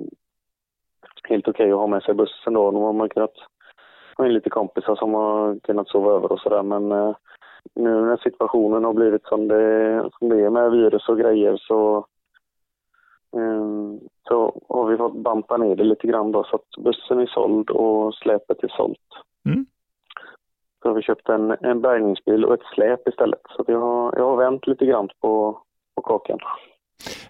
helt 1.29 1.47
okej 1.47 1.71
att 1.71 1.77
ha 1.77 1.87
med 1.87 2.03
sig 2.03 2.13
bussen 2.13 2.53
då. 2.53 2.71
Då 2.71 2.85
har 2.85 2.93
man 2.93 3.09
kunnat 3.09 3.33
ha 4.17 4.25
in 4.25 4.33
lite 4.33 4.49
kompisar 4.49 4.95
som 4.95 5.13
har 5.13 5.59
kunnat 5.59 5.87
sova 5.87 6.11
över 6.11 6.31
och 6.31 6.39
sådär. 6.39 6.63
Men 6.63 6.91
eh, 6.91 7.15
nu 7.75 8.01
när 8.01 8.17
situationen 8.17 8.83
har 8.83 8.93
blivit 8.93 9.25
som 9.25 9.47
det, 9.47 10.09
som 10.19 10.29
det 10.29 10.45
är 10.45 10.49
med 10.49 10.71
virus 10.71 11.09
och 11.09 11.17
grejer 11.17 11.57
så, 11.57 11.97
eh, 13.35 13.99
så 14.27 14.61
har 14.69 14.85
vi 14.85 14.97
fått 14.97 15.15
banta 15.15 15.57
ner 15.57 15.75
det 15.75 15.83
lite 15.83 16.07
grann 16.07 16.31
då. 16.31 16.43
Så 16.43 16.55
att 16.55 16.83
bussen 16.83 17.19
är 17.19 17.25
såld 17.25 17.69
och 17.69 18.15
släpet 18.15 18.63
är 18.63 18.67
sålt. 18.77 19.09
Mm. 19.45 19.65
Så 20.81 20.89
har 20.89 20.95
vi 20.95 21.01
köpt 21.01 21.29
en, 21.29 21.55
en 21.61 21.81
bärgningsbil 21.81 22.45
och 22.45 22.53
ett 22.53 22.65
släp 22.75 23.07
istället. 23.07 23.41
Så 23.49 23.63
jag, 23.67 23.79
har, 23.79 24.13
jag 24.17 24.23
har 24.23 24.37
vänt 24.37 24.67
lite 24.67 24.85
grann 24.85 25.09
på, 25.19 25.61
på 25.95 26.01
kakan. 26.01 26.39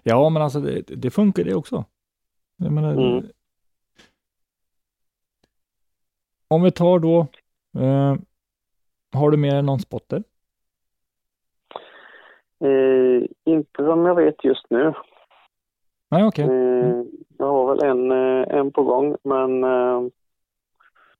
Ja, 0.02 0.28
men 0.28 0.42
alltså 0.42 0.60
det, 0.60 0.82
det 0.86 1.10
funkar 1.10 1.44
det 1.44 1.54
också. 1.54 1.84
Jag 2.56 2.72
menar, 2.72 2.92
Mm. 2.92 3.24
Om 6.54 6.62
vi 6.62 6.70
tar 6.70 6.98
då, 6.98 7.26
eh, 7.80 8.14
har 9.12 9.30
du 9.30 9.36
med 9.36 9.52
dig 9.52 9.62
någon 9.62 9.78
spotter? 9.78 10.22
Eh, 12.64 13.28
inte 13.44 13.84
som 13.84 14.06
jag 14.06 14.14
vet 14.14 14.44
just 14.44 14.70
nu. 14.70 14.92
Nej, 16.10 16.24
okej. 16.24 16.44
Eh, 16.44 17.02
jag 17.38 17.46
har 17.46 17.74
väl 17.74 17.84
en, 17.84 18.10
eh, 18.10 18.58
en 18.58 18.72
på 18.72 18.82
gång, 18.82 19.16
men 19.22 19.64
eh, 19.64 20.02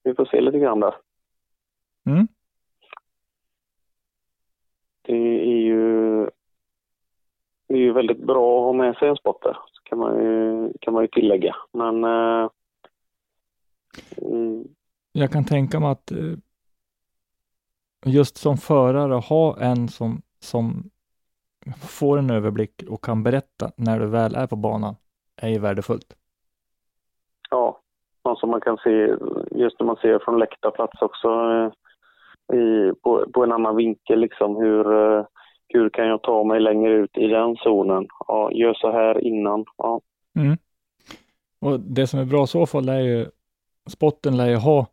vi 0.02 0.14
får 0.14 0.24
se 0.24 0.40
lite 0.40 0.58
grann 0.58 0.80
där. 0.80 0.94
Mm. 2.06 2.28
Det 5.02 5.46
är 5.52 5.56
ju, 5.56 6.20
det 7.68 7.74
är 7.74 7.78
ju 7.78 7.92
väldigt 7.92 8.26
bra 8.26 8.58
att 8.58 8.64
ha 8.64 8.72
med 8.72 8.96
sig 8.96 9.08
en 9.08 9.16
spotter, 9.16 9.56
kan 9.82 9.98
man 9.98 10.22
ju, 10.22 10.72
kan 10.80 10.94
man 10.94 11.02
ju 11.02 11.08
tillägga. 11.08 11.56
Men 11.72 12.04
eh, 12.04 12.50
mm, 14.16 14.64
Jag 15.16 15.32
kan 15.32 15.44
tänka 15.44 15.80
mig 15.80 15.90
att 15.90 16.12
eh, 16.12 16.34
just 18.06 18.36
som 18.36 18.56
förare 18.56 19.14
ha 19.14 19.60
en 19.60 19.88
som, 19.88 20.22
som 20.40 20.90
får 21.80 22.18
en 22.18 22.30
överblick 22.30 22.82
och 22.88 23.04
kan 23.04 23.22
berätta 23.22 23.70
när 23.76 24.00
du 24.00 24.06
väl 24.06 24.34
är 24.34 24.46
på 24.46 24.56
banan 24.56 24.96
är 25.36 25.48
ju 25.48 25.58
värdefullt. 25.58 26.16
ja, 28.24 28.36
som 28.36 28.50
man 28.50 28.60
kan 28.60 28.76
se, 28.76 28.90
just 29.50 29.80
när 29.80 29.86
man 29.86 29.96
ser 29.96 30.18
från 30.18 30.38
läktarplats 30.38 31.02
också, 31.02 31.28
eh, 31.28 32.58
i, 32.58 32.92
på, 33.02 33.26
på 33.34 33.44
en 33.44 33.52
annan 33.52 33.76
vinkel 33.76 34.20
liksom 34.20 34.56
hur, 34.56 34.92
eh, 34.92 35.24
hur 35.68 35.90
kan 35.90 36.06
jag 36.08 36.22
ta 36.22 36.44
mig 36.44 36.60
längre 36.60 36.92
ut 36.92 37.16
i 37.16 37.26
den 37.26 37.56
zonen? 37.56 38.06
Ja, 38.28 38.52
gör 38.52 38.74
så 38.74 38.92
här 38.92 39.24
innan. 39.24 39.64
Ja, 39.76 40.00
Mm. 40.36 40.56
Och 41.60 41.80
det 41.80 42.06
som 42.06 42.20
är 42.20 42.24
bra 42.24 42.46
så 42.46 42.66
fall 42.66 42.88
är 42.88 43.00
ju, 43.00 43.26
spotten 43.88 44.36
lär 44.36 44.48
ju 44.48 44.56
ha 44.56 44.86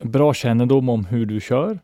bra 0.00 0.34
kännedom 0.34 0.88
om 0.88 1.04
hur 1.04 1.26
du 1.26 1.40
kör. 1.40 1.78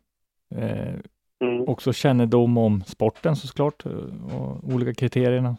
Eh, 0.54 0.94
mm, 1.40 1.68
också 1.68 1.92
kännedom 1.92 2.58
om 2.58 2.82
sporten 2.86 3.36
såklart 3.36 3.86
eh, 3.86 4.36
och 4.36 4.74
olika 4.74 4.94
kriterierna. 4.94 5.56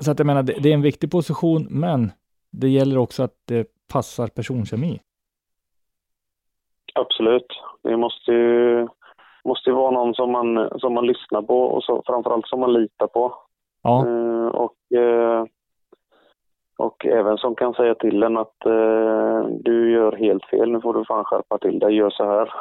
Så 0.00 0.10
att 0.10 0.18
jag 0.18 0.26
menar, 0.26 0.42
det, 0.42 0.52
det 0.62 0.70
är 0.70 0.74
en 0.74 0.82
viktig 0.82 1.10
position, 1.10 1.66
men 1.70 2.12
det 2.50 2.68
gäller 2.68 2.98
också 2.98 3.22
att 3.22 3.34
det 3.44 3.68
passar 3.92 4.26
personkemi. 4.26 5.00
absolut. 6.94 7.46
Det 7.82 7.96
måste 7.96 8.32
ju, 8.32 8.88
måste 9.44 9.70
ju 9.70 9.76
vara 9.76 9.90
någon 9.90 10.14
som 10.14 10.32
man, 10.32 10.70
som 10.80 10.94
man 10.94 11.06
lyssnar 11.06 11.42
på 11.42 11.62
och 11.62 11.84
så, 11.84 12.02
framförallt 12.06 12.48
som 12.48 12.60
man 12.60 12.72
litar 12.72 13.06
på. 13.06 13.34
Ja, 13.82 14.06
Eh, 14.06 14.46
och, 14.48 14.98
eh, 14.98 15.44
och 16.78 17.06
även 17.06 17.38
som 17.38 17.54
kan 17.54 17.74
säga 17.74 17.94
till 17.94 18.22
en 18.22 18.36
att 18.36 18.66
eh, 18.66 19.46
du 19.60 19.90
gör 19.90 20.16
helt 20.16 20.44
fel, 20.44 20.72
nu 20.72 20.80
får 20.80 20.94
du 20.94 21.04
fan 21.04 21.24
skärpa 21.24 21.58
till 21.58 21.78
dig, 21.78 21.94
gör 21.94 22.10
så 22.10 22.24
här. 22.24 22.52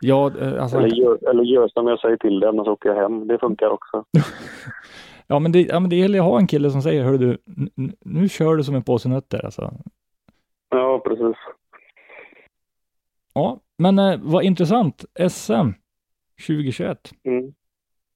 ja, 0.00 0.30
eh, 0.40 0.62
alltså, 0.62 0.78
Eller 0.78 0.88
gör, 0.88 1.30
eller 1.30 1.44
gör 1.44 1.68
som 1.68 1.86
jag 1.86 2.00
säger 2.00 2.16
till 2.16 2.40
dig, 2.40 2.48
annars 2.48 2.68
åker 2.68 2.88
jag 2.88 2.96
hem. 2.96 3.26
Det 3.28 3.38
funkar 3.38 3.70
också. 3.70 4.04
ja, 5.26 5.38
men 5.38 5.52
det, 5.52 5.62
ja, 5.62 5.80
men 5.80 5.90
det 5.90 5.96
gäller 5.96 6.18
att 6.18 6.24
ha 6.24 6.38
en 6.38 6.46
kille 6.46 6.70
som 6.70 6.82
säger, 6.82 7.04
hör 7.04 7.18
du, 7.18 7.38
nu 8.00 8.28
kör 8.28 8.56
du 8.56 8.64
som 8.64 8.74
en 8.74 8.82
påse 8.82 9.08
nötter 9.08 9.44
alltså. 9.44 9.72
Ja, 10.68 10.98
precis. 11.04 11.36
Ja, 13.34 13.58
men 13.78 13.98
eh, 13.98 14.20
vad 14.22 14.44
intressant. 14.44 15.04
SM 15.30 15.70
2021. 16.46 17.12
Mm. 17.24 17.54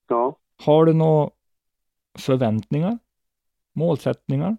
Ja. 0.08 0.36
Har 0.64 0.84
du 0.84 0.92
några 0.92 1.30
förväntningar? 2.18 2.98
Målsättningar? 3.72 4.56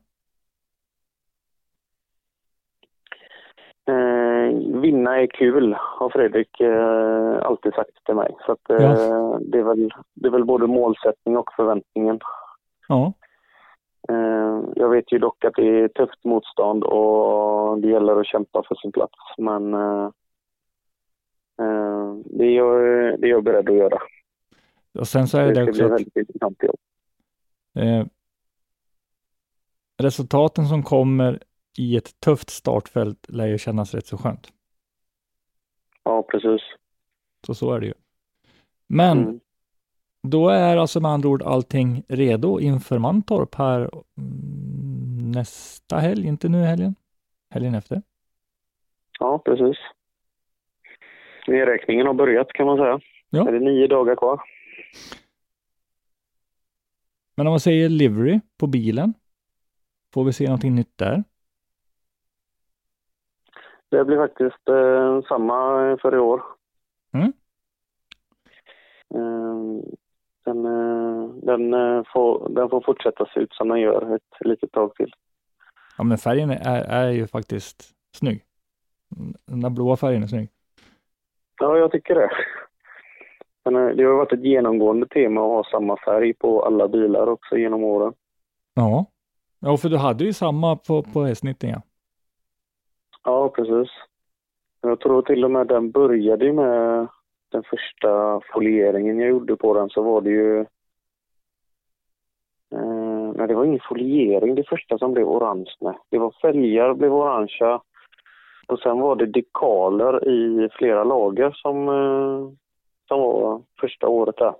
Eh, 3.92 4.80
vinna 4.82 5.22
är 5.22 5.28
kul, 5.28 5.74
har 5.80 6.10
Fredrik 6.10 6.62
eh, 6.62 7.38
alltid 7.46 7.74
sagt 7.74 8.06
till 8.06 8.16
mig. 8.16 8.36
Så 8.46 8.52
att, 8.52 8.70
eh, 8.70 8.82
Ja. 8.86 9.40
det, 9.42 9.58
är 9.60 9.64
väl, 9.64 9.94
det 10.14 10.28
är 10.28 10.32
väl 10.32 10.46
både 10.46 10.68
målsättning 10.68 11.38
och 11.38 11.50
förväntningen. 11.56 12.20
Ja, 12.88 13.14
Eh, 14.10 14.62
jag 14.76 14.90
vet 14.90 15.12
ju 15.12 15.20
dock 15.20 15.46
att 15.46 15.54
det 15.56 15.80
är 15.80 15.88
tufft 15.88 16.24
motstånd 16.26 16.84
och 16.84 17.80
det 17.82 17.88
gäller 17.88 18.20
att 18.20 18.28
kämpa 18.28 18.64
för 18.68 18.76
sin 18.76 18.92
plats. 18.92 19.14
Men 19.38 19.74
eh, 19.74 20.10
eh, 21.62 22.14
det, 22.26 22.46
är 22.46 22.52
jag, 22.58 22.82
det 23.20 23.28
är 23.28 23.30
jag 23.30 23.44
beredd 23.44 23.70
att 23.70 23.76
göra. 23.76 23.98
och 25.00 25.08
sen 25.08 25.28
så 25.28 25.38
är 25.38 25.48
det, 25.48 25.54
Det 25.54 25.70
också 25.70 25.86
att 25.86 25.92
väldigt 25.92 26.16
intressant 26.16 26.64
jobb. 26.64 26.80
resultaten 29.98 30.66
som 30.66 30.84
kommer 30.84 31.40
i 31.78 31.98
ett 31.98 32.20
tufft 32.20 32.50
startfält 32.50 33.26
lär 33.30 33.48
ju 33.48 33.58
kännas 33.58 33.94
rätt 33.94 34.06
så 34.08 34.18
skönt. 34.18 34.54
Ja, 36.04 36.24
precis. 36.32 36.62
Så 37.46 37.56
så 37.56 37.74
är 37.74 37.80
det 37.80 37.86
ju. 37.86 37.94
Men 38.88 39.18
Mm. 39.24 39.40
då 40.24 40.50
är 40.50 40.78
alltså 40.78 41.00
med 41.00 41.12
andra 41.12 41.30
ord 41.30 41.42
allting 41.44 42.04
redo 42.08 42.60
inför 42.60 42.98
Mantorp 43.00 43.56
här 43.56 43.80
mm, 44.18 45.32
nästa 45.32 45.98
helg, 45.98 46.28
inte 46.28 46.50
nu 46.50 46.58
helgen, 46.64 46.96
helgen 47.50 47.76
efter. 47.76 48.02
Ja, 49.20 49.40
precis. 49.46 49.78
Nedräkningen 51.48 52.08
har 52.08 52.14
börjat 52.14 52.48
kan 52.54 52.66
man 52.66 52.78
säga. 52.78 53.00
Ja. 53.30 53.48
Är 53.48 53.52
det 53.52 53.60
nio 53.60 53.88
dagar 53.88 54.16
kvar? 54.16 54.42
Men 57.36 57.48
om 57.48 57.52
man 57.52 57.60
säger 57.60 57.90
livery 57.90 58.40
på 58.58 58.68
bilen, 58.68 59.14
får 60.14 60.24
vi 60.24 60.34
se 60.34 60.46
någonting 60.46 60.76
nytt 60.76 60.98
där? 60.98 61.24
Det 63.92 64.06
blir 64.06 64.18
faktiskt 64.18 64.70
eh, 64.70 65.22
samma 65.28 65.98
för 66.02 66.16
i 66.16 66.20
år. 66.20 66.42
Mm. 67.14 67.34
Eh, 69.14 69.84
den, 70.46 70.66
eh, 70.66 71.30
den, 71.34 71.74
eh, 71.74 72.04
får, 72.14 72.50
den 72.50 72.70
får 72.70 72.82
fortsätta 72.82 73.26
se 73.34 73.40
ut 73.40 73.54
som 73.54 73.68
den 73.68 73.80
gör 73.80 74.16
ett 74.16 74.48
litet 74.48 74.72
tag 74.72 74.96
till. 74.96 75.14
Ja, 75.98 76.04
men 76.04 76.18
färgen 76.18 76.50
är, 76.50 76.84
är 76.84 77.10
ju 77.10 77.28
faktiskt 77.28 77.84
snygg. 78.16 78.44
Den 79.46 79.62
där 79.62 79.70
blåa 79.70 79.98
färgen 79.98 80.24
är 80.24 80.28
snygg. 80.28 80.50
Ja, 81.60 81.78
jag 81.78 81.92
tycker 81.92 82.16
det. 82.16 82.30
Men 83.66 83.76
eh, 83.76 83.96
det 83.96 84.04
har 84.04 84.14
varit 84.14 84.34
ett 84.34 84.46
genomgående 84.46 85.08
tema 85.08 85.42
att 85.42 85.48
ha 85.48 85.64
samma 85.72 85.98
färg 86.06 86.34
på 86.34 86.66
alla 86.66 86.88
bilar 86.88 87.28
också 87.28 87.58
genom 87.58 87.84
åren. 87.84 88.14
Ja. 88.74 89.06
Ja, 89.60 89.78
för 89.78 89.90
du 89.90 89.98
hade 89.98 90.24
ju 90.24 90.34
samma 90.34 90.76
på, 90.76 91.04
på 91.04 91.20
S90 91.20 91.56
ja. 91.60 91.82
Ja, 93.24 93.50
precis. 93.50 93.90
Jag 94.82 95.00
tror 95.00 95.22
till 95.22 95.46
och 95.46 95.52
med 95.52 95.68
den 95.68 95.92
började 95.92 96.54
med 96.54 97.08
den 97.52 97.64
första 97.64 98.42
folieringen 98.54 99.20
jag 99.20 99.30
gjorde 99.30 99.56
på 99.56 99.74
den 99.74 99.90
så 99.90 100.02
var 100.02 100.22
det 100.22 100.30
ju... 100.30 100.60
Eh, 102.74 103.32
nej, 103.36 103.48
det 103.48 103.56
var 103.56 103.66
ingen 103.66 103.80
foliering 103.90 104.56
det 104.56 104.70
första 104.70 104.98
som 104.98 105.14
blev 105.14 105.28
orange. 105.28 105.72
Nej. 105.80 105.98
Det 106.10 106.18
var 106.18 106.32
fälgar 106.42 106.94
blev 106.94 107.14
orangea. 107.14 107.82
Och 108.68 108.80
sen 108.80 109.00
var 109.00 109.16
det 109.16 109.26
dekaler 109.26 110.30
i 110.30 110.70
flera 110.72 111.04
lager 111.04 111.52
som, 111.52 111.88
eh, 111.88 112.50
som 113.08 113.20
var 113.20 113.62
första 113.80 114.08
året 114.08 114.38
där. 114.38 114.56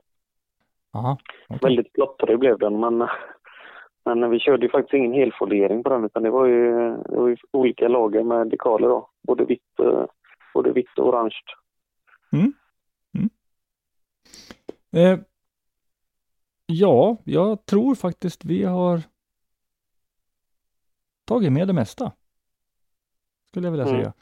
Aha, 0.94 1.18
okej. 1.50 1.60
Väldigt 1.62 1.94
plottrig 1.94 2.40
blev 2.40 2.58
den 2.58 2.80
men, 2.80 3.08
men 4.06 4.30
vi 4.30 4.40
körde 4.40 4.66
ju 4.66 4.72
faktiskt 4.72 4.94
ingen 4.94 5.14
helfoliering 5.14 5.84
på 5.84 5.90
den 5.90 6.06
utan 6.06 6.24
det 6.24 6.30
var 6.30 6.46
ju, 6.46 6.72
det 6.98 7.16
var 7.18 7.28
ju 7.28 7.38
olika 7.52 7.88
lager 7.88 8.24
med 8.24 8.48
dekaler 8.50 8.88
då. 8.88 9.10
Både 9.22 9.46
vitt, 9.46 9.80
eh, 9.80 10.06
både 10.54 10.72
vitt 10.72 10.98
och 10.98 11.08
orange. 11.08 11.36
Mm. 12.32 12.54
Mm. 13.14 13.30
Eh, 14.92 15.20
ja, 16.66 17.18
jag 17.24 17.66
tror 17.66 17.96
faktiskt 17.96 18.46
vi 18.46 18.64
har 18.64 19.02
tagit 21.26 21.52
med 21.52 21.68
det 21.68 21.74
mesta. 21.74 22.12
Skulle 23.50 23.68
jag 23.68 23.72
vilja 23.72 23.88
Mm. 23.88 24.02
säga. 24.02 24.14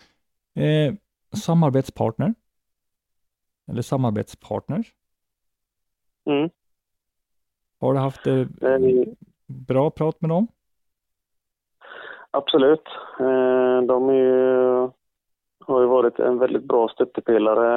Eh, 0.68 0.94
samarbetspartner. 1.38 2.34
Eller 3.68 3.82
samarbetspartners. 3.82 4.94
Mm. 6.26 6.50
Har 7.80 7.94
du 7.94 8.00
haft 8.00 8.28
eh, 8.28 8.34
Eh, 8.34 9.04
bra 9.50 9.90
prat 9.92 10.22
med 10.22 10.30
dem? 10.30 10.48
Absolut. 12.32 12.88
Eh, 13.20 13.82
De 13.88 14.16
ju, 14.16 14.90
har 15.66 15.82
ju 15.82 15.88
varit 15.88 16.20
en 16.20 16.38
väldigt 16.40 16.64
bra 16.64 16.88
stöttepelare 16.90 17.70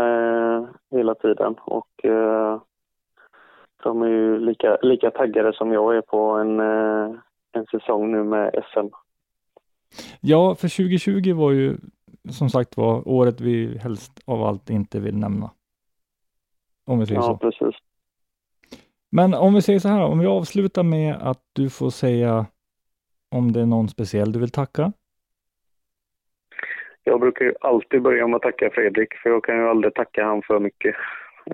eh, 0.59 0.67
hela 0.91 1.15
tiden 1.15 1.55
och 1.65 2.05
eh, 2.05 2.61
de 3.83 4.03
är 4.03 4.07
ju 4.09 4.39
lika, 4.39 4.77
lika 4.83 5.11
taggade 5.11 5.53
som 5.53 5.73
jag 5.73 5.97
är 5.97 6.01
på 6.03 6.31
en, 6.31 6.61
en 7.53 7.67
säsong 7.71 8.13
nu 8.13 8.25
med 8.25 8.65
SM. 8.73 8.87
Ja, 10.21 10.55
för 10.55 10.69
2020 10.77 11.35
var 11.35 11.53
ju 11.53 11.77
som 12.31 12.49
sagt 12.51 12.77
var 12.77 13.09
året 13.09 13.41
vi 13.41 13.79
helst 13.79 14.21
av 14.27 14.43
allt 14.43 14.71
inte 14.71 15.01
vill 15.01 15.17
nämna. 15.17 15.51
Om 16.87 16.99
vi 16.99 17.07
säger 17.07 17.21
Ja, 17.21 17.27
så. 17.27 17.37
precis. 17.37 17.75
Men 19.15 19.35
om 19.35 19.55
vi 19.55 19.63
säger 19.63 19.79
så 19.79 19.89
här, 19.89 20.05
om 20.05 20.19
vi 20.19 20.27
avslutar 20.27 20.83
med 20.83 21.17
att 21.21 21.43
du 21.53 21.71
får 21.71 21.91
säga 21.91 22.47
om 23.31 23.53
det 23.53 23.61
är 23.61 23.67
någon 23.67 23.89
speciell 23.89 24.33
du 24.33 24.39
vill 24.39 24.51
tacka. 24.51 24.93
Jag 27.05 27.21
brukar 27.21 27.45
ju 27.45 27.55
alltid 27.61 28.03
börja 28.03 28.27
med 28.27 28.37
att 28.37 28.43
tacka 28.43 28.71
Fredrik 28.71 29.15
för 29.15 29.31
jag 29.31 29.45
kan 29.45 29.57
ju 29.57 29.69
aldrig 29.69 29.95
tacka 29.95 30.25
han 30.25 30.43
för 30.43 30.59
mycket. 30.59 30.95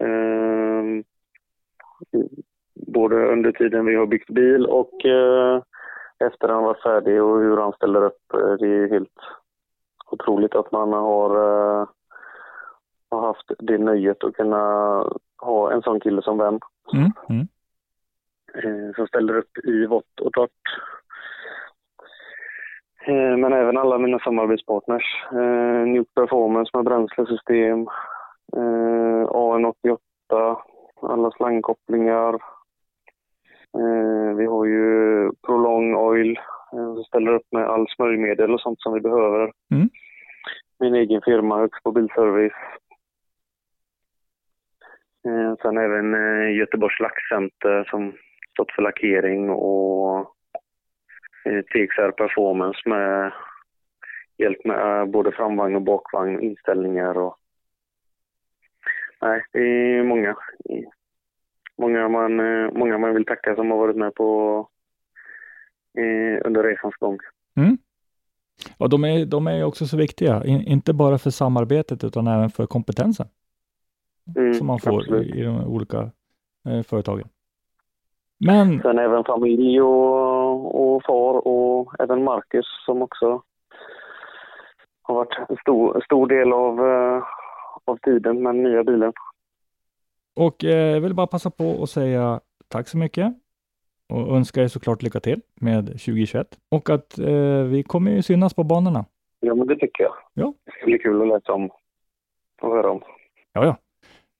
Eh, 0.01 0.82
både 2.74 3.16
under 3.16 3.52
tiden 3.52 3.86
vi 3.86 3.94
har 3.94 4.06
byggt 4.06 4.30
bil 4.30 4.66
och 4.66 5.05
eh, 5.05 5.62
efter 6.18 6.48
han 6.48 6.64
var 6.64 6.78
färdig 6.82 7.22
och 7.22 7.39
hur 7.39 7.56
han 7.56 7.72
ställer 7.72 8.05
upp. 8.05 8.22
Det 8.59 8.66
är 8.66 8.80
ju 8.80 8.89
helt 8.89 9.18
otroligt 10.10 10.55
att 10.55 10.72
man 10.72 10.93
har, 10.93 11.30
eh, 11.30 11.89
har 13.10 13.20
haft 13.26 13.51
det 13.59 13.78
nöjet 13.78 14.24
att 14.24 14.35
kunna 14.35 14.59
ha 15.39 15.72
en 15.72 15.82
sån 15.82 16.01
kille 16.01 16.22
som 16.22 16.39
vän 16.39 16.60
Mm, 16.94 17.12
mm. 17.28 17.48
eh, 18.55 18.94
som 18.97 19.06
ställer 19.06 19.36
upp 19.36 19.59
i 19.65 19.86
vått 19.86 20.20
och 20.20 20.32
torrt. 20.32 20.51
Eh, 23.06 23.36
Men 23.36 23.52
även 23.52 23.77
alla 23.77 23.98
mina 23.98 24.19
samarbetspartners. 24.19 25.27
Eh, 25.32 25.86
Nuke 25.86 26.10
Performance 26.15 26.70
med 26.74 26.85
bränslesystem, 26.85 27.81
eh, 28.56 29.24
AN88, 29.28 30.56
alla 31.02 31.31
slangkopplingar. 31.31 32.39
Vi 34.36 34.47
har 34.47 34.65
ju 34.65 35.31
Prolong 35.47 35.94
Oil 35.97 36.39
som 36.70 37.05
ställer 37.05 37.35
upp 37.35 37.47
med 37.52 37.69
all 37.69 37.86
smörjmedel 37.89 38.55
och 38.55 38.60
sånt 38.60 38.81
som 38.81 38.94
vi 38.94 39.01
behöver. 39.01 39.52
Mm. 39.74 39.89
Min 40.78 40.94
egen 40.94 41.23
firma, 41.23 41.59
Högsbo 41.59 41.93
Bilservice. 41.93 42.52
Eh, 45.27 45.55
sen 45.62 45.78
även 45.78 46.15
eh, 46.15 46.57
Göteborgs 46.57 47.01
Lackcenter 47.01 47.85
som 47.90 48.12
stått 48.53 48.73
för 48.73 48.82
lackering 48.82 49.51
och 49.51 50.19
eh, 51.45 51.62
TXR 51.62 52.11
Performance 52.11 52.89
med 52.89 53.32
hjälp 54.39 54.65
med 54.65 55.01
eh, 55.01 55.07
både 55.07 55.32
framvagn 55.32 55.77
och 55.77 55.82
bakvagn, 55.82 56.40
inställningar 56.40 57.19
och... 57.19 57.36
Nej, 59.20 59.43
det 59.53 59.59
är 59.59 60.03
många. 60.03 60.36
Många 61.78 62.09
man, 62.09 62.40
eh, 62.40 62.73
många 62.73 62.99
man 62.99 63.15
vill 63.15 63.24
tacka 63.24 63.55
som 63.55 63.70
har 63.70 63.78
varit 63.78 63.97
med 63.97 64.15
på 64.15 64.69
eh, 65.99 66.47
under 66.47 66.62
resans 66.62 66.95
gång. 66.95 67.19
Mm. 67.57 67.78
Och 68.78 68.89
de 68.90 69.05
är, 69.05 69.27
de 69.27 69.47
är 69.47 69.65
också 69.65 69.86
så 69.86 69.97
viktiga, 69.97 70.45
In, 70.45 70.61
inte 70.61 70.93
bara 70.93 71.19
för 71.19 71.31
samarbetet 71.31 72.05
utan 72.05 72.27
även 72.27 72.51
för 72.51 72.66
kompetensen 72.66 73.27
Mm, 74.36 74.55
som 74.55 74.66
man 74.66 74.78
får 74.78 74.98
absolut. 74.98 75.34
i, 75.34 75.42
de 75.42 75.64
olika 75.66 76.10
eh, 76.68 76.82
företagen. 76.82 77.28
Men 78.38 78.80
Sen 78.82 78.98
även 78.98 79.24
familj 79.24 79.80
och, 79.80 80.94
och 80.94 81.02
far 81.05 81.46
och 81.46 81.94
även 81.98 82.24
Marcus 82.24 82.66
som 82.86 83.02
också 83.02 83.42
har 85.02 85.14
varit 85.14 85.38
en 85.48 85.56
stor, 85.56 86.02
stor 86.05 86.26
del 86.26 86.52
av, 86.52 86.86
eh, 86.86 87.22
av 87.84 87.96
tiden 87.96 88.42
med 88.42 88.55
den 88.55 88.62
nya 88.62 88.84
bilen. 88.84 89.12
Och 90.36 90.64
eh, 90.64 90.94
jag 90.94 91.00
vill 91.00 91.14
bara 91.14 91.26
passa 91.26 91.50
på 91.50 91.82
att 91.82 91.90
säga 91.90 92.40
tack 92.68 92.88
så 92.88 92.98
mycket 92.98 93.34
och 94.09 94.36
önska 94.36 94.62
er 94.62 94.68
såklart 94.68 95.02
lycka 95.02 95.20
till 95.20 95.40
med 95.55 95.86
2021 95.86 96.59
och 96.68 96.90
att 96.90 97.18
eh, 97.18 97.62
vi 97.62 97.82
kommer 97.86 98.10
ju 98.10 98.22
synas 98.22 98.55
på 98.55 98.64
banorna. 98.64 99.05
Ja, 99.40 99.55
men 99.55 99.66
det 99.66 99.76
tycker 99.76 100.05
jag. 100.05 100.14
Ja. 100.34 100.55
Det 100.64 100.72
ska 100.72 100.86
bli 100.86 100.98
kul 100.98 101.22
att 101.22 101.28
läsa 101.28 101.52
om 101.52 101.70
och 102.60 102.70
höra 102.70 102.90
om. 102.90 103.02
Ja, 103.52 103.64
ja. 103.64 103.76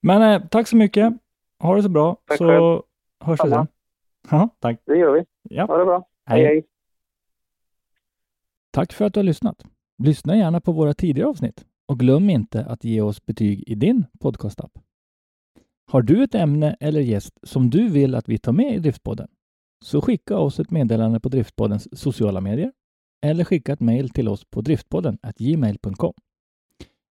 Men 0.01 0.21
eh, 0.21 0.47
tack 0.47 0.67
så 0.67 0.75
mycket. 0.75 1.13
Ha 1.59 1.75
det 1.75 1.83
så 1.83 1.89
bra 1.89 2.17
Tack 2.27 2.37
så 2.37 2.47
själv. 2.47 2.81
hörs 3.19 3.39
vi 3.45 3.49
sen. 3.49 3.67
Ja, 4.31 4.49
tack. 4.59 4.81
Det 4.85 4.97
gör 4.97 5.11
vi. 5.13 5.25
Ja. 5.43 5.65
Ha 5.65 5.77
det 5.77 5.85
bra. 5.85 6.07
hej. 6.25 6.43
hej. 6.45 6.65
Tack 8.71 8.93
för 8.93 9.05
att 9.05 9.13
du 9.13 9.19
har 9.19 9.25
lyssnat. 9.25 9.65
Lyssna 10.03 10.37
gärna 10.37 10.61
på 10.61 10.71
våra 10.71 10.93
tidigare 10.93 11.29
avsnitt 11.29 11.65
och 11.87 11.99
glöm 11.99 12.29
inte 12.29 12.65
att 12.65 12.83
ge 12.83 13.01
oss 13.01 13.25
betyg 13.25 13.63
i 13.67 13.75
din 13.75 14.05
podcastapp. 14.19 14.71
Har 15.91 16.01
du 16.01 16.23
ett 16.23 16.35
ämne 16.35 16.75
eller 16.79 17.01
gäst 17.01 17.39
som 17.43 17.69
du 17.69 17.89
vill 17.89 18.15
att 18.15 18.29
vi 18.29 18.37
tar 18.37 18.51
med 18.51 18.75
i 18.75 18.79
Driftpodden? 18.79 19.27
Så 19.85 20.01
skicka 20.01 20.37
oss 20.37 20.59
ett 20.59 20.71
meddelande 20.71 21.19
på 21.19 21.29
Driftpoddens 21.29 21.99
sociala 21.99 22.41
medier 22.41 22.71
eller 23.21 23.43
skicka 23.43 23.73
ett 23.73 23.79
mejl 23.79 24.09
till 24.09 24.27
oss 24.27 24.45
på 24.45 24.61
driftpodden 24.61 25.17
gmail.com. 25.37 26.13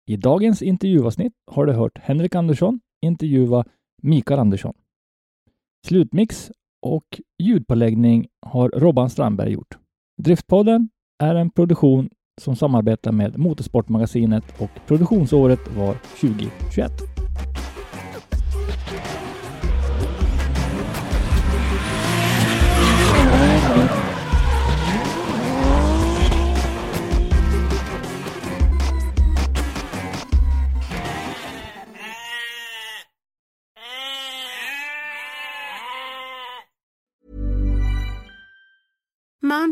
I 0.06 0.16
dagens 0.16 0.62
intervjuavsnitt 0.62 1.32
har 1.51 1.66
du 1.66 1.72
hört 1.72 1.98
Henrik 1.98 2.35
Andersson 2.35 2.81
intervjua 3.02 3.64
Mikael 4.02 4.40
Andersson. 4.40 4.74
Slutmix 5.86 6.51
och 6.82 7.20
ljudpåläggning 7.43 8.26
har 8.47 8.68
Robban 8.68 9.10
Strandberg 9.10 9.52
gjort. 9.52 9.78
Driftpodden 10.22 10.89
är 11.22 11.35
en 11.35 11.51
produktion 11.51 12.10
som 12.40 12.56
samarbetar 12.56 13.12
med 13.12 13.39
Motorsportmagasinet 13.39 14.60
och 14.60 14.70
produktionsåret 14.86 15.76
var 15.76 15.94
2021. 15.94 17.14